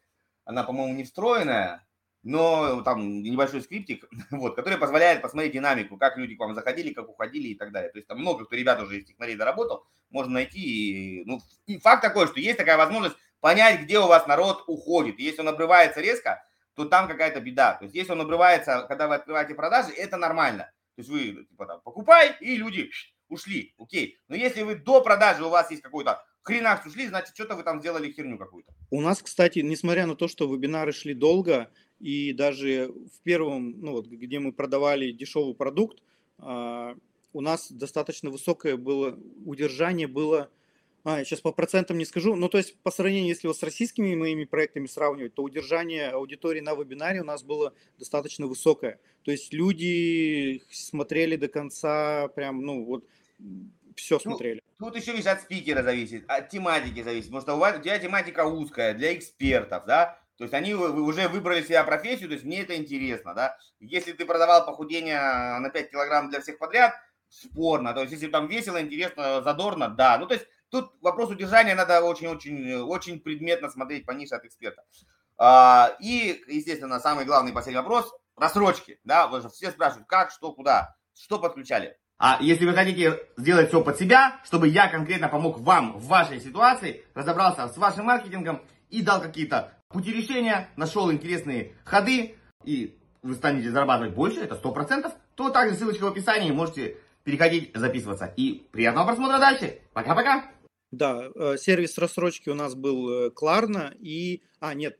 она, 0.47 0.63
по-моему, 0.63 0.95
не 0.95 1.03
встроенная, 1.03 1.85
но 2.23 2.81
там 2.81 3.21
небольшой 3.21 3.61
скриптик, 3.61 4.05
вот, 4.31 4.55
который 4.55 4.77
позволяет 4.77 5.21
посмотреть 5.21 5.53
динамику, 5.53 5.97
как 5.97 6.17
люди 6.17 6.35
к 6.35 6.39
вам 6.39 6.55
заходили, 6.55 6.93
как 6.93 7.09
уходили 7.09 7.49
и 7.49 7.55
так 7.55 7.71
далее. 7.71 7.91
То 7.91 7.97
есть 7.97 8.07
там 8.07 8.19
много 8.19 8.45
кто 8.45 8.55
ребят 8.55 8.81
уже 8.81 8.99
из 8.99 9.05
технарей 9.05 9.35
доработал, 9.35 9.85
можно 10.09 10.33
найти. 10.33 10.59
И, 10.59 11.25
ну, 11.25 11.41
и 11.65 11.77
факт 11.79 12.01
такой, 12.01 12.27
что 12.27 12.39
есть 12.39 12.57
такая 12.57 12.77
возможность 12.77 13.17
понять, 13.41 13.81
где 13.81 13.99
у 13.99 14.07
вас 14.07 14.25
народ 14.25 14.63
уходит. 14.67 15.19
Если 15.19 15.41
он 15.41 15.49
обрывается 15.49 15.99
резко, 15.99 16.43
то 16.75 16.85
там 16.85 17.09
какая-то 17.09 17.41
беда. 17.41 17.73
То 17.73 17.83
есть 17.83 17.95
если 17.95 18.13
он 18.13 18.21
обрывается, 18.21 18.85
когда 18.87 19.09
вы 19.09 19.15
открываете 19.15 19.53
продажи, 19.53 19.91
это 19.91 20.15
нормально. 20.15 20.71
То 20.95 21.01
есть 21.01 21.09
вы 21.09 21.45
типа, 21.45 21.65
там, 21.65 21.81
покупай, 21.81 22.37
и 22.39 22.55
люди 22.55 22.89
ушли, 23.27 23.73
окей. 23.77 24.17
Но 24.29 24.35
если 24.35 24.63
вы 24.63 24.75
до 24.75 25.01
продажи 25.01 25.43
у 25.43 25.49
вас 25.49 25.69
есть 25.71 25.83
какой-то 25.83 26.23
хренах 26.47 26.85
ушли, 26.85 27.07
значит, 27.07 27.35
что-то 27.35 27.55
вы 27.55 27.63
там 27.63 27.79
сделали 27.81 28.11
херню 28.11 28.37
какую-то. 28.37 28.73
У 28.89 29.01
нас, 29.01 29.21
кстати, 29.21 29.59
несмотря 29.59 30.07
на 30.07 30.15
то, 30.15 30.27
что 30.27 30.51
вебинары 30.51 30.93
шли 30.93 31.13
долго, 31.13 31.69
и 31.99 32.31
даже 32.33 32.87
в 32.89 33.21
первом, 33.23 33.79
ну 33.81 33.91
вот, 33.91 34.07
где 34.07 34.39
мы 34.39 34.53
продавали 34.53 35.11
дешевый 35.11 35.55
продукт, 35.55 36.01
а, 36.39 36.95
у 37.33 37.41
нас 37.41 37.71
достаточно 37.71 38.29
высокое 38.29 38.77
было 38.77 39.19
удержание 39.45 40.07
было, 40.07 40.49
а, 41.03 41.19
я 41.19 41.25
сейчас 41.25 41.41
по 41.41 41.51
процентам 41.51 41.97
не 41.97 42.05
скажу, 42.05 42.35
но 42.35 42.47
то 42.47 42.57
есть 42.57 42.77
по 42.79 42.91
сравнению, 42.91 43.29
если 43.29 43.47
вот 43.47 43.57
с 43.57 43.63
российскими 43.63 44.15
моими 44.15 44.45
проектами 44.45 44.87
сравнивать, 44.87 45.33
то 45.33 45.43
удержание 45.43 46.09
аудитории 46.09 46.61
на 46.61 46.75
вебинаре 46.75 47.21
у 47.21 47.25
нас 47.25 47.43
было 47.43 47.73
достаточно 47.97 48.47
высокое. 48.47 48.99
То 49.23 49.31
есть 49.31 49.53
люди 49.53 50.61
смотрели 50.71 51.35
до 51.35 51.47
конца, 51.47 52.27
прям, 52.29 52.61
ну 52.61 52.85
вот, 52.85 53.05
все 53.97 54.19
смотрели. 54.19 54.61
Тут 54.79 54.95
еще 54.95 55.11
видишь, 55.11 55.27
от 55.27 55.41
спикера 55.41 55.83
зависит, 55.83 56.23
от 56.29 56.49
тематики 56.49 57.01
зависит, 57.01 57.29
потому 57.29 57.41
что 57.41 57.55
у, 57.55 57.57
вас, 57.57 57.77
у 57.77 57.81
тебя 57.81 57.99
тематика 57.99 58.45
узкая, 58.45 58.93
для 58.93 59.15
экспертов, 59.15 59.85
да, 59.85 60.19
то 60.37 60.43
есть 60.43 60.53
они 60.53 60.73
уже 60.75 61.27
выбрали 61.27 61.63
себя 61.63 61.83
профессию, 61.83 62.29
то 62.29 62.35
есть 62.35 62.45
мне 62.45 62.61
это 62.61 62.77
интересно, 62.77 63.33
да. 63.33 63.57
Если 63.79 64.11
ты 64.13 64.25
продавал 64.25 64.65
похудение 64.65 65.19
на 65.59 65.69
5 65.69 65.91
килограмм 65.91 66.29
для 66.29 66.41
всех 66.41 66.59
подряд, 66.59 66.93
спорно, 67.27 67.93
то 67.93 68.01
есть 68.01 68.13
если 68.13 68.27
там 68.27 68.47
весело, 68.47 68.79
интересно, 68.79 69.41
задорно, 69.41 69.89
да. 69.89 70.17
Ну, 70.19 70.27
то 70.27 70.35
есть 70.35 70.45
тут 70.69 70.93
вопрос 71.01 71.31
удержания 71.31 71.73
надо 71.73 72.01
очень-очень 72.03 72.75
очень 72.81 73.19
предметно 73.19 73.69
смотреть 73.69 74.05
по 74.05 74.11
нише 74.11 74.35
от 74.35 74.45
эксперта. 74.45 74.83
А, 75.39 75.95
и, 75.99 76.43
естественно, 76.47 76.99
самый 76.99 77.25
главный 77.25 77.51
последний 77.51 77.81
вопрос– 77.81 78.13
рассрочки, 78.35 78.99
да, 79.03 79.25
потому 79.25 79.41
что 79.41 79.49
все 79.49 79.71
спрашивают, 79.71 80.07
как, 80.07 80.31
что, 80.31 80.53
куда, 80.53 80.95
что 81.13 81.39
подключали. 81.39 81.97
А 82.19 82.39
если 82.41 82.65
вы 82.65 82.73
хотите 82.73 83.19
сделать 83.37 83.67
все 83.67 83.83
под 83.83 83.97
себя, 83.97 84.39
чтобы 84.43 84.67
я 84.67 84.87
конкретно 84.87 85.29
помог 85.29 85.59
вам 85.59 85.99
в 85.99 86.07
вашей 86.07 86.39
ситуации, 86.39 87.05
разобрался 87.13 87.67
с 87.67 87.77
вашим 87.77 88.05
маркетингом 88.05 88.61
и 88.89 89.03
дал 89.03 89.21
какие-то 89.21 89.73
пути 89.89 90.13
решения, 90.13 90.69
нашел 90.75 91.11
интересные 91.11 91.75
ходы, 91.83 92.35
и 92.63 92.97
вы 93.21 93.35
станете 93.35 93.69
зарабатывать 93.69 94.15
больше, 94.15 94.39
это 94.39 94.55
100%, 94.55 95.11
то 95.35 95.49
также 95.49 95.75
ссылочка 95.75 96.05
в 96.05 96.07
описании, 96.07 96.51
можете 96.51 96.97
переходить, 97.23 97.71
записываться. 97.75 98.33
И 98.35 98.67
приятного 98.71 99.07
просмотра 99.07 99.37
дальше. 99.37 99.79
Пока-пока. 99.93 100.49
Да, 100.89 101.29
э, 101.35 101.57
сервис 101.57 101.97
рассрочки 101.97 102.49
у 102.49 102.55
нас 102.55 102.73
был 102.73 103.29
Кларна 103.31 103.91
э, 103.93 103.97
и... 103.99 104.43
А, 104.59 104.73
нет, 104.73 104.97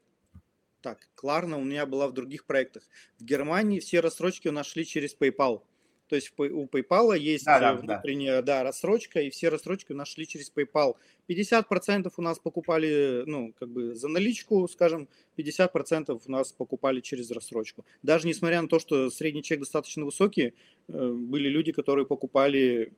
так, 0.82 1.00
Кларна 1.16 1.58
у 1.58 1.64
меня 1.64 1.86
была 1.86 2.08
в 2.08 2.14
других 2.14 2.46
проектах. 2.46 2.84
В 3.18 3.24
Германии 3.24 3.80
все 3.80 4.02
рассрочки 4.02 4.50
у 4.50 4.52
нас 4.52 4.68
шли 4.68 4.86
через 4.86 5.16
PayPal. 5.18 5.64
То 6.08 6.16
есть 6.16 6.32
у 6.38 6.66
PayPal 6.66 7.18
есть 7.18 7.46
да, 7.46 7.60
да, 7.60 7.74
внутренняя 7.74 8.42
да. 8.42 8.58
Да, 8.58 8.64
рассрочка, 8.64 9.22
и 9.22 9.30
все 9.30 9.50
рассрочки 9.50 9.92
у 9.92 9.96
нас 9.96 10.08
шли 10.08 10.28
через 10.28 10.52
PayPal. 10.52 10.96
50% 11.30 12.12
у 12.16 12.22
нас 12.22 12.40
покупали, 12.40 13.24
ну, 13.26 13.54
как 13.60 13.70
бы 13.70 13.94
за 13.96 14.08
наличку, 14.08 14.68
скажем, 14.68 15.10
50% 15.38 16.22
у 16.26 16.32
нас 16.32 16.54
покупали 16.54 17.02
через 17.02 17.30
рассрочку. 17.32 17.86
Даже 18.02 18.28
несмотря 18.28 18.62
на 18.62 18.68
то, 18.68 18.80
что 18.80 19.10
средний 19.10 19.44
чек 19.44 19.60
достаточно 19.60 20.06
высокий, 20.06 20.54
э, 20.88 21.10
были 21.12 21.50
люди, 21.50 21.72
которые 21.72 22.06
покупали 22.06 22.94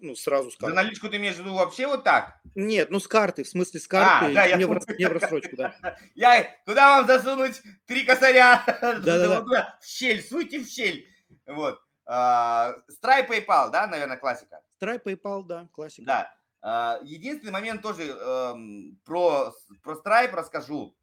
ну, 0.00 0.14
сразу 0.14 0.50
с 0.50 0.56
карты. 0.56 0.74
За 0.74 0.82
наличку 0.82 1.08
ты 1.08 1.16
имеешь 1.16 1.36
в 1.36 1.40
виду 1.40 1.54
вообще 1.54 1.86
вот 1.86 2.04
так? 2.04 2.40
Нет, 2.54 2.90
ну 2.90 3.00
с 3.00 3.08
карты, 3.08 3.44
в 3.44 3.48
смысле 3.48 3.80
с 3.80 3.88
карты, 3.88 4.26
а, 4.26 4.32
да, 4.32 4.56
не, 4.56 4.62
я... 4.62 4.68
в, 4.68 4.98
не 4.98 5.08
в 5.08 5.12
рассрочку, 5.12 5.56
да. 5.56 5.74
Я, 6.14 6.48
куда 6.64 6.96
вам 6.96 7.06
засунуть 7.06 7.60
три 7.86 8.04
косаря? 8.04 8.62
Да, 8.66 8.98
да, 9.00 9.40
да. 9.40 9.78
В 9.80 9.86
щель, 9.86 10.22
суйте 10.22 10.60
в 10.60 10.68
щель. 10.68 11.06
Вот. 11.46 11.80
А, 12.06 12.74
Stripe 12.88 13.28
PayPal, 13.28 13.70
да, 13.70 13.86
наверное, 13.86 14.16
классика? 14.16 14.62
Stripe 14.80 15.02
PayPal, 15.02 15.44
да, 15.44 15.68
классика. 15.72 16.06
Да. 16.06 16.34
А, 16.62 17.00
единственный 17.02 17.50
момент 17.52 17.82
тоже 17.82 18.04
эм, 18.04 18.98
про, 19.04 19.52
про 19.82 19.94
Stripe 19.94 20.32
расскажу 20.32 20.96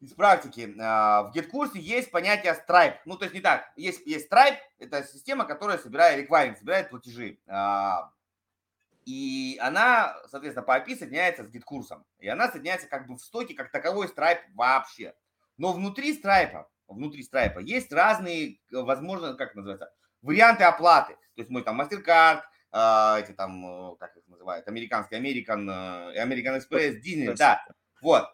из 0.00 0.12
практики. 0.12 0.72
А, 0.80 1.24
в 1.24 1.36
GitKurсе 1.36 1.78
есть 1.80 2.12
понятие 2.12 2.54
Stripe. 2.54 2.98
Ну, 3.04 3.16
то 3.16 3.24
есть 3.24 3.34
не 3.34 3.40
так. 3.40 3.72
Есть, 3.76 4.06
есть 4.06 4.30
Stripe, 4.30 4.58
это 4.78 5.02
система, 5.02 5.44
которая 5.44 5.78
собирает 5.78 6.28
requirements, 6.28 6.58
собирает 6.58 6.90
платежи. 6.90 7.38
И 9.04 9.58
она, 9.62 10.18
соответственно, 10.30 10.66
по 10.66 10.78
API 10.78 10.94
соединяется 10.94 11.42
с 11.42 11.48
GitKурсом. 11.48 12.04
И 12.18 12.28
она 12.28 12.50
соединяется 12.50 12.88
как 12.88 13.06
бы 13.06 13.16
в 13.16 13.22
стоке, 13.22 13.54
как 13.54 13.70
таковой 13.70 14.06
Stripe 14.06 14.42
вообще. 14.54 15.14
Но 15.56 15.72
внутри 15.72 16.20
Stripe 16.20 16.66
внутри 16.88 17.22
Stripe 17.22 17.62
есть 17.62 17.92
разные, 17.92 18.58
возможно, 18.70 19.34
как 19.34 19.54
называется, 19.54 19.92
варианты 20.22 20.64
оплаты. 20.64 21.14
То 21.36 21.42
есть 21.42 21.50
мой 21.50 21.62
там 21.62 21.80
MasterCard, 21.80 22.40
э, 22.72 23.20
эти 23.22 23.32
там, 23.32 23.92
э, 23.92 23.96
как 23.98 24.16
их 24.16 24.26
называют, 24.26 24.66
американский, 24.66 25.16
American, 25.16 25.70
э, 26.14 26.24
American 26.24 26.58
Express, 26.58 27.00
Disney, 27.00 27.34
да, 27.36 27.64
вот. 28.02 28.26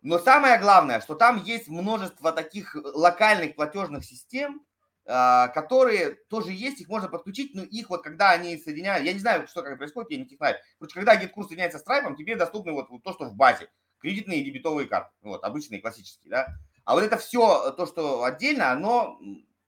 Но 0.00 0.18
самое 0.18 0.58
главное, 0.58 1.00
что 1.00 1.14
там 1.14 1.42
есть 1.44 1.68
множество 1.68 2.32
таких 2.32 2.74
локальных 2.74 3.54
платежных 3.54 4.04
систем, 4.04 4.64
э, 5.04 5.48
которые 5.54 6.16
тоже 6.28 6.52
есть, 6.52 6.80
их 6.80 6.88
можно 6.88 7.08
подключить, 7.08 7.54
но 7.54 7.62
их 7.62 7.90
вот 7.90 8.02
когда 8.02 8.30
они 8.30 8.56
соединяют, 8.58 9.04
я 9.06 9.12
не 9.12 9.20
знаю, 9.20 9.46
что 9.46 9.62
как 9.62 9.78
происходит, 9.78 10.10
я 10.10 10.18
не 10.18 10.36
знаю. 10.36 10.56
Короче, 10.78 10.94
когда 10.94 11.20
GitKurs 11.22 11.48
соединяется 11.48 11.78
с 11.78 11.86
Stripe, 11.86 12.16
тебе 12.16 12.36
доступны 12.36 12.72
вот, 12.72 12.88
вот 12.90 13.02
то, 13.02 13.12
что 13.12 13.26
в 13.26 13.34
базе, 13.36 13.68
кредитные 14.00 14.40
и 14.40 14.44
дебетовые 14.44 14.88
карты, 14.88 15.12
вот, 15.22 15.44
обычные, 15.44 15.80
классические, 15.80 16.30
да. 16.30 16.48
А 16.84 16.94
вот 16.94 17.04
это 17.04 17.16
все, 17.16 17.70
то, 17.72 17.86
что 17.86 18.24
отдельно, 18.24 18.70
оно 18.72 19.18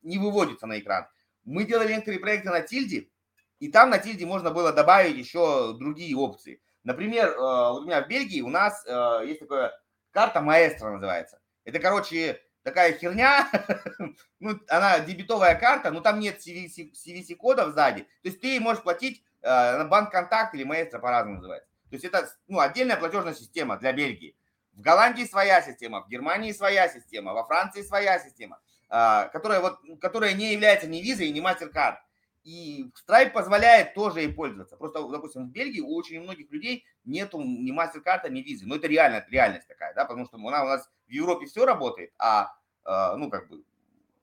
не 0.03 0.19
выводится 0.19 0.67
на 0.67 0.79
экран. 0.79 1.07
Мы 1.45 1.65
делали 1.65 1.93
некоторые 1.93 2.21
проекты 2.21 2.51
на 2.51 2.61
тильде, 2.61 3.09
и 3.61 3.71
там 3.71 3.91
на 3.91 3.99
тильде 3.99 4.27
можно 4.27 4.51
было 4.51 4.73
добавить 4.73 5.17
еще 5.17 5.75
другие 5.79 6.17
опции. 6.17 6.61
Например, 6.83 7.29
э, 7.29 7.79
у 7.79 7.83
меня 7.83 8.03
в 8.03 8.09
Бельгии 8.09 8.43
у 8.43 8.49
нас 8.49 8.85
э, 8.87 9.23
есть 9.27 9.41
такая 9.41 9.73
карта 10.11 10.41
маэстро 10.41 10.91
называется. 10.91 11.41
Это, 11.65 11.79
короче, 11.79 12.43
такая 12.63 12.93
херня, 12.99 13.49
ну, 14.41 14.61
она 14.69 15.01
дебетовая 15.01 15.55
карта, 15.55 15.91
но 15.91 16.01
там 16.01 16.21
нет 16.21 16.47
CVC-кодов 16.47 17.73
сзади. 17.73 18.03
То 18.03 18.29
есть 18.29 18.41
ты 18.41 18.61
можешь 18.61 18.83
платить 18.83 19.25
э, 19.41 19.49
на 19.49 19.85
банк 19.85 20.11
контакт 20.11 20.55
или 20.55 20.65
маэстро 20.65 20.99
по-разному 20.99 21.37
называется. 21.37 21.71
То 21.89 21.95
есть 21.95 22.05
это 22.05 22.29
ну, 22.49 22.61
отдельная 22.61 22.97
платежная 22.97 23.35
система 23.35 23.79
для 23.79 23.93
Бельгии. 23.93 24.37
В 24.75 24.81
Голландии 24.81 25.25
своя 25.25 25.63
система, 25.63 26.03
в 26.03 26.09
Германии 26.09 26.53
своя 26.53 26.89
система, 26.89 27.33
во 27.33 27.45
Франции 27.45 27.83
своя 27.83 28.19
система, 28.19 28.61
а, 28.89 29.29
которая, 29.29 29.61
вот, 29.61 29.79
которая 30.01 30.35
не 30.35 30.53
является 30.53 30.89
ни 30.89 31.01
визой, 31.01 31.31
ни 31.31 31.41
MasterCard. 31.41 31.97
И 32.43 32.91
Stripe 32.95 33.31
позволяет 33.31 33.95
тоже 33.95 34.21
ей 34.21 34.33
пользоваться. 34.33 34.77
Просто, 34.77 35.07
допустим, 35.09 35.47
в 35.47 35.51
Бельгии 35.51 35.81
у 35.81 35.95
очень 35.95 36.21
многих 36.21 36.51
людей 36.51 36.85
нету 37.05 37.41
ни 37.41 37.73
MasterCard, 37.73 38.29
ни 38.29 38.41
визы. 38.41 38.67
Но 38.67 38.77
это 38.77 38.87
реально, 38.87 39.17
это 39.17 39.31
реальность 39.31 39.67
такая, 39.67 39.95
да, 39.95 40.05
потому 40.05 40.27
что 40.27 40.37
у 40.37 40.51
нас, 40.51 40.63
у 40.63 40.67
нас 40.67 40.91
в 41.07 41.11
Европе 41.11 41.47
все 41.47 41.65
работает, 41.65 42.13
а, 42.19 42.55
а 42.85 43.17
ну, 43.17 43.31
как 43.31 43.49
бы, 43.49 43.63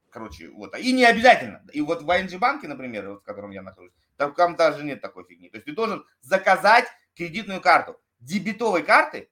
короче, 0.09 0.49
вот. 0.49 0.77
И 0.77 0.91
не 0.91 1.05
обязательно. 1.05 1.63
И 1.73 1.81
вот 1.81 2.03
в 2.03 2.09
ING 2.09 2.37
банке, 2.37 2.67
например, 2.67 3.09
вот, 3.09 3.21
в 3.21 3.23
котором 3.23 3.51
я 3.51 3.61
нахожусь, 3.61 3.93
там 4.17 4.55
даже 4.55 4.83
нет 4.83 5.01
такой 5.01 5.23
фигни. 5.23 5.49
То 5.49 5.57
есть 5.57 5.65
ты 5.65 5.73
должен 5.73 6.05
заказать 6.21 6.85
кредитную 7.15 7.61
карту. 7.61 7.99
Дебетовой 8.19 8.83
карты 8.83 9.29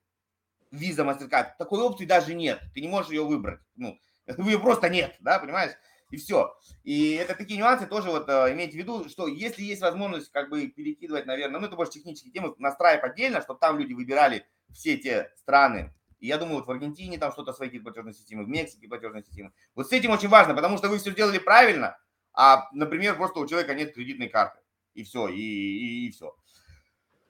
Visa, 0.71 1.03
MasterCard, 1.05 1.51
такой 1.57 1.81
опции 1.81 2.05
даже 2.05 2.33
нет. 2.33 2.61
Ты 2.73 2.81
не 2.81 2.87
можешь 2.87 3.11
ее 3.11 3.25
выбрать. 3.25 3.59
Ну, 3.75 3.99
ее 4.37 4.59
просто 4.59 4.89
нет, 4.89 5.15
да, 5.19 5.39
понимаешь? 5.39 5.73
И 6.11 6.17
все. 6.17 6.55
И 6.83 7.13
это 7.13 7.35
такие 7.35 7.59
нюансы 7.59 7.85
тоже 7.85 8.09
вот 8.09 8.27
э, 8.29 8.53
имейте 8.53 8.73
в 8.73 8.75
виду, 8.77 9.09
что 9.09 9.27
если 9.27 9.61
есть 9.61 9.81
возможность 9.81 10.31
как 10.31 10.49
бы 10.49 10.67
перекидывать, 10.67 11.27
наверное, 11.27 11.59
ну 11.59 11.67
это 11.67 11.75
больше 11.75 11.93
технические 11.93 12.33
темы, 12.33 12.55
настраивать 12.57 13.03
отдельно, 13.03 13.41
чтобы 13.41 13.59
там 13.59 13.77
люди 13.77 13.93
выбирали 13.93 14.45
все 14.73 14.97
те 14.97 15.31
страны. 15.35 15.93
И 16.19 16.27
я 16.27 16.37
думаю, 16.37 16.57
вот 16.57 16.67
в 16.67 16.71
Аргентине 16.71 17.17
там 17.17 17.31
что-то 17.31 17.53
свои 17.53 17.77
платежные 17.79 18.13
системы, 18.13 18.43
в 18.43 18.49
Мексике 18.49 18.87
платежные 18.87 19.23
системы. 19.23 19.51
Вот 19.75 19.87
с 19.87 19.91
этим 19.91 20.11
очень 20.11 20.29
важно, 20.29 20.53
потому 20.55 20.77
что 20.77 20.89
вы 20.89 20.97
все 20.97 21.11
сделали 21.11 21.37
правильно, 21.37 21.97
а, 22.33 22.67
например, 22.73 23.15
просто 23.15 23.39
у 23.39 23.47
человека 23.47 23.73
нет 23.75 23.93
кредитной 23.93 24.29
карты. 24.29 24.59
И 24.95 25.03
все, 25.03 25.27
и, 25.27 25.39
и, 25.39 26.07
и 26.07 26.11
все. 26.11 26.35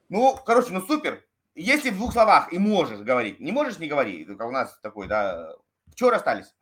Ну, 0.08 0.38
короче, 0.46 0.72
ну 0.72 0.82
супер. 0.82 1.24
Если 1.60 1.90
в 1.90 1.98
двух 1.98 2.14
словах 2.14 2.54
и 2.54 2.58
можешь 2.58 3.02
говорить, 3.02 3.42
не 3.42 3.52
можешь, 3.52 3.80
не 3.80 3.90
говори. 3.90 4.24
Только 4.24 4.44
у 4.44 4.52
нас 4.52 4.80
такой, 4.82 5.08
да. 5.08 5.56
Чего 5.94 6.10
расстались? 6.10 6.56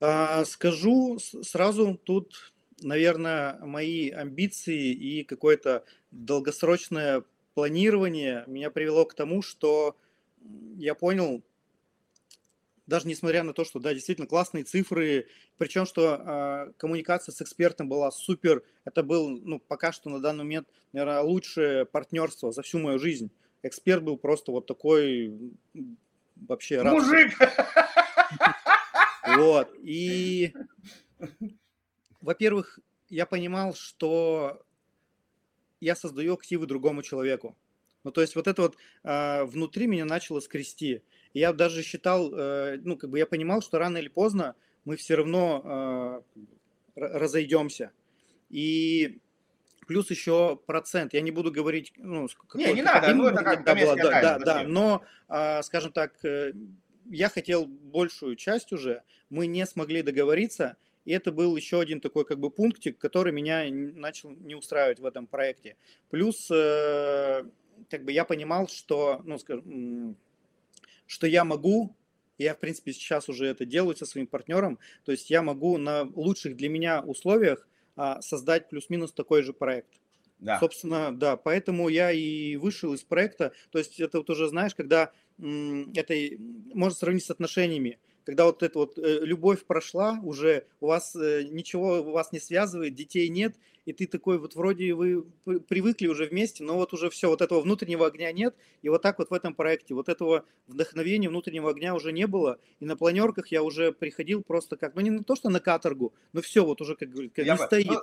А, 0.00 0.44
скажу 0.44 1.20
сразу, 1.20 1.94
тут, 2.02 2.52
наверное, 2.80 3.60
мои 3.60 4.10
амбиции 4.10 4.90
и 4.92 5.22
какое-то 5.22 5.84
долгосрочное 6.10 7.22
планирование 7.54 8.42
меня 8.48 8.72
привело 8.72 9.04
к 9.04 9.14
тому, 9.14 9.40
что 9.40 9.96
я 10.74 10.96
понял, 10.96 11.44
даже 12.88 13.06
несмотря 13.06 13.44
на 13.44 13.52
то, 13.52 13.64
что, 13.64 13.78
да, 13.78 13.94
действительно 13.94 14.26
классные 14.26 14.64
цифры, 14.64 15.28
причем, 15.58 15.86
что 15.86 16.16
э, 16.16 16.72
коммуникация 16.76 17.32
с 17.32 17.40
экспертом 17.40 17.88
была 17.88 18.10
супер, 18.10 18.64
это 18.84 19.04
был, 19.04 19.28
ну, 19.28 19.60
пока 19.60 19.92
что 19.92 20.10
на 20.10 20.18
данный 20.18 20.42
момент, 20.42 20.66
наверное, 20.92 21.20
лучшее 21.20 21.86
партнерство 21.86 22.50
за 22.50 22.62
всю 22.62 22.80
мою 22.80 22.98
жизнь 22.98 23.30
эксперт 23.62 24.02
был 24.02 24.16
просто 24.16 24.52
вот 24.52 24.66
такой 24.66 25.52
вообще... 26.36 26.82
Мужик! 26.82 27.38
Вот. 29.36 29.70
И, 29.82 30.52
во-первых, 32.20 32.80
я 33.08 33.24
понимал, 33.24 33.74
что 33.74 34.62
я 35.80 35.96
создаю 35.96 36.34
активы 36.34 36.66
другому 36.66 37.02
человеку. 37.02 37.56
Ну, 38.04 38.10
то 38.10 38.20
есть 38.20 38.34
вот 38.34 38.46
это 38.48 38.62
вот 38.62 38.76
э, 39.04 39.44
внутри 39.44 39.86
меня 39.86 40.04
начало 40.04 40.40
скрести. 40.40 41.02
И 41.34 41.38
я 41.38 41.52
даже 41.52 41.82
считал, 41.82 42.32
э, 42.34 42.78
ну, 42.82 42.96
как 42.96 43.10
бы 43.10 43.18
я 43.18 43.26
понимал, 43.26 43.62
что 43.62 43.78
рано 43.78 43.98
или 43.98 44.08
поздно 44.08 44.56
мы 44.84 44.96
все 44.96 45.14
равно 45.14 46.24
э, 46.34 46.40
разойдемся. 46.96 47.92
И 48.50 49.20
плюс 49.86 50.10
еще 50.10 50.56
процент. 50.66 51.14
Я 51.14 51.20
не 51.20 51.30
буду 51.30 51.50
говорить, 51.50 51.92
ну, 51.96 52.28
не, 52.54 52.72
не 52.72 52.82
надо, 52.82 53.14
ну 53.14 53.26
это 53.26 53.42
как 53.42 53.64
было, 53.64 53.96
да, 53.96 54.20
да, 54.20 54.38
да, 54.38 54.62
но, 54.64 55.02
а, 55.28 55.62
скажем 55.62 55.92
так, 55.92 56.24
э, 56.24 56.52
я 57.06 57.28
хотел 57.28 57.66
большую 57.66 58.36
часть 58.36 58.72
уже, 58.72 59.02
мы 59.30 59.46
не 59.46 59.66
смогли 59.66 60.02
договориться, 60.02 60.76
и 61.04 61.12
это 61.12 61.32
был 61.32 61.56
еще 61.56 61.80
один 61.80 62.00
такой 62.00 62.24
как 62.24 62.38
бы 62.38 62.50
пунктик, 62.50 62.98
который 62.98 63.32
меня 63.32 63.64
начал 63.70 64.30
не 64.30 64.54
устраивать 64.54 65.00
в 65.00 65.06
этом 65.06 65.26
проекте. 65.26 65.76
Плюс, 66.10 66.48
э, 66.50 67.44
как 67.90 68.04
бы 68.04 68.12
я 68.12 68.24
понимал, 68.24 68.68
что, 68.68 69.20
ну, 69.24 69.38
скажем, 69.38 70.16
что 71.06 71.26
я 71.26 71.44
могу 71.44 71.94
я, 72.38 72.54
в 72.54 72.58
принципе, 72.58 72.92
сейчас 72.92 73.28
уже 73.28 73.46
это 73.46 73.64
делаю 73.64 73.96
со 73.96 74.06
своим 74.06 74.26
партнером. 74.26 74.78
То 75.04 75.12
есть 75.12 75.30
я 75.30 75.42
могу 75.42 75.78
на 75.78 76.02
лучших 76.02 76.56
для 76.56 76.68
меня 76.68 77.00
условиях 77.00 77.68
создать 78.20 78.68
плюс-минус 78.68 79.12
такой 79.12 79.42
же 79.42 79.52
проект. 79.52 80.00
Да. 80.38 80.58
Собственно, 80.58 81.16
да, 81.16 81.36
поэтому 81.36 81.88
я 81.88 82.10
и 82.10 82.56
вышел 82.56 82.92
из 82.94 83.02
проекта. 83.02 83.52
То 83.70 83.78
есть 83.78 84.00
это 84.00 84.18
вот 84.18 84.28
уже, 84.28 84.48
знаешь, 84.48 84.74
когда 84.74 85.12
это 85.38 86.14
можно 86.74 86.96
сравнить 86.96 87.24
с 87.24 87.30
отношениями 87.30 87.98
когда 88.24 88.46
вот 88.46 88.62
эта 88.62 88.78
вот 88.78 88.98
э, 88.98 89.20
любовь 89.22 89.64
прошла, 89.64 90.18
уже 90.22 90.66
у 90.80 90.86
вас 90.86 91.16
э, 91.16 91.44
ничего 91.44 92.02
вас 92.02 92.32
не 92.32 92.40
связывает, 92.40 92.94
детей 92.94 93.28
нет, 93.28 93.54
и 93.84 93.92
ты 93.92 94.06
такой 94.06 94.38
вот 94.38 94.54
вроде 94.54 94.94
вы 94.94 95.24
привыкли 95.44 96.06
уже 96.06 96.26
вместе, 96.26 96.62
но 96.62 96.76
вот 96.76 96.92
уже 96.92 97.10
все, 97.10 97.28
вот 97.28 97.42
этого 97.42 97.60
внутреннего 97.60 98.06
огня 98.06 98.32
нет, 98.32 98.54
и 98.82 98.88
вот 98.88 99.02
так 99.02 99.18
вот 99.18 99.30
в 99.30 99.34
этом 99.34 99.54
проекте, 99.54 99.94
вот 99.94 100.08
этого 100.08 100.44
вдохновения 100.68 101.28
внутреннего 101.28 101.70
огня 101.70 101.94
уже 101.94 102.12
не 102.12 102.26
было, 102.26 102.58
и 102.80 102.84
на 102.84 102.96
планерках 102.96 103.48
я 103.48 103.62
уже 103.62 103.92
приходил 103.92 104.42
просто 104.42 104.76
как, 104.76 104.94
ну 104.94 105.00
не 105.00 105.18
то, 105.22 105.34
что 105.34 105.50
на 105.50 105.60
каторгу, 105.60 106.12
но 106.32 106.42
все 106.42 106.64
вот 106.64 106.80
уже 106.80 106.94
как, 106.94 107.10
как 107.34 107.44
не 107.44 107.56
стоит. 107.56 107.86
Ну, 107.86 108.00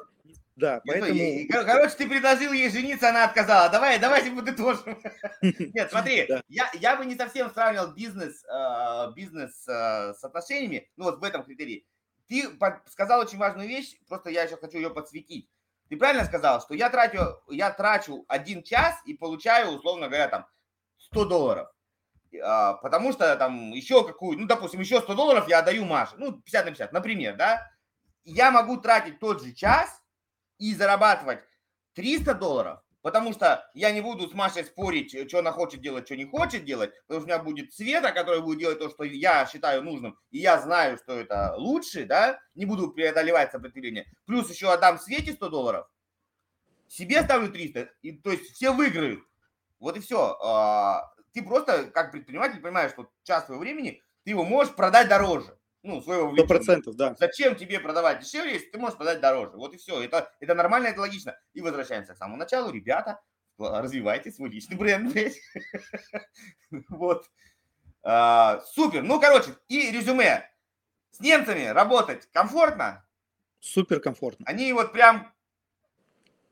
да, 0.60 0.82
поэтому... 0.86 1.14
И, 1.14 1.48
короче, 1.48 1.96
ты 1.96 2.08
предложил 2.08 2.52
ей 2.52 2.70
жениться, 2.70 3.10
она 3.10 3.24
отказала. 3.24 3.70
Давай, 3.70 3.98
давайте 4.00 4.32
подытожим. 4.32 5.02
Нет, 5.42 5.90
смотри, 5.90 6.28
я, 6.48 6.70
я 6.74 6.96
бы 6.98 7.06
не 7.06 7.16
совсем 7.16 7.50
сравнивал 7.52 7.94
бизнес, 7.94 8.44
э, 8.46 9.12
бизнес 9.16 9.68
э, 9.68 10.14
с 10.14 10.24
отношениями, 10.24 10.90
ну 10.98 11.06
вот 11.06 11.20
в 11.20 11.24
этом 11.24 11.44
критерии. 11.44 11.86
ты 12.28 12.50
сказал 12.88 13.22
очень 13.22 13.38
важную 13.38 13.68
вещь, 13.68 13.98
просто 14.08 14.30
я 14.30 14.48
сейчас 14.48 14.60
хочу 14.60 14.78
ее 14.78 14.90
подсветить. 14.90 15.50
Ты 15.90 15.98
правильно 15.98 16.26
сказал, 16.26 16.62
что 16.62 16.76
я 16.76 16.90
трачу, 16.90 17.20
я 17.50 17.72
трачу 17.72 18.26
один 18.28 18.62
час 18.62 18.96
и 19.06 19.16
получаю, 19.16 19.70
условно 19.70 20.08
говоря, 20.08 20.28
там 20.28 20.46
100 20.98 21.26
долларов. 21.26 21.70
А, 22.44 22.74
потому 22.74 23.12
что 23.12 23.36
там 23.38 23.72
еще 23.72 24.06
какую, 24.06 24.38
ну, 24.38 24.46
допустим, 24.46 24.80
еще 24.80 25.02
100 25.02 25.16
долларов 25.16 25.48
я 25.48 25.60
отдаю 25.60 25.86
Маше, 25.86 26.16
ну, 26.18 26.34
50 26.34 26.66
на 26.66 26.72
50, 26.72 26.94
например, 26.94 27.36
да. 27.36 27.72
Я 28.24 28.52
могу 28.52 28.78
тратить 28.78 29.20
тот 29.20 29.42
же 29.42 29.54
час 29.54 30.00
и 30.60 30.76
зарабатывать 30.76 31.40
300 31.96 32.36
долларов, 32.36 32.82
Потому 33.02 33.32
что 33.32 33.70
я 33.74 33.92
не 33.92 34.02
буду 34.02 34.28
с 34.28 34.34
Машей 34.34 34.66
спорить, 34.66 35.30
что 35.30 35.40
она 35.40 35.54
хочет 35.54 35.80
делать, 35.80 36.06
что 36.06 36.18
не 36.18 36.26
хочет 36.26 36.66
делать, 36.66 36.92
потому 37.08 37.22
что 37.22 37.26
у 37.26 37.28
меня 37.28 37.42
будет 37.42 37.74
Света, 37.74 38.12
которая 38.12 38.42
будет 38.42 38.60
делать 38.60 38.80
то, 38.80 38.90
что 38.90 39.04
я 39.04 39.46
считаю 39.46 39.84
нужным, 39.84 40.20
и 40.32 40.40
я 40.40 40.60
знаю, 40.60 40.98
что 40.98 41.18
это 41.18 41.56
лучше, 41.58 42.06
да, 42.06 42.40
не 42.56 42.66
буду 42.66 42.92
преодолевать 42.92 43.52
сопротивление. 43.52 44.06
Плюс 44.26 44.50
еще 44.50 44.72
отдам 44.74 45.00
Свете 45.00 45.32
100 45.32 45.50
долларов, 45.50 45.88
себе 46.90 47.24
ставлю 47.24 47.52
300, 47.52 47.90
и, 48.02 48.12
то 48.12 48.32
есть 48.32 48.52
все 48.52 48.74
выиграют. 48.74 49.24
Вот 49.80 49.96
и 49.96 50.02
все. 50.02 50.38
А, 50.44 51.14
ты 51.32 51.42
просто, 51.42 51.86
как 51.86 52.12
предприниматель, 52.12 52.60
понимаешь, 52.60 52.92
что 52.92 53.10
час 53.24 53.46
своего 53.46 53.62
времени 53.62 54.04
ты 54.26 54.32
его 54.32 54.44
можешь 54.44 54.76
продать 54.76 55.08
дороже 55.08 55.58
ну, 55.82 56.02
своего 56.02 56.34
Сто 56.34 56.46
процентов, 56.46 56.96
да. 56.96 57.16
Зачем 57.18 57.56
тебе 57.56 57.80
продавать 57.80 58.20
дешевле, 58.20 58.54
если 58.54 58.70
ты 58.70 58.78
можешь 58.78 58.98
продать 58.98 59.22
дороже? 59.22 59.56
Вот 59.56 59.74
и 59.74 59.78
все. 59.78 60.02
Это, 60.02 60.32
это 60.40 60.54
нормально, 60.54 60.88
это 60.88 61.00
логично. 61.02 61.38
И 61.54 61.62
возвращаемся 61.62 62.14
к 62.14 62.18
самому 62.18 62.38
началу. 62.38 62.72
Ребята, 62.72 63.22
развивайте 63.58 64.32
свой 64.32 64.50
личный 64.50 64.78
бренд. 64.78 65.16
Вот. 66.90 67.30
А, 68.04 68.62
супер. 68.74 69.04
Ну, 69.04 69.20
короче, 69.20 69.52
и 69.68 69.92
резюме. 69.92 70.50
С 71.12 71.20
немцами 71.20 71.66
работать 71.66 72.30
комфортно? 72.32 73.06
Супер 73.60 74.00
комфортно. 74.00 74.46
Они 74.48 74.72
вот 74.74 74.94
прям... 74.94 75.34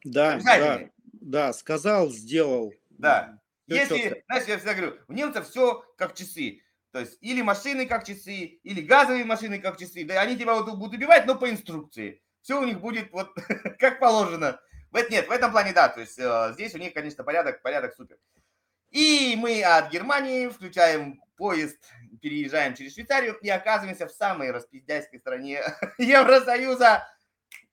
Да, 0.03 0.39
да, 0.43 0.89
да, 1.03 1.53
сказал, 1.53 2.09
сделал. 2.09 2.73
Да. 2.89 3.39
Если, 3.67 4.23
знаешь, 4.27 4.47
я 4.47 4.57
всегда 4.57 4.73
говорю, 4.73 4.97
у 5.07 5.13
немцев 5.13 5.47
все 5.47 5.83
как 5.97 6.15
часы. 6.15 6.61
То 6.91 6.99
есть 6.99 7.17
или 7.21 7.41
машины 7.41 7.85
как 7.85 8.05
часы, 8.05 8.59
или 8.63 8.81
газовые 8.81 9.25
машины 9.25 9.59
как 9.59 9.77
часы. 9.77 10.05
Да 10.05 10.21
они 10.21 10.37
тебя 10.37 10.53
вот 10.53 10.73
будут 10.77 10.95
убивать, 10.95 11.25
но 11.25 11.35
по 11.35 11.49
инструкции. 11.49 12.21
Все 12.41 12.59
у 12.59 12.63
них 12.63 12.79
будет 12.79 13.11
вот 13.11 13.35
как 13.79 13.99
положено. 13.99 14.59
В 14.91 14.95
этом 14.95 15.11
нет, 15.11 15.27
в 15.27 15.31
этом 15.31 15.51
плане 15.51 15.73
да. 15.73 15.89
То 15.89 15.99
есть 15.99 16.17
э, 16.17 16.51
здесь 16.53 16.73
у 16.75 16.77
них, 16.77 16.93
конечно, 16.93 17.23
порядок, 17.23 17.61
порядок 17.61 17.93
супер. 17.93 18.17
И 18.89 19.35
мы 19.37 19.63
от 19.63 19.91
Германии 19.91 20.47
включаем 20.47 21.21
поезд, 21.35 21.77
переезжаем 22.21 22.73
через 22.73 22.93
Швейцарию 22.93 23.35
и 23.35 23.49
оказываемся 23.49 24.07
в 24.07 24.11
самой 24.11 24.51
распиздяйской 24.51 25.19
стране 25.19 25.61
Евросоюза. 25.97 27.07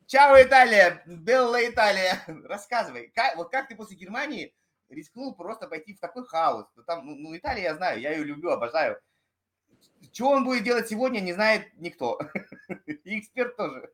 Чао, 0.06 0.42
Италия! 0.42 1.02
Белла 1.06 1.66
Италия! 1.66 2.22
Рассказывай, 2.44 3.10
как, 3.14 3.36
вот 3.36 3.50
как 3.50 3.68
ты 3.68 3.76
после 3.76 3.96
Германии 3.96 4.54
рискнул 4.88 5.34
просто 5.34 5.66
пойти 5.66 5.94
в 5.94 6.00
такой 6.00 6.26
хаос. 6.26 6.66
Там, 6.86 7.06
ну, 7.06 7.14
ну, 7.16 7.36
Италия 7.36 7.64
я 7.64 7.74
знаю, 7.74 8.00
я 8.00 8.12
ее 8.12 8.24
люблю, 8.24 8.50
обожаю. 8.50 8.98
Что 10.12 10.30
он 10.30 10.44
будет 10.44 10.64
делать 10.64 10.88
сегодня, 10.88 11.20
не 11.20 11.32
знает 11.32 11.68
никто. 11.76 12.18
И 12.86 13.18
эксперт 13.18 13.56
тоже. 13.56 13.90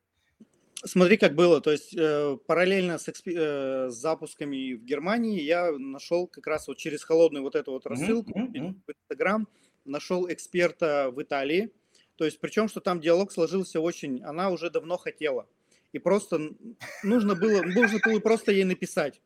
Смотри, 0.85 1.17
как 1.17 1.35
было. 1.35 1.61
То 1.61 1.73
есть 1.73 1.95
э, 1.97 2.39
параллельно 2.47 2.99
с, 2.99 3.09
экспи- 3.09 3.37
э, 3.37 3.91
с 3.91 3.95
запусками 3.95 4.75
в 4.75 4.85
Германии 4.85 5.41
я 5.41 5.73
нашел 5.73 6.27
как 6.27 6.47
раз 6.47 6.69
вот 6.69 6.79
через 6.79 7.05
холодную 7.05 7.43
вот 7.43 7.55
эту 7.55 7.73
вот 7.73 7.87
рассылку 7.87 8.39
mm-hmm. 8.39 8.81
в 8.87 8.91
Инстаграм, 8.91 9.47
нашел 9.85 10.31
эксперта 10.31 11.11
в 11.13 11.23
Италии. 11.23 11.71
То 12.17 12.25
есть 12.25 12.41
причем, 12.41 12.69
что 12.69 12.81
там 12.81 13.01
диалог 13.01 13.33
сложился 13.33 13.81
очень, 13.81 14.23
она 14.25 14.51
уже 14.51 14.71
давно 14.71 14.97
хотела. 14.97 15.47
И 15.93 15.99
просто 15.99 16.55
нужно 17.03 17.35
было, 17.35 17.63
нужно 17.63 17.99
было 18.05 18.21
просто 18.21 18.53
ей 18.53 18.65
написать. 18.65 19.21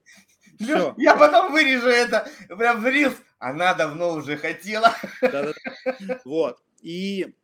Все. 0.60 0.94
Я 0.96 1.16
потом 1.16 1.52
вырежу 1.52 1.88
это 1.88 2.28
прям 2.48 2.82
в 2.82 2.86
рилс. 2.86 3.14
Она 3.38 3.74
давно 3.74 4.14
уже 4.14 4.36
хотела. 4.36 4.94
Да-да-да. 5.20 6.20
Вот. 6.24 6.62
И 6.80 7.34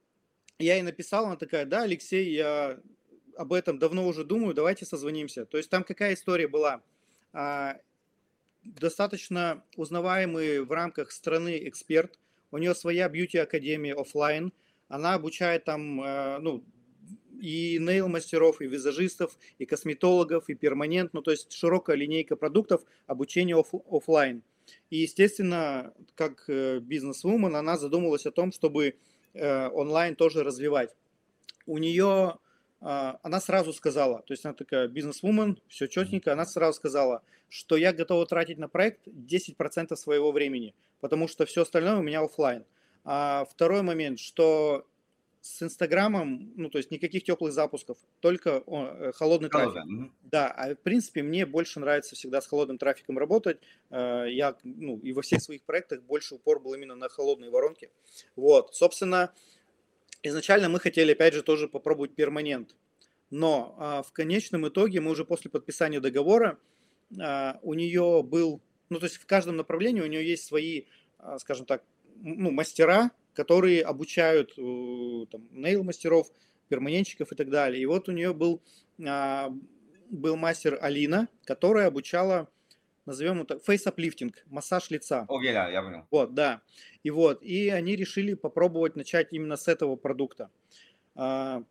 я 0.59 0.75
ей 0.75 0.83
написал, 0.83 1.27
она 1.27 1.37
такая, 1.37 1.65
да, 1.65 1.83
Алексей, 1.83 2.35
я 2.35 2.79
об 3.37 3.53
этом 3.53 3.79
давно 3.79 4.07
уже 4.07 4.25
думаю, 4.25 4.55
давайте 4.55 4.85
созвонимся. 4.85 5.47
То 5.47 5.57
есть 5.57 5.71
там 5.71 5.85
какая 5.85 6.15
история 6.15 6.47
была? 6.47 6.83
А, 7.33 7.77
достаточно 8.63 9.65
узнаваемый 9.77 10.61
в 10.61 10.71
рамках 10.73 11.11
страны 11.11 11.59
эксперт, 11.69 12.19
у 12.51 12.59
нее 12.59 12.75
своя 12.75 13.09
бьюти-академия 13.09 13.95
офлайн, 13.95 14.53
она 14.89 15.15
обучает 15.15 15.65
там, 15.65 16.03
э, 16.03 16.39
ну, 16.41 16.65
и 17.41 17.79
нейл-мастеров, 17.79 18.61
и 18.61 18.67
визажистов, 18.67 19.37
и 19.59 19.67
косметологов, 19.67 20.49
и 20.49 20.55
перманент, 20.55 21.13
ну 21.13 21.23
то 21.23 21.31
есть 21.31 21.53
широкая 21.53 21.97
линейка 21.97 22.37
продуктов 22.37 22.83
обучения 23.07 23.57
оф- 23.57 23.83
офлайн. 23.91 24.43
И, 24.91 24.99
естественно, 24.99 25.93
как 26.15 26.45
э, 26.49 26.79
бизнес-вумен, 26.81 27.57
она 27.57 27.77
задумалась 27.77 28.27
о 28.27 28.31
том, 28.31 28.53
чтобы 28.53 28.95
э, 29.35 29.69
онлайн 29.69 30.15
тоже 30.15 30.45
развивать. 30.45 30.95
У 31.67 31.79
нее, 31.79 32.37
э, 32.81 33.13
она 33.23 33.41
сразу 33.41 33.73
сказала, 33.73 34.23
то 34.23 34.33
есть 34.33 34.45
она 34.45 34.55
такая 34.55 34.89
бизнес-вумен, 34.89 35.61
все 35.69 35.87
четненько, 35.89 36.33
она 36.33 36.47
сразу 36.47 36.77
сказала, 36.77 37.23
что 37.49 37.77
я 37.77 37.93
готова 37.93 38.27
тратить 38.27 38.59
на 38.59 38.69
проект 38.69 39.07
10% 39.09 39.97
своего 39.97 40.31
времени, 40.31 40.75
потому 41.01 41.27
что 41.27 41.47
все 41.47 41.63
остальное 41.63 41.97
у 41.97 42.03
меня 42.03 42.23
офлайн. 42.23 42.65
А 43.05 43.47
второй 43.51 43.83
момент, 43.83 44.21
что 44.21 44.87
с 45.41 45.63
Инстаграмом, 45.63 46.53
ну, 46.57 46.69
то 46.69 46.79
есть 46.79 46.91
никаких 46.91 47.25
теплых 47.25 47.53
запусков, 47.53 47.97
только 48.21 48.63
о, 48.67 48.87
э, 48.87 49.13
холодный 49.13 49.49
Холодно. 49.49 49.73
трафик. 49.73 50.13
Да, 50.23 50.49
а 50.49 50.75
в 50.75 50.81
принципе 50.81 51.23
мне 51.23 51.47
больше 51.47 51.81
нравится 51.81 52.15
всегда 52.15 52.41
с 52.41 52.47
холодным 52.47 52.77
трафиком 52.77 53.19
работать. 53.19 53.59
Э, 53.91 54.27
я, 54.29 54.57
ну, 54.65 54.99
и 54.99 55.13
во 55.13 55.23
всех 55.23 55.41
своих 55.41 55.63
проектах 55.63 56.03
больше 56.03 56.35
упор 56.35 56.61
был 56.61 56.75
именно 56.75 56.95
на 56.95 57.09
холодные 57.09 57.51
воронки. 57.51 57.91
Вот, 58.37 58.75
собственно, 58.75 59.33
изначально 60.23 60.69
мы 60.69 60.79
хотели, 60.79 61.13
опять 61.13 61.35
же, 61.35 61.43
тоже 61.43 61.69
попробовать 61.69 62.15
перманент. 62.15 62.77
Но 63.31 63.77
а, 63.79 64.03
в 64.03 64.13
конечном 64.13 64.69
итоге 64.69 65.01
мы 65.01 65.13
уже 65.13 65.25
после 65.25 65.51
подписания 65.51 66.01
договора 66.01 66.59
а, 67.19 67.59
у 67.63 67.75
нее 67.75 68.23
был, 68.25 68.61
ну, 68.89 68.99
то 68.99 69.07
есть 69.07 69.17
в 69.17 69.27
каждом 69.27 69.57
направлении 69.57 70.01
у 70.01 70.07
нее 70.07 70.27
есть 70.27 70.45
свои, 70.45 70.85
а, 71.19 71.39
скажем 71.39 71.65
так, 71.65 71.85
ну, 72.17 72.51
мастера, 72.51 73.13
которые 73.41 73.81
обучают 73.81 74.53
э, 74.59 75.25
там, 75.31 75.49
нейл-мастеров, 75.51 76.31
перманентчиков 76.69 77.33
и 77.33 77.35
так 77.35 77.49
далее. 77.49 77.83
И 77.83 77.87
вот 77.87 78.07
у 78.11 78.13
нее 78.13 78.35
был, 78.35 78.61
а, 79.03 79.51
был 80.11 80.37
мастер 80.37 80.79
Алина, 80.83 81.27
которая 81.47 81.87
обучала, 81.87 82.51
назовем 83.07 83.47
так, 83.47 83.65
face-uplifting, 83.65 84.45
массаж 84.45 84.91
лица. 84.91 85.25
Окей, 85.27 85.55
да, 85.55 85.71
я 85.71 85.81
понял. 85.81 86.07
Вот, 86.11 86.35
да. 86.35 86.61
И 87.03 87.09
вот, 87.09 87.43
и 87.43 87.71
они 87.71 87.97
решили 87.97 88.35
попробовать 88.35 88.95
начать 88.95 89.29
именно 89.31 89.57
с 89.57 89.69
этого 89.69 89.97
продукта. 89.97 90.51
А, 91.15 91.63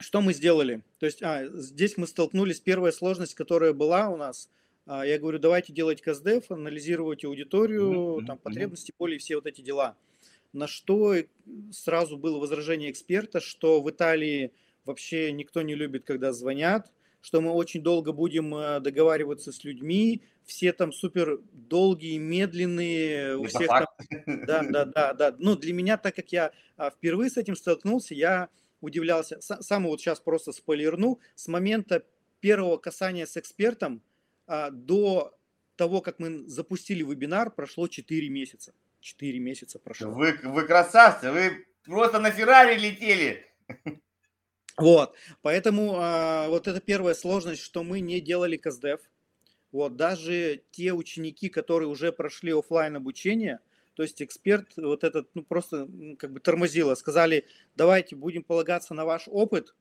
что 0.00 0.20
мы 0.20 0.32
сделали? 0.34 0.82
То 0.98 1.06
есть, 1.06 1.22
а, 1.22 1.46
здесь 1.46 1.96
мы 1.96 2.08
столкнулись, 2.08 2.58
первая 2.58 2.90
сложность, 2.90 3.36
которая 3.36 3.72
была 3.72 4.08
у 4.08 4.16
нас, 4.16 4.50
а, 4.84 5.06
я 5.06 5.20
говорю, 5.20 5.38
давайте 5.38 5.72
делать 5.72 6.02
КСДФ, 6.02 6.50
анализировать 6.50 7.24
аудиторию, 7.24 8.18
mm-hmm. 8.18 8.26
там, 8.26 8.38
потребности, 8.38 8.92
боли 8.98 9.14
и 9.14 9.18
все 9.18 9.36
вот 9.36 9.46
эти 9.46 9.60
дела 9.60 9.96
на 10.52 10.66
что 10.66 11.14
сразу 11.72 12.16
было 12.16 12.38
возражение 12.38 12.90
эксперта, 12.90 13.40
что 13.40 13.80
в 13.80 13.90
Италии 13.90 14.52
вообще 14.84 15.32
никто 15.32 15.62
не 15.62 15.74
любит, 15.74 16.04
когда 16.04 16.32
звонят, 16.32 16.92
что 17.20 17.40
мы 17.40 17.50
очень 17.50 17.82
долго 17.82 18.12
будем 18.12 18.54
э, 18.54 18.80
договариваться 18.80 19.52
с 19.52 19.64
людьми, 19.64 20.22
все 20.48 20.72
там 20.72 20.92
супер 20.92 21.40
долгие, 21.52 22.16
медленные, 22.16 23.36
у 23.36 23.44
всех 23.44 23.68
там... 23.68 23.86
Да, 24.26 24.62
да, 24.62 24.84
да, 24.86 25.12
да. 25.12 25.36
Ну, 25.38 25.56
для 25.56 25.74
меня, 25.74 25.98
так 25.98 26.16
как 26.16 26.32
я 26.32 26.52
а, 26.76 26.90
впервые 26.90 27.28
с 27.28 27.36
этим 27.36 27.54
столкнулся, 27.54 28.14
я 28.14 28.48
удивлялся. 28.80 29.38
Сам 29.40 29.86
вот 29.86 30.00
сейчас 30.00 30.20
просто 30.20 30.52
спойлерну. 30.52 31.20
С 31.34 31.48
момента 31.48 32.02
первого 32.40 32.78
касания 32.78 33.26
с 33.26 33.36
экспертом 33.36 34.02
а, 34.46 34.70
до 34.70 35.36
того, 35.76 36.00
как 36.00 36.18
мы 36.18 36.48
запустили 36.48 37.02
вебинар, 37.02 37.50
прошло 37.50 37.86
4 37.86 38.28
месяца. 38.30 38.72
4 39.00 39.38
месяца 39.38 39.78
прошло. 39.78 40.10
Вы, 40.10 40.38
вы 40.42 40.66
красавцы, 40.66 41.30
вы 41.30 41.66
просто 41.84 42.18
на 42.18 42.30
Феррари 42.30 42.78
летели. 42.78 43.46
Вот, 44.76 45.16
поэтому 45.42 45.96
а, 45.96 46.48
вот 46.48 46.68
это 46.68 46.80
первая 46.80 47.14
сложность, 47.14 47.62
что 47.62 47.82
мы 47.82 47.98
не 47.98 48.20
делали 48.20 48.56
КСДФ. 48.56 49.00
Вот, 49.72 49.96
даже 49.96 50.62
те 50.70 50.92
ученики, 50.92 51.48
которые 51.48 51.88
уже 51.88 52.12
прошли 52.12 52.52
офлайн 52.52 52.94
обучение, 52.94 53.58
то 53.94 54.04
есть 54.04 54.22
эксперт 54.22 54.76
вот 54.76 55.02
этот, 55.02 55.28
ну, 55.34 55.42
просто 55.42 55.88
как 56.18 56.32
бы 56.32 56.38
тормозило, 56.38 56.94
сказали, 56.94 57.44
давайте 57.74 58.14
будем 58.14 58.44
полагаться 58.44 58.94
на 58.94 59.04
ваш 59.04 59.24
опыт, 59.26 59.74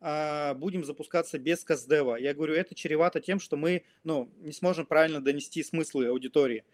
а 0.00 0.54
будем 0.54 0.84
запускаться 0.84 1.38
без 1.38 1.62
КСДева. 1.62 2.16
Я 2.16 2.32
говорю, 2.32 2.54
это 2.54 2.74
чревато 2.74 3.20
тем, 3.20 3.38
что 3.38 3.56
мы, 3.56 3.84
ну, 4.02 4.32
не 4.38 4.52
сможем 4.52 4.86
правильно 4.86 5.20
донести 5.20 5.62
смыслы 5.62 6.06
аудитории. 6.06 6.64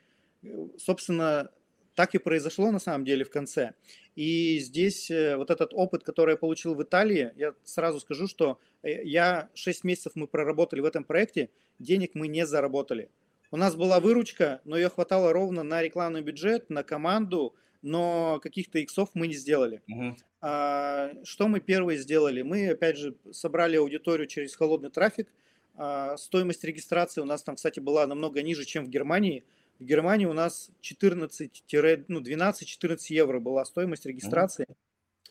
Собственно, 0.79 1.51
Так 1.99 2.15
и 2.15 2.19
произошло 2.19 2.71
на 2.71 2.79
самом 2.79 3.05
деле 3.05 3.25
в 3.25 3.31
конце. 3.31 3.73
И 4.15 4.61
здесь 4.61 5.11
э, 5.11 5.37
вот 5.37 5.51
этот 5.51 5.75
опыт, 5.75 6.05
который 6.05 6.35
я 6.35 6.37
получил 6.37 6.77
в 6.77 6.83
Италии, 6.85 7.33
я 7.35 7.55
сразу 7.65 7.99
скажу, 7.99 8.29
что 8.29 8.61
э, 8.85 9.03
я 9.03 9.49
6 9.55 9.83
месяцев 9.83 10.13
мы 10.15 10.29
проработали 10.29 10.81
в 10.81 10.85
этом 10.85 11.03
проекте, 11.03 11.51
денег 11.81 12.13
мы 12.15 12.29
не 12.29 12.47
заработали. 12.47 13.11
У 13.51 13.57
нас 13.57 13.75
была 13.75 13.99
выручка, 13.99 14.61
но 14.65 14.77
ее 14.77 14.91
хватало 14.91 15.33
ровно 15.33 15.65
на 15.65 15.83
рекламный 15.83 16.23
бюджет, 16.23 16.71
на 16.71 16.85
команду, 16.85 17.57
но 17.83 18.39
каких-то 18.45 18.79
иксов 18.79 19.09
мы 19.15 19.27
не 19.27 19.35
сделали. 19.35 19.83
Мгм. 19.89 20.19
А, 20.41 21.11
что 21.25 21.49
мы 21.49 21.59
первые 21.59 21.99
сделали? 21.99 22.43
Мы, 22.43 22.69
опять 22.69 22.97
же, 22.97 23.17
собрали 23.33 23.77
аудиторию 23.77 24.29
через 24.29 24.55
холодный 24.55 24.91
трафик. 24.91 25.33
А, 25.75 26.17
стоимость 26.17 26.63
регистрации 26.63 27.23
у 27.23 27.25
нас 27.25 27.43
там, 27.43 27.57
кстати, 27.57 27.81
была 27.81 28.07
намного 28.07 28.41
ниже, 28.41 28.65
чем 28.65 28.85
в 28.85 28.89
Германии. 28.89 29.43
В 29.79 29.85
Германии 29.85 30.27
у 30.27 30.33
нас 30.33 30.71
14, 30.81 31.65
ну, 32.09 32.21
12-14 32.21 32.99
евро 33.11 33.39
была 33.39 33.65
стоимость 33.65 34.07
регистрации. 34.07 34.67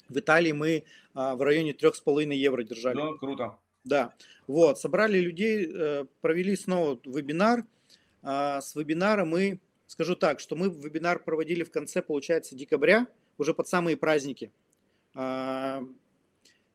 В 0.08 0.18
Италии 0.20 0.54
мы 0.54 0.86
а, 1.14 1.36
в 1.36 1.42
районе 1.42 1.72
3,5 1.72 2.34
евро 2.34 2.64
держали. 2.64 2.96
Ну, 2.96 3.18
круто. 3.18 3.58
Да, 3.84 4.14
вот, 4.48 4.80
собрали 4.80 5.20
людей, 5.20 5.70
э, 5.70 6.06
провели 6.22 6.56
снова 6.56 7.00
вебинар. 7.06 7.66
А, 8.22 8.62
С 8.62 8.76
вебинара 8.76 9.26
мы, 9.26 9.60
скажу 9.86 10.16
так, 10.16 10.40
что 10.40 10.56
мы 10.56 10.70
вебинар 10.70 11.20
проводили 11.20 11.64
в 11.64 11.72
конце, 11.72 12.02
получается, 12.02 12.56
декабря, 12.56 13.08
уже 13.38 13.54
под 13.54 13.68
самые 13.68 13.98
праздники. 13.98 14.52
А, 15.14 15.84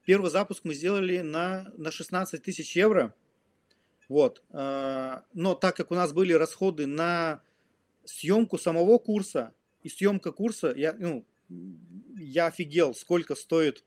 Первый 0.04 0.30
запуск 0.30 0.64
мы 0.64 0.74
сделали 0.74 1.20
на, 1.20 1.70
на 1.76 1.90
16 1.90 2.42
тысяч 2.42 2.76
евро. 2.76 3.14
Вот. 4.08 4.42
а, 4.50 5.24
Но 5.32 5.54
так 5.54 5.76
как 5.76 5.90
у 5.90 5.94
нас 5.94 6.12
были 6.12 6.34
расходы 6.34 6.86
на 6.86 7.40
съемку 8.04 8.58
самого 8.58 8.98
курса 8.98 9.52
и 9.82 9.88
съемка 9.88 10.32
курса, 10.32 10.72
я, 10.76 10.94
ну, 10.98 11.24
я 12.16 12.46
офигел, 12.46 12.94
сколько 12.94 13.34
стоит 13.34 13.84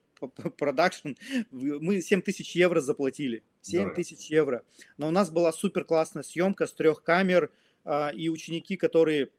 продакшн. 0.57 1.11
Мы 1.51 2.01
7 2.01 2.21
тысяч 2.21 2.55
евро 2.55 2.81
заплатили. 2.81 3.43
7 3.61 3.79
Здорово. 3.79 3.95
тысяч 3.95 4.29
евро. 4.29 4.63
Но 4.97 5.07
у 5.07 5.11
нас 5.11 5.29
была 5.29 5.51
супер 5.51 5.83
классная 5.83 6.23
съемка 6.23 6.67
с 6.67 6.73
трех 6.73 7.03
камер, 7.03 7.51
а, 7.83 8.09
и 8.09 8.29
ученики, 8.29 8.77
которые 8.77 9.29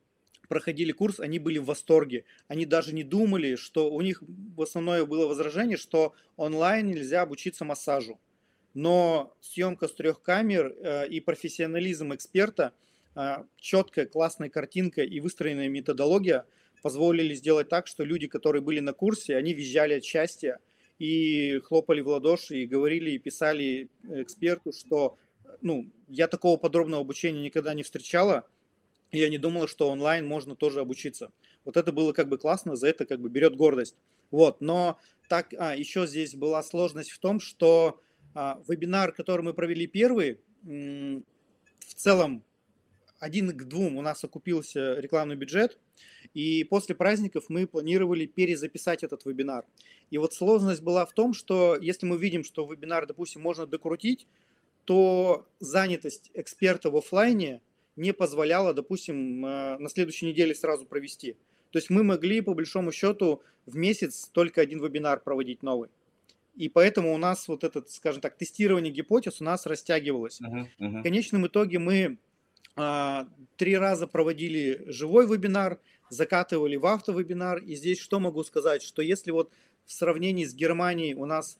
проходили 0.48 0.92
курс, 0.92 1.20
они 1.20 1.38
были 1.38 1.58
в 1.58 1.64
восторге. 1.64 2.24
Они 2.48 2.66
даже 2.66 2.94
не 2.94 3.02
думали, 3.02 3.56
что 3.56 3.90
у 3.90 4.00
них 4.00 4.22
основное 4.58 5.04
было 5.04 5.26
возражение, 5.26 5.76
что 5.76 6.14
онлайн 6.36 6.86
нельзя 6.86 7.22
обучиться 7.22 7.64
массажу. 7.64 8.20
Но 8.74 9.34
съемка 9.40 9.88
с 9.88 9.92
трех 9.92 10.22
камер 10.22 10.74
э, 10.78 11.08
и 11.08 11.20
профессионализм 11.20 12.14
эксперта, 12.14 12.72
четкая, 13.58 14.06
классная 14.06 14.50
картинка 14.50 15.02
и 15.02 15.20
выстроенная 15.20 15.68
методология 15.68 16.44
позволили 16.82 17.34
сделать 17.34 17.68
так, 17.68 17.86
что 17.86 18.04
люди, 18.04 18.26
которые 18.26 18.62
были 18.62 18.80
на 18.80 18.92
курсе, 18.92 19.36
они 19.36 19.54
визжали 19.54 19.94
от 19.94 20.04
счастья 20.04 20.60
и 20.98 21.60
хлопали 21.64 22.00
в 22.00 22.08
ладоши 22.08 22.58
и 22.58 22.66
говорили 22.66 23.10
и 23.10 23.18
писали 23.18 23.88
эксперту, 24.08 24.72
что 24.72 25.18
ну, 25.60 25.90
я 26.08 26.28
такого 26.28 26.56
подробного 26.56 27.02
обучения 27.02 27.42
никогда 27.42 27.74
не 27.74 27.82
встречала, 27.82 28.46
и 29.10 29.18
я 29.18 29.28
не 29.28 29.38
думала, 29.38 29.68
что 29.68 29.88
онлайн 29.88 30.26
можно 30.26 30.56
тоже 30.56 30.80
обучиться. 30.80 31.32
Вот 31.64 31.76
это 31.76 31.92
было 31.92 32.12
как 32.12 32.28
бы 32.28 32.38
классно, 32.38 32.76
за 32.76 32.88
это 32.88 33.06
как 33.06 33.20
бы 33.20 33.28
берет 33.28 33.56
гордость. 33.56 33.96
Вот, 34.30 34.60
но 34.60 34.98
так, 35.28 35.52
а, 35.58 35.76
еще 35.76 36.06
здесь 36.06 36.34
была 36.34 36.62
сложность 36.62 37.10
в 37.10 37.18
том, 37.18 37.40
что 37.40 38.00
а, 38.34 38.60
вебинар, 38.68 39.12
который 39.12 39.42
мы 39.42 39.54
провели 39.54 39.86
первый, 39.86 40.40
в 40.62 41.94
целом 41.94 42.44
один 43.18 43.50
к 43.56 43.64
двум 43.64 43.96
у 43.96 44.02
нас 44.02 44.22
окупился 44.24 44.94
рекламный 45.00 45.36
бюджет, 45.36 45.78
и 46.34 46.64
после 46.64 46.94
праздников 46.94 47.46
мы 47.48 47.66
планировали 47.66 48.26
перезаписать 48.26 49.02
этот 49.02 49.24
вебинар. 49.24 49.64
И 50.10 50.18
вот 50.18 50.34
сложность 50.34 50.82
была 50.82 51.06
в 51.06 51.12
том, 51.12 51.34
что 51.34 51.76
если 51.80 52.06
мы 52.06 52.18
видим, 52.18 52.44
что 52.44 52.66
вебинар, 52.66 53.06
допустим, 53.06 53.42
можно 53.42 53.66
докрутить, 53.66 54.26
то 54.84 55.48
занятость 55.60 56.30
эксперта 56.34 56.90
в 56.90 56.96
оффлайне 56.96 57.62
не 57.96 58.12
позволяла, 58.12 58.74
допустим, 58.74 59.44
э, 59.44 59.78
на 59.78 59.88
следующей 59.88 60.26
неделе 60.26 60.54
сразу 60.54 60.86
провести. 60.86 61.34
То 61.70 61.78
есть 61.78 61.90
мы 61.90 62.04
могли, 62.04 62.40
по 62.40 62.54
большому 62.54 62.92
счету, 62.92 63.42
в 63.66 63.76
месяц 63.76 64.28
только 64.32 64.60
один 64.60 64.82
вебинар 64.82 65.20
проводить 65.20 65.62
новый. 65.62 65.90
И 66.54 66.68
поэтому 66.68 67.14
у 67.14 67.18
нас 67.18 67.48
вот 67.48 67.64
этот, 67.64 67.90
скажем 67.90 68.20
так, 68.22 68.36
тестирование 68.38 68.92
гипотез 68.92 69.40
у 69.40 69.44
нас 69.44 69.66
растягивалось. 69.66 70.42
Мгм, 70.42 70.72
В 71.00 71.02
мгм. 71.02 71.02
конечном 71.02 71.46
итоге 71.46 71.78
мы 71.78 72.18
три 72.76 73.76
раза 73.76 74.06
проводили 74.06 74.84
живой 74.86 75.26
вебинар, 75.26 75.80
закатывали 76.10 76.76
в 76.76 76.86
автовебинар. 76.86 77.58
И 77.58 77.74
здесь 77.74 77.98
что 77.98 78.20
могу 78.20 78.44
сказать, 78.44 78.82
что 78.82 79.02
если 79.02 79.30
вот 79.30 79.50
в 79.86 79.92
сравнении 79.92 80.44
с 80.44 80.54
Германией 80.54 81.14
у 81.14 81.26
нас 81.26 81.58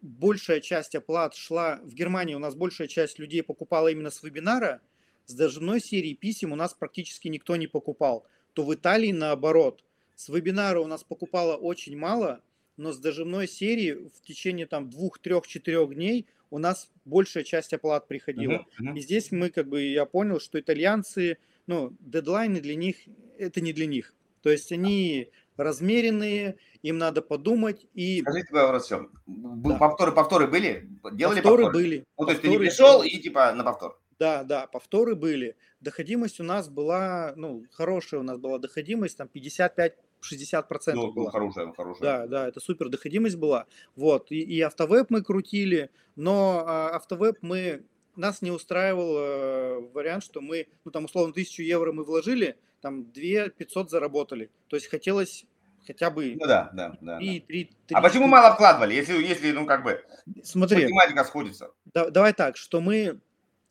большая 0.00 0.60
часть 0.60 0.94
оплат 0.94 1.34
шла, 1.34 1.80
в 1.82 1.94
Германии 1.94 2.34
у 2.34 2.38
нас 2.38 2.54
большая 2.54 2.88
часть 2.88 3.18
людей 3.18 3.42
покупала 3.42 3.88
именно 3.88 4.10
с 4.10 4.22
вебинара, 4.22 4.80
с 5.26 5.34
дождевной 5.34 5.80
серии 5.80 6.14
писем 6.14 6.52
у 6.52 6.56
нас 6.56 6.74
практически 6.74 7.28
никто 7.28 7.56
не 7.56 7.66
покупал, 7.66 8.26
то 8.52 8.64
в 8.64 8.74
Италии 8.74 9.12
наоборот. 9.12 9.82
С 10.16 10.28
вебинара 10.28 10.80
у 10.80 10.86
нас 10.86 11.02
покупало 11.02 11.56
очень 11.56 11.96
мало, 11.96 12.40
но 12.76 12.92
с 12.92 12.98
дожимной 12.98 13.48
серии 13.48 13.92
в 13.92 14.20
течение 14.22 14.66
там 14.66 14.90
двух, 14.90 15.18
трех, 15.18 15.46
четырех 15.46 15.94
дней 15.94 16.26
у 16.50 16.58
нас 16.58 16.90
большая 17.04 17.44
часть 17.44 17.72
оплат 17.72 18.06
приходила. 18.06 18.52
Uh-huh, 18.52 18.64
uh-huh. 18.80 18.98
И 18.98 19.00
здесь 19.00 19.32
мы 19.32 19.50
как 19.50 19.68
бы, 19.68 19.82
я 19.82 20.04
понял, 20.06 20.40
что 20.40 20.60
итальянцы, 20.60 21.38
ну, 21.66 21.92
дедлайны 22.00 22.60
для 22.60 22.76
них, 22.76 22.96
это 23.38 23.60
не 23.60 23.72
для 23.72 23.86
них. 23.86 24.14
То 24.42 24.50
есть 24.50 24.70
они 24.70 25.30
размеренные, 25.56 26.56
им 26.82 26.98
надо 26.98 27.22
подумать 27.22 27.86
и... 27.94 28.20
Скажите, 28.20 28.48
вопрос 28.52 28.90
в? 28.90 29.08
Да. 29.26 29.76
Повторы, 29.76 30.12
повторы 30.12 30.46
были? 30.46 30.88
Делали 31.12 31.40
повторы? 31.40 31.64
Повторы 31.64 31.72
были. 31.72 32.04
Ну, 32.18 32.24
то 32.24 32.30
повторы 32.32 32.32
есть 32.32 32.42
ты 32.42 32.48
не 32.48 32.58
пришел 32.58 33.02
и 33.02 33.18
типа 33.18 33.52
на 33.52 33.64
повтор? 33.64 33.98
Да, 34.18 34.44
да, 34.44 34.66
повторы 34.66 35.14
были. 35.14 35.56
Доходимость 35.80 36.40
у 36.40 36.44
нас 36.44 36.68
была, 36.68 37.32
ну, 37.36 37.64
хорошая 37.72 38.20
у 38.20 38.22
нас 38.22 38.38
была 38.38 38.58
доходимость, 38.58 39.16
там 39.16 39.28
55 39.28 39.96
60 40.24 40.68
процентов 40.68 41.04
ну, 41.04 41.08
ну, 41.08 41.14
была. 41.14 41.30
Хорошая, 41.30 41.72
хорошая. 41.72 42.02
Да, 42.02 42.26
да, 42.26 42.48
это 42.48 42.60
супер 42.60 42.88
доходимость 42.88 43.36
была. 43.36 43.66
Вот, 43.96 44.30
и, 44.30 44.40
и 44.40 44.60
автовеб 44.60 45.06
мы 45.10 45.22
крутили, 45.22 45.90
но 46.16 46.64
а, 46.66 46.90
автовеб 46.96 47.38
мы, 47.42 47.84
нас 48.16 48.42
не 48.42 48.50
устраивал 48.50 49.16
э, 49.18 49.80
вариант, 49.92 50.24
что 50.24 50.40
мы, 50.40 50.68
ну, 50.84 50.90
там, 50.90 51.04
условно, 51.04 51.32
тысячу 51.32 51.62
евро 51.62 51.92
мы 51.92 52.04
вложили, 52.04 52.56
там, 52.80 53.10
2 53.12 53.48
500 53.50 53.90
заработали. 53.90 54.50
То 54.68 54.76
есть 54.76 54.88
хотелось 54.88 55.46
хотя 55.86 56.10
бы... 56.10 56.36
Ну 56.38 56.46
да, 56.46 56.70
да, 56.72 56.96
да. 57.00 57.18
3, 57.18 57.40
да. 57.40 57.46
3, 57.46 57.64
3, 57.64 57.70
а 57.90 58.00
4... 58.00 58.02
почему 58.02 58.26
мало 58.26 58.54
вкладывали, 58.54 58.94
если, 58.94 59.14
если 59.22 59.52
ну, 59.52 59.66
как 59.66 59.84
бы... 59.84 60.04
Смотри. 60.42 60.84
Математика 60.84 61.24
сходится. 61.24 61.70
Да, 61.92 62.10
давай 62.10 62.32
так, 62.32 62.56
что 62.56 62.80
мы 62.80 63.20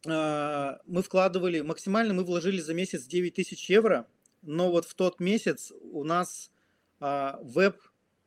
э, 0.06 0.78
мы 0.86 1.04
вкладывали, 1.04 1.62
максимально 1.62 2.14
мы 2.14 2.24
вложили 2.24 2.60
за 2.60 2.74
месяц 2.74 3.06
9 3.06 3.34
тысяч 3.34 3.70
евро, 3.70 4.08
но 4.44 4.72
вот 4.72 4.86
в 4.86 4.94
тот 4.94 5.20
месяц 5.20 5.72
у 5.91 6.03
нас 6.03 6.52
а, 6.99 7.40
веб, 7.41 7.78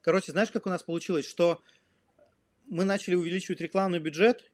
короче, 0.00 0.32
знаешь, 0.32 0.50
как 0.50 0.66
у 0.66 0.70
нас 0.70 0.82
получилось, 0.82 1.26
что 1.26 1.60
мы 2.66 2.84
начали 2.84 3.14
увеличивать 3.14 3.60
рекламный 3.60 4.00
бюджет, 4.00 4.50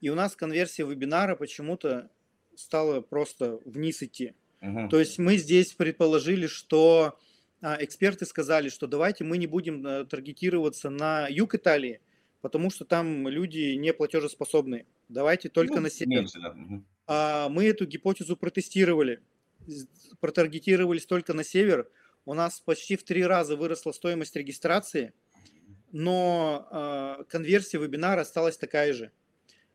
и 0.00 0.10
у 0.10 0.14
нас 0.14 0.36
конверсия 0.36 0.84
вебинара 0.84 1.36
почему-то 1.36 2.10
стала 2.54 3.00
просто 3.00 3.60
вниз 3.64 4.02
идти. 4.02 4.34
Мгм. 4.60 4.88
То 4.88 4.98
есть 4.98 5.18
мы 5.18 5.36
здесь 5.36 5.72
предположили, 5.72 6.46
что 6.46 7.18
а, 7.60 7.76
эксперты 7.80 8.26
сказали, 8.26 8.68
что 8.68 8.86
давайте 8.86 9.24
мы 9.24 9.38
не 9.38 9.46
будем 9.46 9.86
э, 9.86 10.04
таргетироваться 10.04 10.90
на 10.90 11.28
юг 11.28 11.54
Италии, 11.54 12.00
потому 12.40 12.70
что 12.70 12.84
там 12.84 13.28
люди 13.28 13.74
не 13.74 13.92
платежеспособные. 13.92 14.86
Давайте 15.08 15.48
только 15.48 15.76
Ну, 15.76 15.82
на 15.82 15.90
север. 15.90 16.26
Мгм. 16.54 16.86
А, 17.06 17.48
мы 17.48 17.66
эту 17.66 17.86
гипотезу 17.86 18.36
протестировали, 18.36 19.22
протаргетировались 20.20 21.06
только 21.06 21.32
на 21.32 21.44
север. 21.44 21.88
У 22.24 22.34
нас 22.34 22.60
почти 22.60 22.96
в 22.96 23.04
три 23.04 23.24
раза 23.24 23.56
выросла 23.56 23.92
стоимость 23.92 24.34
регистрации, 24.36 25.12
но 25.92 26.66
а, 26.70 27.24
конверсия 27.24 27.78
вебинара 27.78 28.22
осталась 28.22 28.56
такая 28.56 28.92
же. 28.92 29.12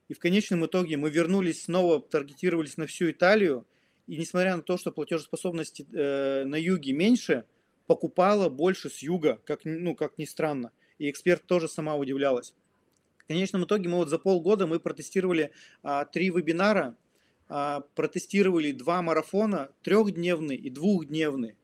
И 0.09 0.13
в 0.13 0.19
конечном 0.19 0.65
итоге 0.65 0.97
мы 0.97 1.09
вернулись 1.09 1.63
снова, 1.63 2.01
таргетировались 2.01 2.75
на 2.75 2.85
всю 2.85 3.11
Италию, 3.11 3.65
и 4.07 4.17
несмотря 4.17 4.57
на 4.57 4.61
то, 4.61 4.77
что 4.77 4.91
платежеспособность 4.91 5.81
э, 5.93 6.43
на 6.43 6.55
юге 6.55 6.91
меньше, 6.91 7.45
покупала 7.87 8.49
больше 8.49 8.89
с 8.89 8.99
юга, 8.99 9.41
как, 9.45 9.61
ну, 9.63 9.95
как 9.95 10.17
ни 10.17 10.25
странно. 10.25 10.71
И 10.97 11.09
эксперт 11.09 11.45
тоже 11.45 11.69
сама 11.69 11.95
удивлялась. 11.95 12.53
В 13.17 13.27
конечном 13.27 13.63
итоге 13.63 13.87
мы 13.87 13.97
вот 13.97 14.09
за 14.09 14.17
полгода 14.17 14.67
мы 14.67 14.79
протестировали 14.79 15.51
а, 15.83 16.03
три 16.05 16.29
вебинара, 16.29 16.97
протестировали 17.95 18.71
два 18.71 19.01
марафона, 19.01 19.71
трехдневный 19.83 20.55
и 20.55 20.69
двухдневный. 20.69 21.55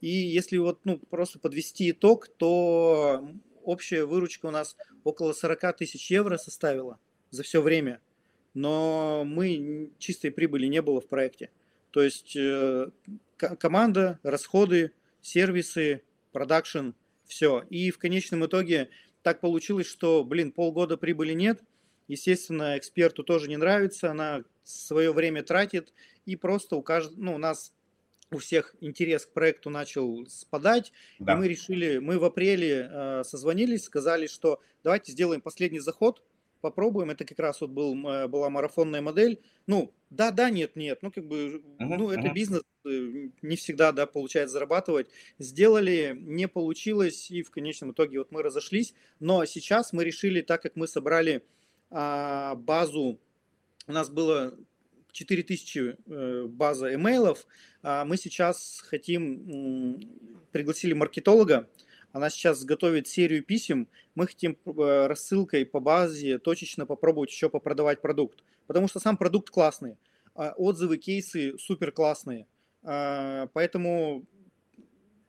И 0.00 0.08
если 0.08 0.58
вот 0.58 0.80
ну, 0.84 0.98
просто 0.98 1.38
подвести 1.38 1.90
итог, 1.90 2.28
то 2.28 3.28
общая 3.64 4.04
выручка 4.04 4.46
у 4.46 4.50
нас 4.50 4.76
около 5.04 5.32
40 5.32 5.76
тысяч 5.78 6.10
евро 6.10 6.36
составила 6.36 6.98
за 7.30 7.42
все 7.42 7.60
время. 7.60 8.00
Но 8.54 9.24
мы 9.24 9.90
чистой 9.98 10.30
прибыли 10.30 10.66
не 10.66 10.82
было 10.82 11.00
в 11.00 11.08
проекте. 11.08 11.50
То 11.90 12.02
есть 12.02 12.36
э, 12.36 12.90
ко- 13.36 13.56
команда, 13.56 14.18
расходы, 14.22 14.92
сервисы, 15.22 16.02
продакшн, 16.32 16.90
все. 17.26 17.64
И 17.70 17.90
в 17.90 17.98
конечном 17.98 18.46
итоге 18.46 18.90
так 19.22 19.40
получилось, 19.40 19.86
что, 19.86 20.24
блин, 20.24 20.52
полгода 20.52 20.96
прибыли 20.96 21.32
нет. 21.32 21.62
Естественно, 22.08 22.76
эксперту 22.76 23.22
тоже 23.22 23.48
не 23.48 23.56
нравится, 23.56 24.10
она 24.10 24.44
свое 24.64 25.12
время 25.12 25.42
тратит, 25.42 25.92
и 26.26 26.36
просто 26.36 26.76
у 26.76 26.82
каждого, 26.82 27.20
ну, 27.20 27.34
у 27.34 27.38
нас 27.38 27.72
у 28.30 28.38
всех 28.38 28.74
интерес 28.80 29.26
к 29.26 29.32
проекту 29.32 29.70
начал 29.70 30.26
спадать, 30.26 30.92
да. 31.18 31.34
и 31.34 31.36
мы 31.36 31.48
решили, 31.48 31.98
мы 31.98 32.18
в 32.18 32.24
апреле 32.24 32.88
э, 32.90 33.24
созвонились, 33.24 33.84
сказали, 33.84 34.26
что 34.26 34.60
давайте 34.82 35.12
сделаем 35.12 35.42
последний 35.42 35.80
заход, 35.80 36.22
попробуем. 36.62 37.10
Это 37.10 37.26
как 37.26 37.38
раз 37.38 37.60
вот 37.60 37.70
был, 37.70 37.94
э, 38.08 38.28
была 38.28 38.48
марафонная 38.48 39.02
модель. 39.02 39.42
Ну, 39.66 39.92
да, 40.08 40.30
да, 40.30 40.48
нет, 40.48 40.76
нет. 40.76 41.00
Ну, 41.02 41.10
как 41.10 41.26
бы, 41.26 41.36
uh-huh, 41.36 41.62
ну, 41.78 42.10
это 42.10 42.28
uh-huh. 42.28 42.32
бизнес, 42.32 42.62
э, 42.86 43.28
не 43.42 43.56
всегда, 43.56 43.92
да, 43.92 44.06
получается 44.06 44.54
зарабатывать. 44.54 45.08
Сделали, 45.38 46.16
не 46.18 46.48
получилось, 46.48 47.30
и 47.30 47.42
в 47.42 47.50
конечном 47.50 47.92
итоге 47.92 48.18
вот 48.18 48.32
мы 48.32 48.42
разошлись. 48.42 48.94
Но 49.20 49.44
сейчас 49.44 49.92
мы 49.92 50.04
решили, 50.04 50.40
так 50.40 50.62
как 50.62 50.76
мы 50.76 50.88
собрали 50.88 51.44
а, 51.90 52.54
базу, 52.54 53.20
у 53.86 53.92
нас 53.92 54.10
было 54.10 54.56
4000 55.12 55.96
э, 56.06 56.46
база 56.48 56.94
имейлов, 56.94 57.46
а 57.82 58.04
мы 58.04 58.16
сейчас 58.16 58.82
хотим, 58.86 60.00
пригласили 60.52 60.92
маркетолога, 60.92 61.68
она 62.12 62.28
сейчас 62.28 62.64
готовит 62.64 63.08
серию 63.08 63.42
писем. 63.42 63.88
Мы 64.14 64.26
хотим 64.26 64.58
э, 64.66 65.06
рассылкой 65.06 65.64
по 65.64 65.80
базе 65.80 66.38
точечно 66.38 66.86
попробовать 66.86 67.30
еще 67.30 67.48
попродавать 67.48 68.02
продукт. 68.02 68.44
Потому 68.66 68.86
что 68.86 69.00
сам 69.00 69.16
продукт 69.16 69.50
классный. 69.50 69.96
А 70.34 70.52
отзывы, 70.56 70.98
кейсы 70.98 71.58
супер 71.58 71.90
классные. 71.90 72.46
А, 72.82 73.48
поэтому 73.54 74.26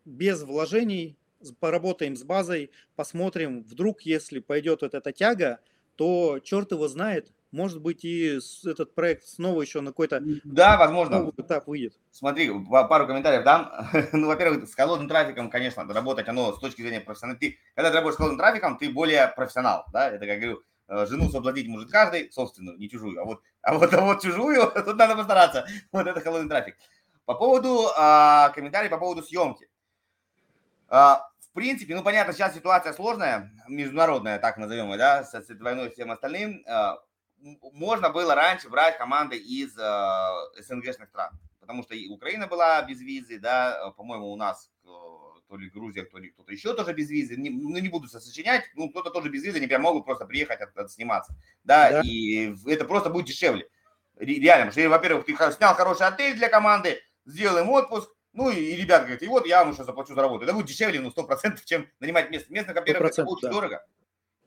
без 0.05 0.43
вложений 0.43 1.17
поработаем 1.59 2.15
с 2.15 2.23
базой, 2.23 2.71
посмотрим, 2.95 3.63
вдруг, 3.63 4.01
если 4.01 4.39
пойдет 4.39 4.81
вот 4.81 4.93
эта 4.93 5.11
тяга, 5.11 5.59
то 5.95 6.39
черт 6.39 6.71
его 6.71 6.87
знает, 6.87 7.31
может 7.53 7.81
быть, 7.81 8.03
и 8.03 8.39
этот 8.65 8.95
проект 8.95 9.25
снова 9.25 9.61
еще 9.61 9.79
на 9.81 9.91
какой-то 9.91 10.21
да, 10.43 10.75
возможно. 10.75 11.31
этап 11.37 11.67
выйдет. 11.67 11.93
Смотри, 12.11 12.51
пару 12.69 13.05
комментариев 13.05 13.43
дам. 13.43 13.71
ну, 14.11 14.27
во-первых, 14.27 14.67
с 14.67 14.73
холодным 14.73 15.07
трафиком, 15.07 15.51
конечно, 15.51 15.85
работать 15.85 16.27
оно 16.27 16.53
с 16.53 16.59
точки 16.59 16.81
зрения 16.81 16.99
профессионала. 16.99 17.37
Ты, 17.37 17.59
когда 17.75 17.91
ты 17.91 17.97
работаешь 17.97 18.15
с 18.15 18.17
холодным 18.17 18.39
трафиком, 18.39 18.77
ты 18.79 18.89
более 18.89 19.27
профессионал, 19.27 19.85
да, 19.93 20.09
это, 20.09 20.25
как 20.25 20.39
говорю, 20.39 20.63
э, 20.87 21.05
жену 21.05 21.29
соблазнить 21.29 21.67
может 21.67 21.91
каждый, 21.91 22.31
собственную, 22.31 22.77
не 22.79 22.89
чужую, 22.89 23.21
а 23.21 23.23
вот, 23.23 23.41
а 23.61 23.77
вот, 23.77 23.93
а 23.93 24.01
вот 24.01 24.21
чужую, 24.23 24.71
тут 24.85 24.97
надо 24.97 25.15
постараться. 25.15 25.67
Вот 25.91 26.07
это 26.07 26.19
холодный 26.21 26.49
трафик. 26.49 26.75
По 27.25 27.35
поводу 27.35 27.87
а, 27.95 28.49
комментариев 28.49 28.89
по 28.89 28.97
поводу 28.97 29.21
съемки. 29.21 29.69
А, 30.89 31.29
в 31.39 31.53
принципе, 31.53 31.95
ну, 31.95 32.01
понятно, 32.01 32.33
сейчас 32.33 32.55
ситуация 32.55 32.93
сложная, 32.93 33.51
международная, 33.67 34.39
так 34.39 34.57
назовем, 34.57 34.97
да, 34.97 35.23
с, 35.23 35.31
с 35.31 35.49
и 35.51 35.89
всем 35.91 36.11
остальным. 36.11 36.63
А, 36.67 36.97
можно 37.43 38.09
было 38.09 38.35
раньше 38.35 38.69
брать 38.69 38.97
команды 38.97 39.37
из 39.37 39.77
э, 39.77 40.61
СНГшных 40.61 41.09
стран, 41.09 41.31
потому 41.59 41.83
что 41.83 41.93
и 41.93 42.07
Украина 42.07 42.47
была 42.47 42.81
без 42.83 43.01
визы, 43.01 43.39
да, 43.39 43.87
э, 43.87 43.91
по-моему, 43.91 44.31
у 44.31 44.35
нас 44.35 44.71
э, 44.83 44.87
то 44.87 45.57
ли 45.57 45.69
Грузия, 45.69 46.03
то 46.05 46.17
ли 46.17 46.29
кто-то 46.29 46.51
еще 46.51 46.73
тоже 46.73 46.93
без 46.93 47.09
визы, 47.09 47.35
не, 47.35 47.49
ну, 47.49 47.77
не 47.77 47.89
буду 47.89 48.07
сочинять, 48.07 48.63
ну, 48.75 48.89
кто-то 48.89 49.09
тоже 49.09 49.29
без 49.29 49.43
визы, 49.43 49.57
они 49.57 49.67
прям 49.67 49.81
могут 49.81 50.05
просто 50.05 50.25
приехать 50.25 50.61
от, 50.61 50.77
от 50.77 50.91
сниматься, 50.91 51.35
да, 51.63 51.91
да, 51.91 52.01
и 52.01 52.55
это 52.65 52.85
просто 52.85 53.09
будет 53.09 53.27
дешевле, 53.27 53.67
реально, 54.17 54.67
потому 54.67 54.71
что, 54.71 54.89
во-первых, 54.89 55.25
ты 55.25 55.35
снял 55.35 55.75
хороший 55.75 56.07
отель 56.07 56.35
для 56.35 56.49
команды, 56.49 57.01
сделал 57.25 57.57
им 57.57 57.69
отпуск, 57.69 58.09
ну 58.31 58.49
и, 58.49 58.55
и 58.55 58.75
ребята 58.77 59.03
говорят, 59.03 59.21
и 59.21 59.27
вот 59.27 59.45
я 59.45 59.63
вам 59.63 59.73
сейчас 59.73 59.85
заплачу 59.85 60.15
за 60.15 60.21
работу. 60.21 60.43
Это 60.43 60.53
будет 60.53 60.65
дешевле, 60.65 60.99
ну, 60.99 61.11
сто 61.11 61.23
процентов, 61.23 61.63
чем 61.65 61.87
нанимать 61.99 62.31
место. 62.31 62.51
Местных, 62.51 62.75
во-первых, 62.75 63.11
это 63.11 63.23
очень 63.25 63.47
да. 63.47 63.51
дорого 63.51 63.85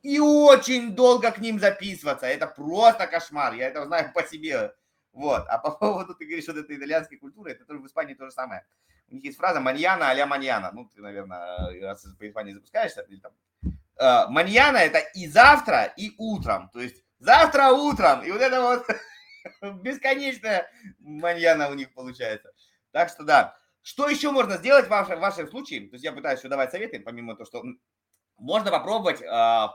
и 0.07 0.21
очень 0.21 0.95
долго 0.95 1.33
к 1.33 1.39
ним 1.39 1.59
записываться. 1.59 2.27
Это 2.27 2.47
просто 2.47 3.09
кошмар, 3.09 3.55
я 3.55 3.67
это 3.67 3.85
знаю 3.85 4.13
по 4.15 4.23
себе. 4.23 4.73
Вот. 5.13 5.45
А 5.49 5.59
по 5.59 5.71
поводу, 5.81 6.15
ты 6.15 6.25
говоришь, 6.27 6.47
вот 6.47 6.57
этой 6.57 6.77
итальянской 6.77 7.19
культуры, 7.19 7.51
это 7.51 7.65
тоже 7.65 7.81
в 7.81 7.87
Испании 7.87 8.15
то 8.15 8.27
же 8.27 8.31
самое. 8.31 8.65
У 9.09 9.15
них 9.15 9.25
есть 9.25 9.37
фраза 9.37 9.61
«маньяна 9.61 10.11
а-ля 10.11 10.27
маньяна». 10.27 10.71
Ну, 10.73 10.85
ты, 10.85 11.01
наверное, 11.01 11.81
раз 11.83 12.07
по 12.19 12.29
Испании 12.29 12.53
запускаешься. 12.53 13.01
Или 13.09 13.19
там. 13.19 13.33
Э, 13.99 14.29
маньяна– 14.29 14.77
это 14.79 14.99
и 14.99 15.27
завтра, 15.27 15.93
и 15.97 16.15
утром. 16.19 16.71
То 16.73 16.81
есть 16.81 17.03
завтра 17.19 17.71
утром. 17.71 18.23
И 18.23 18.31
вот 18.31 18.41
это 18.41 18.61
вот 18.61 18.87
бесконечная 19.83 20.71
маньяна 21.01 21.69
у 21.69 21.75
них 21.75 21.93
получается. 21.95 22.53
Так 22.93 23.09
что 23.09 23.25
да. 23.25 23.57
Что 23.83 24.09
еще 24.09 24.31
можно 24.31 24.57
сделать 24.57 24.87
в 24.87 24.91
вашем, 24.91 25.49
случае? 25.49 25.89
То 25.89 25.95
есть 25.95 26.05
я 26.05 26.13
пытаюсь 26.13 26.39
еще 26.39 26.49
давать 26.49 26.71
советы, 26.71 27.01
помимо 27.01 27.35
того, 27.35 27.47
что 27.47 27.65
можно 28.39 28.71
попробовать 28.71 29.21
э, 29.21 29.27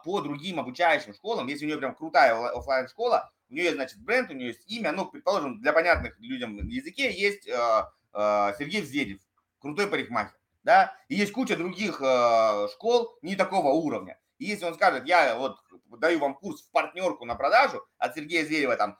по 0.03 0.21
другим 0.21 0.59
обучающим 0.59 1.13
школам, 1.13 1.47
если 1.47 1.65
у 1.65 1.67
нее 1.67 1.77
прям 1.77 1.95
крутая 1.95 2.33
офлайн 2.49 2.87
школа, 2.87 3.31
у 3.49 3.53
нее 3.53 3.73
значит, 3.73 3.99
бренд, 3.99 4.29
у 4.29 4.33
нее 4.33 4.49
есть 4.49 4.69
имя, 4.69 4.91
ну, 4.91 5.05
предположим, 5.05 5.59
для 5.59 5.73
понятных 5.73 6.19
людям 6.19 6.57
языке 6.67 7.11
есть 7.11 7.47
э, 7.47 7.53
э, 8.13 8.53
Сергей 8.57 8.81
Взедев, 8.81 9.19
крутой 9.59 9.87
парикмахер, 9.87 10.37
да, 10.63 10.95
и 11.09 11.15
есть 11.15 11.33
куча 11.33 11.57
других 11.57 12.01
э, 12.01 12.67
школ 12.73 13.17
не 13.21 13.35
такого 13.35 13.69
уровня. 13.69 14.17
И 14.37 14.45
если 14.45 14.65
он 14.65 14.73
скажет, 14.73 15.05
я 15.05 15.37
вот 15.37 15.57
даю 15.99 16.19
вам 16.19 16.33
курс 16.33 16.61
в 16.63 16.71
партнерку 16.71 17.25
на 17.25 17.35
продажу 17.35 17.85
от 17.97 18.15
Сергея 18.15 18.43
Зверева, 18.43 18.75
там, 18.75 18.97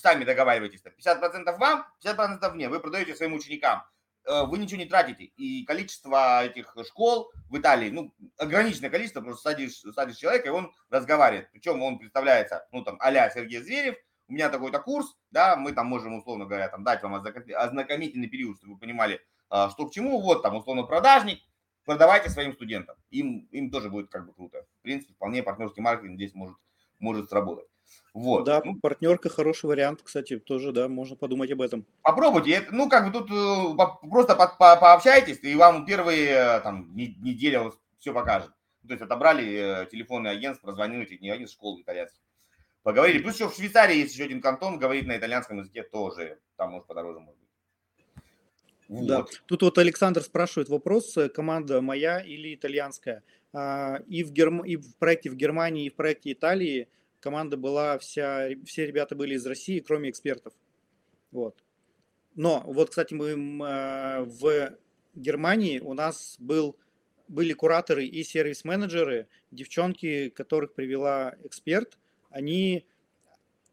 сами 0.00 0.24
договариваетесь, 0.24 0.82
50% 0.82 1.58
вам, 1.58 1.86
50% 2.04 2.52
мне, 2.52 2.68
вы 2.68 2.80
продаете 2.80 3.14
своим 3.14 3.34
ученикам. 3.34 3.82
Э, 4.26 4.44
вы 4.44 4.58
ничего 4.58 4.78
не 4.78 4.86
тратите. 4.86 5.24
И 5.24 5.64
количество 5.64 6.44
этих 6.44 6.74
школ 6.86 7.32
в 7.48 7.58
Италии, 7.58 7.90
ну, 7.90 8.14
ограниченное 8.38 8.90
количество, 8.90 9.20
просто 9.20 9.50
садишь, 9.50 9.82
садишь 9.94 10.16
человека, 10.16 10.48
и 10.48 10.52
он 10.52 10.72
разговаривает. 10.90 11.50
Причем 11.52 11.82
он 11.82 11.98
представляется, 11.98 12.66
ну, 12.72 12.82
там, 12.82 12.96
а 13.00 13.30
Сергей 13.30 13.60
Зверев, 13.60 13.96
у 14.28 14.32
меня 14.32 14.48
такой-то 14.48 14.78
курс, 14.78 15.16
да, 15.30 15.56
мы 15.56 15.72
там 15.72 15.86
можем, 15.86 16.14
условно 16.14 16.44
говоря, 16.44 16.68
там, 16.68 16.84
дать 16.84 17.02
вам 17.02 17.14
ознакомительный 17.14 18.28
период, 18.28 18.58
чтобы 18.58 18.74
вы 18.74 18.78
понимали, 18.78 19.20
а, 19.48 19.70
что 19.70 19.88
к 19.88 19.92
чему. 19.92 20.20
Вот 20.20 20.42
там, 20.42 20.54
условно, 20.54 20.84
продажник, 20.84 21.40
продавайте 21.84 22.30
своим 22.30 22.52
студентам. 22.52 22.96
Им, 23.10 23.48
им 23.50 23.70
тоже 23.70 23.90
будет 23.90 24.10
как 24.10 24.26
бы 24.26 24.32
круто. 24.32 24.64
В 24.78 24.82
принципе, 24.82 25.14
вполне 25.14 25.42
партнерский 25.42 25.80
маркетинг 25.80 26.14
здесь 26.14 26.34
может, 26.34 26.56
может 27.00 27.28
сработать. 27.28 27.66
Вот. 28.12 28.44
Да, 28.44 28.60
ну, 28.64 28.74
партнерка 28.74 29.28
хороший 29.28 29.66
вариант, 29.66 30.00
кстати, 30.02 30.38
тоже, 30.38 30.72
да, 30.72 30.88
можно 30.88 31.14
подумать 31.14 31.50
об 31.52 31.62
этом. 31.62 31.86
Попробуйте, 32.02 32.66
ну, 32.72 32.88
как 32.88 33.06
бы 33.06 33.12
тут 33.12 33.30
э, 33.30 34.08
просто 34.08 34.34
по 34.34 34.48
по 34.48 34.76
пообщайтесь, 34.76 35.38
и 35.42 35.54
вам 35.54 35.86
первые 35.86 36.28
э, 36.28 36.60
там 36.60 36.90
неделя 36.94 37.70
все 37.98 38.12
покажет. 38.12 38.50
То 38.86 38.94
есть 38.94 39.02
отобрали 39.02 39.84
э, 39.84 39.86
телефонный 39.86 40.32
агентство, 40.32 40.66
прозвонили, 40.66 41.18
не 41.20 41.30
один 41.30 41.46
школы 41.46 41.82
итальянский. 41.82 42.20
Поговорили. 42.82 43.22
Плюс 43.22 43.36
еще 43.36 43.48
в 43.48 43.54
Швейцарии 43.54 43.98
есть 43.98 44.14
еще 44.14 44.24
один 44.24 44.40
кантон, 44.40 44.78
говорит 44.78 45.06
на 45.06 45.16
итальянском 45.16 45.58
языке 45.58 45.82
тоже. 45.82 46.38
Там 46.56 46.70
может 46.72 46.88
подороже 46.88 47.20
может 47.20 47.38
быть. 47.38 47.48
Вот. 48.88 49.06
Да. 49.06 49.24
Тут 49.46 49.62
вот 49.62 49.78
Александр 49.78 50.22
спрашивает 50.22 50.68
вопрос, 50.68 51.16
команда 51.34 51.80
моя 51.82 52.20
или 52.20 52.54
итальянская. 52.54 53.22
А, 53.52 54.00
и 54.08 54.24
в, 54.24 54.32
Герм... 54.32 54.64
и 54.64 54.76
в 54.76 54.96
проекте 54.96 55.30
в 55.30 55.36
Германии, 55.36 55.86
и 55.86 55.90
в 55.90 55.94
проекте 55.94 56.32
Италии– 56.32 56.88
команда 57.20 57.56
была 57.56 57.98
вся, 57.98 58.48
все 58.64 58.86
ребята 58.86 59.14
были 59.14 59.34
из 59.34 59.46
России, 59.46 59.80
кроме 59.80 60.10
экспертов. 60.10 60.52
Вот. 61.30 61.62
Но 62.34 62.62
вот, 62.66 62.90
кстати, 62.90 63.14
мы 63.14 63.30
э, 63.30 64.24
в 64.24 64.76
Германии 65.14 65.80
у 65.80 65.94
нас 65.94 66.36
был, 66.38 66.76
были 67.28 67.52
кураторы 67.52 68.06
и 68.06 68.22
сервис-менеджеры, 68.24 69.28
девчонки, 69.50 70.30
которых 70.30 70.74
привела 70.74 71.34
эксперт, 71.44 71.98
они 72.30 72.86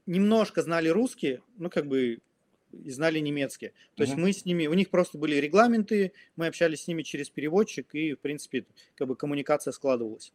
немножко 0.05 0.61
знали 0.61 0.89
русский, 0.89 1.41
ну, 1.57 1.69
как 1.69 1.87
бы 1.87 2.19
и 2.71 2.91
знали 2.91 3.19
немецкий. 3.19 3.71
То 3.95 4.03
uh-huh. 4.03 4.07
есть 4.07 4.17
мы 4.17 4.33
с 4.33 4.45
ними, 4.45 4.67
у 4.67 4.73
них 4.73 4.89
просто 4.89 5.17
были 5.17 5.35
регламенты, 5.35 6.11
мы 6.35 6.47
общались 6.47 6.83
с 6.83 6.87
ними 6.87 7.03
через 7.03 7.29
переводчик, 7.29 7.93
и, 7.93 8.13
в 8.13 8.19
принципе, 8.19 8.65
как 8.95 9.07
бы 9.07 9.15
коммуникация 9.15 9.71
складывалась. 9.71 10.33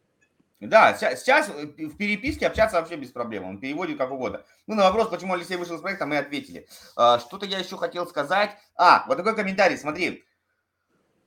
Да, 0.59 0.95
сейчас 0.95 1.49
в 1.49 1.97
переписке 1.97 2.47
общаться 2.47 2.77
вообще 2.77 2.95
без 2.95 3.11
проблем. 3.11 3.43
Он 3.43 3.59
переводит 3.59 3.97
как 3.97 4.11
угодно. 4.11 4.45
Ну, 4.65 4.75
на 4.75 4.83
вопрос, 4.83 5.09
почему 5.09 5.33
Алексей 5.33 5.57
вышел 5.57 5.75
из 5.75 5.81
проекта, 5.81 6.05
мы 6.05 6.17
ответили. 6.17 6.67
А, 6.95 7.19
что-то 7.19 7.45
я 7.45 7.59
еще 7.59 7.75
хотел 7.75 8.07
сказать. 8.07 8.51
А, 8.75 9.03
вот 9.07 9.17
такой 9.17 9.35
комментарий, 9.35 9.77
смотри. 9.77 10.23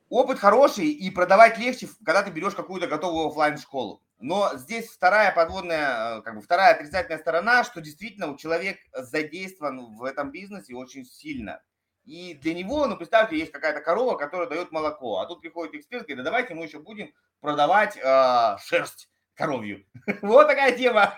Опыт 0.09 0.39
хороший 0.39 0.87
и 0.87 1.11
продавать 1.11 1.59
легче, 1.59 1.89
когда 2.05 2.23
ты 2.23 2.31
берешь 2.31 2.55
какую-то 2.55 2.87
готовую 2.87 3.27
офлайн 3.27 3.59
школу 3.59 4.03
Но 4.21 4.53
здесь 4.55 4.89
вторая 4.89 5.33
подводная, 5.33 6.19
э, 6.19 6.23
как 6.23 6.37
бы 6.37 6.41
вторая 6.41 6.75
отрицательная 6.75 7.19
сторона, 7.19 7.65
что 7.65 7.81
действительно 7.81 8.29
у 8.29 8.37
человека 8.37 8.79
задействован 8.95 9.97
в 9.97 10.05
этом 10.05 10.31
бизнесе 10.31 10.75
очень 10.75 11.05
сильно. 11.05 11.61
И 12.05 12.35
для 12.35 12.55
него, 12.55 12.87
ну, 12.87 12.97
представьте, 12.97 13.37
есть 13.37 13.51
какая-то 13.51 13.81
корова, 13.81 14.17
которая 14.17 14.49
дает 14.49 14.71
молоко, 14.71 15.19
а 15.19 15.27
тут 15.27 15.41
приходит 15.41 15.75
эксперт 15.75 16.05
и 16.05 16.13
говорит, 16.13 16.25
да 16.25 16.31
давайте 16.31 16.55
мы 16.55 16.65
еще 16.65 16.79
будем 16.79 17.13
продавать 17.41 17.97
э, 17.97 18.57
шерсть 18.61 19.11
коровью. 19.37 19.85
вот 20.23 20.49
такая 20.49 20.77
тема. 20.77 21.15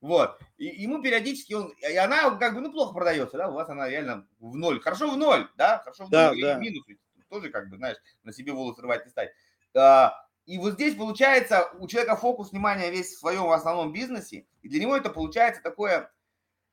вот. 0.00 0.38
И 0.58 0.66
ему 0.66 1.02
периодически 1.02 1.54
он, 1.54 1.70
и 1.70 1.96
она 1.96 2.30
как 2.36 2.54
бы, 2.54 2.60
ну, 2.60 2.70
плохо 2.70 2.94
продается, 2.94 3.36
да, 3.36 3.48
у 3.48 3.54
вас 3.54 3.68
она 3.68 3.88
реально 3.88 4.26
в 4.38 4.54
ноль. 4.54 4.80
Хорошо 4.80 5.10
в 5.10 5.16
ноль, 5.16 5.48
да, 5.56 5.78
хорошо 5.78 6.04
в 6.04 6.10
да, 6.10 6.30
ноль, 6.30 6.40
да. 6.40 6.58
минус. 6.58 6.84
тоже, 7.28 7.50
как 7.50 7.68
бы, 7.68 7.76
знаешь, 7.76 7.96
на 8.22 8.32
себе 8.32 8.52
волосы 8.52 8.82
рвать 8.82 9.04
не 9.04 9.10
стать. 9.10 9.32
А, 9.74 10.24
и 10.46 10.58
вот 10.58 10.74
здесь 10.74 10.94
получается 10.94 11.70
у 11.80 11.88
человека 11.88 12.16
фокус 12.16 12.52
внимания 12.52 12.90
весь 12.90 13.14
в 13.14 13.18
своем 13.18 13.50
основном 13.50 13.92
бизнесе, 13.92 14.46
и 14.62 14.68
для 14.68 14.80
него 14.80 14.96
это 14.96 15.10
получается 15.10 15.62
такое 15.62 16.12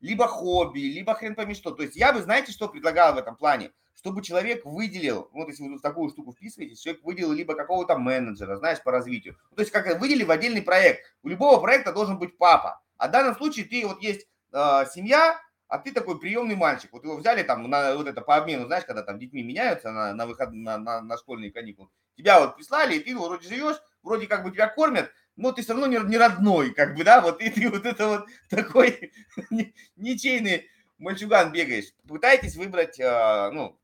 либо 0.01 0.27
хобби, 0.27 0.79
либо 0.79 1.13
хрен 1.13 1.35
пойми 1.35 1.55
что. 1.55 1.71
То 1.71 1.83
есть 1.83 1.95
я 1.95 2.11
бы, 2.11 2.21
знаете, 2.21 2.51
что 2.51 2.67
предлагал 2.67 3.13
в 3.13 3.17
этом 3.17 3.35
плане? 3.35 3.71
Чтобы 3.95 4.23
человек 4.23 4.65
выделил, 4.65 5.29
вот 5.31 5.47
если 5.47 5.67
вы 5.67 5.77
в 5.77 5.81
такую 5.81 6.09
штуку 6.09 6.33
вписываетесь, 6.33 6.79
человек 6.79 7.03
выделил 7.03 7.31
либо 7.33 7.55
какого-то 7.55 7.97
менеджера, 7.97 8.55
знаешь, 8.55 8.81
по 8.81 8.91
развитию. 8.91 9.37
Ну, 9.51 9.57
то 9.57 9.61
есть 9.61 9.71
как 9.71 9.85
выделили 9.99 10.23
в 10.23 10.31
отдельный 10.31 10.61
проект. 10.61 11.05
У 11.23 11.29
любого 11.29 11.59
проекта 11.61 11.93
должен 11.93 12.17
быть 12.17 12.37
папа. 12.37 12.81
А 12.97 13.07
в 13.07 13.11
данном 13.11 13.35
случае 13.35 13.65
ты 13.65 13.85
вот 13.85 14.01
есть 14.01 14.27
э, 14.53 14.85
семья, 14.91 15.39
а 15.67 15.77
ты 15.77 15.93
такой 15.93 16.19
приемный 16.19 16.55
мальчик. 16.55 16.91
Вот 16.91 17.03
его 17.05 17.15
взяли 17.15 17.43
там 17.43 17.69
на 17.69 17.95
вот 17.95 18.05
это 18.05 18.21
по 18.21 18.35
обмену, 18.35 18.65
знаешь, 18.65 18.83
когда 18.83 19.03
там 19.03 19.17
детьми 19.17 19.41
меняются 19.41 19.91
на, 19.91 20.13
на 20.13 20.25
выход 20.25 20.51
на, 20.51 20.77
на, 20.77 21.01
на 21.01 21.17
школьные 21.17 21.51
каникулы. 21.51 21.87
Тебя 22.17 22.41
вот 22.41 22.57
прислали, 22.57 22.95
и 22.95 22.99
ты 22.99 23.17
вроде 23.17 23.47
живешь, 23.47 23.77
вроде 24.03 24.27
как 24.27 24.43
бы 24.43 24.51
тебя 24.51 24.67
кормят, 24.67 25.11
но 25.37 25.53
ты 25.53 25.61
все 25.61 25.71
равно 25.73 25.87
не, 25.87 25.97
не 26.09 26.17
родной, 26.17 26.73
как 26.73 26.95
бы, 26.95 27.03
да, 27.05 27.21
вот 27.21 27.41
и 27.41 27.49
ты 27.49 27.69
вот 27.69 27.85
это 27.85 28.07
вот 28.07 28.27
такой 28.49 29.13
ничейный 29.95 30.67
мальчуган 31.01 31.51
бегаешь. 31.51 31.93
Пытайтесь 32.07 32.55
выбрать, 32.55 32.99
э, 32.99 33.49
ну, 33.51 33.77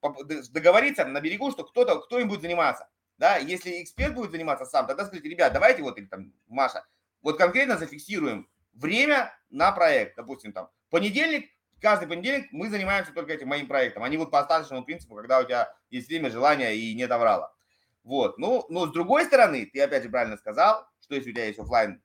договориться 0.52 1.06
на 1.06 1.20
берегу, 1.20 1.52
что 1.52 1.64
кто-то, 1.64 2.00
кто 2.00 2.20
им 2.20 2.30
будет 2.30 2.42
заниматься. 2.42 2.88
Да, 3.18 3.38
если 3.38 3.82
эксперт 3.82 4.14
будет 4.14 4.32
заниматься 4.32 4.66
сам, 4.66 4.86
тогда 4.86 5.06
скажите, 5.06 5.28
ребят, 5.28 5.52
давайте 5.52 5.82
вот, 5.82 5.98
или 5.98 6.06
там, 6.06 6.32
Маша, 6.48 6.86
вот 7.24 7.38
конкретно 7.38 7.78
зафиксируем 7.78 8.48
время 8.74 9.34
на 9.50 9.72
проект. 9.72 10.16
Допустим, 10.16 10.54
там, 10.54 10.70
понедельник, 10.92 11.50
каждый 11.82 12.08
понедельник 12.08 12.52
мы 12.52 12.70
занимаемся 12.70 13.12
только 13.12 13.34
этим 13.34 13.48
моим 13.48 13.68
проектом. 13.68 14.04
Они 14.04 14.18
вот 14.18 14.30
по 14.30 14.40
остаточному 14.40 14.86
принципу, 14.86 15.16
когда 15.16 15.40
у 15.40 15.44
тебя 15.44 15.74
есть 15.90 16.08
время, 16.08 16.30
желание 16.30 16.76
и 16.76 16.94
нет 16.94 17.10
аврала. 17.12 17.54
Вот. 18.04 18.38
Ну, 18.38 18.66
но 18.70 18.86
с 18.86 18.92
другой 18.92 19.26
стороны, 19.26 19.66
ты 19.66 19.82
опять 19.82 20.04
же 20.04 20.10
правильно 20.10 20.38
сказал, 20.38 20.88
что 21.02 21.16
если 21.16 21.32
у 21.32 21.34
тебя 21.34 21.46
есть 21.46 21.60
офлайн 21.60 22.02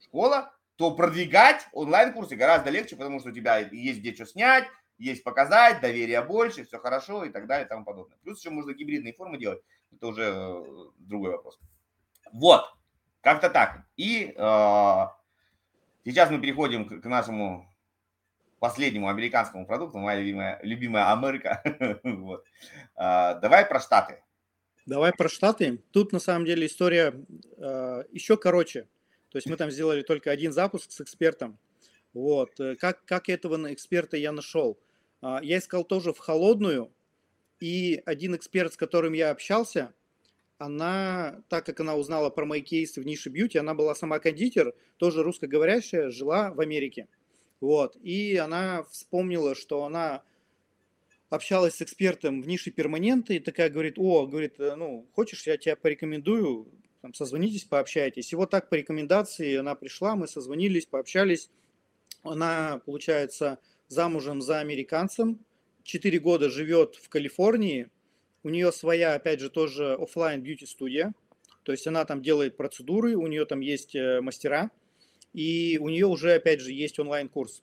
школа, 0.00 0.52
то 0.76 0.94
продвигать 0.94 1.66
онлайн-курсы 1.72 2.36
гораздо 2.36 2.70
легче, 2.70 2.96
потому 2.96 3.20
что 3.20 3.30
у 3.30 3.32
тебя 3.32 3.58
есть 3.58 4.00
где 4.00 4.14
что 4.14 4.26
снять, 4.26 4.66
есть 4.98 5.24
показать, 5.24 5.80
доверия 5.80 6.22
больше, 6.22 6.64
все 6.64 6.78
хорошо 6.78 7.24
и 7.24 7.30
так 7.30 7.46
далее 7.46 7.66
и 7.66 7.68
тому 7.68 7.84
подобное. 7.84 8.18
Плюс 8.22 8.38
еще 8.40 8.50
можно 8.50 8.72
гибридные 8.72 9.12
формы 9.12 9.38
делать, 9.38 9.60
это 9.92 10.06
уже 10.06 10.22
э, 10.24 10.64
другой 10.98 11.32
вопрос. 11.32 11.58
Вот, 12.32 12.64
как-то 13.20 13.50
так. 13.50 13.84
И 13.96 14.34
э, 14.36 15.06
сейчас 16.04 16.30
мы 16.30 16.40
переходим 16.40 16.88
к, 16.88 17.02
к 17.02 17.06
нашему 17.06 17.68
последнему 18.58 19.08
американскому 19.08 19.66
продукту, 19.66 19.98
моя 19.98 20.20
любимая, 20.20 20.60
любимая 20.62 21.12
Америка. 21.12 21.62
вот. 22.04 22.44
э, 22.96 23.38
давай 23.40 23.66
про 23.66 23.80
Штаты. 23.80 24.22
Давай 24.86 25.12
про 25.12 25.28
Штаты. 25.28 25.78
Тут 25.90 26.12
на 26.12 26.20
самом 26.20 26.44
деле 26.44 26.66
история 26.66 27.14
э, 27.56 28.04
еще 28.10 28.36
короче. 28.36 28.88
То 29.32 29.38
есть 29.38 29.48
мы 29.48 29.56
там 29.56 29.70
сделали 29.70 30.02
только 30.02 30.30
один 30.30 30.52
запуск 30.52 30.92
с 30.92 31.00
экспертом. 31.00 31.58
Вот. 32.12 32.60
Э, 32.60 32.76
как, 32.76 33.04
как 33.06 33.30
этого 33.30 33.72
эксперта 33.72 34.18
я 34.18 34.30
нашел? 34.30 34.78
Э, 35.22 35.38
я 35.42 35.58
искал 35.58 35.84
тоже 35.84 36.12
в 36.12 36.18
холодную, 36.18 36.92
и 37.58 38.02
один 38.04 38.36
эксперт, 38.36 38.74
с 38.74 38.76
которым 38.76 39.14
я 39.14 39.30
общался, 39.30 39.94
она, 40.58 41.42
так 41.48 41.64
как 41.64 41.80
она 41.80 41.96
узнала 41.96 42.28
про 42.28 42.44
мои 42.44 42.60
кейсы 42.60 43.00
в 43.00 43.06
нише 43.06 43.30
бьюти, 43.30 43.58
она 43.58 43.72
была 43.74 43.94
сама 43.94 44.18
кондитер, 44.18 44.74
тоже 44.98 45.22
русскоговорящая, 45.22 46.10
жила 46.10 46.52
в 46.52 46.60
Америке. 46.60 47.08
Вот. 47.60 47.96
И 48.02 48.36
она 48.36 48.84
вспомнила, 48.90 49.54
что 49.54 49.84
она 49.84 50.22
общалась 51.30 51.76
с 51.76 51.82
экспертом 51.82 52.42
в 52.42 52.46
нише 52.46 52.70
перманенты 52.70 53.36
и 53.36 53.40
такая 53.40 53.70
говорит, 53.70 53.94
о, 53.96 54.26
говорит, 54.26 54.60
э, 54.60 54.74
ну, 54.76 55.06
хочешь, 55.14 55.46
я 55.46 55.56
тебя 55.56 55.74
порекомендую, 55.76 56.68
там, 57.02 57.12
созвонитесь, 57.14 57.64
пообщайтесь. 57.64 58.32
И 58.32 58.36
вот 58.36 58.50
так 58.50 58.70
по 58.70 58.76
рекомендации 58.76 59.56
она 59.56 59.74
пришла, 59.74 60.14
мы 60.14 60.28
созвонились, 60.28 60.86
пообщались. 60.86 61.50
Она, 62.22 62.80
получается, 62.86 63.58
замужем 63.88 64.40
за 64.40 64.60
американцем, 64.60 65.44
четыре 65.82 66.20
года 66.20 66.48
живет 66.48 66.94
в 66.94 67.08
Калифорнии, 67.08 67.90
у 68.44 68.48
нее 68.48 68.72
своя, 68.72 69.14
опять 69.14 69.40
же, 69.40 69.50
тоже 69.50 69.94
офлайн 69.94 70.42
бьюти 70.42 70.66
студия, 70.66 71.12
то 71.64 71.72
есть 71.72 71.86
она 71.86 72.04
там 72.04 72.22
делает 72.22 72.56
процедуры, 72.56 73.16
у 73.16 73.26
нее 73.26 73.44
там 73.44 73.60
есть 73.60 73.94
э, 73.94 74.20
мастера, 74.20 74.70
и 75.32 75.78
у 75.80 75.88
нее 75.88 76.06
уже, 76.06 76.34
опять 76.34 76.60
же, 76.60 76.72
есть 76.72 76.98
онлайн-курс. 76.98 77.62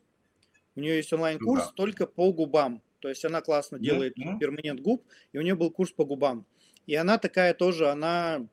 У 0.75 0.81
нее 0.81 0.97
есть 0.97 1.11
онлайн-курс 1.11 1.67
да. 1.67 1.71
только 1.75 2.07
по 2.07 2.31
губам. 2.31 2.81
То 2.99 3.07
есть 3.07 3.23
она 3.23 3.41
классно 3.41 3.79
делает 3.79 4.15
перманент 4.15 4.81
губ, 4.81 5.05
и 5.31 5.37
у 5.37 5.41
нее 5.41 5.55
был 5.55 5.71
курс 5.71 5.91
по 5.91 6.03
губам. 6.03 6.45
И 6.85 6.95
она 6.95 7.17
такая 7.17 7.53
тоже, 7.53 7.89
она 7.89 8.47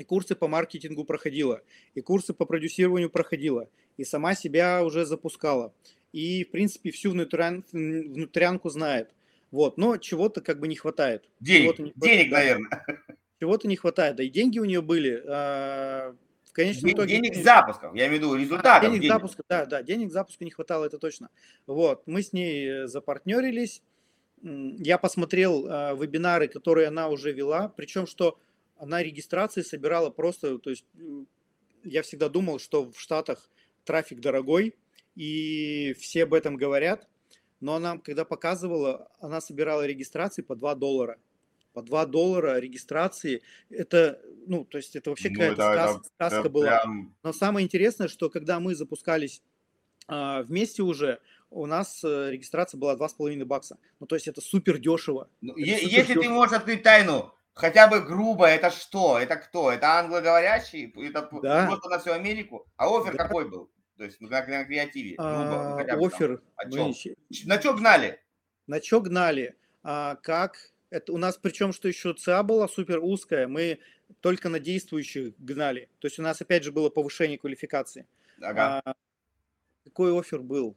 и 0.00 0.04
курсы 0.04 0.34
по 0.34 0.48
маркетингу 0.48 1.04
проходила, 1.04 1.60
и 1.94 2.00
курсы 2.00 2.32
по 2.32 2.46
продюсированию 2.46 3.10
проходила, 3.10 3.68
и 3.98 4.04
сама 4.04 4.34
себя 4.34 4.82
уже 4.82 5.04
запускала. 5.04 5.74
И, 6.12 6.44
в 6.44 6.50
принципе, 6.50 6.90
всю 6.90 7.10
внутрян, 7.10 7.64
внутрянку 7.70 8.70
знает. 8.70 9.10
Вот, 9.50 9.76
но 9.76 9.98
чего-то 9.98 10.40
как 10.40 10.58
бы 10.58 10.68
не 10.68 10.76
хватает. 10.76 11.28
Денег, 11.38 11.78
не 11.78 11.90
хватает, 11.90 11.94
денег 11.96 12.30
да. 12.30 12.36
наверное. 12.36 12.86
Чего-то 13.40 13.68
не 13.68 13.76
хватает. 13.76 14.16
Да 14.16 14.22
и 14.22 14.28
деньги 14.28 14.58
у 14.58 14.64
нее 14.64 14.80
были. 14.80 15.22
А, 15.26 16.14
в 16.44 16.52
конечном 16.52 16.92
итоге... 16.92 17.16
Денег 17.16 17.36
запусков, 17.36 17.94
я 17.94 18.06
имею 18.06 18.20
в 18.20 18.24
виду 18.24 18.34
результатов. 18.36 18.88
Денег, 18.88 19.02
денег 19.02 19.12
запуска, 19.12 19.42
да, 19.48 19.66
да, 19.66 19.82
денег 19.82 20.10
запуска 20.12 20.44
не 20.44 20.50
хватало, 20.50 20.84
это 20.86 20.98
точно. 20.98 21.28
Вот, 21.66 22.06
мы 22.06 22.22
с 22.22 22.32
ней 22.32 22.68
э, 22.68 22.86
запартнерились, 22.86 23.82
я 24.42 24.98
посмотрел 24.98 25.66
э, 25.66 25.94
вебинары, 25.96 26.48
которые 26.48 26.88
она 26.88 27.08
уже 27.08 27.32
вела, 27.32 27.68
причем 27.76 28.06
что 28.06 28.38
она 28.80 29.02
регистрации 29.02 29.62
собирала 29.62 30.10
просто, 30.10 30.58
то 30.58 30.70
есть 30.70 30.84
я 31.84 32.02
всегда 32.02 32.28
думал, 32.28 32.58
что 32.58 32.90
в 32.90 32.98
Штатах 32.98 33.50
трафик 33.84 34.20
дорогой, 34.20 34.74
и 35.14 35.94
все 35.98 36.24
об 36.24 36.34
этом 36.34 36.56
говорят, 36.56 37.08
но 37.60 37.74
она, 37.74 37.98
когда 37.98 38.24
показывала, 38.24 39.10
она 39.20 39.40
собирала 39.40 39.86
регистрации 39.86 40.42
по 40.42 40.56
2 40.56 40.74
доллара– 40.74 41.18
по 41.72 41.82
2 41.82 42.06
доллара 42.06 42.58
регистрации. 42.58 43.42
Это, 43.68 44.20
ну, 44.46 44.64
то 44.64 44.78
есть 44.78 44.96
это 44.96 45.10
вообще 45.10 45.30
ну, 45.30 45.34
какая-то 45.34 45.62
это, 45.62 45.72
сказ, 45.72 45.96
это, 45.96 46.08
сказка 46.08 46.40
это 46.40 46.48
была. 46.50 46.80
Прям... 46.80 47.14
Но 47.22 47.32
самое 47.32 47.64
интересное, 47.64 48.08
что 48.08 48.28
когда 48.30 48.60
мы 48.60 48.74
запускались 48.74 49.42
а, 50.08 50.42
вместе 50.42 50.82
уже, 50.82 51.20
у 51.50 51.66
нас 51.66 52.04
э, 52.04 52.30
регистрация 52.30 52.78
была 52.78 52.94
2,5 52.94 53.44
бакса. 53.44 53.76
Ну, 53.98 54.06
то 54.06 54.14
есть 54.14 54.28
это 54.28 54.40
супер 54.40 54.78
дешево. 54.78 55.28
Ну, 55.40 55.52
это 55.54 55.62
супер 55.62 55.88
если 55.88 56.06
дешево. 56.14 56.22
ты 56.22 56.28
можешь 56.28 56.56
открыть 56.56 56.82
тайну, 56.84 57.34
хотя 57.60 57.86
бы 57.86 58.00
грубо, 58.00 58.46
это 58.46 58.70
что? 58.70 59.18
Это 59.18 59.36
кто? 59.36 59.70
Это 59.70 59.98
англоговорящий? 59.98 60.92
Это 61.06 61.28
да. 61.42 61.66
просто 61.66 61.88
на 61.88 61.98
всю 61.98 62.12
Америку? 62.12 62.66
А 62.76 62.88
офер 62.88 63.16
да. 63.16 63.24
какой 63.24 63.48
был? 63.48 63.70
То 63.96 64.04
есть 64.04 64.20
на, 64.20 64.28
на 64.28 64.64
креативе? 64.64 65.14
А, 65.18 65.76
грубо, 65.76 65.94
ну, 65.94 66.06
офер. 66.06 66.42
Там, 66.56 66.70
мы... 66.70 66.94
На 67.44 67.60
что 67.60 67.74
гнали? 67.74 68.20
На 68.66 68.82
что 68.82 69.00
гнали? 69.00 69.56
А, 69.82 70.16
как 70.16 70.56
это 70.90 71.12
у 71.12 71.18
нас 71.18 71.36
причем, 71.36 71.72
что 71.72 71.88
еще 71.88 72.14
ЦА 72.14 72.42
была 72.42 72.66
супер 72.66 72.98
узкая, 73.00 73.46
мы 73.46 73.78
только 74.20 74.48
на 74.48 74.58
действующих 74.58 75.34
гнали. 75.38 75.88
То 76.00 76.06
есть 76.06 76.18
у 76.18 76.22
нас 76.22 76.40
опять 76.40 76.64
же 76.64 76.72
было 76.72 76.90
повышение 76.90 77.38
квалификации. 77.38 78.06
Ага. 78.40 78.82
А, 78.84 78.94
какой 79.84 80.18
офер 80.18 80.40
был? 80.40 80.76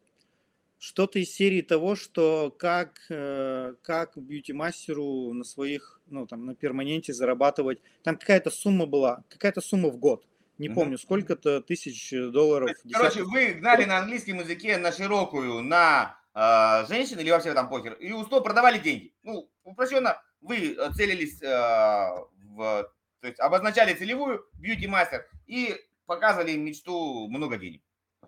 Что-то 0.86 1.18
из 1.18 1.34
серии 1.34 1.62
того, 1.62 1.96
что 1.96 2.54
как, 2.60 3.00
э, 3.10 3.74
как 3.84 4.18
бьюти-мастеру 4.18 5.32
на 5.32 5.46
своих, 5.46 6.02
ну 6.08 6.28
там 6.28 6.46
на 6.46 6.56
перманенте 6.56 7.14
зарабатывать. 7.14 7.80
Там 8.04 8.18
какая-то 8.18 8.52
сумма 8.52 8.86
была, 8.86 9.24
какая-то 9.30 9.62
сумма 9.62 9.88
в 9.88 9.96
год. 9.96 10.26
Не 10.58 10.68
угу. 10.68 10.82
помню, 10.82 10.98
сколько-то 10.98 11.62
тысяч 11.62 12.12
долларов. 12.12 12.76
Короче, 12.92 13.24
вы 13.24 13.54
гнали 13.54 13.86
на 13.86 14.00
английском 14.00 14.40
языке 14.40 14.78
на 14.78 14.92
широкую, 14.92 15.62
на 15.62 16.18
э, 16.36 16.86
женщин 16.90 17.18
или 17.18 17.32
вообще 17.32 17.54
там 17.54 17.70
покер, 17.70 17.94
и 17.94 18.12
у 18.12 18.26
продавали 18.26 18.78
деньги. 18.78 19.14
Ну, 19.24 19.50
упрощенно, 19.64 20.22
вы 20.42 20.76
э, 20.78 20.92
целились 20.98 21.42
э, 21.42 21.48
в, 21.48 22.92
то 23.22 23.28
есть 23.28 23.40
обозначали 23.40 23.94
целевую 23.94 24.46
бьюти-мастер 24.56 25.30
и 25.48 25.78
показывали 26.08 26.58
мечту 26.58 27.30
много 27.30 27.56
денег. 27.56 27.82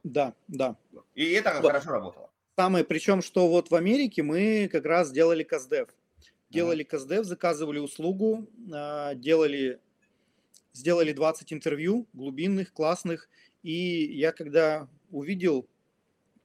Да, 0.05 0.33
да. 0.47 0.77
И 1.15 1.33
это 1.33 1.53
вот. 1.55 1.67
хорошо 1.67 1.91
работало. 1.91 2.29
Самое, 2.57 2.85
причем, 2.85 3.21
что 3.21 3.49
вот 3.49 3.69
в 3.69 3.75
Америке 3.75 4.23
мы 4.23 4.69
как 4.71 4.85
раз 4.85 5.11
делали 5.11 5.43
каздев. 5.43 5.89
Делали 6.49 6.85
uh-huh. 6.85 6.89
каздев, 6.89 7.25
заказывали 7.25 7.79
услугу, 7.79 8.47
э, 8.73 9.15
делали, 9.15 9.81
сделали 10.71 11.11
20 11.11 11.51
интервью 11.51 12.07
глубинных, 12.13 12.71
классных. 12.71 13.29
И 13.61 14.05
я 14.05 14.31
когда 14.31 14.87
увидел 15.11 15.67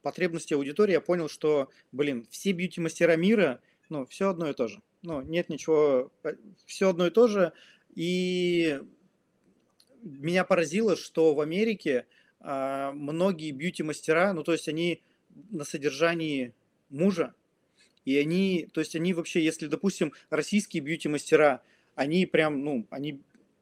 потребности 0.02 0.52
аудитории, 0.52 0.92
я 0.92 1.00
понял, 1.00 1.28
что, 1.28 1.68
блин, 1.92 2.26
все 2.28 2.50
бьюти-мастера 2.52 3.14
мира, 3.16 3.60
ну, 3.88 4.04
все 4.06 4.30
одно 4.30 4.48
и 4.48 4.52
то 4.52 4.66
же. 4.66 4.82
Ну, 5.02 5.20
нет 5.20 5.48
ничего, 5.48 6.10
э, 6.24 6.34
все 6.66 6.88
одно 6.88 7.06
и 7.06 7.10
то 7.10 7.28
же. 7.28 7.52
И 7.94 8.80
меня 10.02 10.42
поразило, 10.44 10.96
что 10.96 11.34
в 11.34 11.40
Америке 11.40 12.06
а, 12.40 12.90
многие 12.92 13.52
бьюти-мастера, 13.52 14.32
ну, 14.32 14.42
то 14.42 14.52
есть 14.52 14.68
они 14.68 15.02
на 15.50 15.64
содержании 15.64 16.54
мужа, 16.88 17.34
И 18.04 18.16
они, 18.16 18.68
то 18.72 18.80
есть 18.80 18.96
они 18.96 19.12
вообще, 19.14 19.44
если, 19.44 19.66
допустим, 19.66 20.12
российские 20.30 20.82
бьюти-мастера, 20.82 21.62
они 21.94 22.26
прям, 22.26 22.64
ну, 22.64 22.86
они 22.90 23.20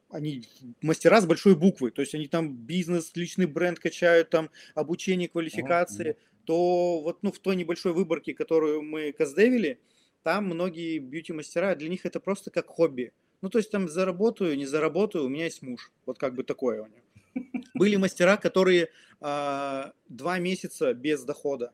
они 0.09 0.43
мастера 0.81 1.21
с 1.21 1.27
большой 1.27 1.55
буквы, 1.55 1.91
то 1.91 2.01
есть 2.01 2.15
они 2.15 2.27
там 2.27 2.55
бизнес, 2.55 3.11
личный 3.15 3.45
бренд 3.45 3.79
качают, 3.79 4.29
там 4.29 4.49
обучение, 4.73 5.29
квалификации, 5.29 6.11
mm-hmm. 6.11 6.43
то 6.45 7.01
вот 7.01 7.21
ну, 7.21 7.31
в 7.31 7.39
той 7.39 7.55
небольшой 7.55 7.93
выборке, 7.93 8.33
которую 8.33 8.81
мы 8.81 9.11
каздевили, 9.11 9.79
там 10.23 10.45
многие 10.45 10.99
бьюти-мастера, 10.99 11.75
для 11.75 11.89
них 11.89 12.05
это 12.05 12.19
просто 12.19 12.49
как 12.51 12.67
хобби. 12.67 13.13
Ну, 13.41 13.49
то 13.49 13.57
есть 13.57 13.71
там 13.71 13.87
заработаю, 13.87 14.57
не 14.57 14.65
заработаю, 14.65 15.25
у 15.25 15.29
меня 15.29 15.45
есть 15.45 15.61
муж. 15.61 15.91
Вот 16.05 16.17
как 16.17 16.35
бы 16.35 16.43
такое 16.43 16.81
у 16.81 16.87
него. 16.87 17.05
Были 17.73 17.95
мастера, 17.95 18.37
которые 18.37 18.89
э, 19.21 19.91
два 20.07 20.39
месяца 20.39 20.93
без 20.93 21.23
дохода. 21.23 21.73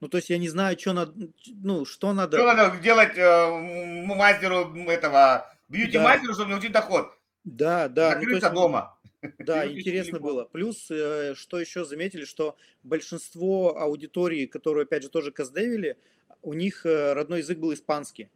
Ну, 0.00 0.08
то 0.08 0.16
есть 0.16 0.30
я 0.30 0.38
не 0.38 0.48
знаю, 0.48 0.78
что 0.78 0.92
надо, 0.92 1.12
ну, 1.46 1.84
что 1.84 2.12
надо... 2.12 2.36
Что 2.36 2.52
надо 2.52 2.76
делать 2.78 3.16
э, 3.16 4.04
мастеру 4.04 4.74
этого, 4.88 5.46
бьюти-мастеру, 5.68 6.28
да. 6.28 6.34
чтобы 6.34 6.50
научить 6.50 6.72
доход? 6.72 7.16
Да, 7.44 7.88
да. 7.88 8.10
Закрыться 8.10 8.30
ну, 8.30 8.36
есть, 8.36 8.52
дома. 8.52 8.98
Да, 9.38 9.70
интересно 9.70 10.18
было. 10.18 10.44
Плюс, 10.44 10.90
э, 10.90 11.34
что 11.36 11.60
еще 11.60 11.84
заметили, 11.84 12.24
что 12.24 12.56
большинство 12.82 13.78
аудитории, 13.78 14.46
которые, 14.46 14.84
опять 14.84 15.04
же, 15.04 15.08
тоже 15.08 15.30
каздевили, 15.30 15.96
у 16.42 16.54
них 16.54 16.84
э, 16.84 17.12
родной 17.12 17.38
язык 17.38 17.58
был 17.58 17.72
испанский. 17.72 18.28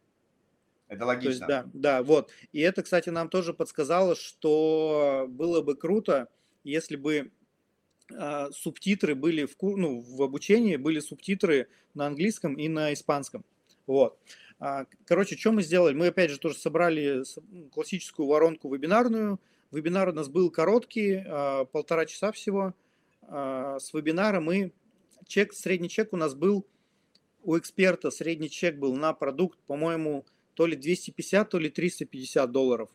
Это 0.89 1.05
логично. 1.05 1.29
есть, 1.31 1.47
да, 1.47 1.67
да, 1.73 2.03
вот. 2.05 2.31
И 2.53 2.61
это, 2.61 2.85
кстати, 2.85 3.09
нам 3.09 3.29
тоже 3.29 3.53
подсказало, 3.53 4.15
что 4.15 5.27
было 5.29 5.61
бы 5.61 5.75
круто, 5.75 6.29
если 6.71 6.97
бы 6.97 7.31
э, 8.13 8.51
субтитры 8.53 9.15
были 9.15 9.45
в, 9.45 9.57
ну, 9.63 10.01
в 10.01 10.23
обучении, 10.23 10.77
были 10.77 11.01
субтитры 11.01 11.69
на 11.95 12.07
английском 12.07 12.55
и 12.55 12.69
на 12.69 12.93
испанском. 12.93 13.45
Вот. 13.87 14.19
А, 14.59 14.87
короче, 15.05 15.37
что 15.37 15.53
мы 15.53 15.63
сделали? 15.63 15.95
Мы, 15.95 16.09
опять 16.09 16.31
же, 16.31 16.39
тоже 16.39 16.57
собрали 16.59 17.23
классическую 17.71 18.27
воронку 18.27 18.73
вебинарную. 18.73 19.41
Вебинар 19.71 20.09
у 20.09 20.13
нас 20.13 20.29
был 20.29 20.51
короткий, 20.51 21.23
а, 21.27 21.65
полтора 21.67 22.07
часа 22.07 22.33
всего. 22.33 22.75
С 23.29 23.93
вебинара 23.93 24.41
мы... 24.41 24.73
Чек, 25.27 25.53
средний 25.53 25.89
чек 25.89 26.13
у 26.13 26.17
нас 26.17 26.35
был 26.35 26.65
у 27.43 27.59
эксперта, 27.59 28.11
средний 28.11 28.51
чек 28.51 28.77
был 28.77 28.95
на 28.95 29.13
продукт, 29.13 29.59
по-моему, 29.67 30.25
то 30.55 30.67
ли 30.67 30.77
250, 30.77 31.49
то 31.49 31.59
ли 31.59 31.71
350 31.71 32.51
долларов. 32.51 32.91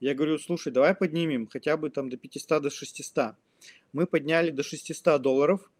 Я 0.00 0.14
говорю, 0.14 0.38
слушай, 0.38 0.72
давай 0.72 0.94
поднимем 0.94 1.46
хотя 1.46 1.76
бы 1.76 1.90
там 1.90 2.08
до 2.08 2.16
500, 2.16 2.62
до 2.62 2.70
600. 2.70 3.34
Мы 3.92 4.06
подняли 4.06 4.50
до 4.50 4.62
600 4.62 5.20
долларов, 5.20 5.70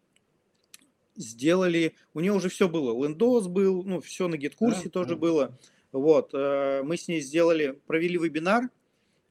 сделали, 1.16 1.94
у 2.12 2.20
нее 2.20 2.32
уже 2.32 2.50
все 2.50 2.68
было, 2.68 2.92
лендос 3.02 3.48
был, 3.48 3.82
ну, 3.82 4.00
все 4.00 4.28
на 4.28 4.36
гид-курсе 4.36 4.84
да, 4.84 4.90
тоже 4.90 5.10
да. 5.10 5.16
было. 5.16 5.58
Вот, 5.92 6.34
э, 6.34 6.82
мы 6.84 6.96
с 6.96 7.08
ней 7.08 7.20
сделали, 7.20 7.80
провели 7.86 8.18
вебинар, 8.18 8.70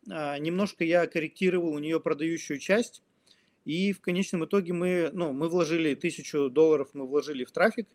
а, 0.09 0.37
немножко 0.39 0.83
я 0.83 1.05
корректировал 1.07 1.73
у 1.73 1.79
нее 1.79 1.99
продающую 1.99 2.59
часть, 2.59 3.03
и 3.65 3.93
в 3.93 4.01
конечном 4.01 4.45
итоге 4.45 4.73
мы, 4.73 5.09
ну, 5.13 5.33
мы 5.33 5.49
вложили 5.49 5.93
тысячу 5.93 6.49
долларов, 6.49 6.89
мы 6.93 7.05
вложили 7.05 7.45
в 7.45 7.51
трафик, 7.51 7.87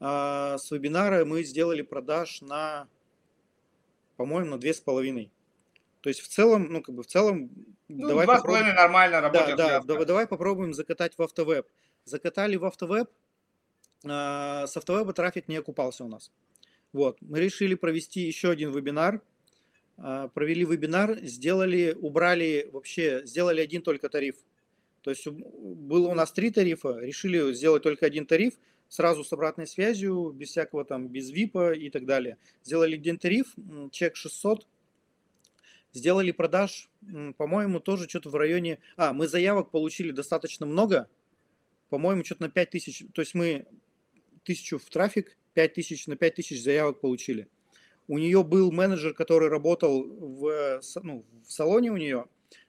а 0.00 0.56
с 0.58 0.70
вебинара 0.70 1.24
мы 1.24 1.44
сделали 1.44 1.82
продаж 1.82 2.40
на, 2.40 2.88
по-моему, 4.16 4.52
на 4.52 4.58
две 4.58 4.72
с 4.72 4.80
половиной. 4.80 5.30
То 6.04 6.10
есть 6.10 6.20
в 6.20 6.28
целом, 6.28 6.70
ну, 6.70 6.82
как 6.82 6.94
бы 6.94 7.02
в 7.02 7.06
целом... 7.06 7.50
Ну, 7.88 8.08
давай 8.08 8.26
два 8.26 8.38
с 8.38 8.42
половиной 8.42 8.74
нормально 8.74 9.22
работает. 9.22 9.56
Да, 9.56 9.80
да, 9.80 9.80
давай, 9.80 10.04
давай 10.04 10.26
попробуем 10.26 10.74
закатать 10.74 11.16
в 11.16 11.22
автовеб 11.22 11.66
закатали 12.04 12.56
в 12.56 12.64
автовеб, 12.66 13.08
а, 14.04 14.66
с 14.66 14.76
автовеба 14.76 15.14
трафик 15.14 15.48
не 15.48 15.56
окупался 15.56 16.04
у 16.04 16.08
нас. 16.08 16.30
Вот, 16.92 17.16
мы 17.22 17.40
решили 17.40 17.74
провести 17.74 18.20
еще 18.20 18.50
один 18.50 18.70
вебинар, 18.70 19.22
а, 19.96 20.28
провели 20.28 20.66
вебинар, 20.66 21.18
сделали, 21.22 21.96
убрали 21.98 22.68
вообще, 22.70 23.22
сделали 23.24 23.62
один 23.62 23.80
только 23.80 24.10
тариф. 24.10 24.36
То 25.00 25.10
есть 25.10 25.26
было 25.26 26.08
у 26.08 26.14
нас 26.14 26.32
три 26.32 26.50
тарифа, 26.50 26.98
решили 26.98 27.54
сделать 27.54 27.82
только 27.82 28.04
один 28.04 28.26
тариф, 28.26 28.58
сразу 28.88 29.24
с 29.24 29.32
обратной 29.32 29.66
связью, 29.66 30.32
без 30.32 30.50
всякого 30.50 30.84
там, 30.84 31.08
без 31.08 31.30
ВИПа 31.30 31.72
и 31.72 31.88
так 31.88 32.04
далее. 32.04 32.36
Сделали 32.62 32.96
один 32.96 33.16
тариф, 33.18 33.54
чек 33.90 34.16
600, 34.16 34.66
сделали 35.94 36.32
продаж, 36.32 36.90
по-моему, 37.38 37.80
тоже 37.80 38.08
что-то 38.08 38.28
в 38.28 38.34
районе... 38.34 38.80
А, 38.96 39.12
мы 39.12 39.28
заявок 39.28 39.70
получили 39.70 40.10
достаточно 40.10 40.66
много, 40.66 41.08
по-моему, 41.88 42.24
что-то 42.24 42.42
на 42.42 42.50
5 42.50 42.70
тысяч, 42.70 43.04
то 43.14 43.22
есть 43.22 43.34
мы 43.34 43.66
тысячу 44.42 44.78
в 44.78 44.84
трафик, 44.84 45.38
5 45.54 45.72
тысяч 45.74 46.06
на 46.06 46.16
5 46.16 46.34
тысяч 46.34 46.62
заявок 46.62 47.00
получили. 47.00 47.48
У 48.08 48.18
нее 48.18 48.42
был 48.42 48.70
менеджер, 48.70 49.14
который 49.14 49.48
работал 49.48 50.02
в, 50.04 50.80
ну, 51.02 51.24
в 51.46 51.52
салоне 51.52 51.90
у 51.90 51.96
нее. 51.96 52.26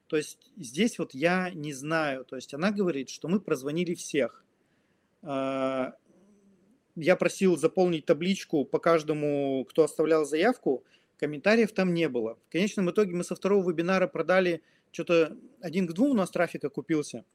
То 0.07 0.17
есть 0.17 0.51
здесь 0.55 0.99
вот 0.99 1.13
я 1.13 1.49
не 1.51 1.73
знаю. 1.73 2.23
То 2.25 2.35
есть 2.35 2.53
она 2.53 2.71
говорит, 2.71 3.09
что 3.09 3.27
мы 3.27 3.39
прозвонили 3.39 3.95
всех. 3.95 4.45
А, 5.23 5.95
я 6.95 7.15
просил 7.15 7.57
заполнить 7.57 8.05
табличку 8.05 8.63
по 8.63 8.79
каждому, 8.79 9.65
кто 9.69 9.83
оставлял 9.83 10.25
заявку. 10.25 10.85
Комментариев 11.17 11.71
там 11.71 11.93
не 11.93 12.09
было. 12.09 12.37
В 12.47 12.51
конечном 12.51 12.91
итоге 12.91 13.13
мы 13.15 13.23
со 13.23 13.35
второго 13.35 13.69
вебинара 13.69 14.07
продали 14.07 14.61
что-то 14.91 15.37
один 15.61 15.87
к 15.87 15.93
двум 15.93 16.11
у 16.11 16.13
нас 16.13 16.29
трафика 16.31 16.69
купился. 16.69 17.25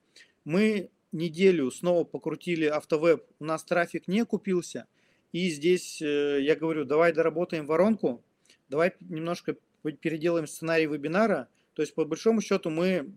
Мы 0.44 0.90
неделю 1.12 1.70
снова 1.70 2.04
покрутили 2.04 2.64
автовеб, 2.64 3.24
у 3.38 3.44
нас 3.44 3.64
трафик 3.64 4.08
не 4.08 4.24
купился. 4.24 4.86
И 5.32 5.50
здесь 5.50 6.00
э, 6.02 6.40
я 6.40 6.56
говорю, 6.56 6.84
давай 6.84 7.12
доработаем 7.12 7.66
воронку, 7.66 8.24
давай 8.68 8.94
немножко 9.00 9.56
переделаем 10.00 10.46
сценарий 10.46 10.86
вебинара. 10.86 11.48
То 11.74 11.82
есть, 11.82 11.94
по 11.94 12.04
большому 12.04 12.40
счету, 12.40 12.70
мы 12.70 13.12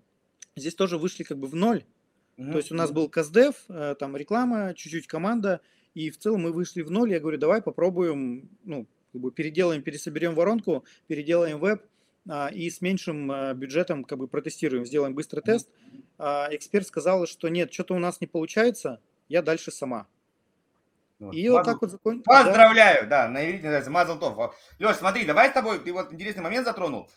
здесь 0.56 0.76
тоже 0.76 0.98
вышли 0.98 1.24
как 1.24 1.40
бы 1.40 1.48
в 1.48 1.56
ноль. 1.56 1.86
Mm-hmm. 2.38 2.52
То 2.52 2.58
есть 2.58 2.72
у 2.72 2.76
нас 2.76 2.92
был 2.92 3.10
КСДФ, 3.10 3.56
э, 3.70 3.96
там 3.98 4.16
реклама, 4.16 4.74
чуть-чуть 4.76 5.08
команда, 5.08 5.62
и 5.94 6.10
в 6.10 6.18
целом 6.18 6.42
мы 6.42 6.52
вышли 6.52 6.82
в 6.82 6.92
ноль. 6.92 7.12
Я 7.12 7.20
говорю, 7.20 7.38
давай 7.38 7.62
попробуем, 7.62 8.50
ну, 8.64 8.88
как 9.14 9.22
бы 9.22 9.32
переделаем, 9.32 9.82
пересоберем 9.82 10.36
воронку, 10.36 10.84
переделаем 11.08 11.60
веб, 11.60 11.84
а, 12.28 12.48
и 12.48 12.70
с 12.70 12.82
меньшим 12.82 13.32
а, 13.32 13.54
бюджетом 13.54 14.04
как 14.04 14.18
бы 14.18 14.28
протестируем, 14.28 14.86
сделаем 14.86 15.14
быстрый 15.14 15.42
тест. 15.42 15.70
А, 16.18 16.48
эксперт 16.52 16.88
сказал, 16.88 17.28
что 17.28 17.48
нет, 17.48 17.72
что-то 17.72 17.94
у 17.94 18.00
нас 18.00 18.20
не 18.22 18.28
получается, 18.28 19.00
я 19.30 19.42
дальше 19.42 19.72
сама. 19.72 20.08
Вот. 21.20 21.36
И 21.36 21.48
Мазл... 21.48 21.58
вот 21.58 21.66
так 21.66 21.82
вот 21.82 21.92
закончил. 21.92 22.24
Поздравляю, 22.24 23.08
да, 23.08 23.30
на 23.30 23.46
иврите 23.46 23.66
называется 23.66 23.92
Мазлтов. 23.92 24.56
Леш, 24.80 24.96
смотри, 24.98 25.26
давай 25.26 25.50
с 25.50 25.54
тобой, 25.54 25.80
ты 25.80 25.94
вот 25.94 26.12
интересный 26.12 26.44
момент 26.44 26.66
затронул. 26.66 27.10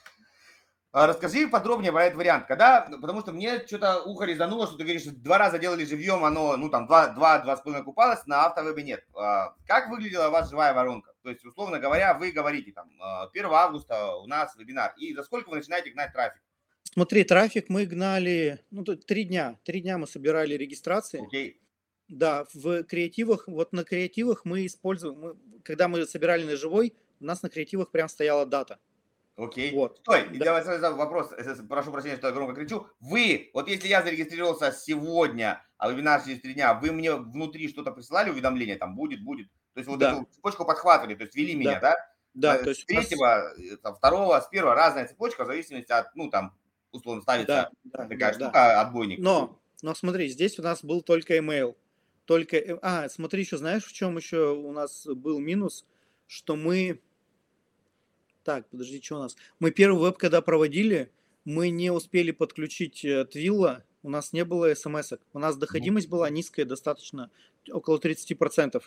Расскажи 0.98 1.46
подробнее 1.46 1.92
про 1.92 2.06
этот 2.06 2.16
вариант. 2.16 2.46
Когда, 2.46 2.88
потому 3.02 3.20
что 3.20 3.30
мне 3.30 3.58
что-то 3.66 4.02
ухо 4.04 4.24
резануло, 4.24 4.66
что 4.66 4.78
ты 4.78 4.84
говоришь, 4.84 5.02
два 5.04 5.36
раза 5.36 5.58
делали 5.58 5.84
живьем, 5.84 6.24
оно, 6.24 6.56
ну 6.56 6.70
там, 6.70 6.86
два, 6.86 7.08
два, 7.08 7.38
два 7.40 7.58
с 7.58 7.60
половиной 7.60 7.84
купалось, 7.84 8.24
на 8.24 8.46
автовебе 8.46 8.82
нет. 8.82 9.04
Как 9.12 9.90
выглядела 9.90 10.28
у 10.28 10.30
вас 10.30 10.48
живая 10.48 10.72
воронка? 10.72 11.12
То 11.22 11.28
есть, 11.28 11.44
условно 11.44 11.78
говоря, 11.78 12.14
вы 12.14 12.32
говорите, 12.32 12.72
там, 12.72 12.88
1 13.30 13.44
а, 13.44 13.48
августа 13.50 14.14
у 14.14 14.26
нас 14.26 14.56
вебинар, 14.56 14.94
и 14.96 15.12
за 15.12 15.22
сколько 15.22 15.50
вы 15.50 15.56
начинаете 15.56 15.90
гнать 15.90 16.14
трафик? 16.14 16.40
Смотри, 16.84 17.24
трафик 17.24 17.68
мы 17.68 17.84
гнали, 17.84 18.64
ну, 18.70 18.82
три 18.82 19.24
дня, 19.24 19.58
три 19.64 19.82
дня 19.82 19.98
мы 19.98 20.06
собирали 20.06 20.54
регистрации. 20.54 21.22
Окей. 21.22 21.60
Да, 22.08 22.46
в 22.54 22.84
креативах, 22.84 23.48
вот 23.48 23.74
на 23.74 23.84
креативах 23.84 24.46
мы 24.46 24.64
используем, 24.64 25.18
мы, 25.18 25.62
когда 25.62 25.88
мы 25.88 26.06
собирали 26.06 26.44
на 26.44 26.56
живой, 26.56 26.94
у 27.20 27.24
нас 27.26 27.42
на 27.42 27.50
креативах 27.50 27.90
прям 27.90 28.08
стояла 28.08 28.46
дата. 28.46 28.78
Окей. 29.36 29.72
Вот. 29.74 29.98
Стой, 29.98 30.28
да. 30.30 30.56
я 30.56 30.64
сразу 30.64 30.96
вопрос, 30.96 31.30
прошу 31.68 31.92
прощения, 31.92 32.16
что 32.16 32.28
я 32.28 32.32
громко 32.32 32.54
кричу. 32.54 32.86
Вы, 33.00 33.50
вот 33.52 33.68
если 33.68 33.86
я 33.86 34.02
зарегистрировался 34.02 34.72
сегодня, 34.72 35.62
а 35.76 35.90
вебинар 35.90 36.22
через 36.24 36.40
три 36.40 36.54
дня, 36.54 36.72
вы 36.74 36.90
мне 36.92 37.14
внутри 37.14 37.68
что-то 37.68 37.92
присылали, 37.92 38.30
уведомление, 38.30 38.76
там 38.76 38.96
будет, 38.96 39.22
будет? 39.22 39.48
То 39.74 39.80
есть 39.80 39.88
вот 39.88 39.98
да. 39.98 40.12
эту 40.12 40.24
цепочку 40.32 40.64
подхватывали, 40.64 41.14
то 41.14 41.24
есть 41.24 41.36
вели 41.36 41.52
да. 41.52 41.58
меня, 41.58 41.80
да? 41.80 41.96
Да, 42.32 42.58
то 42.58 42.70
есть... 42.70 42.82
С 42.82 42.84
третьего, 42.86 43.52
нас... 43.56 43.78
там, 43.82 43.94
второго, 43.94 44.40
с 44.40 44.48
первого 44.48 44.74
разная 44.74 45.06
цепочка 45.06 45.44
в 45.44 45.48
зависимости 45.48 45.92
от, 45.92 46.14
ну, 46.16 46.30
там, 46.30 46.56
условно 46.92 47.20
ставится 47.22 47.70
да, 47.84 48.06
такая 48.06 48.18
да, 48.18 48.32
штука, 48.32 48.52
да. 48.52 48.80
отбойник. 48.80 49.18
Но, 49.18 49.60
но 49.82 49.94
смотри, 49.94 50.28
здесь 50.28 50.58
у 50.58 50.62
нас 50.62 50.82
был 50.82 51.02
только 51.02 51.36
email. 51.36 51.76
Только, 52.24 52.56
э, 52.56 52.78
а, 52.82 53.08
смотри, 53.10 53.42
еще 53.42 53.58
знаешь, 53.58 53.84
в 53.84 53.92
чем 53.92 54.16
еще 54.16 54.54
у 54.54 54.72
нас 54.72 55.06
был 55.06 55.38
минус? 55.38 55.84
Что 56.26 56.56
мы 56.56 57.00
так, 58.46 58.68
подожди, 58.68 59.02
что 59.02 59.16
у 59.16 59.18
нас? 59.18 59.36
Мы 59.58 59.72
первый 59.72 60.00
веб, 60.00 60.18
когда 60.18 60.40
проводили, 60.40 61.10
мы 61.44 61.70
не 61.70 61.90
успели 61.90 62.30
подключить 62.30 63.04
э, 63.04 63.24
Твилла, 63.24 63.82
у 64.04 64.08
нас 64.08 64.32
не 64.32 64.44
было 64.44 64.72
смс 64.72 65.12
-ок. 65.12 65.20
У 65.32 65.40
нас 65.40 65.56
доходимость 65.56 66.08
была 66.08 66.30
низкая, 66.30 66.64
достаточно, 66.64 67.28
около 67.68 67.98
30%. 67.98 68.80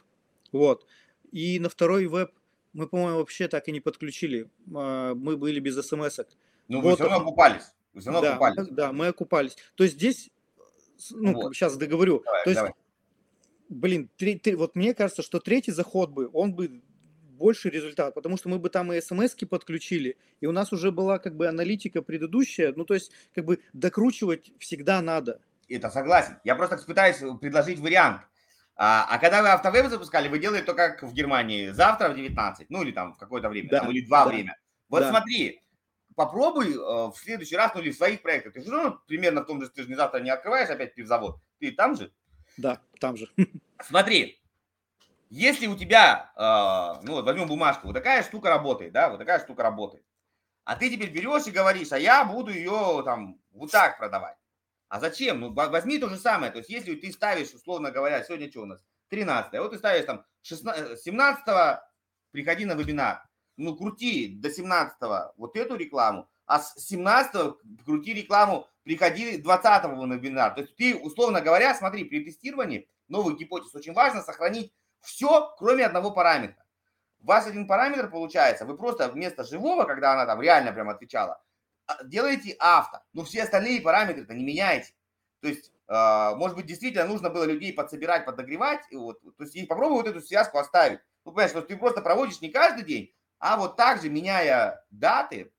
Вот. 0.54 0.86
И 1.34 1.60
на 1.60 1.68
второй 1.68 2.06
веб 2.08 2.32
мы, 2.72 2.88
по-моему, 2.88 3.18
вообще 3.18 3.50
так 3.50 3.68
и 3.68 3.74
не 3.74 3.82
подключили. 3.82 4.50
А, 4.74 5.14
мы 5.14 5.36
были 5.36 5.60
без 5.60 5.76
смс 5.86 6.20
-ок. 6.20 6.28
Ну, 6.70 6.80
вот. 6.80 6.92
вы 6.92 6.96
все 6.96 7.04
равно 7.04 7.18
окупались. 7.18 7.74
Вы 7.94 8.00
все 8.00 8.12
равно 8.12 8.22
да, 8.22 8.36
окупались. 8.36 8.68
Да, 8.70 8.94
мы 8.94 9.08
окупались. 9.08 9.58
То 9.76 9.84
есть 9.84 9.96
здесь, 9.96 10.30
ну, 11.12 11.34
вот. 11.34 11.54
сейчас 11.54 11.76
договорю. 11.76 12.22
Давай, 12.24 12.44
То 12.46 12.50
есть, 12.50 12.60
давай. 12.62 12.74
блин, 13.68 14.10
три, 14.16 14.40
три, 14.40 14.56
вот 14.56 14.76
мне 14.76 14.94
кажется, 14.94 15.22
что 15.22 15.42
третий 15.42 15.74
заход 15.74 16.12
бы, 16.12 16.30
он 16.32 16.54
бы 16.54 16.82
больше 17.40 17.70
результат, 17.70 18.14
потому 18.14 18.38
что 18.38 18.50
мы 18.50 18.60
бы 18.60 18.70
там 18.70 18.94
и 18.94 19.02
смс 19.02 19.34
подключили, 19.50 20.18
и 20.42 20.46
у 20.46 20.52
нас 20.52 20.72
уже 20.72 20.92
была 20.92 21.18
как 21.18 21.36
бы 21.36 21.48
аналитика 21.48 22.02
предыдущая, 22.02 22.74
ну 22.76 22.86
то 22.86 22.94
есть 22.94 23.12
как 23.34 23.46
бы 23.46 23.60
докручивать 23.74 24.52
всегда 24.60 25.02
надо. 25.02 25.40
Это 25.68 25.90
согласен. 25.90 26.38
Я 26.44 26.56
просто 26.56 26.78
пытаюсь 26.78 27.18
предложить 27.40 27.80
вариант. 27.80 28.22
А, 28.76 29.06
а 29.10 29.18
когда 29.20 29.42
вы 29.42 29.50
автовеб 29.50 29.88
запускали, 29.88 30.30
вы 30.30 30.40
делали 30.40 30.62
то, 30.62 30.74
как 30.74 31.04
в 31.04 31.14
Германии, 31.14 31.70
завтра 31.70 32.10
в 32.10 32.16
19, 32.16 32.70
ну 32.70 32.84
или 32.84 32.92
там 32.92 33.14
в 33.14 33.18
какое-то 33.18 33.50
время, 33.50 33.70
да, 33.70 33.80
там, 33.80 33.92
или 33.92 34.06
два 34.06 34.24
да. 34.24 34.32
время. 34.32 34.58
Вот 34.88 35.02
да. 35.02 35.10
смотри, 35.10 35.62
попробуй 36.16 36.72
э, 36.72 36.78
в 36.78 37.16
следующий 37.18 37.58
раз, 37.58 37.72
ну 37.76 37.82
или 37.82 37.92
в 37.92 37.96
своих 37.96 38.22
проектах, 38.22 38.54
ты 38.54 38.62
же 38.62 38.70
ну, 38.70 38.98
примерно 39.08 39.42
в 39.42 39.46
том 39.46 39.62
же, 39.62 39.70
ты 39.70 39.84
же 39.84 39.90
не 39.90 39.96
завтра 39.96 40.20
не 40.20 40.30
открываешь 40.30 40.70
опять 40.70 40.96
пивзавод, 40.96 41.42
ты 41.60 41.72
там 41.72 41.96
же? 41.96 42.12
Да, 42.58 42.82
там 43.00 43.18
же. 43.18 43.30
Смотри, 43.84 44.39
если 45.30 45.68
у 45.68 45.76
тебя, 45.78 46.32
э, 46.36 47.06
ну 47.06 47.14
вот 47.14 47.26
возьмем 47.26 47.48
бумажку, 47.48 47.88
вот 47.88 47.94
такая 47.94 48.24
штука 48.24 48.50
работает, 48.50 48.92
да, 48.94 49.10
вот 49.10 49.20
такая 49.20 49.40
штука 49.40 49.64
работает, 49.64 50.04
а 50.66 50.76
ты 50.76 50.90
теперь 50.90 51.12
берешь 51.12 51.48
и 51.48 51.52
говоришь, 51.52 51.92
а 51.92 52.00
я 52.00 52.24
буду 52.26 52.52
ее 52.52 53.02
там 53.06 53.40
вот 53.52 53.72
так 53.72 53.98
продавать. 53.98 54.38
А 54.88 55.00
зачем? 55.00 55.40
Ну, 55.40 55.54
возьми 55.54 56.00
то 56.00 56.10
же 56.10 56.18
самое. 56.18 56.52
То 56.52 56.58
есть, 56.58 56.70
если 56.70 56.96
ты 56.96 57.12
ставишь, 57.12 57.54
условно 57.54 57.92
говоря, 57.92 58.24
сегодня 58.24 58.50
что 58.50 58.64
у 58.64 58.66
нас? 58.66 58.84
13 59.10 59.54
а 59.54 59.62
вот 59.62 59.72
ты 59.72 59.78
ставишь 59.78 60.06
там 60.06 60.26
16, 60.42 61.00
17 61.00 61.80
приходи 62.32 62.66
на 62.66 62.74
вебинар. 62.74 63.24
Ну, 63.58 63.76
крути 63.76 64.36
до 64.40 64.50
17 64.50 64.98
вот 65.38 65.56
эту 65.56 65.76
рекламу, 65.76 66.30
а 66.46 66.60
с 66.60 66.76
17 66.88 67.56
крути 67.86 68.14
рекламу, 68.14 68.68
приходи 68.84 69.38
20 69.38 69.84
на 69.84 70.14
вебинар. 70.14 70.56
То 70.56 70.62
есть 70.62 70.76
ты, 70.76 70.96
условно 70.96 71.42
говоря, 71.42 71.76
смотри, 71.76 72.06
при 72.06 72.24
тестировании 72.24 72.88
новых 73.08 73.38
гипотез 73.38 73.74
очень 73.76 73.94
важно 73.94 74.22
сохранить 74.22 74.74
все, 75.02 75.54
кроме 75.58 75.86
одного 75.86 76.12
параметра. 76.12 76.64
У 77.22 77.28
вас 77.28 77.48
один 77.48 77.68
параметр 77.68 78.10
получается, 78.10 78.66
вы 78.66 78.78
просто 78.78 79.10
вместо 79.10 79.44
живого, 79.44 79.84
когда 79.84 80.14
она 80.14 80.26
там 80.26 80.42
реально 80.42 80.72
прям 80.72 80.90
отвечала, 80.90 81.42
а, 81.86 82.04
делаете 82.04 82.56
авто, 82.60 83.00
но 83.14 83.24
все 83.24 83.44
остальные 83.44 83.82
параметры-то 83.82 84.34
не 84.34 84.44
меняете. 84.44 84.94
То 85.42 85.48
есть, 85.48 85.72
э, 85.88 86.36
может 86.36 86.56
быть, 86.56 86.66
действительно 86.66 87.06
нужно 87.06 87.30
было 87.30 87.46
людей 87.46 87.74
подсобирать, 87.74 88.26
подогревать, 88.26 88.82
и 88.90 88.96
вот, 88.96 89.22
то 89.22 89.44
есть 89.44 89.68
попробуй 89.68 89.98
вот 89.98 90.08
эту 90.08 90.22
связку 90.22 90.60
оставить. 90.60 91.00
Ну, 91.26 91.32
понимаешь, 91.32 91.52
что 91.52 91.62
ты 91.62 91.76
просто 91.78 92.02
проводишь 92.02 92.42
не 92.42 92.50
каждый 92.50 92.84
день, 92.84 93.14
а 93.40 93.58
вот 93.58 93.76
так 93.76 94.02
же, 94.02 94.10
меняя 94.10 94.86
даты 94.92 95.52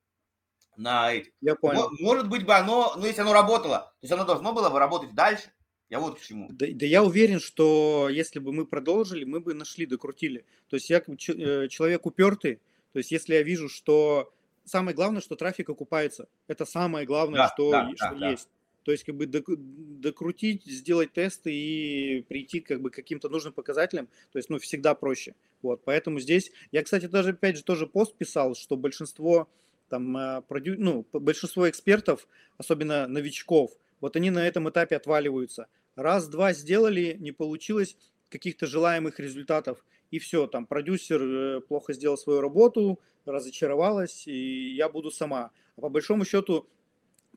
на 0.77 1.11
эти. 1.11 1.33
Я 1.41 1.55
понял. 1.55 1.89
Может 1.99 2.29
быть 2.29 2.45
бы 2.45 2.53
оно, 2.53 2.93
ну, 2.95 3.05
если 3.05 3.21
оно 3.21 3.33
работало, 3.33 3.79
то 3.79 3.97
есть 4.01 4.11
оно 4.13 4.25
должно 4.25 4.53
было 4.53 4.69
бы 4.69 4.79
работать 4.79 5.13
дальше. 5.13 5.51
Я 5.91 5.99
вот 5.99 6.19
к 6.19 6.21
чему. 6.21 6.47
Да, 6.51 6.65
да 6.71 6.85
я 6.85 7.03
уверен, 7.03 7.39
что 7.41 8.07
если 8.09 8.39
бы 8.39 8.53
мы 8.53 8.65
продолжили, 8.65 9.25
мы 9.25 9.41
бы 9.41 9.53
нашли, 9.53 9.85
докрутили. 9.85 10.45
То 10.69 10.77
есть 10.77 10.89
я 10.89 10.99
э, 10.99 11.67
человек 11.67 12.05
упертый, 12.05 12.61
то 12.93 12.99
есть 12.99 13.11
если 13.11 13.35
я 13.35 13.43
вижу, 13.43 13.67
что 13.67 14.33
самое 14.63 14.95
главное, 14.95 15.19
что 15.19 15.35
трафик 15.35 15.69
окупается. 15.69 16.29
Это 16.47 16.65
самое 16.65 17.05
главное, 17.05 17.39
да, 17.39 17.49
что, 17.49 17.71
да, 17.71 17.91
что 17.95 18.15
да, 18.15 18.29
есть. 18.31 18.45
Да. 18.45 18.83
То 18.83 18.91
есть 18.93 19.03
как 19.03 19.15
бы 19.15 19.27
докрутить, 19.27 20.63
сделать 20.65 21.11
тесты 21.11 21.53
и 21.53 22.21
прийти 22.21 22.61
как 22.61 22.81
бы 22.81 22.89
к 22.89 22.95
каким-то 22.95 23.27
нужным 23.27 23.53
показателям, 23.53 24.07
то 24.31 24.39
есть 24.39 24.49
ну 24.49 24.59
всегда 24.59 24.95
проще. 24.95 25.35
Вот, 25.61 25.83
поэтому 25.83 26.19
здесь, 26.19 26.51
я, 26.71 26.81
кстати, 26.83 27.05
даже 27.05 27.31
опять 27.31 27.57
же 27.57 27.63
тоже 27.63 27.85
пост 27.85 28.15
писал, 28.15 28.55
что 28.55 28.77
большинство 28.77 29.49
там, 29.89 30.17
э, 30.17 30.41
продю... 30.47 30.75
ну, 30.79 31.05
большинство 31.11 31.69
экспертов, 31.69 32.27
особенно 32.57 33.07
новичков, 33.07 33.77
вот 33.99 34.15
они 34.15 34.31
на 34.31 34.47
этом 34.47 34.67
этапе 34.69 34.95
отваливаются. 34.95 35.67
Раз-два 36.01 36.53
сделали, 36.53 37.15
не 37.19 37.31
получилось 37.31 37.95
каких-то 38.29 38.65
желаемых 38.65 39.19
результатов, 39.19 39.85
и 40.09 40.17
все, 40.17 40.47
там 40.47 40.65
продюсер 40.65 41.21
э, 41.21 41.61
плохо 41.61 41.93
сделал 41.93 42.17
свою 42.17 42.41
работу, 42.41 42.99
разочаровалась, 43.25 44.27
и 44.27 44.73
я 44.73 44.89
буду 44.89 45.11
сама. 45.11 45.51
А 45.77 45.81
по 45.81 45.89
большому 45.89 46.25
счету 46.25 46.67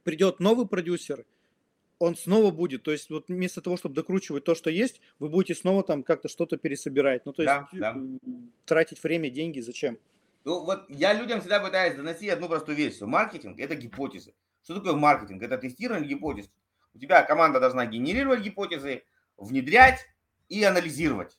придет 0.03 0.41
новый 0.41 0.66
продюсер, 0.66 1.27
он 1.99 2.16
снова 2.16 2.51
будет, 2.51 2.82
то 2.82 2.91
есть 2.91 3.11
вот 3.11 3.28
вместо 3.28 3.61
того, 3.61 3.77
чтобы 3.77 3.95
докручивать 3.95 4.45
то, 4.45 4.55
что 4.55 4.70
есть, 4.70 5.01
вы 5.19 5.28
будете 5.28 5.55
снова 5.55 5.82
там 5.82 6.03
как-то 6.03 6.28
что-то 6.28 6.57
пересобирать. 6.57 7.27
Ну, 7.27 7.32
то 7.32 7.43
есть 7.43 7.55
да, 7.55 7.69
да. 7.73 7.97
тратить 8.65 9.03
время, 9.03 9.31
деньги, 9.31 9.61
зачем? 9.61 9.99
Ну, 10.45 10.65
вот 10.65 10.85
я 10.89 11.12
людям 11.12 11.41
всегда 11.41 11.61
пытаюсь 11.61 11.97
доносить 11.97 12.31
одну 12.31 12.49
простую 12.49 12.77
вещь, 12.77 12.97
что 12.97 13.07
маркетинг– 13.07 13.59
это 13.61 13.74
гипотезы. 13.77 14.35
Что 14.62 14.77
такое 14.77 14.95
маркетинг? 14.95 15.43
Это 15.43 15.59
тестирование 15.59 16.09
гипотез. 16.09 16.51
У 16.95 16.99
тебя 16.99 17.23
команда 17.23 17.61
должна 17.61 17.87
генерировать 17.87 18.41
гипотезы, 18.41 19.05
внедрять 19.37 20.07
и 20.49 20.62
анализировать. 20.62 21.39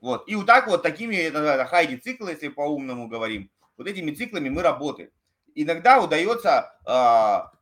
Вот. 0.00 0.28
И 0.28 0.34
вот 0.34 0.46
так 0.46 0.66
вот 0.66 0.82
такими, 0.82 1.14
это 1.14 1.64
хайди 1.66 1.96
циклы, 1.96 2.30
если 2.30 2.48
по-умному 2.48 3.08
говорим, 3.08 3.50
вот 3.76 3.86
этими 3.86 4.12
циклами 4.12 4.48
мы 4.48 4.62
работаем. 4.62 5.10
Иногда 5.54 6.02
удается 6.02 6.72
э, 6.86 7.56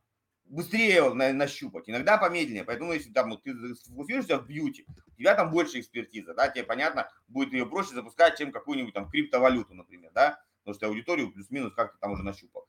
быстрее 0.45 1.13
на, 1.13 1.33
нащупать, 1.33 1.89
иногда 1.89 2.17
помедленнее. 2.17 2.63
Поэтому 2.63 2.93
если 2.93 3.11
там 3.11 3.31
вот, 3.31 3.43
ты 3.43 3.53
сфокусируешься 3.75 4.37
в 4.37 4.47
бьюти, 4.47 4.85
у 5.07 5.17
тебя 5.17 5.35
там 5.35 5.51
больше 5.51 5.79
экспертиза, 5.79 6.33
да, 6.33 6.47
тебе 6.47 6.63
понятно, 6.63 7.09
будет 7.27 7.51
ее 7.51 7.65
проще 7.65 7.93
запускать, 7.93 8.37
чем 8.37 8.51
какую-нибудь 8.51 8.93
там 8.93 9.09
криптовалюту, 9.09 9.73
например, 9.73 10.11
да, 10.13 10.41
потому 10.59 10.75
что 10.75 10.87
аудиторию 10.87 11.31
плюс-минус 11.31 11.73
как-то 11.73 11.97
там 11.99 12.11
уже 12.11 12.23
нащупал. 12.23 12.68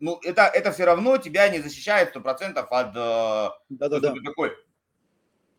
Ну, 0.00 0.18
это, 0.22 0.42
это 0.42 0.72
все 0.72 0.84
равно 0.84 1.18
тебя 1.18 1.48
не 1.48 1.60
защищает 1.60 2.14
100% 2.14 2.58
от 2.58 2.96
э, 2.96 3.50
Да-да-да. 3.68 4.14
такой 4.24 4.52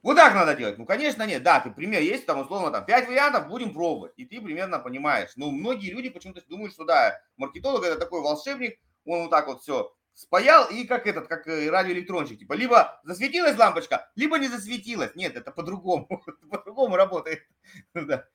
вот 0.07 0.15
так 0.15 0.35
надо 0.35 0.55
делать. 0.55 0.77
Ну, 0.77 0.85
конечно, 0.85 1.27
нет. 1.27 1.43
Да, 1.43 1.59
ты 1.59 1.69
пример 1.69 2.01
есть, 2.01 2.25
там, 2.25 2.39
условно, 2.39 2.71
там, 2.71 2.85
пять 2.85 3.09
вариантов, 3.09 3.49
будем 3.49 3.73
пробовать. 3.73 4.13
И 4.15 4.23
ты 4.23 4.39
примерно 4.39 4.79
понимаешь. 4.79 5.31
Но 5.35 5.51
многие 5.51 5.91
люди 5.91 6.09
почему-то 6.09 6.41
думают, 6.47 6.71
что, 6.71 6.85
да, 6.85 7.19
маркетолог 7.35 7.83
это 7.83 7.99
такой 7.99 8.21
волшебник, 8.21 8.79
он 9.03 9.23
вот 9.23 9.31
так 9.31 9.47
вот 9.47 9.61
все 9.61 9.93
спаял, 10.13 10.69
и 10.69 10.85
как 10.85 11.07
этот, 11.07 11.27
как 11.27 11.45
э, 11.47 11.69
радиоэлектронщик, 11.69 12.39
типа, 12.39 12.53
либо 12.53 13.01
засветилась 13.03 13.57
лампочка, 13.57 14.09
либо 14.15 14.39
не 14.39 14.47
засветилась. 14.47 15.13
Нет, 15.15 15.35
это 15.35 15.51
по-другому, 15.51 16.07
по-другому 16.49 16.95
работает. 16.95 17.41
Да, 17.93 18.25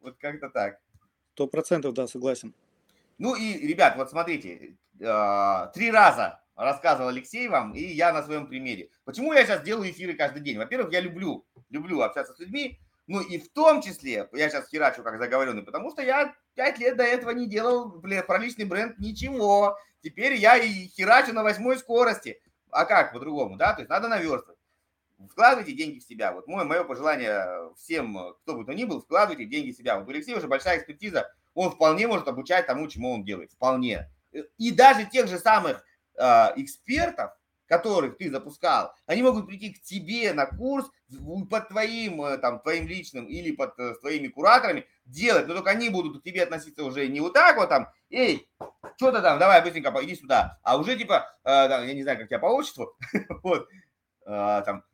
вот 0.00 0.16
как-то 0.18 0.50
так. 0.50 0.80
Сто 1.34 1.46
процентов, 1.46 1.94
да, 1.94 2.08
согласен. 2.08 2.54
Ну 3.20 3.34
и, 3.34 3.66
ребят, 3.66 3.96
вот 3.98 4.08
смотрите, 4.08 4.78
а, 5.04 5.66
три 5.74 5.90
раза 5.90 6.40
рассказывал 6.56 7.10
Алексей 7.10 7.48
вам, 7.48 7.74
и 7.74 7.82
я 7.82 8.14
на 8.14 8.22
своем 8.22 8.46
примере. 8.46 8.88
Почему 9.04 9.34
я 9.34 9.44
сейчас 9.44 9.62
делаю 9.62 9.90
эфиры 9.90 10.14
каждый 10.14 10.40
день? 10.40 10.56
Во-первых, 10.56 10.90
я 10.90 11.00
люблю, 11.00 11.46
люблю 11.68 12.00
общаться 12.00 12.32
с 12.32 12.38
людьми, 12.38 12.80
ну 13.06 13.20
и 13.20 13.38
в 13.38 13.52
том 13.52 13.82
числе, 13.82 14.26
я 14.32 14.48
сейчас 14.48 14.70
херачу 14.70 15.02
как 15.02 15.18
заговоренный, 15.18 15.62
потому 15.62 15.90
что 15.90 16.00
я 16.00 16.34
пять 16.54 16.78
лет 16.78 16.96
до 16.96 17.02
этого 17.02 17.32
не 17.32 17.46
делал 17.46 17.90
блин, 17.90 18.24
про 18.26 18.38
личный 18.38 18.64
бренд 18.64 18.98
ничего. 18.98 19.76
Теперь 20.02 20.36
я 20.36 20.56
и 20.56 20.86
херачу 20.86 21.34
на 21.34 21.42
восьмой 21.42 21.76
скорости. 21.76 22.40
А 22.70 22.86
как 22.86 23.12
по-другому, 23.12 23.56
да? 23.56 23.74
То 23.74 23.80
есть 23.80 23.90
надо 23.90 24.08
наверстывать. 24.08 24.56
Вкладывайте 25.30 25.72
деньги 25.72 25.98
в 25.98 26.04
себя. 26.04 26.32
Вот 26.32 26.46
мое, 26.46 26.64
мое 26.64 26.84
пожелание 26.84 27.70
всем, 27.76 28.34
кто 28.42 28.54
бы 28.54 28.64
то 28.64 28.72
ни 28.72 28.84
был, 28.84 29.02
вкладывайте 29.02 29.44
деньги 29.44 29.72
в 29.72 29.76
себя. 29.76 29.98
Вот 29.98 30.08
у 30.08 30.10
Алексея 30.10 30.38
уже 30.38 30.48
большая 30.48 30.78
экспертиза, 30.78 31.30
он 31.54 31.70
вполне 31.70 32.06
может 32.06 32.28
обучать 32.28 32.66
тому, 32.66 32.88
чему 32.88 33.12
он 33.12 33.24
делает. 33.24 33.52
Вполне. 33.52 34.08
И 34.58 34.70
даже 34.70 35.06
тех 35.06 35.28
же 35.28 35.38
самых 35.38 35.84
э, 36.18 36.22
экспертов, 36.56 37.32
которых 37.66 38.18
ты 38.18 38.30
запускал, 38.30 38.92
они 39.06 39.22
могут 39.22 39.46
прийти 39.46 39.72
к 39.72 39.80
тебе 39.82 40.32
на 40.32 40.46
курс 40.46 40.90
под 41.48 41.68
твоим, 41.68 42.22
э, 42.22 42.38
там, 42.38 42.60
твоим 42.60 42.86
личным 42.86 43.26
или 43.26 43.52
под 43.52 43.78
э, 43.78 43.94
твоими 44.00 44.28
кураторами 44.28 44.86
делать, 45.04 45.46
но 45.46 45.54
только 45.54 45.70
они 45.70 45.88
будут 45.88 46.20
к 46.20 46.24
тебе 46.24 46.42
относиться 46.42 46.84
уже 46.84 47.06
не 47.08 47.20
вот 47.20 47.32
так 47.32 47.56
вот 47.56 47.68
там, 47.68 47.88
эй, 48.10 48.48
что-то 48.96 49.22
там, 49.22 49.38
давай 49.38 49.62
быстренько 49.62 49.92
иди 50.02 50.16
сюда, 50.16 50.58
а 50.62 50.78
уже 50.78 50.96
типа, 50.96 51.32
э, 51.44 51.68
там, 51.68 51.86
я 51.86 51.94
не 51.94 52.02
знаю, 52.02 52.18
как 52.18 52.28
тебя 52.28 52.38
по 52.38 52.46
отчеству, 52.46 52.96
вот, 53.42 53.68
э, 54.26 54.62
там, 54.66 54.84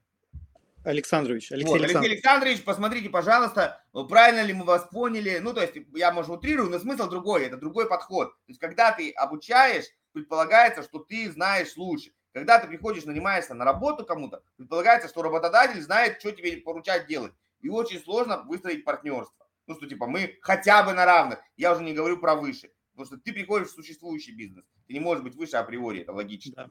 Александрович, 0.86 1.50
Алексей, 1.50 1.68
вот, 1.68 1.80
Александрович. 1.80 2.12
Алексей 2.12 2.28
Александрович, 2.28 2.64
посмотрите, 2.64 3.10
пожалуйста, 3.10 3.84
правильно 4.08 4.42
ли 4.42 4.52
мы 4.52 4.64
вас 4.64 4.86
поняли. 4.90 5.38
Ну, 5.38 5.52
то 5.52 5.60
есть, 5.60 5.74
я, 5.94 6.12
может, 6.12 6.30
утрирую, 6.30 6.70
но 6.70 6.78
смысл 6.78 7.08
другой, 7.08 7.44
это 7.44 7.56
другой 7.56 7.88
подход. 7.88 8.30
То 8.30 8.48
есть, 8.48 8.60
когда 8.60 8.92
ты 8.92 9.10
обучаешь, 9.10 9.86
предполагается, 10.12 10.82
что 10.82 11.00
ты 11.00 11.30
знаешь 11.30 11.76
лучше. 11.76 12.12
Когда 12.32 12.58
ты 12.58 12.68
приходишь, 12.68 13.04
нанимаешься 13.04 13.54
на 13.54 13.64
работу 13.64 14.04
кому-то, 14.04 14.42
предполагается, 14.56 15.08
что 15.08 15.22
работодатель 15.22 15.80
знает, 15.82 16.20
что 16.20 16.30
тебе 16.30 16.56
поручать 16.58 17.06
делать. 17.06 17.32
И 17.62 17.68
очень 17.68 17.98
сложно 17.98 18.42
выстроить 18.42 18.84
партнерство. 18.84 19.46
Ну, 19.66 19.74
что 19.74 19.86
типа 19.86 20.06
мы 20.06 20.38
хотя 20.40 20.82
бы 20.84 20.92
на 20.92 21.04
равных. 21.04 21.40
Я 21.56 21.72
уже 21.72 21.82
не 21.82 21.94
говорю 21.94 22.18
про 22.18 22.36
выше. 22.36 22.70
Потому 22.92 23.06
что 23.06 23.16
ты 23.18 23.32
приходишь 23.32 23.68
в 23.68 23.74
существующий 23.74 24.32
бизнес. 24.32 24.64
Ты 24.86 24.94
не 24.94 25.00
можешь 25.00 25.24
быть 25.24 25.34
выше 25.34 25.56
априори, 25.56 26.02
это 26.02 26.12
логично. 26.12 26.54
Да. 26.56 26.70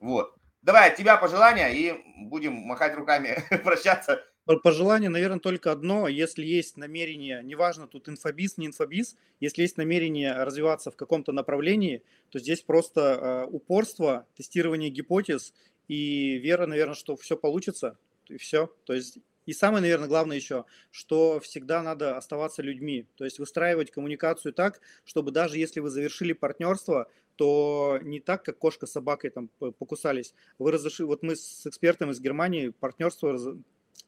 Вот. 0.00 0.36
Давай 0.62 0.90
от 0.90 0.96
тебя 0.96 1.16
пожелания 1.16 1.68
и 1.68 1.94
будем 2.28 2.52
махать 2.54 2.94
руками, 2.94 3.38
прощаться. 3.64 4.24
Пожелание, 4.64 5.08
наверное, 5.08 5.38
только 5.38 5.70
одно. 5.70 6.08
Если 6.08 6.44
есть 6.44 6.76
намерение, 6.76 7.42
неважно, 7.44 7.86
тут 7.86 8.08
инфобиз, 8.08 8.58
не 8.58 8.66
инфобиз, 8.66 9.16
если 9.38 9.62
есть 9.62 9.76
намерение 9.76 10.32
развиваться 10.32 10.90
в 10.90 10.96
каком-то 10.96 11.30
направлении, 11.32 12.02
то 12.30 12.40
здесь 12.40 12.60
просто 12.62 13.00
э, 13.00 13.44
упорство, 13.50 14.26
тестирование 14.36 14.90
гипотез 14.90 15.54
и 15.86 16.38
вера, 16.38 16.66
наверное, 16.66 16.94
что 16.96 17.16
все 17.16 17.36
получится, 17.36 17.98
и 18.28 18.36
все. 18.36 18.68
То 18.84 18.94
есть 18.94 19.18
И 19.46 19.52
самое, 19.52 19.82
наверное, 19.82 20.08
главное 20.08 20.36
еще, 20.36 20.64
что 20.90 21.38
всегда 21.40 21.82
надо 21.82 22.16
оставаться 22.16 22.62
людьми, 22.62 23.06
то 23.16 23.24
есть 23.24 23.38
выстраивать 23.38 23.90
коммуникацию 23.90 24.52
так, 24.52 24.80
чтобы 25.04 25.32
даже 25.32 25.58
если 25.58 25.80
вы 25.80 25.90
завершили 25.90 26.32
партнерство, 26.32 27.08
то 27.36 27.98
не 28.02 28.20
так, 28.20 28.44
как 28.44 28.58
кошка 28.58 28.86
с 28.86 28.92
собакой 28.92 29.30
там 29.30 29.48
покусались. 29.58 30.34
Вы 30.58 30.72
разошли, 30.72 31.04
вот 31.04 31.22
мы 31.22 31.36
с 31.36 31.66
экспертом 31.66 32.10
из 32.10 32.20
Германии 32.20 32.68
партнерство 32.68 33.36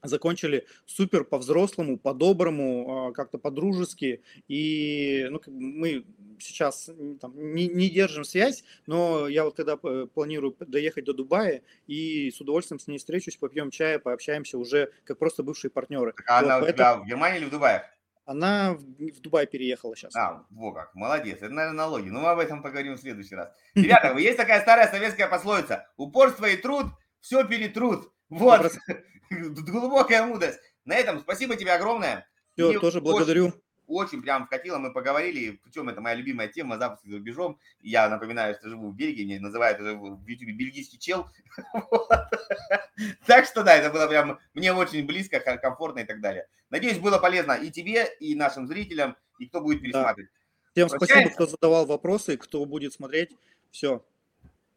закончили 0.02 0.66
супер 0.86 1.24
по-взрослому, 1.24 1.98
по-доброму, 1.98 3.08
а, 3.08 3.12
как-то 3.12 3.38
по-дружески. 3.38 4.22
И 4.48 5.26
ну, 5.30 5.40
мы 5.46 6.04
сейчас 6.38 6.90
там, 7.20 7.32
не, 7.54 7.68
не 7.68 7.88
держим 7.88 8.24
связь, 8.24 8.64
но 8.86 9.28
я 9.28 9.44
вот 9.44 9.56
когда 9.56 9.76
планирую 9.76 10.54
доехать 10.60 11.04
до 11.04 11.12
Дубая 11.12 11.62
и 11.86 12.30
с 12.30 12.40
удовольствием 12.40 12.78
с 12.78 12.86
ней 12.86 12.98
встречусь, 12.98 13.36
попьем 13.36 13.70
чая, 13.70 13.98
пообщаемся 13.98 14.58
уже 14.58 14.90
как 15.04 15.18
просто 15.18 15.42
бывшие 15.42 15.70
партнеры. 15.70 16.14
А 16.26 16.42
вот, 16.42 16.50
она 16.50 16.60
поэтому... 16.60 16.68
у 16.68 16.76
тебя 16.76 16.96
в 16.96 17.06
Германии 17.06 17.38
или 17.38 17.46
в 17.46 17.50
Дубае? 17.50 17.90
Она 18.26 18.72
в, 18.72 18.80
в 18.80 19.20
Дубай 19.20 19.46
переехала 19.46 19.94
сейчас. 19.94 20.16
А, 20.16 20.44
во 20.50 20.72
как, 20.72 20.94
молодец. 20.94 21.38
Это, 21.38 21.50
наверное, 21.50 21.76
налоги. 21.76 22.08
Но 22.08 22.20
мы 22.20 22.30
об 22.30 22.38
этом 22.38 22.62
поговорим 22.62 22.94
в 22.94 23.00
следующий 23.00 23.34
раз. 23.34 23.50
Ребята, 23.74 24.16
есть 24.16 24.38
такая 24.38 24.62
старая 24.62 24.90
советская 24.90 25.28
пословица. 25.28 25.86
Упорство 25.96 26.46
и 26.46 26.56
труд 26.56 26.86
все 27.20 27.44
перетрут. 27.44 28.12
Вот. 28.30 28.72
Глубокая 29.30 30.24
мудрость. 30.24 30.58
На 30.84 30.94
этом 30.96 31.20
спасибо 31.20 31.56
тебе 31.56 31.72
огромное. 31.72 32.26
Все, 32.54 32.72
и 32.72 32.78
тоже 32.78 33.00
благодарю. 33.00 33.52
Очень, 33.86 34.22
прям 34.22 34.46
вкатило, 34.46 34.78
мы 34.78 34.92
поговорили, 34.92 35.60
причем 35.62 35.88
это 35.88 36.00
моя 36.00 36.14
любимая 36.14 36.48
тема, 36.48 36.78
запуск 36.78 37.04
за 37.04 37.16
рубежом. 37.16 37.58
Я 37.80 38.08
напоминаю, 38.08 38.54
что 38.54 38.70
живу 38.70 38.90
в 38.90 38.96
Бельгии, 38.96 39.24
меня 39.24 39.40
называют 39.40 39.78
в 39.78 40.26
YouTube 40.26 40.56
бельгийский 40.56 40.98
чел. 40.98 41.28
Так 43.26 43.46
что 43.46 43.64
да, 43.64 43.74
это 43.74 43.90
было 43.90 44.06
прям 44.06 44.38
мне 44.54 44.72
очень 44.72 45.04
близко, 45.04 45.40
комфортно 45.40 46.00
и 46.00 46.04
так 46.04 46.20
далее. 46.20 46.46
Надеюсь, 46.70 46.98
было 46.98 47.18
полезно 47.18 47.52
и 47.52 47.70
тебе, 47.70 48.06
и 48.20 48.34
нашим 48.36 48.68
зрителям, 48.68 49.16
и 49.38 49.46
кто 49.46 49.60
будет 49.60 49.82
пересматривать. 49.82 50.30
Всем 50.72 50.88
спасибо, 50.88 51.30
кто 51.30 51.46
задавал 51.46 51.86
вопросы, 51.86 52.36
кто 52.36 52.64
будет 52.64 52.92
смотреть. 52.92 53.30
Все. 53.70 54.04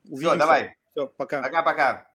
Все, 0.03 0.35
давай. 0.35 0.75
Все, 0.91 1.07
пока. 1.07 1.41
Пока-пока. 1.41 2.07